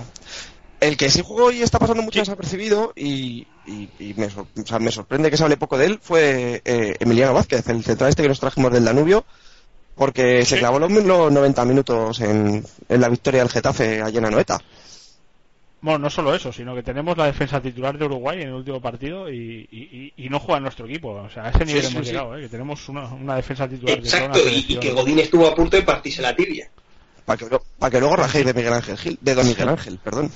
El 0.80 0.96
que 0.96 1.08
sí 1.10 1.22
jugó 1.24 1.50
y 1.52 1.62
está 1.62 1.78
pasando 1.78 2.02
mucho 2.02 2.18
desapercibido 2.18 2.92
y, 2.96 3.46
y, 3.66 3.88
y 4.00 4.14
me, 4.16 4.28
sor- 4.28 4.46
o 4.60 4.66
sea, 4.66 4.78
me 4.80 4.90
sorprende 4.90 5.30
que 5.30 5.36
se 5.36 5.44
hable 5.44 5.56
poco 5.56 5.78
de 5.78 5.86
él 5.86 6.00
fue 6.02 6.60
eh, 6.64 6.96
Emiliano 6.98 7.32
Vázquez, 7.32 7.66
el 7.68 7.84
central 7.84 8.10
este 8.10 8.22
que 8.22 8.28
nos 8.28 8.40
trajimos 8.40 8.72
del 8.72 8.84
Danubio, 8.84 9.24
porque 9.94 10.44
se 10.44 10.58
clavó 10.58 10.78
los, 10.80 10.90
los 10.90 11.30
90 11.32 11.64
minutos 11.64 12.20
en, 12.20 12.64
en 12.88 13.00
la 13.00 13.08
victoria 13.08 13.40
del 13.40 13.50
Getafe 13.50 14.02
allí 14.02 14.18
en 14.18 14.24
Anoeta. 14.24 14.60
Bueno, 15.82 15.98
no 15.98 16.10
solo 16.10 16.32
eso, 16.34 16.52
sino 16.52 16.74
que 16.76 16.82
tenemos 16.84 17.16
la 17.18 17.26
defensa 17.26 17.60
titular 17.60 17.98
de 17.98 18.04
Uruguay 18.04 18.40
en 18.40 18.48
el 18.48 18.54
último 18.54 18.80
partido 18.80 19.28
y, 19.28 19.68
y, 19.70 20.12
y- 20.16 20.26
y 20.26 20.28
no 20.30 20.38
juega 20.38 20.58
en 20.58 20.62
nuestro 20.62 20.86
equipo. 20.86 21.08
O 21.10 21.28
sea, 21.28 21.46
a 21.46 21.50
ese 21.50 21.64
nivel 21.66 21.82
sí, 21.82 21.92
hemos 21.92 22.06
sí. 22.06 22.12
llegado, 22.12 22.36
¿eh? 22.36 22.42
que 22.42 22.48
tenemos 22.48 22.88
una, 22.88 23.04
una 23.12 23.34
defensa 23.36 23.68
titular 23.68 23.98
Exacto, 23.98 24.38
y, 24.48 24.64
y 24.68 24.76
que 24.78 24.92
Godín 24.92 25.18
estuvo 25.18 25.46
a 25.46 25.54
punto 25.54 25.76
de 25.76 25.82
partirse 25.82 26.22
la 26.22 26.34
tibia. 26.36 26.70
Para 27.24 27.36
que, 27.36 27.46
que 27.90 28.00
luego 28.00 28.14
rajéis 28.16 28.46
de 28.46 28.54
Miguel 28.54 28.72
Ángel 28.74 28.96
Gil, 28.96 29.18
de 29.20 29.34
Don 29.34 29.46
Miguel 29.46 29.68
Ángel, 29.68 29.98
perdón. 29.98 30.30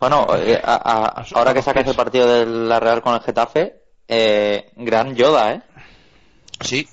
Bueno, 0.00 0.26
eh, 0.36 0.60
a- 0.62 0.74
a- 0.74 1.06
A 1.20 1.24
su- 1.24 1.36
ahora 1.36 1.54
que 1.54 1.62
sacas 1.62 1.86
el 1.86 1.94
partido 1.96 2.26
de 2.28 2.44
la 2.46 2.78
Real 2.80 3.00
con 3.00 3.14
el 3.14 3.20
Getafe, 3.20 3.74
eh, 4.08 4.70
gran 4.76 5.14
Yoda, 5.14 5.52
¿eh? 5.54 5.62
Sí, 6.60 6.88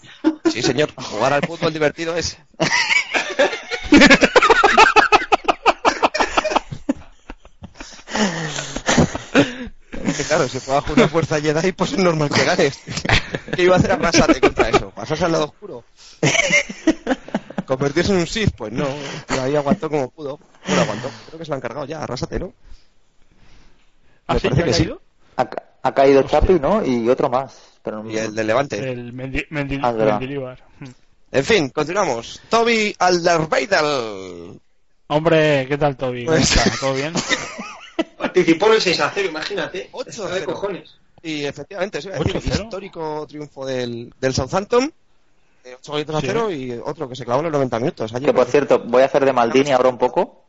sí 0.51 0.61
señor, 0.61 0.91
jugar 0.95 1.33
al 1.33 1.41
fútbol 1.41 1.73
divertido 1.73 2.15
es. 2.15 2.37
que 10.15 10.23
claro, 10.23 10.47
si 10.47 10.59
juegas 10.59 10.83
con 10.83 10.93
una 10.99 11.07
fuerza 11.07 11.39
Jedi, 11.41 11.71
pues 11.71 11.91
es 11.93 11.97
normal 11.99 12.29
que 12.29 12.43
ganes. 12.43 12.79
¿Qué 13.55 13.63
iba 13.63 13.75
a 13.75 13.79
hacer 13.79 13.91
Arrasate 13.91 14.39
contra 14.41 14.69
eso? 14.69 14.89
¿Pasarse 14.91 15.25
al 15.25 15.31
lado 15.31 15.45
oscuro? 15.45 15.83
¿Convertirse 17.65 18.11
en 18.11 18.19
un 18.19 18.27
Sith? 18.27 18.51
Pues 18.55 18.71
no, 18.71 18.87
pero 19.27 19.41
ahí 19.43 19.55
aguantó 19.55 19.89
como 19.89 20.09
pudo. 20.09 20.39
Bueno, 20.67 20.81
aguantó. 20.81 21.09
Creo 21.27 21.39
que 21.39 21.45
se 21.45 21.49
lo 21.49 21.55
han 21.55 21.61
cargado 21.61 21.85
ya, 21.85 22.03
Arrasate, 22.03 22.39
¿no? 22.39 22.53
¿Ah, 24.27 24.39
sí? 24.39 24.47
parece 24.49 24.57
¿Ya 24.59 24.63
que 24.65 24.69
ha 24.69 24.73
sí. 24.73 24.83
caído? 24.83 25.01
Ha, 25.37 25.49
ha 25.83 25.93
caído 25.93 26.23
Chapi, 26.23 26.53
¿no? 26.59 26.85
Y 26.85 27.09
otro 27.09 27.29
más. 27.29 27.55
Pero 27.83 28.03
no- 28.03 28.09
Y 28.11 28.17
el 28.17 28.33
del 28.35 28.47
Levante. 28.47 28.77
El 28.91 29.13
Mendi, 29.13 29.43
Mendi- 29.51 29.79
Ah. 29.83 29.91
Mendilibar. 29.91 30.63
En 31.31 31.43
fin, 31.43 31.69
continuamos. 31.69 32.39
Toby 32.49 32.95
Alderweireld. 32.97 34.59
Hombre, 35.07 35.65
¿qué 35.67 35.77
tal, 35.77 35.95
Toby? 35.97 36.25
¿Cómo 36.25 36.37
Pues- 36.37 36.55
estás? 36.55 36.79
¿Todo 36.79 36.93
bien? 36.93 37.13
Participó 38.17 38.67
en 38.67 38.73
el 38.73 38.81
6 38.81 38.99
a 39.01 39.11
0, 39.13 39.29
imagínate. 39.29 39.89
8 39.91 40.09
Está 40.09 40.35
de 40.35 40.45
cojones. 40.45 40.95
Y 41.23 41.45
efectivamente, 41.45 41.97
a 41.97 42.01
decir, 42.01 42.11
8-0. 42.13 42.63
histórico 42.63 43.25
triunfo 43.27 43.65
del, 43.65 44.13
del 44.19 44.33
Southampton. 44.33 44.91
8 45.79 45.91
goles 45.91 46.09
a 46.09 46.21
Sí. 46.21 46.27
0 46.27 46.51
y 46.51 46.71
otro 46.83 47.09
que 47.09 47.15
se 47.15 47.25
clavó 47.25 47.39
en 47.39 47.45
los 47.45 47.53
90 47.53 47.79
minutos. 47.79 48.13
Ayer, 48.13 48.27
Que 48.29 48.33
por 48.33 48.45
cierto, 48.45 48.79
voy 48.85 49.01
a 49.01 49.05
hacer 49.05 49.25
de 49.25 49.33
Maldini 49.33 49.71
ahora 49.71 49.89
un 49.89 49.97
poco. 49.97 50.43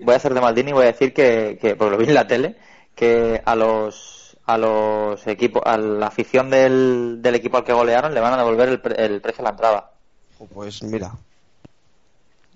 Voy 0.00 0.14
a 0.14 0.16
hacer 0.16 0.34
de 0.34 0.40
Maldini 0.40 0.70
y 0.70 0.74
voy 0.74 0.84
a 0.84 0.86
decir 0.92 1.12
que, 1.12 1.58
que 1.60 1.74
porque 1.76 1.90
lo 1.92 1.96
vi 1.98 2.04
en 2.06 2.14
la 2.14 2.26
tele, 2.26 2.56
que 2.94 3.40
a 3.44 3.54
los 3.56 4.36
a 4.46 4.56
los 4.56 5.26
equipos, 5.26 5.62
a 5.66 5.76
la 5.76 6.06
afición 6.06 6.48
del, 6.50 7.18
del 7.20 7.34
equipo 7.34 7.58
al 7.58 7.64
que 7.64 7.72
golearon 7.74 8.14
le 8.14 8.20
van 8.20 8.32
a 8.32 8.38
devolver 8.38 8.68
el, 8.70 8.80
pre- 8.80 9.04
el 9.04 9.20
precio 9.20 9.38
de 9.38 9.44
la 9.44 9.50
entrada. 9.50 9.90
Pues 10.54 10.82
mira, 10.84 11.12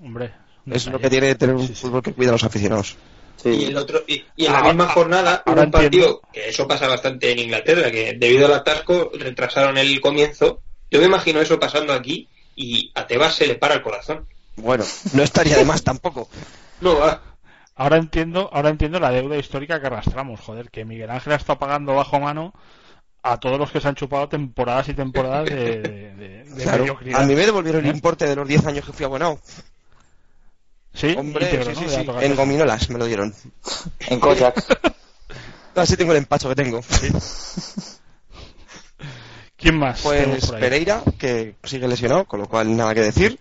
Hombre. 0.03 0.33
es 0.67 0.87
lo 0.87 0.99
que 0.99 1.11
tiene 1.11 1.35
tener 1.35 1.55
un 1.55 1.67
Sí, 1.67 1.75
sí. 1.75 1.87
fútbol 1.87 2.03
que 2.03 2.13
cuida 2.15 2.31
a 2.31 2.33
los 2.33 2.45
aficionados. 2.45 2.97
Sí. 3.37 3.49
Y, 3.51 3.65
el 3.67 3.77
otro, 3.77 4.03
y, 4.07 4.25
y 4.37 4.47
en 4.47 4.53
la 4.53 4.59
Ah, 4.61 4.65
misma 4.65 4.85
ah, 4.85 4.93
jornada 4.93 5.43
hubo 5.45 5.51
ahora 5.53 5.63
un 5.65 5.71
partido, 5.71 6.05
entiendo. 6.07 6.29
que 6.33 6.49
eso 6.49 6.69
pasa 6.69 6.87
bastante 6.89 7.33
en 7.33 7.39
Inglaterra, 7.41 7.91
que 7.91 8.15
debido 8.19 8.47
al 8.47 8.55
atasco 8.55 9.11
retrasaron 9.15 9.77
el 9.79 10.01
comienzo. 10.01 10.61
Yo 10.91 11.01
me 11.01 11.07
imagino 11.07 11.41
eso 11.41 11.59
pasando 11.59 11.93
aquí 11.93 12.29
y 12.55 12.91
a 12.95 13.07
Tebas 13.07 13.35
se 13.35 13.47
le 13.47 13.55
para 13.57 13.75
el 13.75 13.83
corazón. 13.83 14.27
Bueno, 14.57 14.85
no 15.15 15.23
estaría 15.23 15.57
de 15.57 15.65
más 15.65 15.83
tampoco. 15.83 16.29
No 16.81 16.99
va. 16.99 17.21
Ahora 17.75 17.97
entiendo, 17.97 18.51
ahora 18.53 18.69
entiendo 18.69 19.01
la 19.01 19.11
deuda 19.11 19.39
histórica 19.39 19.81
que 19.81 19.87
arrastramos, 19.87 20.39
joder, 20.41 20.71
que 20.71 20.85
Miguel 20.85 21.11
Ángel 21.11 21.33
ha 21.33 21.37
estado 21.37 21.59
pagando 21.59 21.95
bajo 21.95 22.21
mano 22.21 22.53
a 23.23 23.41
todos 23.41 23.59
los 23.59 23.71
que 23.73 23.81
se 23.81 23.89
han 23.89 23.95
chupado 23.95 24.29
temporadas 24.29 24.89
y 24.91 24.95
temporadas 24.95 25.47
de, 25.49 25.81
de, 25.81 26.15
de- 26.15 26.45
de 26.45 26.63
Claro, 26.63 26.83
mediocridad. 26.83 27.23
a 27.23 27.25
mí 27.27 27.35
me 27.35 27.47
devolvieron 27.47 27.85
¿Eh? 27.87 27.89
el 27.89 27.95
importe 27.95 28.27
de 28.27 28.37
los 28.37 28.47
10 28.47 28.67
años 28.67 28.85
que 28.85 28.93
fui 28.93 29.05
abonado. 29.07 29.39
Sí, 30.95 31.15
Hombre, 31.17 31.47
íntegro, 31.47 31.75
sí, 31.75 31.81
¿no? 31.85 31.89
sí, 31.89 31.97
sí, 31.97 32.07
en 32.21 32.37
gominolas 32.37 32.91
me 32.91 32.99
lo 32.99 33.07
dieron. 33.07 33.35
En 34.01 34.21
Kojaks. 34.21 34.67
Así 35.75 35.97
tengo 35.97 36.13
el 36.13 36.19
empacho 36.19 36.49
que 36.51 36.55
tengo. 36.55 36.81
¿Quién 39.57 39.79
más? 39.79 40.01
Pues? 40.03 40.51
Pereira, 40.51 41.03
que 41.19 41.55
sigue 41.65 41.89
lesionado, 41.89 42.25
con 42.27 42.41
lo 42.41 42.49
cual 42.49 42.77
nada 42.77 42.95
que 42.95 43.01
decir. 43.01 43.39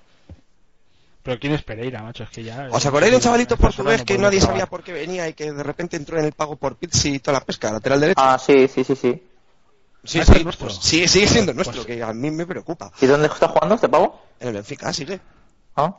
Pero 1.24 1.40
¿quién 1.40 1.54
es 1.54 1.64
Pereira, 1.64 2.02
macho? 2.02 2.24
Es 2.24 2.30
que 2.30 2.44
ya... 2.44 2.68
¿Os 2.72 2.86
acordáis 2.86 3.12
de 3.12 3.18
un 3.18 3.22
chavalito 3.22 3.58
portugués 3.58 4.04
que 4.04 4.18
nadie 4.18 4.42
sabía 4.42 4.66
por 4.66 4.84
qué 4.84 4.94
venía 4.94 5.28
y 5.28 5.34
que 5.34 5.52
de 5.52 5.64
repente 5.64 5.98
entró 5.98 6.18
en 6.18 6.26
el 6.26 6.32
pago 6.32 6.56
por 6.56 6.78
Pizzi 6.78 7.16
y 7.16 7.20
toda 7.20 7.40
la 7.40 7.46
pesca, 7.46 7.72
lateral 7.72 8.00
derecho? 8.00 8.22
Ah, 8.22 8.40
sí, 8.40 8.68
sí, 8.68 8.84
sí, 8.84 8.96
sí. 8.96 9.24
sí, 10.04 10.20
ese 10.20 10.32
sí, 10.32 10.38
es 10.40 10.44
nuestro. 10.44 10.68
pues 10.68 10.80
sigue, 10.80 11.08
sigue 11.08 11.28
siendo 11.28 11.54
Pues- 11.54 11.68
nuestro, 11.68 11.86
que 11.86 12.02
a 12.02 12.12
mí 12.14 12.32
me 12.32 12.48
preocupa. 12.48 12.92
¿Y 13.02 13.06
dónde 13.06 13.28
está 13.28 13.50
jugando 13.50 13.76
este 13.76 13.90
pavo? 13.90 14.20
En 14.40 14.48
el 14.48 14.54
Benfica, 14.56 14.92
sigue. 14.94 15.20
Ah, 15.76 15.96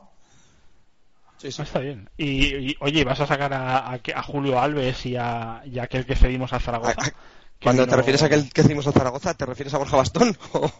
Sí, 1.43 1.51
sí. 1.51 1.57
Ah, 1.61 1.63
está 1.65 1.79
bien. 1.79 2.09
Y, 2.15 2.55
y, 2.71 2.77
oye, 2.79 3.03
¿vas 3.03 3.19
a 3.19 3.27
sacar 3.27 3.53
a, 3.53 3.79
a, 3.79 3.99
a 4.15 4.23
Julio 4.23 4.61
Alves 4.61 5.05
y 5.05 5.17
a, 5.17 5.61
y 5.65 5.77
a 5.77 5.83
aquel 5.83 6.05
que 6.05 6.15
cedimos 6.15 6.53
a 6.53 6.59
Zaragoza? 6.61 6.95
A- 6.97 7.05
a- 7.07 7.13
Cuando 7.61 7.85
te 7.85 7.95
refieres 7.97 8.23
a 8.23 8.27
aquel 8.27 8.49
que 8.51 8.61
hicimos 8.61 8.85
en 8.87 8.93
Zaragoza, 8.93 9.33
¿te 9.33 9.45
refieres 9.45 9.73
a 9.73 9.77
Borja 9.77 9.97
Bastón? 9.97 10.37
O- 10.53 10.71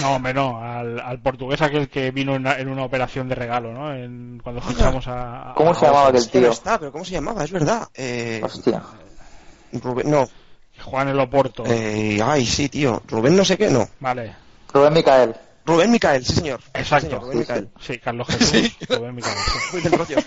No, 0.00 0.16
hombre, 0.16 0.34
no, 0.34 0.60
al, 0.60 0.98
al 0.98 1.20
portugués 1.22 1.62
aquel 1.62 1.88
que 1.88 2.10
vino 2.10 2.34
en 2.34 2.40
una, 2.40 2.58
en 2.58 2.66
una 2.68 2.82
operación 2.84 3.28
de 3.28 3.36
regalo, 3.36 3.72
¿no? 3.72 3.94
En, 3.94 4.40
cuando 4.42 4.60
fichamos 4.60 5.06
a... 5.06 5.52
a- 5.52 5.54
¿Cómo 5.54 5.72
se 5.72 5.86
llamaba 5.86 6.08
aquel 6.08 6.28
tío? 6.28 6.50
está, 6.50 6.80
pero 6.80 6.90
¿cómo 6.90 7.04
se 7.04 7.12
llamaba? 7.12 7.44
Es 7.44 7.52
verdad. 7.52 7.86
Eh, 7.94 8.40
Hostia. 8.42 8.82
Rubén, 9.72 10.10
no. 10.10 10.28
Juan 10.82 11.06
el 11.08 11.20
Oporto. 11.20 11.62
Eh, 11.64 12.20
ay, 12.22 12.44
sí, 12.44 12.68
tío. 12.68 13.00
Rubén 13.06 13.36
no 13.36 13.44
sé 13.44 13.56
qué, 13.56 13.70
no. 13.70 13.88
Vale, 14.00 14.34
Rubén 14.74 14.92
Micael. 14.92 15.34
Rubén 15.66 15.90
Micael, 15.90 16.24
sí, 16.24 16.34
señor. 16.34 16.60
Sí, 16.62 16.70
exacto. 16.74 17.08
señor, 17.08 17.22
Rubén 17.22 17.38
Micael. 17.38 17.68
Sí, 17.80 17.98
Carlos 17.98 18.28
Jesús. 18.30 18.48
Sí. 18.50 18.76
Rubén 18.88 19.14
Micael, 19.14 19.36
sí. 19.36 19.58
Muy 19.72 19.82
del 19.82 19.92
rollo. 19.92 20.16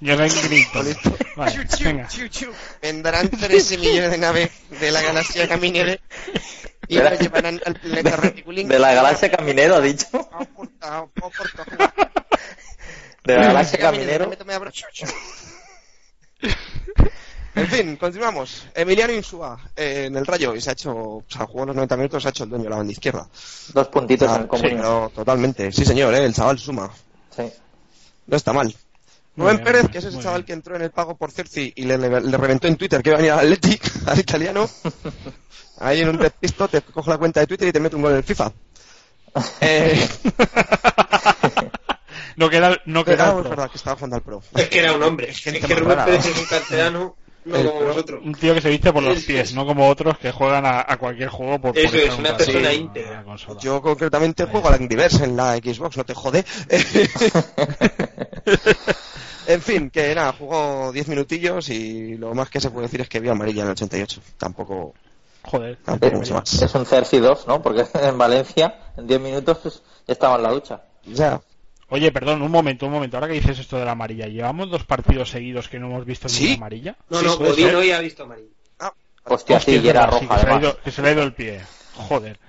Listo. 0.00 0.82
Vale, 1.36 1.68
chiu, 1.68 1.84
venga. 1.86 2.08
chiu. 2.08 2.52
Vendrán 2.80 3.28
13 3.28 3.76
millones 3.76 4.10
de 4.10 4.18
naves 4.18 4.50
de 4.80 4.90
la 4.90 5.02
galaxia 5.02 5.46
Caminere 5.46 6.00
y 6.88 6.96
lo 6.96 7.14
llevarán 7.16 7.60
al 7.66 7.74
planeta 7.74 8.16
Reticulín. 8.16 8.66
De 8.66 8.78
la 8.78 8.94
galaxia 8.94 9.30
Caminero, 9.30 9.76
ha 9.76 9.80
dicho. 9.82 10.06
De 13.24 13.36
la 13.36 13.46
galaxia 13.48 13.78
Caminero. 13.78 14.30
En 17.54 17.66
fin, 17.66 17.96
continuamos. 17.96 18.64
Emiliano 18.74 19.12
Insúa 19.12 19.58
eh, 19.76 20.04
en 20.06 20.16
el 20.16 20.24
Rayo 20.26 20.54
y 20.54 20.60
se 20.60 20.70
ha 20.70 20.72
hecho, 20.72 20.92
o 20.94 21.24
sea, 21.28 21.46
jugó 21.46 21.66
los 21.66 21.74
90 21.74 21.96
minutos, 21.96 22.22
se 22.22 22.28
ha 22.28 22.30
hecho 22.30 22.44
el 22.44 22.50
dueño 22.50 22.64
de 22.64 22.70
la 22.70 22.76
banda 22.76 22.92
izquierda. 22.92 23.28
Dos 23.74 23.88
puntitos 23.88 24.28
Ah, 24.30 24.36
en 24.36 24.42
el 24.42 24.48
sí, 24.70 24.76
pero 24.76 25.10
totalmente. 25.14 25.72
Sí, 25.72 25.84
señor, 25.84 26.14
eh, 26.14 26.24
el 26.24 26.34
chaval 26.34 26.58
suma. 26.58 26.90
Sí. 27.36 27.42
No 28.26 28.36
está 28.36 28.52
mal. 28.52 28.74
Rubén 29.36 29.56
bien, 29.56 29.64
Pérez, 29.64 29.88
que 29.90 29.98
es 29.98 30.04
ese 30.04 30.10
bien. 30.12 30.22
chaval 30.22 30.44
que 30.44 30.52
entró 30.52 30.76
en 30.76 30.82
el 30.82 30.90
pago 30.90 31.16
por 31.16 31.30
Cerci 31.32 31.72
y 31.74 31.84
le, 31.84 31.98
le- 31.98 32.20
le 32.20 32.36
reventó 32.36 32.66
en 32.68 32.76
Twitter 32.76 33.02
que 33.02 33.10
iba 33.10 33.16
a 33.16 33.20
venir 33.20 33.32
al 33.32 33.38
Athletic, 33.40 33.90
al 34.06 34.18
italiano. 34.18 34.68
Ahí 35.78 36.00
en 36.02 36.10
un 36.10 36.18
despisto 36.18 36.68
te 36.68 36.82
coge 36.82 37.10
la 37.10 37.18
cuenta 37.18 37.40
de 37.40 37.46
Twitter 37.46 37.68
y 37.68 37.72
te 37.72 37.80
mete 37.80 37.96
un 37.96 38.02
gol 38.02 38.12
en 38.12 38.18
el 38.18 38.24
FIFA. 38.24 38.52
Eh, 39.60 40.08
No 42.36 42.48
queda, 42.48 42.78
no 42.86 43.04
queda 43.04 43.24
el 43.32 43.36
es 43.36 43.40
pro. 43.42 43.50
verdad 43.50 43.70
que 43.70 43.76
estaba 43.76 43.96
jugando 43.96 44.16
al 44.16 44.22
Pro. 44.22 44.42
Es 44.54 44.68
que 44.68 44.78
era 44.78 44.94
un 44.94 45.02
hombre. 45.02 45.30
Es 45.30 45.40
que 45.42 45.74
Rubén 45.74 45.98
Pérez 46.06 46.24
¿no? 46.24 46.30
es 46.32 46.38
un 46.38 46.44
canterano, 46.46 47.16
no 47.44 47.56
como 47.56 47.78
pero- 47.78 47.86
vosotros. 47.88 48.20
Un 48.24 48.34
tío 48.34 48.54
que 48.54 48.60
se 48.60 48.68
viste 48.68 48.92
por 48.92 49.02
los 49.02 49.16
Es- 49.18 49.24
pies, 49.24 49.48
es- 49.50 49.54
no 49.54 49.64
como 49.66 49.88
otros 49.88 50.18
que 50.18 50.30
juegan 50.32 50.66
a, 50.66 50.84
a 50.86 50.96
cualquier 50.98 51.28
juego 51.28 51.58
por 51.60 51.76
Eso 51.78 51.90
por 51.90 52.00
es, 52.00 52.18
una 52.18 52.36
persona 52.36 52.72
íntegra. 52.72 53.24
Yo 53.60 53.80
concretamente 53.82 54.44
juego 54.46 54.68
a 54.68 54.72
la 54.72 54.78
Diverse 54.78 55.24
en 55.24 55.36
la 55.36 55.56
Xbox, 55.56 55.96
no 55.96 56.04
te 56.04 56.14
jode. 56.14 56.44
en 59.46 59.62
fin, 59.62 59.90
que 59.90 60.14
nada, 60.14 60.32
jugó 60.32 60.92
10 60.92 61.08
minutillos 61.08 61.68
y 61.70 62.16
lo 62.16 62.34
más 62.34 62.48
que 62.50 62.60
se 62.60 62.70
puede 62.70 62.86
decir 62.86 63.00
es 63.00 63.08
que 63.08 63.20
vio 63.20 63.32
amarilla 63.32 63.62
en 63.62 63.68
el 63.68 63.72
88. 63.72 64.20
Tampoco, 64.38 64.94
Joder. 65.42 65.76
tampoco 65.84 66.16
mucho 66.16 66.34
más. 66.34 66.62
Es 66.62 66.74
un 66.74 66.86
Cerci 66.86 67.18
2, 67.18 67.46
¿no? 67.46 67.62
Porque 67.62 67.84
en 68.02 68.18
Valencia, 68.18 68.92
en 68.96 69.06
10 69.06 69.20
minutos, 69.20 69.58
pues, 69.62 69.82
ya 70.06 70.12
estaba 70.12 70.36
en 70.36 70.42
la 70.42 70.50
ducha. 70.52 70.82
Ya, 71.06 71.40
Oye, 71.90 72.12
perdón, 72.12 72.40
un 72.42 72.50
momento, 72.50 72.86
un 72.86 72.92
momento. 72.92 73.16
Ahora 73.16 73.26
que 73.28 73.34
dices 73.34 73.58
esto 73.58 73.76
de 73.78 73.84
la 73.84 73.92
amarilla, 73.92 74.26
¿llevamos 74.26 74.70
dos 74.70 74.84
partidos 74.84 75.30
seguidos 75.30 75.68
que 75.68 75.78
no 75.78 75.86
hemos 75.88 76.04
visto 76.06 76.28
Sí. 76.28 76.42
ninguna 76.44 76.56
amarilla? 76.66 76.96
No, 77.08 77.18
Sí, 77.20 77.26
no, 77.26 77.36
Godín 77.36 77.66
ser. 77.66 77.74
hoy 77.76 77.90
ha 77.90 77.98
visto 78.00 78.22
amarillo. 78.24 78.48
Hostia, 79.24 79.56
Hostia, 79.56 79.60
sí, 79.60 79.80
y 79.84 79.88
era 79.88 80.06
verdad, 80.06 80.18
sí, 80.20 80.26
roja, 80.26 80.34
que, 80.36 80.40
se 80.40 80.46
le 80.46 80.52
ha 80.52 80.58
ido, 80.60 80.76
que 80.82 80.90
se 80.90 81.02
le 81.02 81.08
ha 81.08 81.12
ido 81.12 81.22
el 81.22 81.32
pie. 81.34 81.60
Joder. 81.94 82.38
Por 82.38 82.48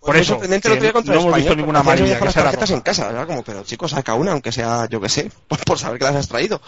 Pues 0.00 0.14
muy 0.16 0.20
eso, 0.20 0.32
sorprendente 0.34 0.68
que 0.78 0.92
contra 0.92 1.14
no 1.14 1.20
hemos 1.20 1.36
visto 1.36 1.56
ninguna 1.56 1.78
hacían 1.80 1.96
amarilla. 1.96 2.18
Que 2.18 2.24
las 2.26 2.34
tarjetas 2.34 2.68
roja. 2.70 2.74
en 2.74 2.80
casa, 2.82 3.10
era 3.10 3.26
como, 3.26 3.42
pero 3.42 3.62
chicos, 3.64 3.92
saca 3.92 4.14
una, 4.14 4.32
aunque 4.32 4.52
sea, 4.52 4.86
yo 4.90 5.00
que 5.00 5.08
sé, 5.08 5.30
por, 5.48 5.58
por 5.64 5.78
saber 5.78 5.98
que 5.98 6.04
las 6.04 6.16
has 6.16 6.28
traído. 6.28 6.60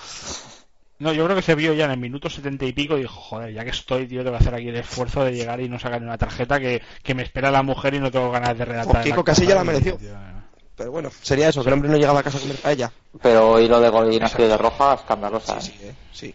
No, 1.01 1.13
yo 1.13 1.25
creo 1.25 1.37
que 1.37 1.43
se 1.43 1.55
vio 1.57 1.75
ya 1.75 1.85
en 1.87 1.91
el 1.91 1.99
minuto 1.99 2.31
setenta 2.31 2.65
y 2.65 2.73
pico 2.73 2.97
y 2.97 3.01
dijo, 3.03 3.21
joder, 3.21 3.53
ya 3.53 3.65
que 3.65 3.71
estoy, 3.71 4.07
tío, 4.07 4.23
tengo 4.23 4.37
que 4.39 4.43
hacer 4.45 4.55
aquí 4.55 4.69
el 4.69 4.77
esfuerzo 4.77 5.25
de 5.25 5.33
llegar 5.33 5.61
y 5.61 5.69
no 5.69 5.79
sacar 5.79 6.01
ni 6.01 6.07
una 6.07 6.17
tarjeta 6.17 6.59
que, 6.61 6.81
que 7.03 7.15
me 7.15 7.25
espera 7.25 7.51
la 7.51 7.63
mujer 7.63 7.95
y 7.95 7.99
no 8.01 8.11
tengo 8.13 8.31
ganas 8.31 8.57
de. 8.57 8.65
Oh, 8.65 9.03
Kiko 9.03 9.17
la 9.19 9.25
Casilla 9.25 9.47
cosa. 9.49 9.57
la 9.57 9.65
mereció. 9.65 9.97
Tío, 9.97 10.11
eh. 10.11 10.34
Pero 10.77 10.91
bueno, 10.91 11.11
sería 11.23 11.49
eso, 11.49 11.63
que 11.63 11.69
el 11.69 11.75
hombre 11.75 11.89
no 11.91 11.97
llegaba 11.97 12.21
a 12.21 12.23
casa 12.23 12.39
a 12.39 12.41
comer 12.41 12.57
paella. 12.57 12.93
Pero 13.23 13.53
hoy 13.53 13.69
lo 13.69 13.81
de 13.81 13.89
Godín 13.91 14.23
ha 14.25 14.29
sido 14.29 14.49
de 14.49 14.57
roja 14.57 14.95
escandalosa. 14.95 15.61
Sí, 15.61 15.71
¿eh? 15.71 15.75
sí, 15.81 15.87
eh, 15.87 15.95
sí. 16.13 16.35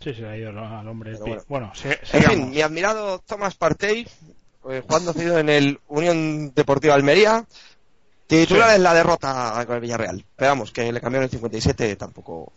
Sí, 0.00 0.14
se 0.14 0.20
le 0.20 0.28
ha 0.28 0.36
ido 0.36 0.50
al 0.50 0.86
hombre 0.88 1.12
Pero 1.12 1.24
bueno. 1.24 1.42
Bueno, 1.48 1.72
se- 1.74 1.98
En 2.12 2.22
fin, 2.22 2.50
mi 2.50 2.60
admirado 2.60 3.20
Thomas 3.20 3.54
Partey, 3.54 4.06
eh, 4.68 4.82
jugando 4.86 5.14
cedido 5.14 5.38
en 5.38 5.48
el 5.48 5.80
Unión 5.88 6.52
Deportiva 6.54 6.94
Almería, 6.94 7.46
titular 8.26 8.70
Sí. 8.70 8.76
en 8.76 8.82
la 8.82 8.92
derrota 8.92 9.62
con 9.66 9.76
el 9.76 9.80
Villarreal. 9.80 10.22
Pero 10.36 10.50
vamos, 10.50 10.70
que 10.70 10.92
le 10.92 11.00
cambiaron 11.00 11.24
el 11.24 11.30
57, 11.30 11.96
tampoco 11.96 12.52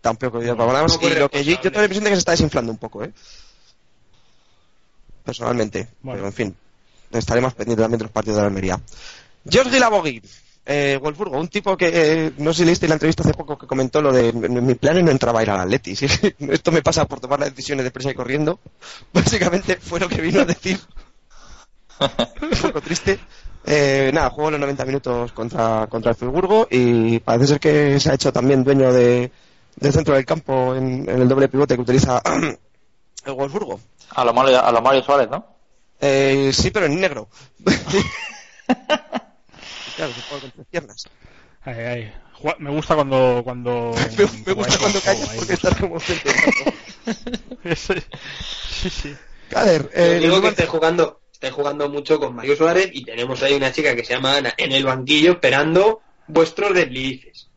tampoco. 0.00 0.38
No 0.40 0.86
y 1.02 1.14
lo 1.16 1.28
que 1.28 1.44
yo, 1.44 1.52
yo 1.54 1.60
tengo 1.62 1.78
la 1.78 1.84
impresión 1.84 2.04
de 2.04 2.10
que 2.10 2.16
se 2.16 2.20
está 2.20 2.32
desinflando 2.32 2.70
un 2.70 2.78
poco, 2.78 3.02
¿eh? 3.02 3.12
Personalmente. 5.24 5.88
Bueno. 6.02 6.18
Pero 6.18 6.26
en 6.28 6.32
fin, 6.32 6.56
estaré 7.10 7.40
más 7.40 7.54
pendiente 7.54 7.82
también 7.82 7.98
de 7.98 8.04
los 8.04 8.12
partidos 8.12 8.36
de 8.36 8.42
la 8.42 8.48
Almería. 8.48 8.80
George 9.48 9.70
Guilabogui, 9.70 10.22
eh, 10.66 10.98
Wolfsburgo, 11.00 11.38
un 11.38 11.48
tipo 11.48 11.76
que 11.76 11.90
eh, 11.92 12.32
no 12.38 12.52
sé 12.52 12.58
si 12.58 12.64
leíste 12.66 12.86
la 12.88 12.94
entrevista 12.94 13.22
hace 13.22 13.34
poco 13.34 13.58
que 13.58 13.66
comentó 13.66 14.00
lo 14.02 14.12
de 14.12 14.32
mi 14.32 14.60
mi 14.60 14.74
plan 14.74 15.04
no 15.04 15.10
entraba 15.10 15.40
a 15.40 15.42
ir 15.42 15.50
al 15.50 15.60
Atleti. 15.60 15.96
¿sí? 15.96 16.06
Esto 16.38 16.72
me 16.72 16.82
pasa 16.82 17.06
por 17.06 17.20
tomar 17.20 17.40
las 17.40 17.50
decisiones 17.50 17.84
de 17.84 17.90
presa 17.90 18.10
y 18.10 18.14
corriendo. 18.14 18.60
Básicamente 19.12 19.76
fue 19.76 20.00
lo 20.00 20.08
que 20.08 20.20
vino 20.20 20.40
a 20.40 20.44
decir. 20.44 20.78
un 22.00 22.50
poco 22.62 22.80
triste. 22.80 23.18
Eh, 23.64 24.10
nada, 24.14 24.30
jugó 24.30 24.50
los 24.50 24.60
90 24.60 24.84
minutos 24.84 25.32
contra, 25.32 25.86
contra 25.88 26.12
el 26.12 26.16
Fulburgo 26.16 26.66
y 26.70 27.18
parece 27.18 27.46
ser 27.46 27.60
que 27.60 28.00
se 28.00 28.10
ha 28.10 28.14
hecho 28.14 28.32
también 28.32 28.64
dueño 28.64 28.90
de, 28.92 29.30
del 29.76 29.92
centro 29.92 30.14
del 30.14 30.24
campo 30.24 30.74
en, 30.74 31.08
en 31.08 31.22
el 31.22 31.28
doble 31.28 31.48
pivote 31.48 31.74
que 31.74 31.82
utiliza 31.82 32.22
el 33.24 33.32
Wolfsburgo. 33.32 33.80
A 34.14 34.24
lo 34.24 34.32
Mario, 34.32 34.64
a 34.64 34.72
lo 34.72 34.80
Mario 34.80 35.02
Suárez, 35.02 35.28
¿no? 35.30 35.44
Eh, 36.00 36.50
sí, 36.54 36.70
pero 36.70 36.86
en 36.86 37.00
negro. 37.00 37.28
claro, 40.00 40.14
se 40.14 40.20
juega 40.22 40.40
con 40.42 40.50
tres 40.52 40.66
piernas. 40.70 41.04
Ay, 41.62 41.78
ay. 41.78 42.12
Me 42.58 42.70
gusta 42.70 42.94
cuando... 42.94 43.42
cuando 43.44 43.92
Me, 44.18 44.24
me 44.46 44.52
gusta 44.54 44.78
cuando 44.78 45.00
callas 45.00 45.28
ahí. 45.28 45.38
porque 45.38 45.52
estás 45.54 45.76
como. 45.78 45.96
Eso- 47.64 47.94
sí, 48.82 48.90
sí. 48.90 49.16
Cader, 49.48 49.90
eh, 49.94 50.18
digo 50.22 50.36
el 50.36 50.42
que 50.42 50.48
estáis 50.48 50.68
jugando, 50.68 51.20
estáis 51.32 51.52
jugando 51.52 51.88
mucho 51.88 52.18
con 52.20 52.34
Mario 52.34 52.56
Suárez 52.56 52.88
y 52.92 53.04
tenemos 53.04 53.42
ahí 53.42 53.54
una 53.54 53.72
chica 53.72 53.94
que 53.96 54.04
se 54.04 54.14
llama 54.14 54.36
Ana 54.36 54.54
en 54.56 54.72
el 54.72 54.84
banquillo 54.84 55.32
esperando 55.32 56.00
vuestros 56.28 56.72
deslices. 56.72 57.48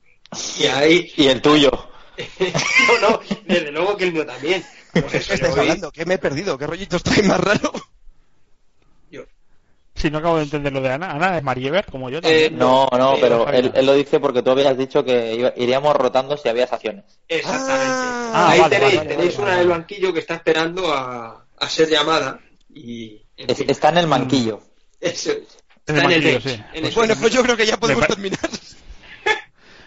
Y 0.59 0.65
ahí, 0.65 1.13
Y 1.15 1.27
el 1.27 1.41
tuyo. 1.41 1.71
no, 2.39 3.09
no, 3.09 3.19
desde 3.45 3.71
luego 3.71 3.95
que 3.95 4.05
el 4.05 4.13
mío 4.13 4.25
también. 4.25 4.63
Pues 4.91 5.05
¿Qué 5.11 5.17
estáis 5.35 5.53
hoy- 5.53 5.59
hablando? 5.61 5.91
¿Qué 5.91 6.05
me 6.05 6.15
he 6.15 6.17
perdido? 6.17 6.57
¿Qué 6.57 6.67
rollito 6.67 6.97
estáis 6.97 7.23
más 7.25 7.39
raro? 7.39 7.71
Sí, 10.03 10.11
no 10.11 10.17
acabo 10.17 10.35
de 10.35 10.43
entender 10.43 10.73
lo 10.73 10.81
de 10.81 10.89
Ana. 10.91 11.11
Ana 11.11 11.37
es 11.37 11.43
Mariever, 11.43 11.85
como 11.89 12.09
yo 12.09 12.17
Eh, 12.17 12.21
también. 12.21 12.57
No, 12.57 12.89
no, 12.91 13.13
Sí, 13.15 13.19
pero 13.21 13.47
él, 13.49 13.71
él 13.73 13.85
lo 13.85 13.93
dice 13.93 14.19
porque 14.19 14.41
tú 14.43 14.49
habías 14.51 14.77
dicho 14.77 15.01
que 15.05 15.33
iba- 15.35 15.53
iríamos 15.55 15.95
rotando 15.95 16.35
si 16.35 16.49
había 16.49 16.65
acciones. 16.65 17.05
Exactamente. 17.29 17.87
Ah, 18.33 18.49
ahí 18.49 18.59
vale, 18.59 18.75
tenéis, 18.75 18.95
vale, 18.97 19.09
tenéis 19.09 19.31
vale, 19.37 19.41
una 19.43 19.47
vale. 19.51 19.59
del 19.59 19.67
banquillo 19.69 20.13
que 20.13 20.19
está 20.19 20.35
esperando 20.35 20.93
a, 20.93 21.45
a 21.57 21.69
ser 21.69 21.87
llamada 21.89 22.37
y 22.73 23.21
en 23.37 23.49
Es- 23.49 23.57
fin, 23.57 23.69
está 23.69 23.89
en 23.89 23.97
el 23.99 24.07
manquillo. 24.07 24.59
eso 24.99 25.31
es. 25.31 25.37
En 25.87 25.95
el 25.95 25.95
Está 25.95 25.95
en 25.95 25.97
el 25.97 26.03
banquillo, 26.03 26.31
bench, 26.33 26.43
sí. 26.43 26.49
en 26.49 26.75
el 26.75 26.81
Pues 26.81 26.95
Bueno, 26.95 27.15
pues 27.21 27.33
yo 27.33 27.43
creo 27.43 27.55
que 27.55 27.65
ya 27.65 27.77
podemos 27.77 28.07
terminar. 28.07 28.39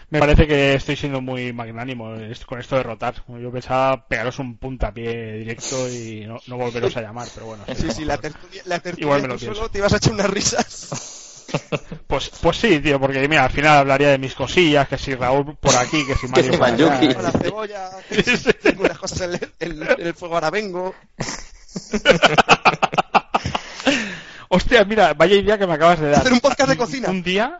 Me 0.09 0.19
parece 0.19 0.47
que 0.47 0.73
estoy 0.75 0.95
siendo 0.95 1.19
muy 1.21 1.51
magnánimo 1.51 2.13
con 2.45 2.59
esto 2.59 2.77
de 2.77 2.83
rotar. 2.83 3.15
Yo 3.27 3.51
pensaba 3.51 4.07
pegaros 4.07 4.39
un 4.39 4.57
puntapié 4.57 5.33
directo 5.39 5.89
y 5.89 6.25
no, 6.25 6.39
no 6.47 6.55
volveros 6.57 6.95
a 6.95 7.01
llamar, 7.01 7.27
pero 7.33 7.47
bueno. 7.47 7.63
Sí, 7.75 7.91
sí, 7.91 8.05
la 8.05 8.17
tertulia, 8.17 8.61
la 8.65 8.79
tertulia 8.79 9.03
Igual 9.05 9.21
me 9.23 9.27
lo 9.27 9.35
pienso. 9.37 9.55
solo 9.55 9.69
te 9.69 9.79
ibas 9.79 9.91
a 9.93 9.97
echar 9.97 10.13
unas 10.13 10.29
risas. 10.29 10.89
Pues, 12.07 12.29
pues 12.41 12.57
sí, 12.57 12.79
tío, 12.81 12.99
porque 12.99 13.25
mira, 13.29 13.45
al 13.45 13.49
final 13.51 13.77
hablaría 13.77 14.09
de 14.09 14.17
mis 14.17 14.33
cosillas, 14.35 14.85
que 14.89 14.97
si 14.97 15.15
Raúl 15.15 15.55
por 15.55 15.75
aquí, 15.77 16.05
que 16.05 16.15
si 16.15 16.27
Mario 16.29 16.51
si 16.51 16.57
por 16.57 16.67
allá. 16.67 17.13
Con 17.13 17.23
la 17.23 17.31
cebolla, 17.31 17.89
tengo 18.61 18.83
unas 18.83 18.97
cosas 18.97 19.21
en 19.21 19.33
el, 19.33 19.51
en- 19.81 19.83
en 20.01 20.07
el 20.07 20.13
fuego, 20.13 20.35
ahora 20.35 20.49
vengo. 20.49 20.93
Hostia, 24.49 24.83
mira, 24.85 25.13
vaya 25.13 25.35
idea 25.35 25.57
que 25.57 25.67
me 25.67 25.73
acabas 25.73 25.99
de 25.99 26.09
dar. 26.09 26.19
Hacer 26.19 26.33
un 26.33 26.39
podcast 26.39 26.69
de 26.69 26.77
cocina. 26.77 27.09
Un 27.09 27.23
día, 27.23 27.59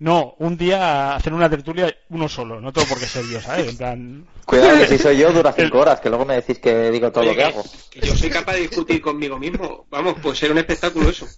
no, 0.00 0.34
un 0.38 0.56
día 0.56 1.14
hacer 1.14 1.32
una 1.32 1.48
tertulia 1.48 1.94
uno 2.08 2.28
solo, 2.28 2.60
no 2.60 2.72
tengo 2.72 2.88
por 2.88 2.98
qué 2.98 3.06
ser 3.06 3.24
yo, 3.26 3.40
¿sabes? 3.40 3.68
En 3.68 3.76
plan, 3.76 4.26
Cuidado 4.44 4.78
que 4.78 4.88
si 4.88 4.98
soy 4.98 5.18
yo 5.18 5.32
dura 5.32 5.52
cinco 5.56 5.78
horas, 5.78 6.00
que 6.00 6.08
luego 6.08 6.24
me 6.24 6.34
decís 6.34 6.58
que 6.58 6.90
digo 6.90 7.12
todo 7.12 7.22
Oye, 7.22 7.30
lo 7.30 7.36
que 7.36 7.42
que- 7.42 7.44
hago. 7.48 7.64
que 7.90 8.00
yo 8.00 8.16
soy 8.16 8.30
capaz 8.30 8.54
de 8.54 8.60
discutir 8.62 9.00
conmigo 9.00 9.38
mismo. 9.38 9.86
Vamos, 9.90 10.16
pues 10.22 10.38
ser 10.38 10.50
un 10.50 10.58
espectáculo 10.58 11.08
eso. 11.10 11.28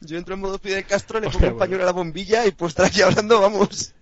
Yo 0.00 0.16
entro 0.16 0.34
en 0.34 0.40
modo 0.40 0.58
Fidel 0.58 0.86
Castro, 0.86 1.20
le 1.20 1.26
Hostia, 1.26 1.40
pongo 1.40 1.52
un 1.52 1.58
bueno. 1.58 1.64
pañuelo 1.66 1.82
a 1.82 1.86
la 1.86 1.92
bombilla 1.92 2.46
y 2.46 2.52
pues 2.52 2.70
estar 2.70 2.86
aquí 2.86 3.02
hablando, 3.02 3.40
vamos. 3.40 3.92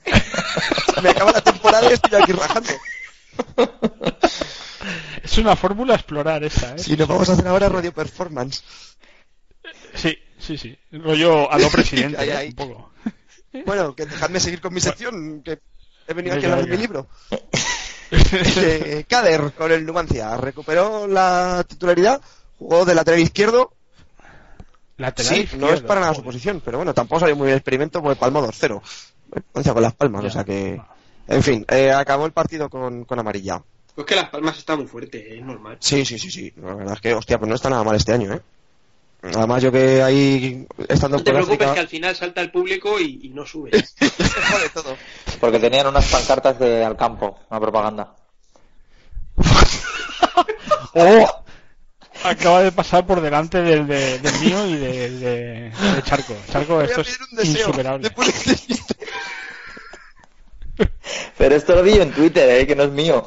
Me 1.02 1.08
acaba 1.10 1.32
la 1.32 1.40
temporada 1.40 1.90
y 1.90 1.94
estoy 1.94 2.20
aquí 2.22 2.32
rajando. 2.32 2.70
es 5.22 5.38
una 5.38 5.56
fórmula 5.56 5.94
a 5.94 5.96
explorar 5.96 6.44
esa, 6.44 6.74
¿eh? 6.74 6.78
Si 6.78 6.96
nos 6.96 7.08
vamos 7.08 7.28
a 7.28 7.32
hacer 7.32 7.46
ahora 7.48 7.68
radio 7.68 7.92
performance. 7.92 8.62
Sí, 9.94 10.16
sí, 10.38 10.56
sí. 10.58 10.78
Rollo 10.92 11.50
a 11.50 11.58
lo 11.58 11.68
presidente, 11.70 12.18
Ahí, 12.18 12.30
¿eh? 12.30 12.48
un 12.50 12.54
poco. 12.54 12.90
Bueno, 13.64 13.94
que 13.94 14.06
dejadme 14.06 14.40
seguir 14.40 14.60
con 14.60 14.74
mi 14.74 14.80
sección, 14.80 15.42
que 15.42 15.58
he 16.08 16.14
venido 16.14 16.34
aquí 16.36 16.44
a 16.46 16.50
hablar 16.52 16.64
de 16.66 16.70
mi 16.70 16.76
libro. 16.76 17.06
Dice, 18.10 19.04
Kader 19.08 19.52
con 19.52 19.72
el 19.72 19.84
Numancia 19.84 20.36
recuperó 20.36 21.06
la 21.08 21.64
titularidad, 21.66 22.20
jugó 22.58 22.84
de 22.84 22.94
lateral 22.94 23.20
izquierdo. 23.20 23.72
Lateral 24.96 25.34
Sí, 25.34 25.40
izquierdo, 25.42 25.66
no 25.66 25.72
es 25.72 25.80
para 25.82 26.00
nada 26.00 26.14
su 26.14 26.22
posición, 26.22 26.62
pero 26.64 26.78
bueno, 26.78 26.94
tampoco 26.94 27.20
salió 27.20 27.34
muy 27.36 27.46
bien 27.46 27.54
el 27.54 27.58
experimento 27.58 28.00
porque 28.02 28.18
palmó 28.18 28.46
2-0. 28.46 28.80
Numancia 29.52 29.72
con 29.74 29.82
las 29.82 29.94
palmas, 29.94 30.22
Ya. 30.22 30.28
o 30.28 30.30
sea 30.30 30.44
que. 30.44 30.80
En 31.28 31.42
fin, 31.42 31.64
eh, 31.68 31.90
acabó 31.90 32.24
el 32.26 32.32
partido 32.32 32.70
con, 32.70 33.04
con 33.04 33.18
amarilla. 33.18 33.60
Pues 33.96 34.06
que 34.06 34.14
Las 34.14 34.28
Palmas 34.28 34.58
está 34.58 34.76
muy 34.76 34.86
fuerte, 34.86 35.36
es 35.38 35.42
normal. 35.42 35.78
Sí, 35.80 36.04
sí, 36.04 36.18
sí, 36.18 36.30
sí. 36.30 36.52
La 36.56 36.74
verdad 36.74 36.94
es 36.94 37.00
que, 37.00 37.14
hostia, 37.14 37.38
pues 37.38 37.48
no 37.48 37.54
está 37.54 37.68
nada 37.70 37.82
mal 37.82 37.96
este 37.96 38.12
año, 38.12 38.32
¿eh? 38.34 38.40
Además, 39.34 39.62
yo 39.62 39.72
que 39.72 40.02
ahí, 40.02 40.66
estando 40.88 41.18
No 41.18 41.24
te 41.24 41.32
preocupes 41.32 41.54
África, 41.58 41.74
que 41.74 41.80
al 41.80 41.88
final 41.88 42.14
salta 42.16 42.40
el 42.40 42.50
público 42.50 42.98
y, 43.00 43.20
y 43.24 43.28
no 43.30 43.44
sube. 43.46 43.70
todo. 44.74 44.96
Porque 45.40 45.58
tenían 45.58 45.86
unas 45.86 46.06
pancartas 46.06 46.58
de 46.58 46.84
al 46.84 46.96
campo, 46.96 47.38
una 47.50 47.60
propaganda. 47.60 48.14
¡Oh! 50.94 51.42
Acaba 52.24 52.62
de 52.62 52.72
pasar 52.72 53.06
por 53.06 53.20
delante 53.20 53.60
del, 53.60 53.86
de- 53.86 54.18
del 54.18 54.40
mío 54.40 54.66
y 54.66 54.76
de, 54.76 55.10
de- 55.10 55.70
de 55.70 56.02
Charco. 56.02 56.34
Charco, 56.50 56.80
esto 56.80 57.02
es 57.02 57.06
pedir 57.08 57.20
un 57.30 57.36
deseo. 57.36 57.66
insuperable. 57.68 58.10
Pero 61.38 61.54
esto 61.54 61.74
lo 61.74 61.82
vi 61.82 61.94
yo 61.96 62.02
en 62.02 62.12
Twitter, 62.12 62.48
¿eh? 62.48 62.66
que 62.66 62.74
no 62.74 62.84
es 62.84 62.90
mío. 62.90 63.24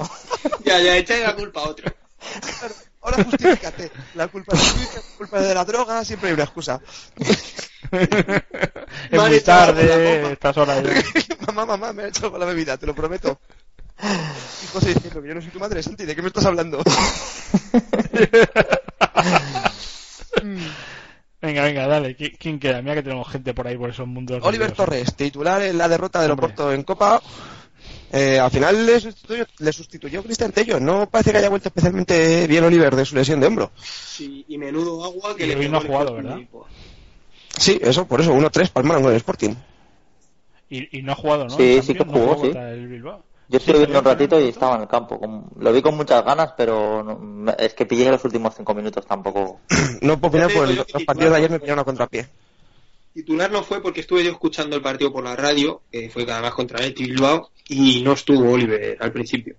ya, 0.65 0.79
ya, 0.79 0.97
echa 0.97 1.15
la 1.17 1.35
culpa 1.35 1.61
a 1.61 1.69
otro. 1.69 1.91
Ahora 3.01 3.23
justifícate. 3.23 3.91
La 4.15 4.27
culpa 4.27 4.55
es 4.55 4.73
tuya, 4.73 4.89
la 4.95 5.17
culpa 5.17 5.39
de 5.41 5.53
la 5.53 5.65
droga, 5.65 6.03
siempre 6.05 6.29
hay 6.29 6.33
una 6.35 6.43
excusa. 6.43 6.81
es 7.91 9.19
muy 9.29 9.39
tarde, 9.41 10.31
estas 10.33 10.57
horas 10.57 10.83
mamá, 11.47 11.65
mamá, 11.65 11.93
me 11.93 12.03
ha 12.03 12.07
hecho 12.07 12.29
con 12.29 12.39
la 12.39 12.45
bebida, 12.45 12.77
te 12.77 12.85
lo 12.85 12.93
prometo. 12.93 13.39
Y 14.01 14.67
José 14.71 14.93
diciendo 14.93 15.21
que 15.21 15.27
yo 15.29 15.35
no 15.35 15.41
soy 15.41 15.49
tu 15.51 15.59
madre, 15.59 15.81
Santi, 15.83 16.05
¿de 16.05 16.15
qué 16.15 16.21
me 16.21 16.27
estás 16.27 16.45
hablando? 16.45 16.81
Venga, 21.41 21.63
venga, 21.63 21.87
dale. 21.87 22.17
¿Qui- 22.17 22.35
¿Quién 22.37 22.59
queda? 22.59 22.81
Mira 22.81 22.95
que 22.95 23.03
tenemos 23.03 23.27
gente 23.29 23.53
por 23.53 23.65
ahí 23.67 23.77
por 23.77 23.89
esos 23.89 24.07
mundos. 24.07 24.39
Oliver 24.43 24.69
nerviosos. 24.69 24.77
Torres, 24.85 25.15
titular 25.15 25.61
en 25.61 25.77
la 25.77 25.87
derrota 25.87 26.21
del. 26.21 26.31
Oporto 26.31 26.71
en 26.73 26.83
Copa. 26.83 27.21
Eh, 28.11 28.39
al 28.39 28.49
final 28.49 28.85
le 28.85 28.99
sustituyó, 28.99 29.45
le 29.59 29.71
sustituyó 29.73 30.23
Cristian 30.23 30.51
Tello. 30.51 30.79
No 30.79 31.07
parece 31.09 31.31
que 31.31 31.37
haya 31.37 31.49
vuelto 31.49 31.69
especialmente 31.69 32.47
bien 32.47 32.63
Oliver 32.63 32.95
de 32.95 33.05
su 33.05 33.15
lesión 33.15 33.39
de 33.39 33.47
hombro. 33.47 33.71
Sí, 33.81 34.45
y 34.47 34.57
menudo 34.57 35.03
agua 35.03 35.35
que 35.35 35.45
Y 35.45 35.47
le 35.55 35.69
no 35.69 35.77
ha 35.77 35.81
jugado, 35.81 36.15
¿verdad? 36.15 36.39
Sí, 37.57 37.79
eso, 37.81 38.07
por 38.07 38.21
eso, 38.21 38.33
1-3 38.33 38.69
palmaron 38.71 39.03
con 39.03 39.11
el 39.11 39.17
Sporting. 39.17 39.53
Y, 40.69 40.99
y 40.99 41.01
no 41.01 41.11
ha 41.11 41.15
jugado, 41.15 41.45
¿no? 41.45 41.57
Sí, 41.57 41.81
sí 41.83 41.93
que 41.93 42.05
no 42.05 42.13
jugó, 42.13 42.45
sí. 42.45 42.51
Yo 43.51 43.57
estuve 43.57 43.77
Sí, 43.77 43.79
viendo 43.79 43.99
un 43.99 44.05
ratito 44.05 44.39
y 44.39 44.49
estaba 44.49 44.75
en 44.75 44.81
el 44.83 44.87
campo. 44.87 45.19
Lo 45.57 45.73
vi 45.73 45.81
con 45.81 45.97
muchas 45.97 46.23
ganas, 46.23 46.53
pero 46.55 47.03
no- 47.03 47.51
es 47.57 47.73
que 47.73 47.87
pillé 47.87 48.09
los 48.11 48.23
últimos 48.23 48.53
cinco 48.55 48.75
minutos 48.75 49.05
tampoco. 49.07 49.59
No 50.01 50.19
puedo 50.19 50.29
opinar 50.29 50.49
digo 50.49 50.65
yo 50.65 50.85
los 50.93 51.03
partidos 51.03 51.31
de 51.31 51.37
ayer 51.37 51.49
me 51.49 51.59
pillaron 51.59 51.79
a 51.79 51.83
contrapié. 51.83 52.27
Titular 53.13 53.51
no 53.51 53.63
fue 53.63 53.81
porque 53.81 54.01
estuve 54.01 54.23
yo 54.23 54.31
escuchando 54.31 54.75
el 54.75 54.81
partido 54.81 55.11
por 55.11 55.23
la 55.23 55.35
radio, 55.35 55.81
que 55.91 56.09
fue 56.09 56.23
además 56.23 56.53
contra 56.53 56.83
el 56.85 56.93
Bilbao, 56.93 57.49
y 57.67 58.01
no 58.03 58.13
estuvo 58.13 58.51
Oliver 58.51 58.97
al 58.99 59.11
principio. 59.11 59.55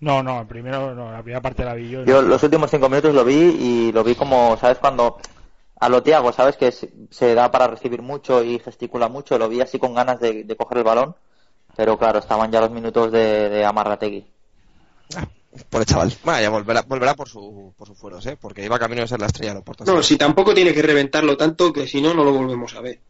No, 0.00 0.22
no, 0.22 0.42
el 0.42 0.46
primero, 0.46 0.94
no, 0.94 1.10
la 1.10 1.22
primera 1.22 1.40
parte 1.40 1.64
la 1.64 1.74
vi 1.74 1.90
yo. 1.90 2.04
Yo 2.04 2.22
no. 2.22 2.28
los 2.28 2.42
últimos 2.42 2.70
cinco 2.70 2.88
minutos 2.88 3.14
lo 3.14 3.24
vi 3.24 3.34
y 3.34 3.92
lo 3.92 4.04
vi 4.04 4.14
como, 4.14 4.56
¿sabes? 4.58 4.78
Cuando 4.78 5.18
a 5.78 5.88
lo 5.88 6.02
Tiago, 6.02 6.32
¿sabes? 6.32 6.56
Que 6.56 6.70
se, 6.70 6.92
se 7.10 7.34
da 7.34 7.50
para 7.50 7.66
recibir 7.66 8.02
mucho 8.02 8.42
y 8.42 8.58
gesticula 8.58 9.08
mucho. 9.08 9.38
Lo 9.38 9.48
vi 9.48 9.60
así 9.60 9.78
con 9.78 9.94
ganas 9.94 10.20
de, 10.20 10.44
de 10.44 10.56
coger 10.56 10.78
el 10.78 10.84
balón. 10.84 11.14
Pero 11.76 11.98
claro, 11.98 12.18
estaban 12.18 12.50
ya 12.50 12.60
los 12.60 12.70
minutos 12.70 13.12
de, 13.12 13.48
de 13.50 13.64
Amarrategui. 13.64 14.26
Por 15.70 15.80
el 15.80 15.86
chaval. 15.86 16.12
Bueno, 16.24 16.40
ya 16.40 16.50
volverá, 16.50 16.82
volverá 16.82 17.14
por, 17.14 17.28
su, 17.28 17.72
por 17.76 17.86
sus 17.88 17.98
fueros, 17.98 18.24
¿eh? 18.26 18.36
Porque 18.40 18.64
iba 18.64 18.78
camino 18.78 19.02
de 19.02 19.08
ser 19.08 19.20
la 19.20 19.26
estrella 19.26 19.54
del. 19.54 19.62
No, 19.86 20.02
si 20.02 20.16
tampoco 20.16 20.54
tiene 20.54 20.72
que 20.74 20.82
reventarlo 20.82 21.36
tanto 21.36 21.72
que 21.72 21.86
si 21.86 22.00
no, 22.00 22.14
no 22.14 22.24
lo 22.24 22.32
volvemos 22.32 22.74
a 22.74 22.80
ver. 22.80 23.00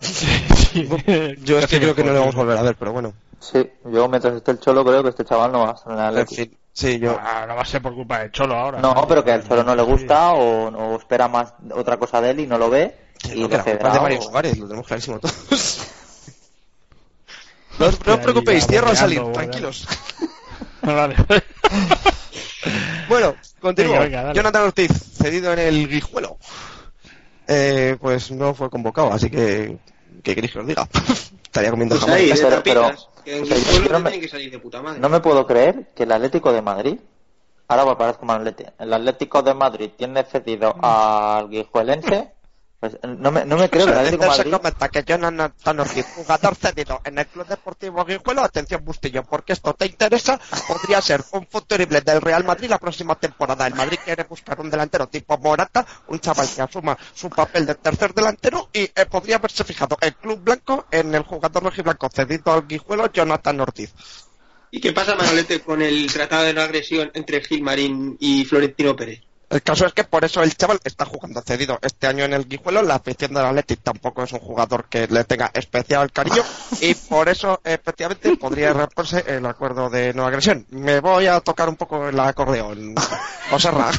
Sí, 0.00 0.88
Yo 1.42 1.58
es 1.58 1.66
que 1.66 1.78
creo 1.80 1.94
que 1.94 2.02
no 2.04 2.12
le 2.12 2.18
vamos 2.18 2.34
a 2.34 2.38
volver 2.38 2.58
a 2.58 2.62
ver, 2.62 2.76
pero 2.76 2.92
bueno. 2.92 3.12
Sí, 3.38 3.68
yo 3.84 4.08
mientras 4.08 4.34
esté 4.34 4.52
el 4.52 4.60
Cholo 4.60 4.84
creo 4.84 5.02
que 5.02 5.10
este 5.10 5.24
chaval 5.24 5.52
no 5.52 5.60
va 5.60 5.70
a 5.72 5.74
estar 5.74 5.92
en 5.92 6.18
el 6.18 6.26
sí, 6.72 6.98
yo... 6.98 7.18
Ah, 7.20 7.44
no 7.46 7.54
va 7.54 7.62
a 7.62 7.66
ser 7.66 7.82
por 7.82 7.94
culpa 7.94 8.20
de 8.20 8.30
Cholo 8.30 8.54
ahora. 8.54 8.80
No, 8.80 9.06
pero 9.06 9.22
que 9.22 9.32
al 9.32 9.46
Cholo 9.46 9.62
no 9.62 9.76
le 9.76 9.84
Sí. 9.84 9.90
gusta 9.90 10.32
o, 10.32 10.68
o 10.68 10.96
espera 10.96 11.28
más 11.28 11.52
otra 11.74 11.98
cosa 11.98 12.20
de 12.22 12.30
él 12.30 12.40
y 12.40 12.46
no 12.46 12.56
lo 12.58 12.70
ve. 12.70 12.96
Y 13.34 13.42
no, 13.42 13.48
que 13.48 13.58
lo 13.58 13.62
de 13.64 14.00
Mario 14.00 14.22
Suárez, 14.22 14.56
lo 14.58 14.66
tenemos 14.66 14.86
clarísimo 14.86 15.18
todos. 15.20 15.34
no, 17.78 17.86
os- 17.86 17.92
no 18.06 18.14
Hostia, 18.14 18.14
os 18.14 18.20
preocupéis, 18.20 18.64
ya 18.64 18.68
cierro 18.70 18.88
al 18.88 18.96
salir, 18.96 19.22
tranquilos. 19.32 19.86
Vale. 20.86 21.16
Bueno, 23.08 23.36
continúo. 23.60 23.92
Venga, 23.92 24.04
venga, 24.04 24.22
dale. 24.24 24.34
Jonathan 24.34 24.62
Ortiz, 24.64 24.90
cedido 24.90 25.52
en 25.52 25.58
el 25.60 25.88
Guijuelo. 25.88 26.38
Eh, 27.46 27.96
pues 28.00 28.32
no 28.32 28.52
fue 28.54 28.68
convocado, 28.68 29.12
así 29.12 29.30
que... 29.30 29.78
¿Qué 30.24 30.34
queréis 30.34 30.52
que 30.52 30.58
os 30.58 30.66
diga? 30.66 30.88
Estaría 31.44 31.70
comiendo 31.70 31.94
Pues 31.96 32.04
jamón. 32.10 32.60
pero- 32.64 32.82
tapitas, 32.82 33.08
que 33.24 33.36
en 33.36 33.44
pero- 33.44 33.56
Guijuelo 33.60 33.84
pero 33.86 33.98
me- 34.00 34.10
tienen 34.10 34.20
que 34.20 34.28
salir 34.28 34.50
de 34.50 34.58
puta 34.58 34.82
madre. 34.82 34.98
No 34.98 35.08
me 35.08 35.20
puedo 35.20 35.46
creer 35.46 35.92
que 35.94 36.02
el 36.02 36.10
Atlético 36.12 36.52
de 36.52 36.62
Madrid, 36.62 36.98
ahora 37.68 37.84
voy 37.84 37.94
a 37.94 37.98
parar 37.98 38.18
como 38.18 38.32
el 38.32 38.38
Atlético, 38.40 38.70
el 38.80 38.92
Atlético 38.92 39.42
de 39.42 39.54
Madrid 39.54 39.90
tiene 39.96 40.24
cedido 40.24 40.74
al 40.82 41.48
Guijuelense 41.48 42.32
Pues, 42.78 42.98
no, 43.02 43.32
me, 43.32 43.44
no 43.46 43.56
me 43.56 43.70
creo 43.70 43.86
que 43.86 43.92
el 43.92 43.98
Atlético 43.98 44.32
se 44.34 44.50
comenta 44.50 44.88
que 44.90 45.02
Jonathan 45.02 45.80
Ortiz, 45.80 46.06
jugador 46.14 46.54
cedido 46.56 47.00
en 47.04 47.18
el 47.18 47.26
Club 47.26 47.46
Deportivo 47.46 48.04
Guijuelo, 48.04 48.42
atención 48.42 48.84
Bustillo, 48.84 49.22
porque 49.24 49.54
esto 49.54 49.72
te 49.72 49.86
interesa, 49.86 50.38
podría 50.68 51.00
ser 51.00 51.24
un 51.32 51.46
futurible 51.46 52.02
del 52.02 52.20
Real 52.20 52.44
Madrid 52.44 52.68
la 52.68 52.78
próxima 52.78 53.14
temporada. 53.14 53.66
El 53.66 53.74
Madrid 53.74 53.98
quiere 54.04 54.24
buscar 54.24 54.60
un 54.60 54.70
delantero 54.70 55.06
tipo 55.08 55.38
Morata, 55.38 55.86
un 56.08 56.20
chaval 56.20 56.48
que 56.54 56.60
asuma 56.60 56.98
su 57.14 57.30
papel 57.30 57.64
de 57.64 57.76
tercer 57.76 58.12
delantero 58.12 58.68
y 58.72 58.80
eh, 58.80 59.06
podría 59.10 59.36
haberse 59.36 59.64
fijado 59.64 59.96
el 60.00 60.14
Club 60.14 60.40
Blanco 60.40 60.86
en 60.90 61.14
el 61.14 61.22
jugador 61.22 61.62
rojiblanco 61.62 62.10
cedido 62.12 62.52
al 62.52 62.66
Guijuelo, 62.66 63.10
Jonathan 63.10 63.58
Ortiz. 63.60 63.94
¿Y 64.70 64.80
qué 64.80 64.92
pasa, 64.92 65.14
Manolete, 65.14 65.60
con 65.60 65.80
el 65.80 66.12
tratado 66.12 66.44
de 66.44 66.52
no 66.52 66.60
agresión 66.60 67.10
entre 67.14 67.40
Gilmarín 67.40 68.18
y 68.20 68.44
Florentino 68.44 68.94
Pérez? 68.94 69.22
El 69.48 69.62
caso 69.62 69.86
es 69.86 69.92
que 69.92 70.02
por 70.02 70.24
eso 70.24 70.42
el 70.42 70.56
chaval 70.56 70.80
está 70.82 71.04
jugando 71.04 71.40
cedido 71.40 71.78
este 71.80 72.08
año 72.08 72.24
en 72.24 72.32
el 72.32 72.48
Guijuelo. 72.48 72.82
La 72.82 72.96
afición 72.96 73.32
del 73.32 73.44
Athletic 73.44 73.80
tampoco 73.80 74.24
es 74.24 74.32
un 74.32 74.40
jugador 74.40 74.86
que 74.88 75.06
le 75.06 75.22
tenga 75.24 75.50
especial 75.54 76.10
cariño 76.10 76.42
y 76.80 76.94
por 76.94 77.28
eso 77.28 77.60
efectivamente 77.62 78.36
podría 78.36 78.72
romperse 78.72 79.22
el 79.28 79.46
acuerdo 79.46 79.88
de 79.88 80.12
no 80.14 80.26
agresión. 80.26 80.66
Me 80.70 80.98
voy 80.98 81.26
a 81.28 81.40
tocar 81.40 81.68
un 81.68 81.76
poco 81.76 82.08
el 82.08 82.18
acordeón. 82.18 82.94
José 83.50 83.70
Ra. 83.70 83.92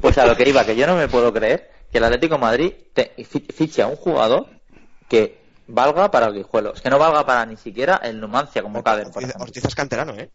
Pues 0.00 0.16
a 0.18 0.26
lo 0.26 0.36
que 0.36 0.48
iba, 0.48 0.64
que 0.64 0.76
yo 0.76 0.86
no 0.86 0.96
me 0.96 1.08
puedo 1.08 1.32
creer 1.32 1.70
que 1.90 1.98
el 1.98 2.04
Atlético 2.04 2.34
de 2.34 2.40
Madrid 2.40 2.72
te, 2.94 3.12
fi- 3.24 3.46
fiche 3.54 3.82
a 3.82 3.86
un 3.86 3.96
jugador 3.96 4.46
que 5.08 5.40
valga 5.66 6.10
para 6.10 6.26
el 6.26 6.34
Guijuelo. 6.34 6.72
Es 6.74 6.80
que 6.80 6.90
no 6.90 6.98
valga 6.98 7.24
para 7.26 7.44
ni 7.46 7.56
siquiera 7.56 7.96
el 8.02 8.20
Numancia 8.20 8.62
como 8.62 8.82
Cader, 8.82 9.04
por 9.06 9.16
Ortiz, 9.16 9.28
ejemplo. 9.30 9.44
Ortiz 9.44 9.64
es 9.64 9.74
canterano, 9.74 10.14
¿eh? 10.14 10.30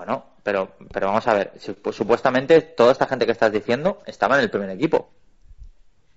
Bueno, 0.00 0.24
pero, 0.42 0.76
pero 0.90 1.08
vamos 1.08 1.26
a 1.26 1.34
ver. 1.34 1.52
si- 1.60 1.72
pues, 1.72 1.94
supuestamente 1.94 2.62
toda 2.62 2.92
esta 2.92 3.06
gente 3.06 3.26
que 3.26 3.32
estás 3.32 3.52
diciendo 3.52 4.02
estaba 4.06 4.36
en 4.36 4.44
el 4.44 4.50
primer 4.50 4.70
equipo. 4.70 5.10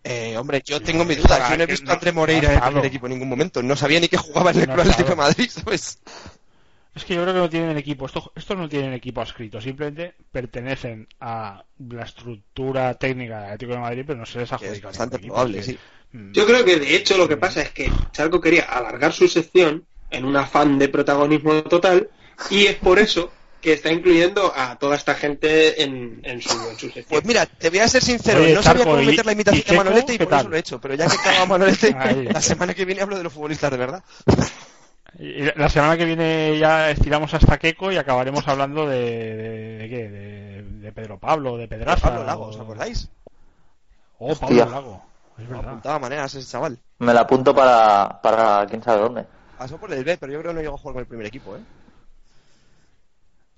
Eh, 0.05 0.37
hombre, 0.37 0.61
yo 0.65 0.81
tengo 0.81 1.03
mi 1.03 1.15
duda. 1.15 1.49
Yo 1.49 1.57
no 1.57 1.63
he 1.63 1.65
visto 1.65 1.91
a 1.91 1.95
André 1.95 2.13
Moreira 2.13 2.51
en 2.51 2.55
el 2.59 2.61
primer 2.63 2.85
equipo 2.85 3.07
en 3.07 3.11
ningún 3.13 3.27
momento. 3.27 3.61
No 3.61 3.75
sabía 3.75 3.99
ni 3.99 4.07
que 4.07 4.15
jugaba 4.15 4.51
en 4.51 4.59
el 4.61 4.67
Club 4.67 4.79
Atlético 4.79 5.09
de. 5.09 5.15
Madrid, 5.17 5.49
¿sabes? 5.49 5.99
Es 6.95 7.03
que 7.03 7.15
yo 7.15 7.23
creo 7.23 7.33
que 7.33 7.39
no 7.41 7.49
tienen 7.49 7.77
equipo. 7.77 8.05
Esto- 8.05 8.31
Estos 8.37 8.57
no 8.57 8.69
tienen 8.69 8.93
equipo 8.93 9.19
adscrito. 9.19 9.59
Simplemente 9.59 10.13
pertenecen 10.31 11.05
a 11.19 11.61
la 11.89 12.03
estructura 12.03 12.93
técnica 12.93 13.35
del 13.35 13.45
Atlético 13.47 13.73
de 13.73 13.79
Madrid, 13.79 14.03
pero 14.07 14.19
no 14.19 14.25
se 14.25 14.39
les 14.39 14.49
es 14.49 14.81
bastante 14.81 15.17
equipo. 15.17 15.33
probable, 15.33 15.61
que, 15.61 15.77
mm, 16.17 16.31
Yo 16.31 16.45
creo 16.45 16.63
que 16.63 16.77
de 16.79 16.95
hecho 16.95 17.17
lo 17.17 17.27
que 17.27 17.35
pasa 17.35 17.61
es 17.63 17.71
que 17.71 17.91
Charco 18.13 18.39
quería 18.39 18.63
alargar 18.63 19.11
su 19.11 19.27
sección 19.27 19.85
en 20.09 20.23
un 20.23 20.37
afán 20.37 20.79
de 20.79 20.87
protagonismo 20.87 21.63
total 21.63 22.09
y 22.49 22.67
es 22.67 22.75
por 22.75 22.97
eso 22.99 23.29
que 23.63 23.73
está 23.73 23.91
incluyendo 23.91 24.51
a 24.53 24.77
toda 24.77 24.97
esta 24.97 25.15
gente 25.15 25.81
en, 25.81 26.19
en 26.23 26.41
su, 26.41 26.51
en 26.69 26.77
su 26.77 26.87
sección. 26.87 27.05
Pues 27.09 27.23
mira, 27.25 27.45
te 27.45 27.69
voy 27.69 27.79
a 27.79 27.87
ser 27.87 28.03
sincero, 28.03 28.41
Oye, 28.41 28.53
no 28.53 28.61
sabía 28.61 28.83
cómo 28.83 28.99
¿y- 29.01 29.05
meter 29.05 29.25
la 29.25 29.31
imitación 29.31 29.63
de 29.65 29.77
Manolete 29.77 30.13
y 30.15 30.17
por 30.17 30.33
eso 30.33 30.49
lo 30.49 30.55
he 30.57 30.59
hecho. 30.59 30.81
Pero 30.81 30.95
ya 30.95 31.07
que 31.07 31.15
acaba 31.15 31.45
Manolete, 31.45 31.91
la 32.33 32.41
semana 32.41 32.73
que 32.73 32.83
viene 32.83 33.01
hablo 33.01 33.17
de 33.17 33.23
los 33.23 33.31
futbolistas 33.31 33.71
de 33.71 33.77
verdad. 33.77 34.03
Y 35.17 35.43
la 35.57 35.69
semana 35.69 35.95
que 35.95 36.03
viene 36.05 36.57
ya 36.59 36.89
estiramos 36.91 37.33
hasta 37.33 37.57
Keco 37.57 37.89
y 37.91 37.97
acabaremos 37.97 38.45
hablando 38.47 38.85
de, 38.85 38.99
de, 38.99 39.77
de 39.77 39.89
qué, 39.89 40.09
de, 40.09 40.63
de 40.63 40.91
Pedro 40.91 41.17
Pablo, 41.17 41.55
de 41.55 41.67
Pedraza. 41.69 42.09
Pablo 42.09 42.25
Lago, 42.25 42.47
¿os 42.47 42.59
acordáis? 42.59 43.07
Oh, 44.19 44.35
Pablo 44.35 44.61
Hostia. 44.61 44.65
Lago. 44.65 45.05
Es 45.39 45.47
verdad. 45.47 45.67
Apuntaba 45.69 45.99
maneras 45.99 46.35
ese 46.35 46.51
chaval. 46.51 46.77
Me 46.99 47.13
la 47.13 47.21
apunto 47.21 47.55
para, 47.55 48.19
para 48.21 48.65
quién 48.67 48.83
sabe 48.83 49.01
dónde. 49.01 49.25
Pasó 49.57 49.77
por 49.77 49.93
el 49.93 50.03
B, 50.03 50.17
pero 50.17 50.33
yo 50.33 50.39
creo 50.41 50.51
que 50.51 50.55
no 50.55 50.61
llegó 50.61 50.75
a 50.75 50.79
jugar 50.79 50.93
con 50.95 51.01
el 51.01 51.07
primer 51.07 51.27
equipo, 51.27 51.55
¿eh? 51.55 51.61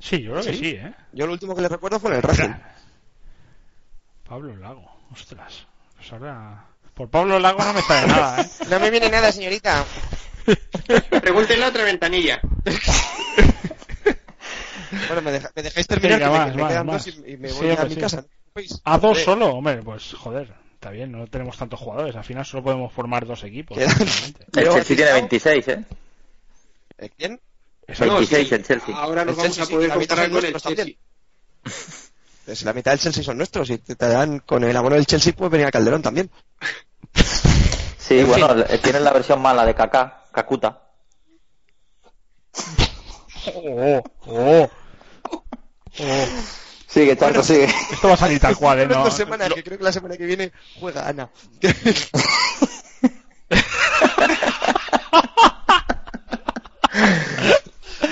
Sí, 0.07 0.22
yo 0.22 0.34
creo 0.34 0.44
que 0.44 0.53
¿Sí? 0.53 0.68
¿eh? 0.69 0.94
Yo 1.14 1.26
lo 1.26 1.34
último 1.34 1.56
que 1.56 1.64
le 1.64 1.68
recuerdo 1.68 1.99
fue 1.99 2.11
en 2.11 2.18
el 2.18 2.22
Racing. 2.22 2.53
Pablo 4.27 4.56
Lago, 4.56 4.86
ostras. 5.11 5.65
Pues 5.95 6.14
ahora... 6.14 6.64
Por 6.94 7.10
Pablo 7.10 7.40
Lago 7.40 7.64
no 7.64 7.73
me 7.73 7.82
sale 7.82 8.07
nada, 8.14 8.41
¿eh? 8.41 8.49
No 8.69 8.80
me 8.80 8.91
viene 8.91 9.10
nada, 9.10 9.32
señorita. 9.32 9.84
Pregúntenle 11.22 11.65
a 11.65 11.69
otra 11.69 11.84
ventanilla. 11.84 12.40
Bueno, 15.07 15.22
me, 15.23 15.32
deja- 15.32 15.52
me 15.56 15.61
dejáis 15.64 15.88
terminar, 15.88 16.19
Venga, 16.19 16.32
que 16.32 16.32
me- 16.40 16.45
más, 16.45 16.56
me, 16.56 16.68
quedan 16.68 16.86
más. 16.88 17.06
dos 17.06 17.15
y, 17.27 17.32
y 17.34 17.38
me 17.38 17.49
Sí, 17.49 17.56
voy 17.57 17.69
a 17.69 17.73
hombre, 17.73 17.90
mi 17.90 17.95
sí. 17.95 18.02
casa. 18.02 18.26
¿A 18.86 18.98
dos 18.98 19.19
solo? 19.23 19.48
Hombre, 19.48 19.82
pues 19.84 20.14
joder, 20.14 20.53
está 20.73 20.90
bien, 20.91 21.11
no 21.11 21.27
tenemos 21.27 21.57
tantos 21.57 21.80
jugadores. 21.80 22.15
Al 22.15 22.23
final 22.23 22.45
solo 22.45 22.64
podemos 22.64 22.94
formar 22.94 23.26
dos 23.26 23.44
equipos. 23.44 23.77
El 23.77 23.88
Chelsea 23.88 24.52
tiene 24.53 24.84
Cristiano- 24.84 25.14
26, 25.14 25.68
¿eh? 25.68 25.84
¿Eh, 26.98 27.10
¿Quién? 27.86 27.95
Eso 27.95 28.06
No, 28.06 28.14
26 28.16 28.48
sí, 28.49 28.56
el 28.56 28.64
Chelsea. 28.66 28.95
Ahora 28.95 29.26
nos 29.26 29.34
El 29.34 29.38
vamos 29.38 29.56
Chelsea 29.56 29.64
a 29.64 29.68
sí, 29.68 29.74
poder 29.74 29.90
la 29.90 29.95
mitad 29.98 30.16
comparar 30.16 30.32
con 30.32 30.45
el 30.45 30.52
nuestros 30.52 30.76
Chelsea. 30.76 30.95
Pues 32.45 32.62
la 32.62 32.74
mitad 32.74 32.91
del 32.91 32.99
Chelsea 32.99 33.24
son 33.24 33.40
nuestros 33.40 33.72
y 33.72 33.80
te, 33.80 33.95
te 33.95 34.07
dan 34.07 34.38
con 34.38 34.64
el 34.64 34.78
abono 34.78 34.95
del 34.95 35.07
Chelsea 35.07 35.34
puede 35.34 35.49
venir 35.49 35.66
a 35.66 35.72
Calderón 35.72 36.03
también. 36.03 36.30
Sí, 37.98 38.20
En 38.20 38.28
bueno, 38.28 38.49
fin. 38.49 38.60
le- 38.60 38.78
tienen 38.78 39.03
la 39.03 39.12
versión 39.14 39.41
mala 39.41 39.66
de 39.66 39.74
Kaká, 39.74 40.26
Kakuta. 40.32 40.80
Oh, 43.52 44.03
oh, 44.28 44.70
oh. 45.99 46.26
Sigue, 46.88 47.18
Charco, 47.18 47.41
sigue. 47.41 47.66
Esto 47.91 48.10
va 48.10 48.14
a 48.14 48.18
salir 48.18 48.40
tal 48.40 48.56
cual, 48.57 48.82
¿eh? 48.82 48.84
Bueno, 48.86 48.99
No, 48.99 49.06
dos 49.06 49.16
semanas, 49.18 49.49
lo- 49.49 49.56
que 49.56 49.64
creo 49.64 49.80
que 49.80 49.84
la 49.84 49.91
semana 49.91 50.16
que 50.16 50.26
viene 50.28 50.52
juega 50.80 51.07
Ana. 51.07 51.28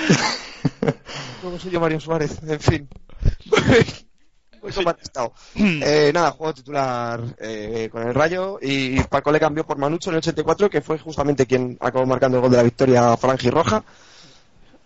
Luego 1.42 1.58
soy 1.58 1.70
yo 1.70 1.80
Mario 1.80 2.00
Suárez, 2.00 2.38
en 2.46 2.60
fin. 2.60 2.88
Combatistado. 4.74 5.34
Eh, 5.56 6.10
nada, 6.14 6.30
juego 6.30 6.54
titular 6.54 7.22
eh, 7.38 7.90
con 7.92 8.02
el 8.02 8.14
Rayo 8.14 8.58
y 8.62 8.98
Paco 9.02 9.30
le 9.30 9.38
cambió 9.38 9.66
por 9.66 9.76
Manucho 9.76 10.08
en 10.08 10.14
el 10.14 10.18
84, 10.18 10.70
que 10.70 10.80
fue 10.80 10.98
justamente 10.98 11.44
quien 11.44 11.76
acabó 11.80 12.06
marcando 12.06 12.38
el 12.38 12.42
gol 12.42 12.50
de 12.50 12.56
la 12.56 12.62
victoria 12.62 13.16
franja 13.18 13.46
y 13.46 13.50
roja. 13.50 13.84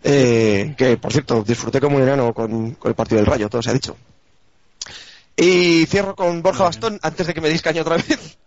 Eh, 0.03 0.75
que, 0.77 0.97
por 0.97 1.13
cierto, 1.13 1.43
disfruté 1.43 1.81
como 1.81 1.97
un 1.97 2.03
enano 2.03 2.33
con, 2.35 2.73
con 2.73 2.89
el 2.89 2.95
partido 2.95 3.19
del 3.19 3.27
Rayo, 3.27 3.49
todo 3.49 3.63
se 3.63 3.71
ha 3.71 3.75
dicho. 3.75 3.97
Y 5.37 5.87
cierro 5.87 6.17
con 6.17 6.43
Borja 6.43 6.65
Bastón, 6.65 6.99
antes 7.01 7.29
de 7.29 7.35
que 7.35 7.41
me 7.41 7.49
deis 7.49 7.63
caña 7.63 7.83
otra 7.83 7.97
vez. 7.97 8.39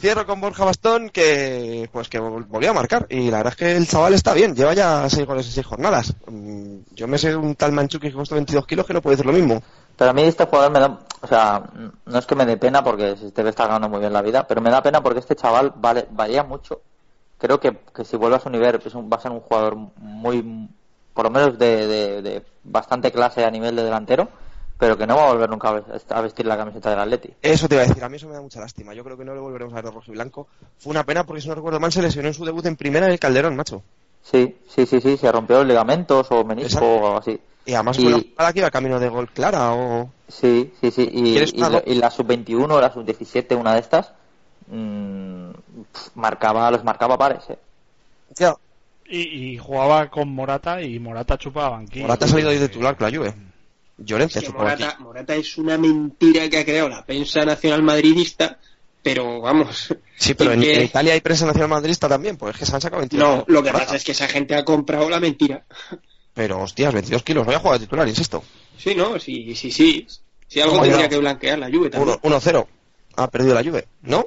Cierro 0.00 0.24
con 0.26 0.40
Borja 0.40 0.64
Bastón, 0.64 1.10
que 1.10 1.88
pues 1.92 2.08
que 2.08 2.18
vol- 2.20 2.46
volvió 2.46 2.70
a 2.70 2.74
marcar. 2.74 3.06
Y 3.10 3.30
la 3.30 3.38
verdad 3.38 3.52
es 3.52 3.56
que 3.58 3.76
el 3.76 3.86
chaval 3.86 4.14
está 4.14 4.32
bien, 4.32 4.54
lleva 4.56 4.72
ya 4.72 5.08
seis 5.10 5.26
goles 5.26 5.46
en 5.46 5.52
seis 5.52 5.66
jornadas. 5.66 6.14
Mm, 6.26 6.78
Yo 6.92 7.06
me 7.06 7.18
sé 7.18 7.36
un 7.36 7.54
tal 7.54 7.72
Manchuki 7.72 8.08
que 8.08 8.14
costó 8.14 8.34
22 8.34 8.66
kilos 8.66 8.86
que 8.86 8.94
no 8.94 9.02
puede 9.02 9.16
decir 9.16 9.26
lo 9.26 9.32
mismo. 9.32 9.62
Pero 9.96 10.10
a 10.10 10.14
mí 10.14 10.22
este 10.22 10.46
jugador 10.46 10.72
me 10.72 10.80
da, 10.80 10.98
o 11.20 11.26
sea, 11.26 11.62
no 12.06 12.18
es 12.18 12.24
que 12.26 12.34
me 12.34 12.46
dé 12.46 12.56
pena 12.56 12.82
porque 12.82 13.14
debe 13.34 13.50
estar 13.50 13.66
ganando 13.68 13.90
muy 13.90 14.00
bien 14.00 14.12
la 14.14 14.22
vida, 14.22 14.46
pero 14.46 14.62
me 14.62 14.70
da 14.70 14.82
pena 14.82 15.02
porque 15.02 15.18
este 15.20 15.36
chaval 15.36 15.74
vale, 15.76 16.06
valía 16.10 16.42
mucho. 16.44 16.80
Creo 17.36 17.60
que, 17.60 17.76
que 17.94 18.04
si 18.06 18.16
vuelve 18.16 18.36
a 18.36 18.40
su 18.40 18.48
nivel 18.48 18.80
es 18.84 18.94
un- 18.94 19.10
va 19.12 19.18
a 19.18 19.20
ser 19.20 19.30
un 19.32 19.40
jugador 19.40 19.76
muy, 19.96 20.68
por 21.12 21.24
lo 21.24 21.30
menos 21.30 21.58
de, 21.58 21.86
de- 21.86 22.22
de 22.22 22.42
bastante 22.64 23.12
clase 23.12 23.44
a 23.44 23.50
nivel 23.50 23.76
de 23.76 23.82
delantero, 23.84 24.28
pero 24.80 24.96
que 24.98 25.06
no 25.06 25.14
va 25.14 25.28
a 25.28 25.32
volver 25.32 25.48
nunca 25.50 25.68
a 25.68 25.72
ves- 25.72 26.06
a 26.08 26.20
vestir 26.22 26.46
la 26.46 26.56
camiseta 26.56 26.90
del 26.90 26.98
Atleti. 27.00 27.30
Eso 27.42 27.68
te 27.68 27.74
iba 27.76 27.84
a 27.84 27.86
decir, 27.86 28.02
a 28.02 28.08
mí 28.08 28.16
eso 28.16 28.26
me 28.26 28.34
da 28.34 28.40
mucha 28.40 28.58
lástima. 28.58 28.94
Yo 28.94 29.04
creo 29.04 29.16
que 29.16 29.24
no 29.24 29.34
le 29.34 29.40
volveremos 29.40 29.72
a 29.74 29.76
ver 29.76 29.84
de 29.84 29.90
rojo 29.92 30.06
y 30.08 30.12
blanco. 30.14 30.48
Fue 30.78 30.90
una 30.90 31.04
pena 31.04 31.24
porque 31.24 31.42
si 31.42 31.48
no 31.48 31.54
recuerdo 31.54 31.78
mal 31.78 31.92
se 31.92 32.02
lesionó 32.02 32.28
en 32.28 32.34
su 32.34 32.44
debut 32.44 32.64
en 32.66 32.74
primera 32.76 33.06
en 33.06 33.12
el 33.12 33.20
Calderón, 33.20 33.54
macho. 33.54 33.82
Sí, 34.22 34.56
sí, 34.68 34.86
sí, 34.86 35.00
sí, 35.00 35.16
se 35.16 35.30
rompió 35.30 35.58
los 35.58 35.66
ligamentos 35.66 36.26
o 36.30 36.42
menisco 36.44 36.66
Exacto. 36.78 36.86
o 36.88 37.06
algo 37.06 37.18
así. 37.18 37.40
Y 37.66 37.74
además 37.74 37.98
Y- 37.98 38.02
fue 38.02 38.14
una 38.14 38.22
jugada 38.22 38.52
que 38.54 38.58
iba 38.60 38.70
camino 38.70 38.98
de 38.98 39.08
gol 39.10 39.28
clara 39.30 39.72
o... 39.74 40.10
Sí, 40.28 40.72
sí, 40.80 40.90
sí. 40.90 41.08
Y, 41.12 41.32
¿Quieres 41.32 41.52
y, 41.54 41.58
la- 41.60 41.82
y 41.86 41.94
la 41.96 42.10
sub-21 42.10 42.70
o 42.72 42.80
la 42.80 42.92
sub-17, 42.92 43.54
una 43.56 43.74
de 43.74 43.80
estas, 43.80 44.12
mm, 44.68 45.50
pf, 45.92 46.10
marcaba, 46.14 46.70
los 46.70 46.84
marcaba 46.84 47.18
pares, 47.18 47.44
¿eh? 47.50 47.58
Ya, 48.36 48.54
Y, 49.08 49.20
y 49.54 49.58
jugaba 49.58 50.08
con 50.08 50.28
Morata 50.32 50.80
y 50.82 50.98
Morata 51.00 51.36
chupaba 51.36 51.70
banquillo. 51.70 52.02
Morata 52.06 52.24
ha 52.26 52.28
salido 52.28 52.50
hoy 52.50 52.58
de 52.58 52.68
titular 52.68 52.96
con 52.96 53.10
la 53.10 53.16
Juve. 53.18 53.34
Llorente 54.00 54.40
Que 54.40 54.46
chupó 54.46 54.62
aquí. 54.62 54.82
Morata, 54.82 54.98
Morata 55.00 55.34
es 55.36 55.58
una 55.58 55.76
mentira 55.78 56.48
que 56.48 56.58
ha 56.58 56.64
creado 56.64 56.88
la 56.88 57.04
prensa 57.04 57.44
nacional 57.44 57.82
madridista, 57.82 58.58
pero 59.02 59.40
vamos. 59.40 59.94
Sí, 60.16 60.34
pero 60.34 60.52
en, 60.52 60.60
que- 60.60 60.74
en 60.74 60.82
Italia 60.84 61.12
hay 61.14 61.20
prensa 61.20 61.46
nacional 61.46 61.68
madridista 61.70 62.08
también, 62.08 62.36
pues 62.36 62.54
es 62.54 62.60
que 62.60 62.66
se 62.66 62.74
han 62.74 62.80
sacado 62.80 63.00
22 63.00 63.22
No, 63.28 63.44
lo 63.46 63.62
que 63.62 63.68
Morata. 63.70 63.84
pasa 63.86 63.96
es 63.96 64.04
que 64.04 64.12
esa 64.12 64.28
gente 64.28 64.54
ha 64.54 64.64
comprado 64.64 65.08
la 65.10 65.20
mentira. 65.20 65.64
Pero 66.34 66.60
hostias, 66.60 66.92
22 66.94 67.22
kilos, 67.22 67.42
no 67.42 67.46
voy 67.46 67.54
a 67.56 67.58
jugar 67.58 67.78
de 67.78 67.86
titular, 67.86 68.08
insisto. 68.08 68.42
Sí, 68.78 68.94
no, 68.94 69.18
sí, 69.18 69.54
sí, 69.54 69.70
sí. 69.70 70.06
Si 70.48 70.60
algo 70.60 70.72
Como 70.74 70.84
tendría 70.84 71.08
que 71.08 71.18
blanquear 71.18 71.58
la 71.58 71.70
Juve 71.70 71.90
también. 71.90 72.18
1 72.22 72.38
1-0. 72.40 72.66
Ha 73.16 73.28
perdido 73.30 73.54
la 73.54 73.62
Juve, 73.62 73.86
¿no? 74.02 74.26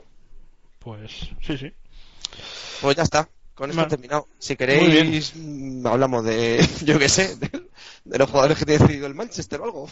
Pues 0.80 1.12
sí, 1.41 1.58
sí. 1.58 1.72
Pues 2.82 2.95
ya 2.95 3.04
está. 3.04 3.28
Con 3.56 3.70
esto 3.70 3.82
Vale. 3.82 3.88
he 3.88 3.90
terminado. 3.98 4.28
Si 4.40 4.56
queréis, 4.56 5.34
mm, 5.36 5.86
hablamos 5.88 6.24
de, 6.26 6.66
yo 6.86 6.98
qué 7.00 7.08
sé, 7.08 7.36
de, 7.36 7.50
de 8.05 8.17
los 8.17 8.30
jugadores 8.30 8.57
que 8.57 8.65
tiene 8.65 8.80
decidido 8.84 9.07
el 9.07 9.15
Manchester 9.15 9.61
o 9.61 9.63
algo. 9.65 9.89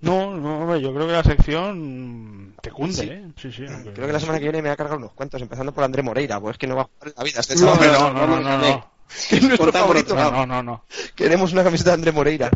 No, 0.00 0.36
no, 0.36 0.76
yo 0.76 0.92
creo 0.92 1.06
que 1.06 1.12
la 1.12 1.22
sección 1.22 2.54
te 2.60 2.70
cunde, 2.70 2.94
Sí. 2.94 3.08
¿eh? 3.10 3.24
Sí, 3.36 3.52
sí. 3.52 3.64
aunque- 3.68 3.92
Creo 3.94 4.06
que 4.06 4.12
la 4.12 4.20
semana 4.20 4.38
que 4.38 4.44
viene 4.44 4.58
me 4.60 4.68
voy 4.68 4.74
a 4.74 4.76
cargar 4.76 4.98
unos 4.98 5.12
cuantos, 5.12 5.40
empezando 5.40 5.72
por 5.72 5.82
André 5.84 6.02
Moreira, 6.02 6.38
pues 6.40 6.54
es 6.54 6.58
que 6.58 6.66
no 6.66 6.76
va 6.76 6.82
a 6.82 6.84
jugar 6.84 7.08
en 7.08 7.14
la 7.16 7.24
vida 7.24 7.40
este 7.40 7.54
No, 7.56 7.74
no, 7.74 8.12
no, 8.12 8.26
no, 8.40 8.58
no, 8.58 8.90
que 9.30 9.36
es 9.36 9.42
nuestro 9.42 9.72
favorito. 9.72 10.14
No, 10.14 10.44
no, 10.44 10.62
no. 10.62 10.84
Queremos 11.14 11.52
una 11.52 11.64
camiseta 11.64 11.90
de 11.90 11.94
André 11.94 12.12
Moreira. 12.12 12.50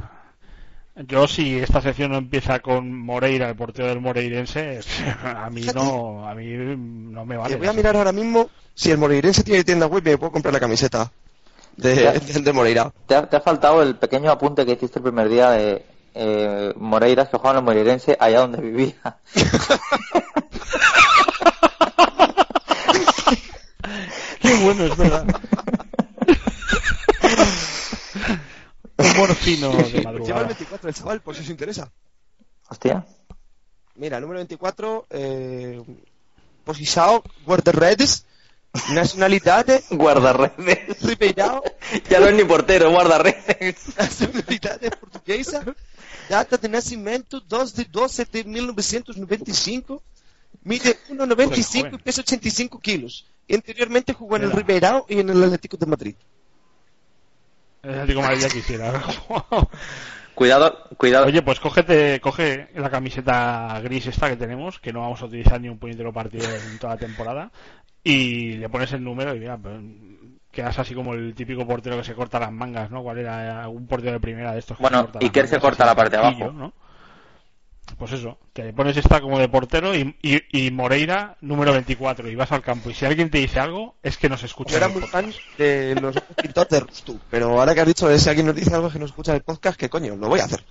Yo 1.06 1.28
si 1.28 1.56
esta 1.58 1.80
sección 1.80 2.10
no 2.10 2.18
empieza 2.18 2.58
con 2.58 2.92
Moreira, 2.92 3.48
el 3.48 3.54
portero 3.56 3.86
del 3.88 4.00
Moreirense, 4.00 4.80
a 5.24 5.48
mí 5.48 5.62
no, 5.74 6.28
a 6.28 6.34
mí 6.34 6.44
no 6.76 7.24
me 7.24 7.36
vale. 7.36 7.54
Te 7.54 7.58
voy 7.60 7.68
a 7.68 7.72
mirar 7.72 7.96
ahora 7.96 8.12
mismo 8.12 8.50
si 8.74 8.90
el 8.90 8.98
Moreirense 8.98 9.44
tiene 9.44 9.64
tienda 9.64 9.86
web 9.86 10.02
y 10.06 10.10
me 10.10 10.18
puedo 10.18 10.32
comprar 10.32 10.52
la 10.52 10.60
camiseta 10.60 11.10
de, 11.78 11.94
de, 12.20 12.40
de 12.42 12.52
Moreira. 12.52 12.92
Te 13.06 13.14
ha, 13.14 13.28
te 13.28 13.36
ha 13.36 13.40
faltado 13.40 13.82
el 13.82 13.96
pequeño 13.96 14.30
apunte 14.30 14.66
que 14.66 14.72
hiciste 14.72 14.98
el 14.98 15.05
primer 15.05 15.28
día 15.28 15.50
de 15.50 15.84
eh, 16.14 16.72
Moreiras 16.76 17.28
que 17.28 17.36
jugaba 17.38 17.59
en 17.59 17.59
el 17.59 17.64
Moreirense 17.64 18.16
allá 18.18 18.40
donde 18.40 18.60
vivía. 18.60 19.18
Qué 24.40 24.55
bueno, 24.62 24.84
es 24.84 24.96
verdad. 24.96 25.26
Humor 28.96 29.34
fino 29.34 29.70
de 29.70 29.82
Lleva 29.84 29.98
el 29.98 30.05
madrugada. 30.05 30.44
24 30.44 30.88
el 30.88 30.94
chaval, 30.94 31.20
por 31.20 31.34
si 31.34 31.42
os 31.42 31.50
interesa. 31.50 31.90
Hostia. 32.68 33.05
Mira, 33.94 34.20
número 34.20 34.38
24, 34.38 35.06
eh, 35.10 35.82
Posisao, 36.64 37.22
guardarredes, 37.46 38.24
nacionalidad, 38.90 39.66
Guardarredes. 39.90 41.02
Ribeirão, 41.02 41.62
Ya 42.10 42.20
no 42.20 42.26
es 42.26 42.34
ni 42.34 42.44
portero, 42.44 42.90
guardarredes. 42.90 43.96
nacionalidad 43.98 44.80
portuguesa, 45.00 45.64
data 46.28 46.56
de 46.56 46.68
nacimiento 46.68 47.40
2 47.40 47.74
de 47.74 47.84
12 47.84 48.24
de 48.26 48.44
1995, 48.44 50.02
mide 50.64 50.96
1,95 51.08 51.78
Joven. 51.80 51.94
y 51.94 51.98
pesa 51.98 52.20
85 52.20 52.78
kilos. 52.80 53.26
Anteriormente 53.50 54.12
jugó 54.12 54.36
en 54.36 54.44
el. 54.44 54.52
Ribeirão 54.52 55.04
y 55.08 55.20
en 55.20 55.30
el 55.30 55.42
Atlético 55.44 55.76
de 55.76 55.86
Madrid. 55.86 56.14
El 57.82 57.90
Atlético 57.94 58.20
de 58.20 58.26
Madrid 58.26 58.42
ya 58.42 58.50
quisiera. 58.50 59.02
Cuidado, 60.38 60.84
cuidado. 60.96 61.26
Oye, 61.26 61.42
pues 61.42 61.58
cógete, 61.58 62.20
coge 62.20 62.68
la 62.76 62.90
camiseta 62.90 63.80
gris 63.82 64.06
esta 64.06 64.28
que 64.28 64.36
tenemos, 64.36 64.78
que 64.78 64.92
no 64.92 65.00
vamos 65.00 65.20
a 65.20 65.24
utilizar 65.24 65.60
ni 65.60 65.68
un 65.68 65.80
puñetero 65.80 66.12
partido 66.12 66.48
en 66.48 66.78
toda 66.78 66.94
la 66.94 67.00
temporada, 67.00 67.50
y 68.02 68.52
le 68.54 68.68
pones 68.68 68.92
el 68.92 69.02
número 69.02 69.34
y 69.34 69.40
mira, 69.40 69.56
pues, 69.56 69.80
quedas 70.50 70.78
así 70.78 70.94
como 70.94 71.14
el 71.14 71.34
típico 71.34 71.66
portero 71.66 71.96
que 71.96 72.04
se 72.04 72.14
corta 72.14 72.40
las 72.40 72.52
mangas, 72.52 72.90
¿no? 72.90 73.02
¿Cuál 73.02 73.18
era? 73.18 73.62
Algún 73.62 73.86
portero 73.86 74.12
de 74.12 74.20
primera 74.20 74.52
de 74.52 74.60
estos 74.60 74.76
que 74.76 74.82
Bueno, 74.82 75.08
las 75.12 75.22
Iker 75.22 75.48
se 75.48 75.60
corta 75.60 75.84
así 75.84 75.90
la 75.90 75.96
parte 75.96 76.16
de 76.16 76.22
abajo. 76.22 76.52
¿no? 76.52 76.72
Pues 77.96 78.12
eso, 78.12 78.38
te 78.52 78.72
pones 78.72 78.96
esta 78.96 79.20
como 79.20 79.38
de 79.38 79.48
portero 79.48 79.94
y, 79.94 80.14
y, 80.22 80.66
y 80.66 80.70
Moreira 80.70 81.36
número 81.40 81.72
24 81.72 82.28
y 82.28 82.34
vas 82.34 82.52
al 82.52 82.62
campo 82.62 82.90
y 82.90 82.94
si 82.94 83.06
alguien 83.06 83.30
te 83.30 83.38
dice 83.38 83.60
algo 83.60 83.96
es 84.02 84.18
que 84.18 84.28
nos 84.28 84.42
escucha. 84.42 84.72
Yo 84.72 84.76
era 84.76 84.88
muy 84.88 85.02
fan 85.02 85.32
de 85.56 85.94
los 86.00 86.14
pintores 86.42 86.70
de 86.70 86.80
Rustu, 86.80 87.18
pero 87.30 87.58
ahora 87.58 87.74
que 87.74 87.80
has 87.80 87.86
dicho 87.86 88.08
de 88.08 88.18
si 88.18 88.28
alguien 88.28 88.46
nos 88.46 88.56
dice 88.56 88.74
algo 88.74 88.90
que 88.90 88.98
nos 88.98 89.10
escucha 89.10 89.32
en 89.32 89.36
el 89.36 89.42
podcast, 89.42 89.78
¿qué 89.78 89.88
coño? 89.88 90.16
Lo 90.16 90.28
voy 90.28 90.40
a 90.40 90.44
hacer. 90.44 90.64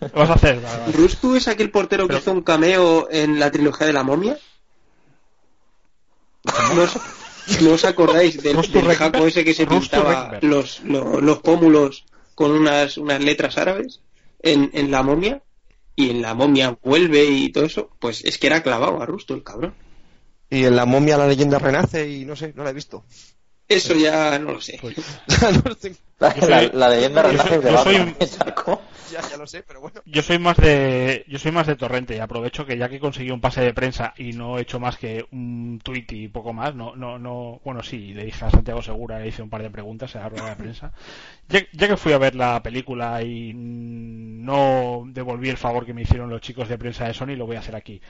Lo 0.00 0.20
vas 0.20 0.30
a 0.30 0.34
hacer, 0.34 0.60
vale, 0.60 0.78
vale. 0.78 0.92
¿Rustu 0.92 1.36
es 1.36 1.48
aquel 1.48 1.70
portero 1.70 2.06
que 2.06 2.16
hizo 2.16 2.32
un 2.32 2.42
cameo 2.42 3.08
en 3.10 3.38
la 3.38 3.50
trilogía 3.50 3.86
de 3.86 3.92
la 3.92 4.02
momia? 4.02 4.38
¿No 6.74 6.82
os, 6.82 6.96
no 7.62 7.72
os 7.72 7.84
acordáis 7.84 8.42
del, 8.42 8.56
del 8.56 8.94
jaco 8.94 9.26
ese 9.26 9.44
que 9.44 9.54
se 9.54 9.66
pintaba 9.66 10.38
los, 10.42 10.80
lo- 10.84 11.20
los 11.20 11.38
pómulos 11.38 12.04
con 12.34 12.50
unas, 12.52 12.96
unas 12.98 13.20
letras 13.22 13.58
árabes 13.58 14.00
en, 14.42 14.70
en 14.74 14.90
la 14.90 15.02
momia? 15.02 15.42
Y 15.96 16.10
en 16.10 16.22
la 16.22 16.34
momia 16.34 16.78
vuelve 16.82 17.24
y 17.24 17.50
todo 17.50 17.64
eso. 17.64 17.90
Pues 17.98 18.24
es 18.24 18.38
que 18.38 18.46
era 18.46 18.62
clavado 18.62 19.02
a 19.02 19.06
Rustu, 19.06 19.34
el 19.34 19.42
cabrón. 19.42 19.74
Y 20.48 20.64
en 20.64 20.76
la 20.76 20.86
momia 20.86 21.16
la 21.18 21.26
leyenda 21.26 21.58
renace 21.58 22.08
y 22.08 22.24
no 22.24 22.36
sé, 22.36 22.52
no 22.54 22.62
la 22.64 22.70
he 22.70 22.74
visto. 22.74 23.04
Eso 23.68 23.94
ya 23.94 24.38
no 24.38 24.52
lo 24.52 24.60
sé. 24.60 24.78
Pues, 24.80 24.96
No 25.64 25.74
sé, 25.74 25.94
La, 26.18 26.34
la- 26.48 26.62
la 26.72 26.88
leyenda 26.88 27.22
renace 27.22 27.58
de 27.58 27.70
yo 27.70 27.78
soy 27.78 27.96
un- 27.96 28.16
ya, 29.12 29.20
ya 29.30 29.36
lo 29.36 29.46
sé, 29.46 29.62
pero 29.66 29.80
bueno. 29.80 30.00
Yo 30.04 30.20
soy 30.22 30.38
más 30.38 30.56
de 30.56 31.24
yo 31.28 31.38
soy 31.38 31.52
más 31.52 31.66
de 31.66 31.76
Torrente 31.76 32.16
y 32.16 32.18
aprovecho 32.18 32.66
que 32.66 32.76
ya 32.76 32.88
que 32.88 32.98
conseguí 32.98 33.30
un 33.30 33.40
pase 33.40 33.60
de 33.60 33.72
prensa 33.72 34.14
y 34.18 34.32
no 34.32 34.58
he 34.58 34.62
hecho 34.62 34.80
más 34.80 34.96
que 34.98 35.26
un 35.30 35.80
tuit 35.82 36.10
y 36.12 36.28
poco 36.28 36.52
más, 36.52 36.74
no 36.74 36.96
no 36.96 37.18
no 37.18 37.60
bueno 37.64 37.82
sí, 37.82 38.12
le 38.14 38.24
dije 38.24 38.44
a 38.44 38.50
Santiago 38.50 38.82
Segura, 38.82 39.18
le 39.20 39.28
hice 39.28 39.42
un 39.42 39.50
par 39.50 39.62
de 39.62 39.70
preguntas 39.70 40.14
en 40.14 40.22
la 40.22 40.28
rueda 40.28 40.48
de 40.50 40.56
prensa. 40.56 40.92
Ya, 41.48 41.60
ya 41.72 41.88
que 41.88 41.96
fui 41.96 42.12
a 42.12 42.18
ver 42.18 42.34
la 42.34 42.62
película 42.62 43.22
y 43.22 43.52
no 43.54 45.04
devolví 45.06 45.48
el 45.50 45.56
favor 45.56 45.86
que 45.86 45.94
me 45.94 46.02
hicieron 46.02 46.30
los 46.30 46.40
chicos 46.40 46.68
de 46.68 46.78
prensa 46.78 47.06
de 47.06 47.14
Sony, 47.14 47.36
lo 47.36 47.46
voy 47.46 47.56
a 47.56 47.60
hacer 47.60 47.76
aquí. 47.76 48.00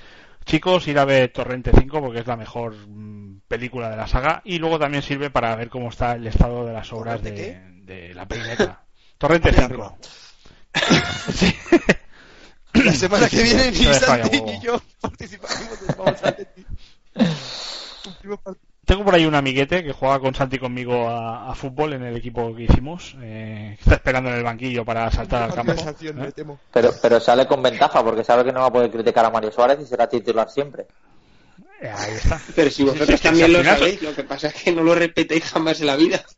Chicos, 0.44 0.88
ir 0.88 0.98
a 0.98 1.04
ver 1.04 1.30
Torrente 1.30 1.72
5 1.78 2.00
porque 2.00 2.20
es 2.20 2.26
la 2.26 2.36
mejor 2.36 2.74
mm, 2.74 3.27
película 3.48 3.90
de 3.90 3.96
la 3.96 4.06
saga 4.06 4.42
y 4.44 4.58
luego 4.58 4.78
también 4.78 5.02
sirve 5.02 5.30
para 5.30 5.56
ver 5.56 5.70
cómo 5.70 5.88
está 5.88 6.12
el 6.12 6.26
estado 6.26 6.66
de 6.66 6.72
las 6.74 6.92
obras 6.92 7.22
de, 7.22 7.30
¿Torrente 7.30 7.92
de 7.92 8.14
la 8.14 8.28
primera. 8.28 8.84
Torrente 9.18 9.48
Arriba, 9.48 9.96
5. 11.32 11.56
La 12.74 12.92
semana 12.92 13.28
que 13.28 13.42
viene 13.42 13.70
ni 13.72 13.84
Santi 13.84 14.40
ni 14.42 14.60
yo 14.60 14.80
participaremos 15.00 15.80
del 15.80 15.96
Vamos 15.96 16.22
Tengo 18.84 19.04
por 19.04 19.14
ahí 19.14 19.26
un 19.26 19.34
amiguete 19.34 19.82
que 19.82 19.92
juega 19.92 20.20
con 20.20 20.34
Santi 20.34 20.58
conmigo 20.58 21.08
a, 21.08 21.50
a 21.50 21.54
fútbol 21.54 21.94
en 21.94 22.04
el 22.04 22.16
equipo 22.16 22.54
que 22.54 22.64
hicimos. 22.64 23.16
eh, 23.22 23.74
que 23.76 23.82
está 23.82 23.94
esperando 23.94 24.30
en 24.30 24.36
el 24.36 24.44
banquillo 24.44 24.84
para 24.84 25.10
saltar 25.10 25.44
al 25.44 25.54
campo. 25.54 25.72
¿eh? 25.72 26.56
Pero, 26.72 26.90
pero 27.02 27.18
sale 27.18 27.46
con 27.46 27.62
ventaja 27.62 28.04
porque 28.04 28.22
sabe 28.22 28.44
que 28.44 28.52
no 28.52 28.60
va 28.60 28.66
a 28.66 28.72
poder 28.72 28.90
criticar 28.90 29.24
a 29.24 29.30
Mario 29.30 29.50
Suárez 29.50 29.80
y 29.80 29.86
será 29.86 30.08
titular 30.08 30.48
siempre. 30.48 30.86
Ahí 31.80 32.14
está. 32.14 32.40
Pero 32.56 32.70
si 32.70 32.82
vosotros 32.82 33.08
sí, 33.08 33.16
sí, 33.18 33.22
también 33.22 33.52
lo 33.52 33.62
sabéis, 33.62 34.02
lo 34.02 34.14
que 34.14 34.24
pasa 34.24 34.48
es 34.48 34.54
que 34.54 34.72
no 34.72 34.82
lo 34.82 34.94
repetéis 34.96 35.44
jamás 35.44 35.80
en 35.80 35.86
la 35.86 35.96
vida. 35.96 36.24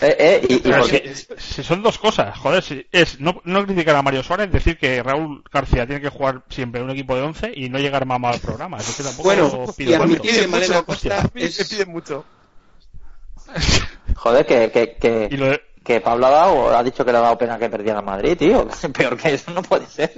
Eh, 0.00 0.16
eh, 0.18 0.46
y, 0.48 0.54
y 0.54 0.58
Pero 0.58 0.80
porque- 0.80 1.14
si, 1.14 1.26
si 1.38 1.62
son 1.62 1.82
dos 1.82 1.96
cosas, 1.98 2.36
joder, 2.38 2.62
si 2.62 2.86
es 2.92 3.18
no, 3.20 3.40
no 3.44 3.64
criticar 3.64 3.96
a 3.96 4.02
Mario 4.02 4.22
Suárez, 4.22 4.50
decir 4.52 4.76
que 4.76 5.02
Raúl 5.02 5.42
García 5.50 5.86
tiene 5.86 6.02
que 6.02 6.08
jugar 6.10 6.42
siempre 6.50 6.80
en 6.80 6.86
un 6.86 6.90
equipo 6.92 7.14
de 7.16 7.22
11 7.22 7.52
y 7.54 7.68
no 7.70 7.78
llegar 7.78 8.04
mamado 8.04 8.34
al 8.34 8.40
programa. 8.40 8.78
Eso 8.78 8.94
que 8.96 9.02
tampoco 9.04 9.22
Bueno, 9.28 9.66
pido 9.76 9.90
y 9.90 9.92
tanto. 9.94 10.04
admitir 10.04 10.40
que 10.40 10.46
Malena 10.48 10.84
Hostia. 10.86 11.16
Costa 11.16 11.30
Me 11.34 11.44
es, 11.44 11.64
piden 11.70 11.88
mucho. 11.90 12.24
joder, 14.16 14.46
que, 14.46 14.70
que, 14.70 14.96
que, 14.96 15.28
Y 15.30 15.36
lo 15.36 15.46
de- 15.50 15.62
que 15.86 16.00
Pablo 16.00 16.26
ha, 16.26 16.30
dado, 16.30 16.76
ha 16.76 16.82
dicho 16.82 17.04
que 17.04 17.12
le 17.12 17.18
ha 17.18 17.20
dado 17.20 17.38
pena 17.38 17.58
que 17.58 17.70
perdiera 17.70 18.02
Madrid, 18.02 18.36
tío. 18.36 18.68
Peor 18.92 19.16
que 19.16 19.34
eso 19.34 19.52
no 19.52 19.62
puede 19.62 19.86
ser. 19.86 20.12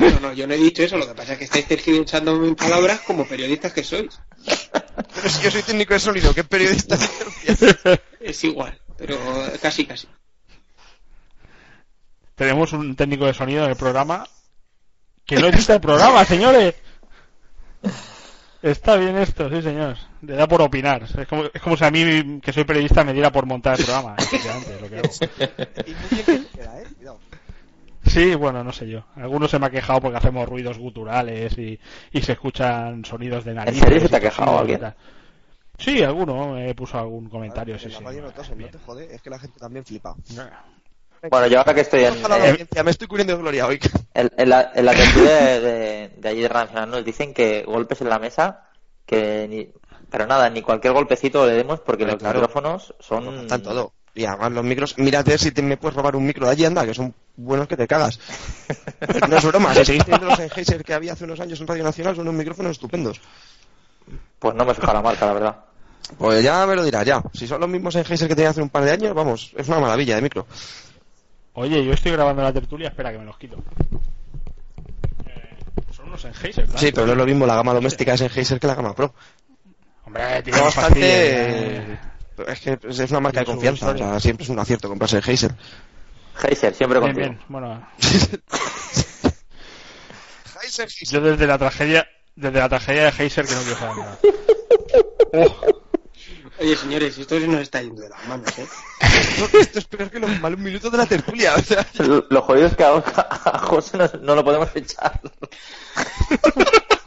No, 0.00 0.20
no, 0.20 0.32
yo 0.32 0.46
no 0.48 0.54
he 0.54 0.56
dicho 0.56 0.82
eso, 0.82 0.96
lo 0.96 1.06
que 1.06 1.14
pasa 1.14 1.34
es 1.34 1.38
que 1.38 1.44
estáis 1.44 1.68
tergiversando 1.68 2.34
mis 2.34 2.56
palabras 2.56 3.00
como 3.06 3.24
periodistas 3.24 3.72
que 3.72 3.84
sois. 3.84 4.20
Pero 5.14 5.28
si 5.28 5.42
yo 5.42 5.50
soy 5.52 5.62
técnico 5.62 5.94
de 5.94 6.00
sonido, 6.00 6.34
¿qué 6.34 6.42
periodista? 6.42 6.98
Es 8.20 8.42
igual, 8.42 8.76
pero 8.96 9.16
casi, 9.62 9.86
casi. 9.86 10.08
tenemos 12.34 12.72
un 12.72 12.96
técnico 12.96 13.26
de 13.26 13.34
sonido 13.34 13.64
en 13.64 13.70
el 13.70 13.76
programa 13.76 14.26
que 15.24 15.36
no 15.36 15.46
existe 15.46 15.74
el 15.74 15.80
programa, 15.80 16.24
señores. 16.24 16.74
Está 18.70 18.96
bien 18.96 19.16
esto, 19.16 19.48
sí, 19.50 19.62
señor. 19.62 19.96
Le 20.22 20.34
da 20.34 20.46
por 20.46 20.62
opinar. 20.62 21.02
Es 21.02 21.26
como, 21.28 21.44
es 21.52 21.60
como 21.62 21.76
si 21.76 21.84
a 21.84 21.90
mí, 21.90 22.40
que 22.40 22.52
soy 22.52 22.64
periodista, 22.64 23.04
me 23.04 23.12
diera 23.12 23.30
por 23.32 23.46
montar 23.46 23.78
el 23.78 23.84
programa. 23.84 24.14
efectivamente, 24.18 24.74
es 24.74 24.80
lo 24.80 24.88
que 24.88 24.98
hago. 24.98 25.08
y 25.86 25.90
muy 25.90 26.08
bien 26.10 26.24
que 26.24 26.38
te 26.38 26.58
queda, 26.58 26.80
¿eh? 26.80 26.84
Cuidado. 26.96 27.18
Sí, 28.06 28.34
bueno, 28.34 28.64
no 28.64 28.72
sé 28.72 28.88
yo. 28.88 29.04
Algunos 29.16 29.50
se 29.50 29.58
me 29.58 29.66
ha 29.66 29.70
quejado 29.70 30.00
porque 30.00 30.16
hacemos 30.16 30.48
ruidos 30.48 30.78
guturales 30.78 31.56
y, 31.58 31.78
y 32.12 32.22
se 32.22 32.32
escuchan 32.32 33.04
sonidos 33.04 33.44
de 33.44 33.54
nariz. 33.54 33.78
serio 33.78 34.00
se 34.00 34.08
te 34.08 34.16
ha 34.16 34.20
quejado 34.20 34.58
alguien? 34.58 34.80
Sí, 35.78 36.02
alguno. 36.02 36.54
Me 36.54 36.74
puso 36.74 36.98
algún 36.98 37.28
comentario, 37.28 37.78
sí, 37.78 37.86
En 37.86 37.92
la 37.92 37.98
sí. 37.98 38.04
radio 38.04 38.22
no 38.22 38.30
tosen, 38.32 38.52
no 38.54 38.58
Bien. 38.58 38.70
te 38.70 38.78
jode, 38.78 39.14
es 39.14 39.20
que 39.22 39.30
la 39.30 39.38
gente 39.38 39.60
también 39.60 39.84
flipa. 39.84 40.14
Bueno, 41.30 41.46
yo 41.48 41.58
ahora 41.58 41.74
que 41.74 41.80
estoy 41.82 42.04
en, 42.04 42.24
audiencia, 42.24 42.82
me 42.84 42.90
estoy 42.90 43.08
cubriendo 43.08 43.34
de 43.34 43.40
gloria 43.42 43.66
hoy. 43.66 43.80
en- 44.14 44.30
en 44.36 44.48
la, 44.48 44.72
en 44.74 44.84
la 44.84 44.92
de, 44.92 45.60
de, 45.60 46.08
de 46.16 46.28
allí 46.28 46.40
de 46.42 46.48
Radio 46.48 46.66
Nacional 46.66 46.90
nos 46.90 47.04
dicen 47.04 47.34
que 47.34 47.64
golpes 47.64 48.00
en 48.00 48.08
la 48.08 48.18
mesa, 48.18 48.68
que 49.04 49.46
ni, 49.48 49.68
pero 50.10 50.26
nada, 50.26 50.48
ni 50.50 50.62
cualquier 50.62 50.92
golpecito 50.92 51.46
le 51.46 51.52
demos 51.54 51.80
porque 51.80 52.04
los 52.04 52.16
claro. 52.16 52.40
micrófonos 52.40 52.94
son... 53.00 53.40
Están 53.40 53.62
todo. 53.62 53.92
Y 54.14 54.24
además 54.24 54.52
los 54.52 54.64
micros, 54.64 54.98
mírate 54.98 55.38
si 55.38 55.52
te 55.52 55.62
me 55.62 55.76
puedes 55.76 55.94
robar 55.96 56.16
un 56.16 56.26
micro 56.26 56.46
de 56.46 56.52
allí, 56.52 56.64
anda, 56.64 56.84
que 56.84 56.94
son 56.94 57.14
buenos 57.36 57.68
que 57.68 57.76
te 57.76 57.86
cagas. 57.86 58.18
No 59.28 59.36
es 59.36 59.44
broma, 59.44 59.74
si 59.74 59.84
seguís 59.84 60.04
teniendo 60.04 60.26
los 60.26 60.36
Sennheiser 60.36 60.82
que 60.82 60.94
había 60.94 61.12
hace 61.12 61.24
unos 61.24 61.38
años 61.40 61.60
en 61.60 61.66
Radio 61.66 61.84
Nacional, 61.84 62.16
son 62.16 62.22
unos 62.26 62.38
micrófonos 62.38 62.72
estupendos. 62.72 63.20
Pues 64.38 64.54
no 64.54 64.64
me 64.64 64.74
fija 64.74 64.92
la 64.92 65.02
marca, 65.02 65.26
la 65.26 65.32
verdad. 65.34 65.56
Pues 66.16 66.42
ya 66.42 66.66
me 66.66 66.74
lo 66.74 66.82
dirás, 66.84 67.04
ya. 67.04 67.22
Si 67.32 67.46
son 67.46 67.60
los 67.60 67.68
mismos 67.68 67.94
Sennheiser 67.94 68.26
que 68.28 68.34
tenía 68.34 68.50
hace 68.50 68.62
un 68.62 68.70
par 68.70 68.84
de 68.84 68.92
años, 68.92 69.14
vamos, 69.14 69.52
es 69.56 69.68
una 69.68 69.78
maravilla 69.78 70.16
de 70.16 70.22
micro. 70.22 70.46
Oye, 71.60 71.84
yo 71.84 71.92
estoy 71.92 72.12
grabando 72.12 72.42
la 72.42 72.52
tertulia, 72.52 72.88
espera 72.88 73.10
que 73.10 73.18
me 73.18 73.24
los 73.24 73.36
quito. 73.36 73.56
Eh, 75.26 75.56
son 75.92 76.06
unos 76.08 76.20
Sennheiser, 76.20 76.66
¿verdad? 76.66 76.78
Sí, 76.80 76.92
pero 76.92 77.06
no 77.06 77.12
es 77.12 77.18
lo 77.18 77.26
mismo 77.26 77.46
la 77.46 77.56
gama 77.56 77.74
doméstica 77.74 78.12
de 78.12 78.18
Sennheiser 78.18 78.60
que 78.60 78.66
la 78.68 78.74
gama 78.76 78.94
Pro. 78.94 79.12
Hombre, 80.04 80.42
tío, 80.42 80.52
Tiene 80.54 80.60
bastante... 80.60 81.00
eh. 81.02 81.98
Es 82.46 82.60
que 82.60 82.78
es 82.88 83.10
una 83.10 83.18
marca 83.20 83.40
de 83.40 83.46
confianza, 83.46 83.90
o 83.90 83.98
sea, 83.98 84.20
siempre 84.20 84.44
es 84.44 84.50
un 84.50 84.58
acierto 84.60 84.88
comprarse 84.88 85.20
Sennheiser. 85.20 85.52
Heiser, 86.44 86.72
siempre 86.74 87.00
Bien, 87.00 87.12
contigo. 87.12 87.34
bien. 87.34 87.44
Bueno, 87.48 87.88
Sennheiser, 90.44 90.88
yo 91.10 91.20
desde 91.20 91.46
la 91.48 91.58
tragedia, 91.58 92.06
desde 92.36 92.58
la 92.60 92.68
tragedia 92.68 93.10
de 93.10 93.22
Heiser 93.24 93.46
que 93.46 93.54
no 93.54 93.60
quiero 93.62 93.76
saber 93.78 93.96
nada. 93.96 94.18
Oh. 95.32 95.82
Oye, 96.60 96.76
señores, 96.76 97.16
esto 97.18 97.38
se 97.38 97.46
nos 97.46 97.60
está 97.60 97.80
yendo 97.82 98.02
de 98.02 98.08
las 98.08 98.26
manos, 98.26 98.58
¿eh? 98.58 98.66
Esto, 99.18 99.58
esto 99.58 99.78
es 99.78 99.84
peor 99.84 100.10
que 100.10 100.18
los 100.18 100.40
malos 100.40 100.58
minutos 100.58 100.90
de 100.90 100.98
la 100.98 101.06
tertulia. 101.06 101.54
O 101.54 101.60
sea, 101.62 101.86
Lo 102.30 102.42
jodido 102.42 102.66
es 102.66 102.76
que 102.76 102.84
a, 102.84 102.96
a 102.96 103.58
José 103.60 103.96
no, 103.98 104.10
no 104.22 104.34
lo 104.34 104.44
podemos 104.44 104.68
echar. 104.74 105.20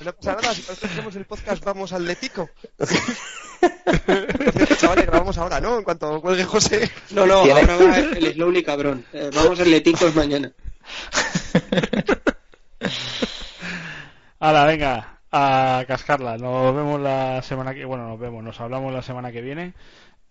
no 0.03 0.13
pasa 0.13 0.35
nada. 0.35 0.53
Si 0.53 0.61
nosotros 0.61 0.91
hacemos 0.91 1.15
el 1.15 1.25
podcast, 1.25 1.63
vamos 1.63 1.93
al 1.93 2.05
letico. 2.05 2.49
Chavales, 4.79 5.05
grabamos 5.05 5.37
ahora, 5.37 5.59
¿no? 5.61 5.77
En 5.77 5.83
cuanto 5.83 6.21
cuelgue 6.21 6.43
José. 6.45 6.89
No, 7.11 7.25
no, 7.25 7.39
ahora 7.39 7.77
va 7.77 7.97
el 7.97 8.33
Slowly 8.33 8.63
cabrón. 8.63 9.05
Eh, 9.13 9.29
vamos 9.33 9.59
al 9.59 9.69
Leticos 9.69 10.15
mañana. 10.15 10.51
Hala, 14.39 14.65
venga, 14.65 15.20
a 15.31 15.83
cascarla. 15.87 16.37
Nos 16.37 16.75
vemos 16.75 16.99
la 16.99 17.41
semana 17.41 17.73
que... 17.73 17.85
Bueno, 17.85 18.07
nos 18.07 18.19
vemos, 18.19 18.43
nos 18.43 18.59
hablamos 18.59 18.93
la 18.93 19.01
semana 19.01 19.31
que 19.31 19.41
viene. 19.41 19.73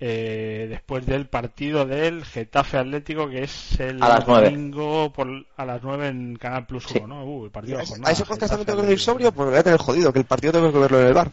eh, 0.02 0.66
después 0.70 1.04
del 1.04 1.26
partido 1.28 1.84
del 1.86 2.24
Getafe 2.24 2.78
Atlético, 2.78 3.28
que 3.28 3.42
es 3.44 3.78
el 3.80 4.02
A 4.02 4.08
las 4.08 4.26
nueve. 4.26 4.50
domingo 4.50 5.12
por, 5.12 5.28
a 5.56 5.64
las 5.66 5.82
9 5.82 6.08
en 6.08 6.36
Canal 6.36 6.64
Plus 6.66 6.86
1, 6.90 6.94
Sí. 7.00 7.02
¿no? 7.06 7.24
Uh, 7.24 7.44
el 7.44 7.50
partido 7.50 7.76
de 7.76 7.82
la 7.82 7.84
A 7.84 7.86
jornada. 7.86 8.12
ese 8.12 8.24
podcast 8.24 8.50
también 8.50 8.66
tengo 8.66 8.78
que 8.80 8.84
Atlético. 8.86 9.04
sobrio, 9.12 9.32
pues 9.32 9.44
me 9.46 9.50
voy 9.52 9.60
a 9.60 9.62
tener 9.62 9.78
jodido, 9.78 10.10
que 10.12 10.18
el 10.20 10.24
partido 10.24 10.52
tengo 10.54 10.72
que 10.72 10.78
verlo 10.78 11.00
en 11.00 11.06
el 11.06 11.12
bar. 11.14 11.30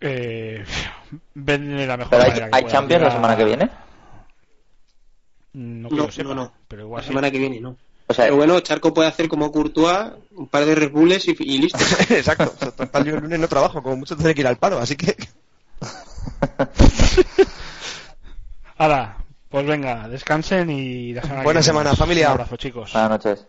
Eh, 0.00 0.64
ven 1.34 1.76
de 1.76 1.86
la 1.86 1.96
mejor 1.98 2.10
¿Pero 2.10 2.50
hay, 2.52 2.64
que. 2.64 2.70
Champions 2.70 3.02
la 3.02 3.10
semana 3.10 3.36
que 3.36 3.44
viene? 3.44 3.70
No, 5.52 5.88
No, 5.90 6.08
no, 6.24 6.34
no. 6.34 6.52
pero 6.68 6.82
igual 6.82 7.00
La 7.00 7.02
sí. 7.02 7.08
semana 7.08 7.30
que 7.30 7.38
viene, 7.38 7.60
no. 7.60 7.76
O 8.10 8.12
sea, 8.12 8.24
Pero 8.24 8.38
bueno, 8.38 8.58
Charco 8.58 8.92
puede 8.92 9.08
hacer 9.08 9.28
como 9.28 9.52
Courtois, 9.52 10.10
un 10.32 10.48
par 10.48 10.64
de 10.64 10.74
Red 10.74 10.90
Bulls 10.90 11.28
y, 11.28 11.36
y 11.38 11.58
listo. 11.58 11.78
Exacto. 12.10 12.52
O 12.56 12.58
sea, 12.58 12.72
total, 12.72 13.04
yo 13.04 13.14
el 13.14 13.20
lunes 13.20 13.38
no 13.38 13.46
trabajo, 13.46 13.80
como 13.84 13.98
mucho 13.98 14.16
tendré 14.16 14.34
que 14.34 14.40
ir 14.40 14.48
al 14.48 14.56
paro, 14.56 14.80
así 14.80 14.96
que... 14.96 15.16
Hala, 18.76 19.16
pues 19.48 19.64
venga, 19.64 20.08
descansen 20.08 20.70
y 20.70 21.12
la 21.12 21.22
semana 21.22 21.42
Buena 21.44 21.62
semana, 21.62 21.94
familia. 21.94 22.26
Un 22.26 22.32
abrazo, 22.32 22.56
chicos. 22.56 22.92
buenas 22.92 23.10
noches. 23.10 23.46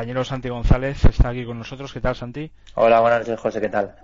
Compañero 0.00 0.24
Santi 0.24 0.48
González 0.48 1.04
está 1.04 1.28
aquí 1.28 1.44
con 1.44 1.58
nosotros. 1.58 1.92
¿Qué 1.92 2.00
tal, 2.00 2.16
Santi? 2.16 2.50
Hola, 2.74 3.00
buenas 3.00 3.18
noches, 3.20 3.38
José, 3.38 3.60
¿qué 3.60 3.68
tal? 3.68 3.94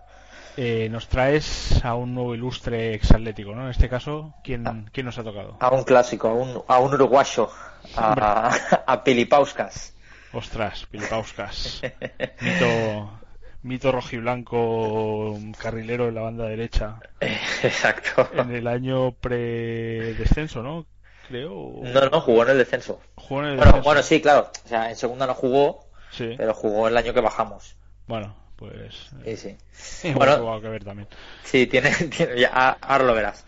Eh, 0.59 0.89
nos 0.90 1.09
traes 1.09 1.82
a 1.82 1.94
un 1.94 2.14
nuevo 2.14 2.35
ilustre 2.35 2.93
exatlético, 2.93 3.55
¿no? 3.55 3.62
En 3.64 3.70
este 3.70 3.89
caso, 3.89 4.35
¿quién, 4.44 4.90
¿quién 4.93 5.06
nos 5.06 5.16
ha 5.16 5.24
tocado? 5.24 5.56
A 5.59 5.70
un 5.70 5.85
clásico, 5.85 6.28
a 6.28 6.35
un, 6.35 6.62
a 6.68 6.81
un 6.81 6.93
uruguayo, 6.93 7.48
a, 7.97 8.55
a 8.86 9.05
Pilipauskas. 9.05 9.94
Ostras, 10.35 10.85
Pilipauskas. 10.85 11.81
mito, 12.43 13.10
mito 13.62 13.90
rojiblanco, 13.90 15.39
carrilero 15.56 16.09
en 16.09 16.14
la 16.16 16.20
banda 16.20 16.44
derecha. 16.44 17.01
Exacto. 17.62 18.28
En 18.35 18.55
el 18.55 18.66
año 18.66 19.12
predescenso, 19.12 20.62
¿no? 20.62 20.85
Creo. 21.28 21.73
No, 21.82 22.09
no, 22.09 22.20
jugó 22.20 22.43
en 22.44 22.51
el 22.51 22.59
descenso. 22.59 23.01
Jugó 23.16 23.40
en 23.40 23.47
el 23.48 23.56
Bueno, 23.56 23.64
descenso. 23.73 23.85
bueno, 23.85 24.02
sí, 24.02 24.20
claro. 24.20 24.51
O 24.64 24.68
sea, 24.68 24.90
en 24.90 24.94
segunda 24.97 25.27
no 25.27 25.35
jugó, 25.35 25.85
Sí. 26.16 26.34
pero 26.36 26.55
jugó 26.55 26.88
el 26.88 26.97
año 26.97 27.12
que 27.14 27.20
bajamos. 27.20 27.76
Bueno, 28.06 28.34
pues. 28.56 29.10
Sí, 29.24 29.36
sí. 29.36 29.56
Igual 30.09 30.40
Bueno. 30.40 30.60
que 30.60 30.68
ver 30.68 30.84
también. 30.84 31.09
Sí, 31.44 31.66
tiene, 31.66 31.90
tiene 32.16 32.40
ya, 32.40 32.51
ah, 32.52 32.78
ahora 32.80 33.05
lo 33.05 33.14
verás. 33.14 33.44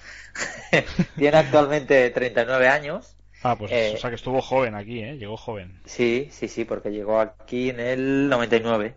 tiene 1.16 1.36
actualmente 1.36 2.10
39 2.10 2.68
años. 2.68 3.14
Ah, 3.42 3.56
pues, 3.56 3.70
Eh, 3.70 3.92
o 3.94 3.98
sea 3.98 4.10
que 4.10 4.16
estuvo 4.16 4.42
joven 4.42 4.74
aquí, 4.74 5.00
¿eh? 5.00 5.16
Llegó 5.16 5.36
joven. 5.36 5.80
Sí, 5.84 6.28
sí, 6.32 6.48
sí, 6.48 6.64
porque 6.64 6.90
llegó 6.90 7.20
aquí 7.20 7.70
en 7.70 7.80
el 7.80 8.28
99. 8.28 8.96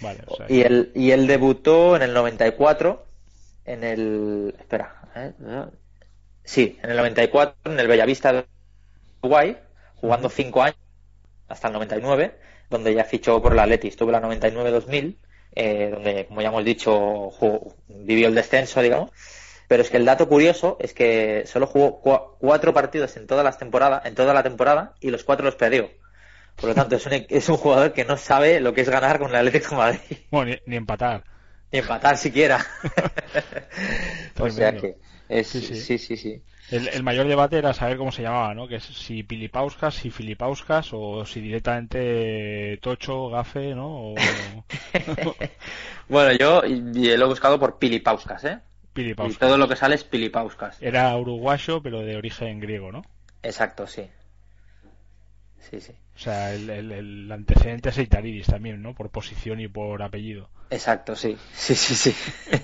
Vale, 0.00 0.20
o 0.26 0.36
sea. 0.36 0.46
Y 0.48 0.62
él, 0.62 0.92
y 0.94 1.12
él 1.12 1.26
debutó 1.26 1.96
en 1.96 2.02
el 2.02 2.12
94, 2.14 3.04
en 3.64 3.84
el... 3.84 4.54
Espera. 4.58 4.94
¿eh? 5.14 5.32
Sí, 6.44 6.78
en 6.82 6.90
el 6.90 6.96
94, 6.96 7.56
en 7.72 7.78
el 7.78 7.86
Bellavista 7.88 8.32
de 8.32 8.46
Uruguay, 9.22 9.56
jugando 9.96 10.30
5 10.30 10.62
años, 10.62 10.76
hasta 11.48 11.68
el 11.68 11.74
99, 11.74 12.38
donde 12.70 12.94
ya 12.94 13.04
fichó 13.04 13.40
por 13.42 13.52
el 13.52 13.58
Atleti. 13.60 13.88
Estuvo 13.88 14.10
la 14.10 14.20
99-2000, 14.20 15.18
eh, 15.54 15.90
donde, 15.92 16.26
como 16.26 16.42
ya 16.42 16.48
hemos 16.48 16.64
dicho, 16.64 17.30
jugó- 17.30 17.74
vivió 17.88 18.28
el 18.28 18.34
descenso, 18.34 18.80
digamos. 18.82 19.10
Pero 19.68 19.82
es 19.82 19.90
que 19.90 19.98
el 19.98 20.04
dato 20.04 20.28
curioso 20.28 20.76
es 20.80 20.94
que 20.94 21.44
solo 21.46 21.66
jugó 21.66 22.00
cua- 22.02 22.36
cuatro 22.38 22.72
partidos 22.72 23.16
en 23.16 23.26
todas 23.26 23.44
las 23.44 23.58
temporadas, 23.58 24.04
en 24.06 24.14
toda 24.14 24.32
la 24.34 24.42
temporada, 24.42 24.94
y 25.00 25.10
los 25.10 25.24
cuatro 25.24 25.44
los 25.44 25.56
perdió. 25.56 25.90
Por 26.56 26.70
lo 26.70 26.74
tanto, 26.74 26.96
es 26.96 27.06
un, 27.06 27.12
es 27.28 27.48
un 27.48 27.56
jugador 27.56 27.92
que 27.92 28.04
no 28.04 28.16
sabe 28.16 28.60
lo 28.60 28.72
que 28.74 28.82
es 28.82 28.88
ganar 28.90 29.18
con 29.18 29.30
el 29.30 29.36
Atlético 29.36 29.70
de 29.70 29.76
Madrid. 29.76 30.18
Bueno, 30.30 30.52
ni, 30.52 30.58
ni 30.66 30.76
empatar. 30.76 31.24
Ni 31.72 31.78
empatar 31.80 32.16
siquiera. 32.16 32.64
o 34.38 34.48
sea 34.50 34.76
que 34.76 34.96
es, 35.28 35.48
Sí, 35.48 35.60
sí, 35.60 35.74
sí. 35.74 35.98
sí, 35.98 36.16
sí, 36.16 36.16
El, 36.70 36.88
el 36.88 37.02
mayor 37.02 37.26
debate 37.28 37.58
era 37.58 37.72
saber 37.72 37.96
cómo 37.96 38.12
se 38.12 38.22
llamaba, 38.22 38.54
¿no? 38.54 38.68
Que 38.68 38.76
es 38.76 38.84
si 38.84 39.22
Pilipauskas, 39.22 39.94
si 39.94 40.10
Filipauskas 40.10 40.90
o 40.92 41.24
si 41.24 41.40
directamente 41.40 42.78
Tocho, 42.82 43.30
Gafe, 43.30 43.74
¿no? 43.74 43.88
O 44.12 44.14
bueno, 46.08 46.32
yo 46.38 46.62
y- 46.66 46.82
y 46.94 47.16
lo 47.16 47.24
he 47.26 47.28
buscado 47.28 47.58
por 47.58 47.78
Pilipauskas, 47.78 48.44
¿eh? 48.44 48.58
Y 48.82 48.88
Pilipauskas. 48.94 49.38
todo 49.48 49.56
lo 49.58 49.68
que 49.68 49.76
sale 49.76 49.94
es 49.94 50.04
Pilipauskas. 50.04 50.82
Era 50.82 51.16
uruguayo, 51.16 51.80
pero 51.82 52.00
de 52.00 52.16
origen 52.16 52.60
griego, 52.60 52.92
¿no? 52.92 53.02
Exacto, 53.42 53.86
sí. 53.86 54.02
Sí, 55.70 55.80
sí. 55.80 55.92
O 56.16 56.18
sea, 56.18 56.52
el, 56.54 56.68
el- 56.70 56.92
el 56.92 57.32
antecedente 57.32 57.90
es 57.90 57.98
Eitaridis 57.98 58.46
también, 58.46 58.82
¿no? 58.82 58.94
Por 58.94 59.10
posición 59.10 59.60
y 59.60 59.68
por 59.68 60.02
apellido. 60.02 60.48
Exacto, 60.70 61.14
sí. 61.14 61.36
Sí, 61.54 61.74
sí, 61.74 61.94
sí. 61.94 62.14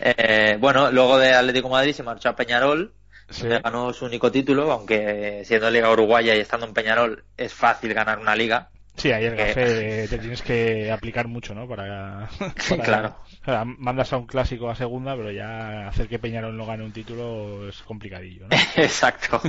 Eh, 0.00 0.56
bueno, 0.60 0.90
luego 0.90 1.18
de 1.18 1.32
Atlético 1.34 1.68
de 1.68 1.72
Madrid 1.72 1.92
se 1.94 2.02
marchó 2.02 2.28
a 2.28 2.36
Peñarol, 2.36 2.92
Sí. 3.30 3.42
donde 3.42 3.60
ganó 3.60 3.92
su 3.92 4.04
único 4.04 4.30
título, 4.30 4.70
aunque 4.70 5.42
siendo 5.44 5.68
Liga 5.70 5.90
Uruguaya 5.90 6.34
y 6.36 6.40
estando 6.40 6.66
en 6.66 6.74
Peñarol 6.74 7.24
es 7.36 7.52
fácil 7.52 7.92
ganar 7.92 8.18
una 8.20 8.36
liga. 8.36 8.68
Sí, 8.96 9.10
ahí 9.10 9.24
el 9.24 9.34
Que- 9.36 9.44
Gafe 9.46 10.08
te 10.08 10.18
tienes 10.18 10.42
que 10.42 10.92
aplicar 10.92 11.26
mucho, 11.26 11.54
¿no? 11.54 11.66
Para, 11.68 12.28
para- 12.68 12.82
Claro. 12.84 13.16
O 13.46 13.48
sea, 13.48 13.64
mandas 13.64 14.12
a 14.12 14.16
un 14.16 14.26
clásico 14.26 14.68
a 14.68 14.74
segunda, 14.74 15.14
pero 15.14 15.30
ya 15.30 15.86
hacer 15.86 16.08
que 16.08 16.18
Peñarol 16.18 16.56
no 16.56 16.66
gane 16.66 16.84
un 16.84 16.90
título 16.90 17.68
es 17.68 17.80
complicadillo, 17.82 18.48
¿no? 18.48 18.56
Exacto. 18.76 19.40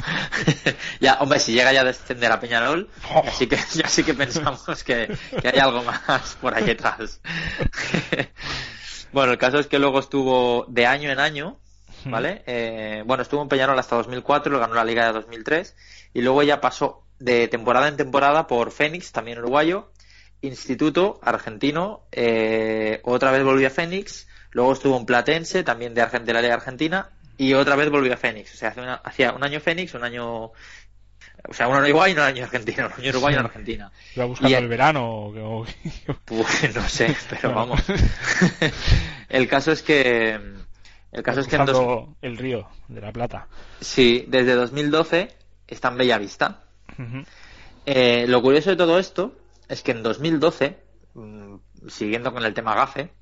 ya, 1.02 1.16
hombre, 1.16 1.40
si 1.40 1.54
llega 1.54 1.74
ya 1.74 1.82
a 1.82 1.86
descender 1.86 2.32
a 2.32 2.40
Peñarol, 2.40 2.92
ya 3.10 3.32
sí 3.32 3.48
que, 3.48 3.58
ya 3.74 3.88
sí 3.88 4.04
que 4.04 4.14
pensamos 4.14 4.84
que, 4.84 5.18
que 5.42 5.48
hay 5.48 5.58
algo 5.58 5.84
más 5.84 6.38
por 6.40 6.54
ahí 6.54 6.64
detrás. 6.64 7.22
bueno, 9.12 9.32
el 9.32 9.40
caso 9.40 9.58
es 9.58 9.66
que 9.66 9.80
luego 9.80 9.98
estuvo 9.98 10.66
de 10.68 10.86
año 10.86 11.10
en 11.10 11.20
año, 11.20 11.58
¿vale? 12.06 12.44
Eh, 12.46 13.02
bueno, 13.04 13.24
estuvo 13.24 13.42
en 13.42 13.50
Peñarol 13.50 13.80
hasta 13.80 13.96
2004, 13.96 14.52
lo 14.52 14.60
ganó 14.60 14.76
la 14.76 14.86
Liga 14.86 15.08
de 15.08 15.14
2003, 15.14 15.76
y 16.14 16.22
luego 16.22 16.44
ya 16.44 16.62
pasó 16.62 17.02
de 17.18 17.48
temporada 17.48 17.88
en 17.88 17.98
temporada 17.98 18.46
por 18.46 18.70
Fénix, 18.70 19.12
también 19.12 19.40
uruguayo, 19.40 19.90
Instituto, 20.42 21.20
argentino, 21.24 22.02
eh, 22.12 23.02
otra 23.04 23.32
vez 23.32 23.44
volvió 23.44 23.68
a 23.68 23.72
Fénix, 23.72 24.28
luego 24.52 24.74
estuvo 24.74 24.98
en 24.98 25.06
Platense, 25.06 25.64
también 25.64 25.94
de, 25.94 26.08
la 26.34 26.42
Liga 26.42 26.54
Argentina, 26.54 27.10
y 27.38 27.54
otra 27.54 27.76
vez 27.76 27.90
volvió 27.90 28.14
a 28.14 28.18
Fénix. 28.18 28.54
O 28.54 28.58
sea, 28.58 28.70
hace 28.70 28.82
una- 28.82 28.96
hacía 29.04 29.32
un 29.34 29.44
año 29.44 29.60
Fénix, 29.60 29.94
un 29.96 30.04
año... 30.04 30.52
O 31.50 31.54
sea, 31.54 31.68
un 31.68 31.76
año 31.76 31.86
Uruguay 31.86 32.12
y 32.12 32.16
un 32.16 32.22
año 32.22 32.44
Argentina, 32.44 32.88
un 32.88 32.94
año 33.02 33.10
Uruguay 33.12 33.36
y 33.36 33.38
un 33.38 33.46
Argentina. 33.46 33.92
Iba 34.16 34.26
buscando 34.26 34.50
Y- 34.50 34.54
el 34.56 34.68
verano. 34.68 35.08
o- 35.28 35.66
Pues 36.26 36.76
no 36.76 36.88
sé, 36.90 37.16
pero 37.30 37.54
Bueno. 37.54 37.56
vamos. 37.56 37.84
el 39.30 39.48
caso 39.48 39.72
es 39.72 39.82
que... 39.82 40.40
El 41.12 41.24
caso 41.24 41.40
es 41.40 41.48
que 41.48 41.56
en 41.56 41.66
dos- 41.66 42.10
el 42.22 42.38
río 42.38 42.68
de 42.88 43.02
la 43.02 43.12
Plata. 43.12 43.48
sí, 43.80 44.26
desde 44.28 44.54
2012 44.56 45.30
está 45.68 45.88
en 45.90 45.98
Bellavista. 45.98 46.64
Ujú. 46.98 47.24
Eh, 47.86 48.26
lo 48.28 48.42
curioso 48.42 48.70
de 48.72 48.76
todo 48.76 49.00
esto 49.00 49.34
es 49.68 49.84
que 49.84 49.92
en 49.92 50.04
2012, 50.04 50.82
mm, 51.14 51.56
siguiendo 51.88 52.34
con 52.34 52.46
el 52.46 52.54
tema 52.54 52.76
GAFE, 52.76 53.14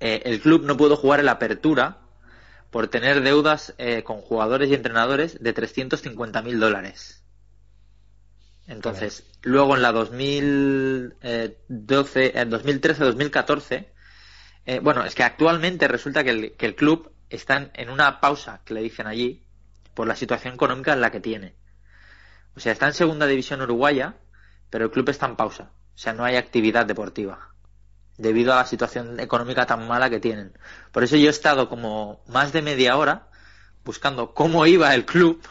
eh, 0.00 0.22
el 0.24 0.40
club 0.40 0.64
no 0.64 0.76
pudo 0.76 0.96
jugar 0.96 1.20
en 1.20 1.26
la 1.26 1.32
apertura 1.32 2.00
por 2.70 2.88
tener 2.88 3.22
deudas 3.22 3.74
eh, 3.78 4.02
con 4.02 4.20
jugadores 4.20 4.68
y 4.70 4.74
entrenadores 4.74 5.42
de 5.42 5.54
350.000 5.54 6.58
dólares. 6.58 7.22
Entonces, 8.66 9.24
luego 9.42 9.76
en 9.76 9.82
la 9.82 9.92
2012, 9.92 12.38
en 12.38 12.50
2013-2014, 12.50 13.86
Eh, 14.66 14.80
bueno, 14.80 15.04
es 15.04 15.14
que 15.14 15.22
actualmente 15.22 15.86
resulta 15.86 16.24
que 16.24 16.30
el, 16.30 16.56
que 16.56 16.66
el 16.66 16.74
club 16.74 17.12
está 17.30 17.70
en 17.74 17.88
una 17.88 18.20
pausa, 18.20 18.62
que 18.64 18.74
le 18.74 18.82
dicen 18.82 19.06
allí, 19.06 19.46
por 19.94 20.08
la 20.08 20.16
situación 20.16 20.54
económica 20.54 20.92
en 20.92 21.00
la 21.00 21.12
que 21.12 21.20
tiene. 21.20 21.54
O 22.56 22.60
sea, 22.60 22.72
está 22.72 22.86
en 22.88 22.94
segunda 22.94 23.26
división 23.26 23.62
uruguaya, 23.62 24.16
pero 24.70 24.86
el 24.86 24.90
club 24.90 25.08
está 25.08 25.26
en 25.26 25.36
pausa. 25.36 25.70
O 25.94 25.98
sea, 25.98 26.12
no 26.12 26.24
hay 26.24 26.36
actividad 26.36 26.86
deportiva. 26.86 27.50
Debido 28.18 28.52
a 28.52 28.56
la 28.56 28.66
situación 28.66 29.20
económica 29.20 29.66
tan 29.66 29.86
mala 29.86 30.10
que 30.10 30.20
tienen. 30.20 30.52
Por 30.92 31.04
eso 31.04 31.16
yo 31.16 31.26
he 31.26 31.30
estado 31.30 31.68
como 31.68 32.20
más 32.26 32.52
de 32.52 32.62
media 32.62 32.96
hora 32.96 33.28
buscando 33.84 34.34
cómo 34.34 34.66
iba 34.66 34.94
el 34.94 35.06
club. 35.06 35.42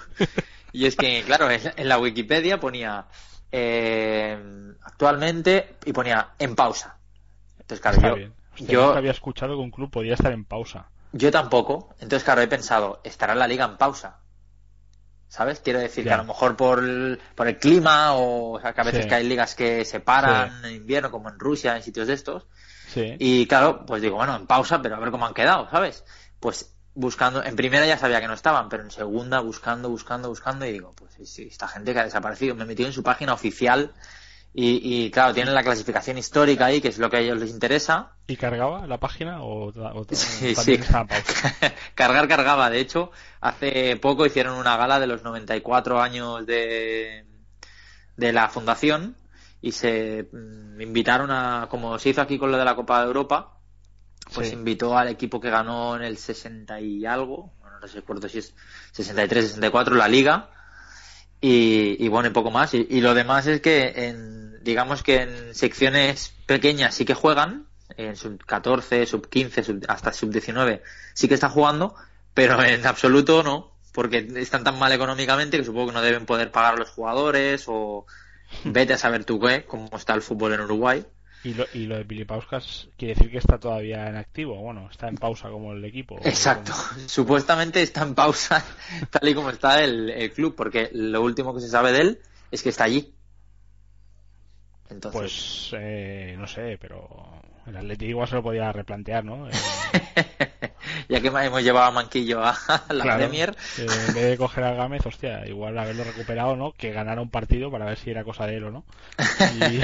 Y 0.72 0.86
es 0.86 0.96
que, 0.98 1.24
claro, 1.24 1.50
en, 1.50 1.88
la 1.88 1.98
Wikipedia 1.98 2.60
ponía 2.60 3.06
eh, 3.50 4.38
actualmente 4.84 5.78
y 5.86 5.94
ponía 5.94 6.32
en 6.38 6.54
pausa. 6.54 6.98
Entonces, 7.60 7.80
claro, 7.80 7.96
Está 7.96 8.10
yo, 8.10 8.16
bien. 8.16 8.34
Yo, 8.58 8.86
nunca 8.88 8.98
había 8.98 9.12
escuchado 9.12 9.56
que 9.56 9.62
un 9.62 9.72
club 9.72 9.90
podía 9.90 10.16
estar 10.16 10.34
en 10.34 10.44
pausa. 10.44 10.90
yo 11.14 11.32
tampoco. 11.32 11.96
Entonces, 12.02 12.26
claro, 12.26 12.42
he 12.42 12.48
pensado, 12.48 13.00
¿estará 13.06 13.36
la 13.36 13.48
liga 13.48 13.66
en 13.66 13.78
pausa? 13.78 14.20
¿Sabes? 15.36 15.60
Quiero 15.60 15.80
decir 15.80 16.06
que 16.06 16.14
a 16.14 16.18
lo 16.18 16.24
mejor 16.24 16.56
por 16.56 16.80
el, 16.80 17.20
por 17.36 17.48
el 17.50 17.58
clima 17.58 18.14
o, 18.14 18.54
o 18.54 18.62
sea, 18.62 18.72
que 18.74 18.80
a 18.80 18.84
veces 18.86 19.04
Sí. 19.04 19.10
que 19.10 19.16
hay 19.16 19.28
ligas 19.28 19.54
que 19.54 19.84
se 19.84 20.00
paran 20.00 20.64
en 20.64 20.76
invierno, 20.76 21.12
como 21.12 21.28
en 21.30 21.38
Rusia, 21.38 21.76
en 21.76 21.84
sitios 21.84 22.08
de 22.08 22.14
estos. 22.14 22.48
Sí. 22.88 23.18
Y 23.20 23.46
claro, 23.46 23.86
pues 23.86 24.02
digo, 24.02 24.16
bueno, 24.16 24.34
en 24.34 24.48
pausa, 24.48 24.82
pero 24.82 24.96
a 24.96 25.00
ver 25.00 25.12
cómo 25.12 25.26
han 25.26 25.34
quedado, 25.34 25.70
¿sabes? 25.70 26.06
Pues 26.40 26.74
buscando, 26.94 27.44
en 27.44 27.58
primera 27.58 27.86
ya 27.86 27.98
sabía 27.98 28.22
que 28.22 28.28
no 28.28 28.34
estaban, 28.34 28.70
pero 28.70 28.84
en 28.84 28.92
segunda 28.92 29.42
buscando, 29.42 29.90
buscando, 29.90 30.30
buscando 30.30 30.66
y 30.66 30.72
digo, 30.72 30.94
pues 30.96 31.16
sí, 31.30 31.50
esta 31.52 31.68
gente 31.68 31.92
que 31.94 32.00
ha 32.00 32.06
desaparecido. 32.06 32.56
Me 32.56 32.64
he 32.64 32.68
metido 32.68 32.88
en 32.88 32.94
su 32.94 33.04
página 33.04 33.34
oficial 33.34 33.92
y, 34.58 35.06
y 35.06 35.12
claro, 35.12 35.34
tienen 35.34 35.54
la 35.54 35.64
clasificación 35.64 36.18
histórica 36.18 36.66
ahí, 36.68 36.80
que 36.80 36.88
es 36.88 36.98
lo 36.98 37.10
que 37.10 37.18
a 37.18 37.20
ellos 37.20 37.38
les 37.38 37.50
interesa. 37.52 38.14
¿Y 38.28 38.38
cargaba 38.38 38.88
la 38.88 38.98
página 39.00 39.44
o, 39.44 39.68
o- 39.68 40.06
Sí, 40.12 40.56
sí. 40.56 40.80
Cargar 41.96 42.28
cargaba, 42.28 42.70
de 42.70 42.80
hecho, 42.80 43.12
hace 43.42 43.98
poco 43.98 44.26
hicieron 44.26 44.58
una 44.58 44.78
gala 44.78 45.00
de 45.00 45.08
los 45.08 45.24
94 45.24 46.02
años 46.02 46.46
de, 46.46 47.26
de 48.16 48.34
la 48.34 48.48
fundación 48.50 49.16
y 49.62 49.72
se 49.74 50.30
mm, 50.32 50.80
invitaron 50.82 51.32
a, 51.32 51.68
como 51.70 52.00
se 52.00 52.10
hizo 52.10 52.22
aquí 52.22 52.38
con 52.38 52.52
lo 52.52 52.58
de 52.58 52.66
la 52.66 52.76
Copa 52.76 53.02
de 53.02 53.08
Europa, 53.08 53.60
pues 54.34 54.48
Sí. 54.50 54.54
invitó 54.54 54.98
al 54.98 55.10
equipo 55.10 55.40
que 55.40 55.50
ganó 55.50 55.96
en 55.96 56.04
el 56.04 56.18
60 56.18 56.80
y 56.80 57.06
algo, 57.06 57.54
no 57.62 57.88
recuerdo 57.88 58.28
si 58.30 58.40
es 58.40 58.56
63, 58.94 59.46
64, 59.48 59.96
la 59.96 60.08
liga, 60.08 60.50
y, 61.42 62.04
y 62.04 62.08
bueno, 62.08 62.30
y 62.30 62.32
poco 62.32 62.52
más. 62.52 62.74
Y, 62.74 63.02
lo 63.02 63.14
demás 63.14 63.48
es 63.48 63.62
que, 63.62 63.94
en, 64.08 64.64
digamos 64.64 65.04
que 65.04 65.22
en 65.22 65.56
secciones 65.56 66.34
pequeñas 66.46 66.96
sí 66.96 67.06
que 67.06 67.14
juegan, 67.14 67.68
en 67.98 68.16
sub 68.16 68.44
14, 68.46 69.06
sub 69.06 69.30
15, 69.30 69.64
sub- 69.64 69.86
hasta 69.88 70.12
sub 70.14 70.32
19 70.32 70.82
sí 71.14 71.28
que 71.28 71.36
están 71.36 71.52
jugando, 71.52 71.96
pero 72.34 72.62
en 72.64 72.86
absoluto 72.86 73.44
no, 73.44 73.72
porque 73.94 74.28
están 74.38 74.64
tan 74.64 74.78
mal 74.80 74.92
económicamente 74.92 75.58
que 75.58 75.64
supongo 75.64 75.88
que 75.88 75.94
no 75.94 76.02
deben 76.02 76.26
poder 76.26 76.52
pagar 76.52 76.74
a 76.76 76.78
los 76.78 76.90
jugadores 76.90 77.66
o 77.68 78.06
vete 78.64 78.94
a 78.94 78.98
saber 78.98 79.26
tú 79.26 79.40
qué, 79.40 79.66
cómo 79.66 79.90
está 79.98 80.14
el 80.16 80.22
fútbol 80.22 80.54
en 80.54 80.62
Uruguay. 80.62 81.06
¿Y 81.46 81.54
lo, 81.54 81.66
y 81.76 81.86
lo 81.86 81.98
de 81.98 82.06
quiere 82.98 83.14
decir 83.14 83.30
que 83.30 83.38
está 83.38 83.60
todavía 83.60 84.08
en 84.08 84.16
activo? 84.16 84.60
Bueno, 84.60 84.90
está 84.90 85.08
en 85.08 85.16
pausa 85.16 85.48
como 85.50 85.74
el 85.74 85.86
equipo. 85.86 86.18
Exacto. 86.24 86.74
Supuestamente 87.06 87.84
está 87.84 88.02
en 88.02 88.16
pausa 88.16 88.66
tal 89.12 89.30
y 89.30 89.36
como 89.36 89.52
está 89.52 89.84
el, 89.84 90.10
el 90.10 90.32
club, 90.34 90.56
porque 90.56 90.90
lo 90.92 91.22
último 91.22 91.54
que 91.54 91.62
se 91.62 91.70
sabe 91.70 91.92
de 91.92 92.02
él 92.02 92.20
es 92.50 92.64
que 92.64 92.70
está 92.70 92.86
allí. 92.86 93.14
Entonces, 94.90 95.20
Pues 95.22 95.70
eh, 95.80 96.36
no 96.36 96.48
sé, 96.48 96.80
pero 96.82 97.42
el 97.68 97.78
Atlético 97.78 98.10
igual 98.10 98.28
se 98.28 98.36
lo 98.36 98.44
podía 98.44 98.72
replantear, 98.72 99.24
¿no? 99.24 99.48
Eh, 100.16 100.55
ya 101.10 101.22
que 101.22 101.28
hemos 101.28 101.64
llevado 101.64 101.86
a 101.88 101.92
Manquillo 101.92 102.44
a 102.44 102.58
la 102.90 103.04
claro, 103.04 103.18
Premier, 103.20 103.56
eh, 103.78 103.86
en 104.08 104.14
vez 104.14 104.26
de 104.26 104.38
coger 104.38 104.64
al 104.64 104.76
Gámez, 104.76 105.06
hostia, 105.06 105.46
igual 105.48 105.78
haberlo 105.78 106.04
recuperado, 106.04 106.56
¿no? 106.56 106.74
Que 106.74 106.92
ganara 106.92 107.22
un 107.22 107.30
partido 107.30 107.72
para 107.72 107.86
ver 107.86 107.98
si 107.98 108.10
era 108.12 108.24
cosa 108.24 108.46
de 108.46 108.58
él 108.58 108.64
o 108.66 108.72
no. 108.72 108.86
Y- 109.62 109.82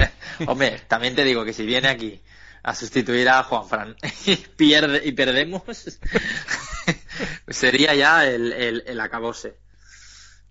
hombre, 0.47 0.81
también 0.87 1.15
te 1.15 1.23
digo 1.23 1.45
que 1.45 1.53
si 1.53 1.65
viene 1.65 1.87
aquí 1.89 2.21
a 2.63 2.75
sustituir 2.75 3.27
a 3.29 3.43
Juanfran 3.43 3.95
y 4.25 4.35
pierde 4.35 5.01
y 5.03 5.11
perdemos, 5.13 5.63
sería 7.47 7.95
ya 7.95 8.25
el, 8.27 8.51
el, 8.53 8.83
el 8.85 8.99
acabose. 8.99 9.55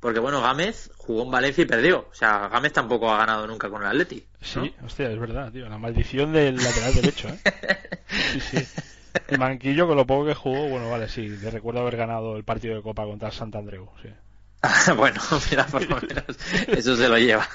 Porque 0.01 0.19
bueno, 0.19 0.41
Gámez 0.41 0.91
jugó 0.97 1.25
en 1.25 1.31
Valencia 1.31 1.63
y 1.63 1.67
perdió. 1.67 2.09
O 2.11 2.15
sea, 2.15 2.49
Gámez 2.49 2.73
tampoco 2.73 3.13
ha 3.13 3.19
ganado 3.19 3.47
nunca 3.47 3.69
con 3.69 3.83
el 3.83 3.89
Atleti. 3.89 4.25
¿no? 4.57 4.65
Sí, 4.65 4.75
hostia, 4.83 5.11
es 5.11 5.19
verdad, 5.21 5.53
tío. 5.53 5.69
La 5.69 5.77
maldición 5.77 6.33
del 6.33 6.57
lateral 6.57 6.95
derecho, 6.95 7.29
¿eh? 7.29 7.39
Sí, 8.33 8.41
sí. 8.41 8.67
El 9.29 9.39
Manquillo, 9.39 9.87
con 9.87 9.97
lo 9.97 10.07
poco 10.07 10.27
que 10.27 10.35
jugó, 10.35 10.69
bueno, 10.69 10.91
vale, 10.91 11.09
sí. 11.09 11.29
Le 11.29 11.51
recuerdo 11.51 11.81
haber 11.81 11.97
ganado 11.97 12.37
el 12.37 12.45
partido 12.45 12.75
de 12.77 12.83
Copa 12.83 13.05
contra 13.05 13.31
Santandreu, 13.31 13.89
sí. 14.03 14.09
bueno, 14.97 15.21
mira, 15.51 15.67
por 15.67 15.83
lo 15.89 15.97
menos 16.01 16.25
eso 16.69 16.95
se 16.97 17.09
lo 17.09 17.17
lleva. 17.19 17.49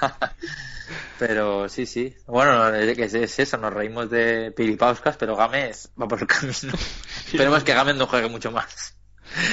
Pero 1.18 1.68
sí, 1.68 1.86
sí. 1.86 2.14
Bueno, 2.26 2.66
es, 2.74 2.98
es- 2.98 3.14
es 3.14 3.38
eso, 3.38 3.56
nos 3.58 3.72
reímos 3.72 4.10
de 4.10 4.50
Piripauskas, 4.52 5.16
pero 5.16 5.36
Gámez 5.36 5.90
va 6.00 6.06
por 6.08 6.20
el 6.20 6.26
camino. 6.26 6.52
Esperemos 7.26 7.64
que 7.64 7.74
Gámez 7.74 7.96
no 7.96 8.06
juegue 8.06 8.28
mucho 8.28 8.50
más. 8.50 8.96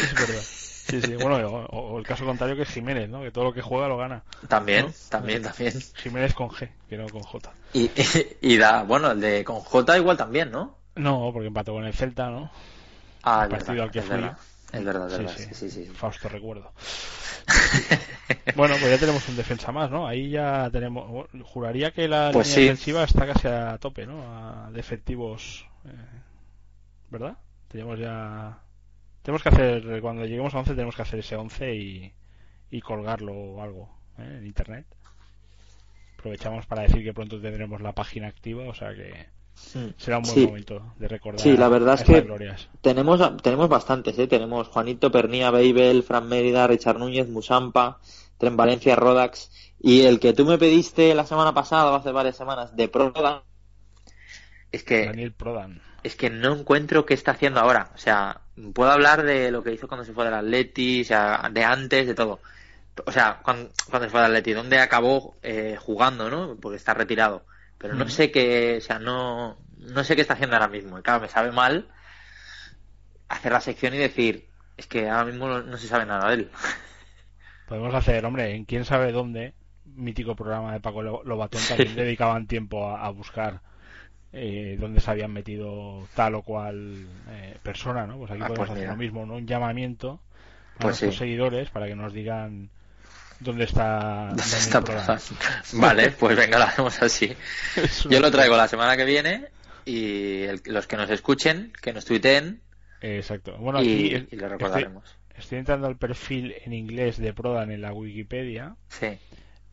Es 0.03 0.13
verdad. 0.13 0.41
Sí, 0.43 1.01
sí. 1.01 1.15
Bueno, 1.15 1.35
o, 1.47 1.93
o 1.93 1.97
el 1.99 2.05
caso 2.05 2.25
contrario 2.25 2.55
que 2.55 2.63
es 2.63 2.69
Jiménez, 2.69 3.09
¿no? 3.09 3.21
Que 3.21 3.31
todo 3.31 3.45
lo 3.45 3.53
que 3.53 3.61
juega 3.61 3.87
lo 3.87 3.97
gana. 3.97 4.23
También, 4.47 4.87
¿No? 4.87 4.93
también, 5.09 5.41
también. 5.43 5.73
Jiménez 5.95 6.33
con 6.33 6.49
G, 6.49 6.69
que 6.89 6.97
no 6.97 7.07
con 7.07 7.21
J. 7.23 7.51
Y, 7.73 7.89
y, 8.41 8.57
da, 8.57 8.83
bueno, 8.83 9.11
el 9.11 9.21
de 9.21 9.43
con 9.45 9.59
J 9.61 9.97
igual 9.97 10.17
también, 10.17 10.51
¿no? 10.51 10.77
No, 10.95 11.31
porque 11.33 11.47
empató 11.47 11.73
con 11.73 11.85
el 11.85 11.93
Celta, 11.93 12.29
¿no? 12.29 12.51
Ah, 13.23 13.43
El 13.43 13.47
partido 13.47 13.83
verdad, 13.83 13.83
al 13.83 13.91
que 13.91 13.99
es 13.99 14.05
fui. 14.05 14.07
verdad. 14.07 14.37
Es 14.71 14.83
verdad, 14.83 15.07
es 15.07 15.13
Sí, 15.13 15.17
verdad. 15.17 15.37
sí. 15.37 15.49
Sí, 15.51 15.69
sí. 15.69 15.91
Fausto 15.93 16.29
recuerdo. 16.29 16.73
Bueno, 18.55 18.77
pues 18.79 18.91
ya 18.91 18.99
tenemos 18.99 19.27
un 19.29 19.35
defensa 19.35 19.71
más, 19.71 19.89
¿no? 19.91 20.07
Ahí 20.07 20.29
ya 20.29 20.69
tenemos. 20.71 21.27
Juraría 21.43 21.91
que 21.91 22.07
la 22.07 22.31
Pues 22.31 22.47
línea 22.57 22.57
defensiva 22.57 23.03
está 23.03 23.25
casi 23.25 23.47
a 23.47 23.77
tope, 23.79 24.05
¿no? 24.05 24.21
A 24.23 24.71
de 24.71 24.79
efectivos. 24.79 25.65
eh, 25.85 25.89
¿Verdad? 27.09 27.37
Tenemos 27.67 27.99
ya. 27.99 28.59
Tenemos 29.23 29.43
que 29.43 29.49
hacer. 29.49 30.01
Cuando 30.01 30.25
lleguemos 30.25 30.55
a 30.55 30.59
11, 30.59 30.75
tenemos 30.75 30.95
que 30.95 31.01
hacer 31.03 31.19
ese 31.19 31.35
11 31.35 31.75
y, 31.75 32.13
y 32.71 32.81
colgarlo 32.81 33.33
o 33.33 33.63
algo 33.63 33.89
¿eh? 34.19 34.37
en 34.39 34.45
internet. 34.47 34.87
Aprovechamos 36.17 36.65
para 36.65 36.81
decir 36.83 37.03
que 37.03 37.13
pronto 37.13 37.39
tendremos 37.39 37.79
la 37.81 37.93
página 37.93 38.27
activa, 38.27 38.63
o 38.67 38.73
sea 38.73 38.95
que 38.95 39.27
será 39.55 40.17
un 40.17 40.23
buen 40.23 40.35
Sí. 40.35 40.45
momento 40.47 40.93
de 40.97 41.07
recordar. 41.07 41.39
Sí, 41.39 41.55
la 41.57 41.67
verdad 41.69 41.95
es 41.95 42.03
que- 42.03 42.21
glorias. 42.21 42.69
Tenemos, 42.81 43.37
tenemos 43.41 43.69
bastantes, 43.69 44.17
¿eh? 44.19 44.27
Tenemos 44.27 44.67
Juanito, 44.67 45.11
Pernía, 45.11 45.51
Beibel, 45.51 46.03
Fran 46.03 46.27
Mérida, 46.27 46.67
Richard 46.67 46.99
Núñez, 46.99 47.27
Musampa, 47.29 47.99
Tren 48.37 48.57
Valencia, 48.57 48.95
Rodax. 48.95 49.51
Y 49.79 50.01
el 50.03 50.19
que 50.19 50.33
tú 50.33 50.45
me 50.45 50.57
pediste 50.57 51.13
la 51.15 51.25
semana 51.25 51.53
pasada, 51.53 51.91
o 51.91 51.95
hace 51.95 52.11
varias 52.11 52.37
semanas, 52.37 52.75
de 52.75 52.87
Prodan, 52.87 53.41
es 54.71 54.83
que, 54.83 55.05
Daniel 55.05 55.33
Prodan. 55.33 55.81
es 56.03 56.15
que 56.15 56.29
no 56.29 56.53
encuentro 56.55 57.05
qué 57.05 57.13
está 57.13 57.31
haciendo 57.31 57.59
ahora. 57.59 57.91
O 57.93 57.97
sea, 57.97 58.41
puedo 58.73 58.91
hablar 58.91 59.23
de 59.23 59.51
lo 59.51 59.63
que 59.63 59.73
hizo 59.73 59.87
cuando 59.87 60.05
se 60.05 60.13
fue 60.13 60.25
del 60.25 60.33
Atleti, 60.33 61.01
o 61.01 61.05
sea, 61.05 61.49
de 61.51 61.63
antes, 61.63 62.07
de 62.07 62.15
todo. 62.15 62.39
O 63.05 63.11
sea, 63.11 63.39
cuando, 63.43 63.69
cuando 63.89 64.07
se 64.07 64.11
fue 64.11 64.21
del 64.21 64.31
Atleti, 64.31 64.53
dónde 64.53 64.79
acabó 64.79 65.35
eh, 65.43 65.77
jugando, 65.79 66.29
¿no? 66.29 66.55
Porque 66.61 66.77
está 66.77 66.93
retirado. 66.93 67.43
Pero 67.83 67.95
no 67.95 68.07
sé 68.09 68.31
qué, 68.31 68.77
o 68.79 68.81
sea, 68.81 68.99
no, 68.99 69.59
no 69.77 70.05
sé 70.05 70.15
qué 70.15 70.23
está 70.23 70.35
haciendo 70.35 70.57
ahora 70.57 70.69
mismo. 70.69 70.99
Y 70.99 71.03
claro, 71.03 71.21
me 71.21 71.29
sabe 71.29 71.51
mal 71.53 71.89
hacer 73.29 73.51
la 73.51 73.61
sección 73.61 73.93
y 73.93 73.97
decir, 73.97 74.49
es 74.77 74.87
que 74.87 75.09
ahora 75.09 75.25
mismo 75.25 75.47
no, 75.47 75.61
no 75.63 75.77
se 75.77 75.87
sabe 75.87 76.05
nada 76.05 76.29
de 76.29 76.35
él. 76.35 76.51
Podemos 77.65 77.93
hacer, 77.93 78.25
hombre, 78.25 78.55
en 78.55 78.65
quién 78.65 78.85
sabe 78.85 79.11
dónde, 79.11 79.53
mítico 79.85 80.35
programa 80.35 80.73
de 80.73 80.79
Paco 80.81 81.01
Lo- 81.01 81.23
Lobatón, 81.23 81.67
también 81.67 81.95
dedicaban 81.95 82.47
tiempo 82.47 82.87
a, 82.89 83.05
a 83.05 83.09
buscar 83.09 83.61
eh, 84.33 84.77
dónde 84.79 85.01
se 85.01 85.11
habían 85.11 85.33
metido 85.33 86.09
tal 86.15 86.35
o 86.35 86.43
cual 86.43 87.09
eh, 87.29 87.59
persona, 87.63 88.07
¿no? 88.07 88.17
Pues 88.19 88.31
aquí 88.31 88.43
Ah, 88.43 88.45
podemos 88.45 88.69
pues 88.69 88.71
hacer 88.71 88.85
mira. 88.85 88.95
lo 88.95 88.97
mismo, 88.97 89.25
¿no? 89.25 89.35
Un 89.35 89.47
llamamiento 89.47 90.21
a 90.77 90.85
Pues 90.85 90.97
nuestros 90.97 91.17
sí. 91.17 91.17
seguidores 91.17 91.69
para 91.71 91.87
que 91.87 91.95
nos 91.95 92.13
digan 92.13 92.71
dónde 93.43 93.65
está 93.65 94.27
¿Dónde 94.29 94.41
está? 94.41 94.83
Vale, 95.73 96.11
pues 96.11 96.35
venga, 96.37 96.57
lo 96.59 96.65
hacemos 96.65 97.01
así. 97.01 97.31
Yo 98.09 98.19
lo 98.19 98.31
traigo 98.31 98.55
la 98.57 98.67
semana 98.67 98.95
que 98.97 99.05
viene 99.05 99.45
y 99.85 100.43
el- 100.43 100.61
los 100.65 100.87
que 100.87 100.95
nos 100.97 101.09
escuchen, 101.09 101.73
que 101.81 101.93
nos 101.93 102.05
tuiteen 102.05 102.61
Exacto. 103.01 103.57
Bueno, 103.57 103.83
y, 103.83 104.15
aquí 104.15 104.27
y 104.31 104.35
lo 104.37 104.47
recordaremos. 104.49 105.03
estoy 105.37 105.57
entrando 105.59 105.87
al 105.87 105.97
perfil 105.97 106.55
en 106.65 106.71
inglés 106.73 107.17
de 107.17 107.33
Prodan 107.33 107.69
en 107.71 107.81
la 107.81 107.91
Wikipedia 107.93 108.75
Sí. 108.87 109.17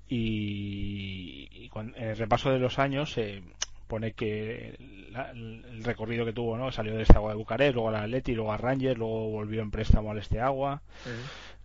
y, 0.08 1.48
y 1.52 1.70
el 1.96 2.16
repaso 2.16 2.50
de 2.50 2.58
los 2.58 2.78
años 2.78 3.12
se 3.12 3.42
pone 3.86 4.12
que 4.12 4.76
la- 5.10 5.30
el 5.30 5.82
recorrido 5.82 6.24
que 6.24 6.32
tuvo, 6.32 6.56
¿no? 6.56 6.70
Salió 6.70 6.94
de 6.96 7.02
este 7.02 7.16
agua 7.16 7.30
de 7.32 7.36
Bucarest, 7.38 7.74
luego 7.74 7.88
al 7.88 7.96
Atleti, 7.96 8.34
luego 8.34 8.52
a 8.52 8.56
Rangers, 8.56 8.96
luego 8.98 9.30
volvió 9.30 9.62
en 9.62 9.70
préstamo 9.70 10.10
al 10.12 10.18
este 10.18 10.40
agua, 10.40 10.82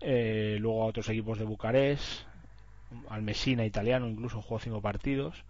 eh, 0.05 0.57
luego 0.59 0.83
a 0.83 0.87
otros 0.87 1.09
equipos 1.09 1.37
de 1.39 1.45
Bucarest, 1.45 2.21
al 3.09 3.21
Messina 3.23 3.65
italiano, 3.65 4.07
incluso 4.07 4.41
jugó 4.41 4.59
cinco 4.59 4.81
partidos, 4.81 5.43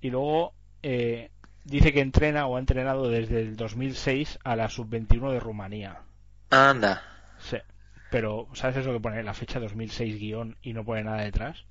y 0.00 0.10
luego 0.10 0.52
eh, 0.82 1.30
dice 1.64 1.92
que 1.92 2.00
entrena 2.00 2.46
o 2.46 2.56
ha 2.56 2.60
entrenado 2.60 3.08
desde 3.08 3.40
el 3.40 3.56
2006 3.56 4.38
a 4.44 4.56
la 4.56 4.68
sub-21 4.68 5.32
de 5.32 5.40
Rumanía. 5.40 6.00
Anda. 6.50 7.02
Sí. 7.40 7.56
Pero, 8.10 8.46
¿sabes 8.52 8.76
eso 8.76 8.92
que 8.92 9.00
pone 9.00 9.22
la 9.22 9.32
fecha 9.34 9.58
2006 9.58 10.18
guion 10.20 10.56
y 10.62 10.74
no 10.74 10.84
pone 10.84 11.02
nada 11.02 11.22
detrás? 11.22 11.64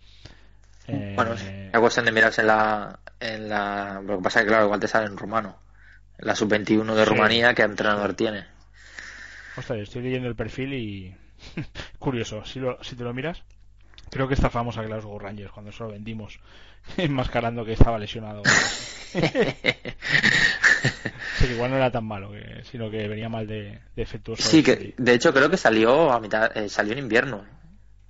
Eh, 0.88 1.13
Bueno, 1.15 1.34
es 1.35 1.80
cuestión 1.80 2.05
de 2.05 2.11
mirarse 2.11 2.41
en 2.41 2.47
la, 2.47 2.99
en 3.19 3.47
la... 3.47 4.01
Lo 4.03 4.18
que 4.18 4.23
pasa 4.23 4.39
es 4.39 4.45
que, 4.45 4.49
claro, 4.49 4.65
igual 4.65 4.80
te 4.80 4.88
sale 4.88 5.05
en 5.05 5.18
rumano. 5.18 5.59
La 6.18 6.35
sub-21 6.35 6.95
de 6.95 7.03
Sí. 7.03 7.09
Rumanía, 7.11 7.53
¿qué 7.53 7.61
entrenador 7.61 8.15
tiene? 8.15 8.45
Ostras, 9.55 9.80
estoy 9.80 10.01
leyendo 10.01 10.27
el 10.30 10.35
perfil 10.35 10.73
y. 10.73 11.15
Curioso, 11.99 12.43
si, 12.45 12.59
lo- 12.59 12.81
si 12.84 12.95
te 12.95 13.03
lo 13.03 13.13
miras. 13.13 13.43
Creo 14.09 14.27
que 14.27 14.34
esta 14.34 14.49
famosa 14.49 14.81
Glasgow 14.84 15.18
Rangers, 15.19 15.51
cuando 15.51 15.72
se 15.72 15.84
lo 15.84 15.89
vendimos, 15.91 16.39
enmascarando 16.97 17.63
que 17.65 17.73
estaba 17.73 17.97
lesionado. 17.99 18.43
Sí, 21.38 21.47
igual 21.47 21.72
no 21.72 21.77
era 21.77 21.91
tan 21.91 22.05
malo, 22.05 22.31
que- 22.31 22.63
sino 22.65 22.89
que 22.91 23.07
venía 23.07 23.27
mal 23.30 23.47
de, 23.47 23.80
defectuoso. 23.95 24.43
Sí, 24.43 24.61
que 24.63 24.93
de 24.97 25.13
hecho 25.13 25.34
creo 25.34 25.49
que 25.49 25.57
salió 25.57 26.11
a 26.11 26.19
mitad, 26.19 26.55
eh, 26.55 26.69
salió 26.69 26.93
en 26.93 26.99
invierno. 26.99 27.45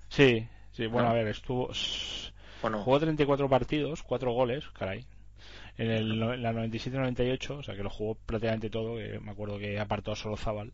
Sí, 0.10 0.46
sí, 0.74 0.86
bueno, 0.88 1.08
¿No? 1.08 1.14
a 1.14 1.16
ver, 1.16 1.28
estuvo. 1.28 1.72
Bueno, 2.62 2.84
Jugó 2.84 3.00
34 3.00 3.50
partidos, 3.50 4.04
4 4.04 4.32
goles, 4.34 4.66
caray. 4.78 5.06
En, 5.78 5.90
el, 5.90 6.12
en 6.22 6.44
la 6.44 6.52
97-98, 6.52 7.50
o 7.60 7.64
sea 7.64 7.76
que 7.76 7.84
lo 7.84 7.90
jugó 7.90 8.16
prácticamente 8.16 8.70
todo, 8.70 8.98
que 8.98 9.20
me 9.20 9.32
acuerdo 9.32 9.58
que 9.58 9.80
apartó 9.80 10.16
solo 10.16 10.36
Zabal. 10.38 10.74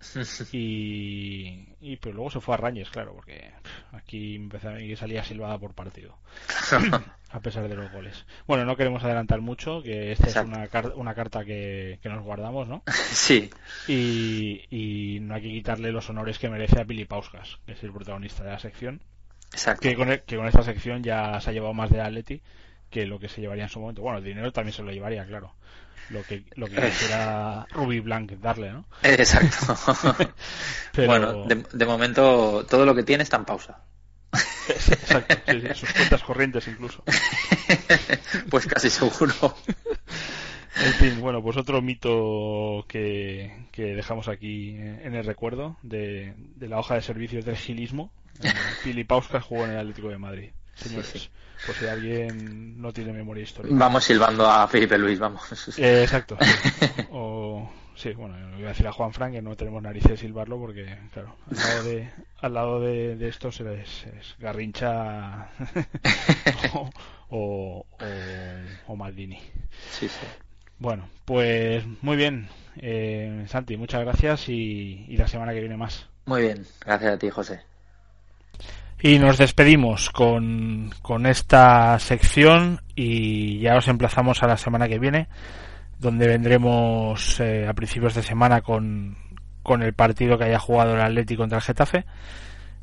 Y, 0.52 1.68
y 1.80 1.96
pero 1.98 2.14
luego 2.16 2.30
se 2.30 2.40
fue 2.40 2.54
a 2.54 2.56
Rangers, 2.58 2.90
claro, 2.90 3.14
porque 3.14 3.52
aquí 3.92 4.34
empezaba 4.36 4.80
y 4.80 4.96
salía 4.96 5.22
silbada 5.24 5.58
por 5.58 5.74
partido, 5.74 6.18
a 7.30 7.40
pesar 7.40 7.68
de 7.68 7.76
los 7.76 7.90
goles. 7.92 8.26
Bueno, 8.46 8.64
no 8.64 8.76
queremos 8.76 9.04
adelantar 9.04 9.40
mucho, 9.40 9.82
que 9.82 10.12
esta 10.12 10.24
Exacto. 10.26 10.52
es 10.52 10.58
una, 10.58 10.68
car- 10.68 10.92
una 10.96 11.14
carta 11.14 11.44
que, 11.44 11.98
que 12.02 12.08
nos 12.08 12.24
guardamos, 12.24 12.66
¿no? 12.68 12.82
sí, 13.12 13.50
Y, 13.86 14.64
y 14.70 15.20
no 15.20 15.34
hay 15.34 15.42
que 15.42 15.48
quitarle 15.50 15.92
los 15.92 16.08
honores 16.10 16.38
que 16.38 16.48
merece 16.48 16.80
a 16.80 16.84
Billy 16.84 17.04
Pauskas, 17.04 17.58
que 17.66 17.72
es 17.72 17.82
el 17.82 17.92
protagonista 17.92 18.42
de 18.44 18.50
la 18.50 18.58
sección, 18.58 19.02
exacto. 19.52 19.80
que 19.80 19.94
con, 19.96 20.08
que 20.26 20.36
con 20.36 20.46
esta 20.46 20.62
sección 20.62 21.02
ya 21.02 21.40
se 21.40 21.50
ha 21.50 21.52
llevado 21.52 21.74
más 21.74 21.90
de 21.90 22.00
Atleti 22.00 22.42
que 22.90 23.06
lo 23.06 23.20
que 23.20 23.28
se 23.28 23.40
llevaría 23.40 23.64
en 23.64 23.70
su 23.70 23.80
momento. 23.80 24.02
Bueno, 24.02 24.18
el 24.18 24.24
dinero 24.24 24.52
también 24.52 24.72
se 24.74 24.82
lo 24.82 24.90
llevaría, 24.90 25.24
claro. 25.26 25.54
Lo 26.10 26.22
que, 26.22 26.44
lo 26.56 26.66
que 26.66 26.74
quisiera 26.80 27.66
Ruby 27.70 28.00
Blanc 28.00 28.32
darle, 28.32 28.72
¿no? 28.72 28.84
Exacto. 29.02 29.76
Pero- 30.92 31.06
Bueno, 31.06 31.44
de, 31.46 31.64
de 31.72 31.86
momento 31.86 32.66
todo 32.68 32.84
lo 32.84 32.94
que 32.94 33.02
tiene 33.04 33.22
está 33.22 33.36
en 33.36 33.44
pausa. 33.44 33.84
Exacto, 34.68 35.36
sí, 35.48 35.60
sí, 35.60 35.74
sus 35.74 35.92
cuentas 35.92 36.22
corrientes 36.22 36.66
incluso. 36.68 37.02
pues 38.50 38.66
casi 38.66 38.88
seguro. 38.90 39.56
En 40.84 40.92
fin, 40.94 41.20
bueno, 41.20 41.42
pues 41.42 41.56
otro 41.56 41.82
mito 41.82 42.84
que, 42.88 43.66
que 43.72 43.94
dejamos 43.94 44.28
aquí 44.28 44.70
en 44.76 45.14
el 45.14 45.24
recuerdo 45.24 45.76
de, 45.82 46.34
de 46.36 46.68
la 46.68 46.78
hoja 46.78 46.94
de 46.94 47.02
servicios 47.02 47.44
del 47.44 47.56
gilismo. 47.56 48.12
Eh, 48.42 48.48
Pili 48.84 49.04
Pauskas 49.04 49.44
jugó 49.44 49.64
en 49.64 49.72
el 49.72 49.78
Atlético 49.78 50.08
de 50.08 50.18
Madrid. 50.18 50.50
Señores, 50.80 51.06
Sí, 51.12 51.18
sí. 51.18 51.28
por 51.66 51.76
si 51.76 51.86
alguien 51.86 52.80
no 52.80 52.92
tiene 52.92 53.12
memoria 53.12 53.42
histórica. 53.44 53.74
Vamos 53.76 54.04
silbando 54.04 54.46
a 54.50 54.66
Felipe 54.68 54.96
Luis, 54.98 55.18
vamos. 55.18 55.42
Eh, 55.78 56.02
exacto. 56.02 56.36
sí. 56.40 57.02
O, 57.12 57.70
sí, 57.94 58.12
bueno, 58.14 58.36
iba 58.58 58.68
a 58.68 58.72
decir 58.72 58.86
a 58.86 58.92
Juan 58.92 59.12
Frank 59.12 59.32
que 59.32 59.42
no 59.42 59.56
tenemos 59.56 59.82
narices 59.82 60.10
de 60.12 60.16
silbarlo 60.16 60.58
porque, 60.58 60.96
claro, 61.12 61.36
al 61.50 61.56
lado 61.56 61.82
de, 61.84 62.10
al 62.40 62.54
lado 62.54 62.80
de, 62.80 63.16
de 63.16 63.28
esto 63.28 63.52
se 63.52 63.64
les 63.64 64.06
es 64.06 64.36
Garrincha 64.38 65.50
o, 66.74 66.90
o, 67.30 67.86
o- 67.98 68.56
o 68.86 68.96
Maldini. 68.96 69.38
Sí, 69.90 70.08
sí. 70.08 70.26
Bueno, 70.78 71.08
pues 71.26 71.84
muy 72.00 72.16
bien. 72.16 72.48
Eh, 72.76 73.44
Santi, 73.48 73.76
muchas 73.76 74.00
gracias 74.02 74.48
y, 74.48 75.04
y 75.08 75.16
la 75.18 75.28
semana 75.28 75.52
que 75.52 75.60
viene 75.60 75.76
más. 75.76 76.06
Muy 76.26 76.42
bien, 76.42 76.64
gracias 76.84 77.12
a 77.14 77.18
ti, 77.18 77.28
José. 77.28 77.60
Y 79.02 79.18
nos 79.18 79.38
despedimos 79.38 80.10
con, 80.10 80.90
con 81.00 81.24
esta 81.24 81.98
sección 81.98 82.82
y 82.94 83.60
ya 83.60 83.76
os 83.76 83.88
emplazamos 83.88 84.42
a 84.42 84.46
la 84.46 84.58
semana 84.58 84.88
que 84.88 84.98
viene, 84.98 85.28
donde 85.98 86.26
vendremos 86.26 87.40
eh, 87.40 87.66
a 87.66 87.72
principios 87.72 88.14
de 88.14 88.22
semana 88.22 88.60
con, 88.60 89.16
con 89.62 89.82
el 89.82 89.94
partido 89.94 90.36
que 90.36 90.44
haya 90.44 90.58
jugado 90.58 90.94
el 90.94 91.00
Atleti 91.00 91.34
contra 91.34 91.58
el 91.58 91.64
Getafe. 91.64 92.04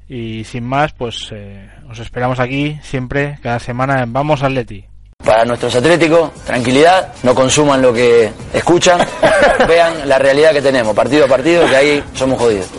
Y 0.10 0.44
sin 0.46 0.64
más, 0.64 0.94
pues 0.94 1.30
eh, 1.32 1.70
os 1.90 2.00
esperamos 2.00 2.40
aquí 2.40 2.80
siempre, 2.82 3.38
cada 3.44 3.60
semana 3.60 4.02
en 4.02 4.12
Vamos 4.12 4.42
Atleti. 4.42 4.86
Para 5.24 5.46
nuestros 5.46 5.76
atléticos, 5.76 6.34
tranquilidad, 6.46 7.14
no 7.24 7.36
consuman 7.36 7.82
lo 7.82 7.94
que 7.94 8.32
escuchan, 8.54 9.00
vean 9.68 10.08
la 10.08 10.18
realidad 10.18 10.52
que 10.52 10.62
tenemos, 10.62 10.96
partido 10.96 11.26
a 11.26 11.28
partido, 11.28 11.68
que 11.68 11.76
ahí 11.76 12.04
somos 12.14 12.40
jodidos. 12.40 12.77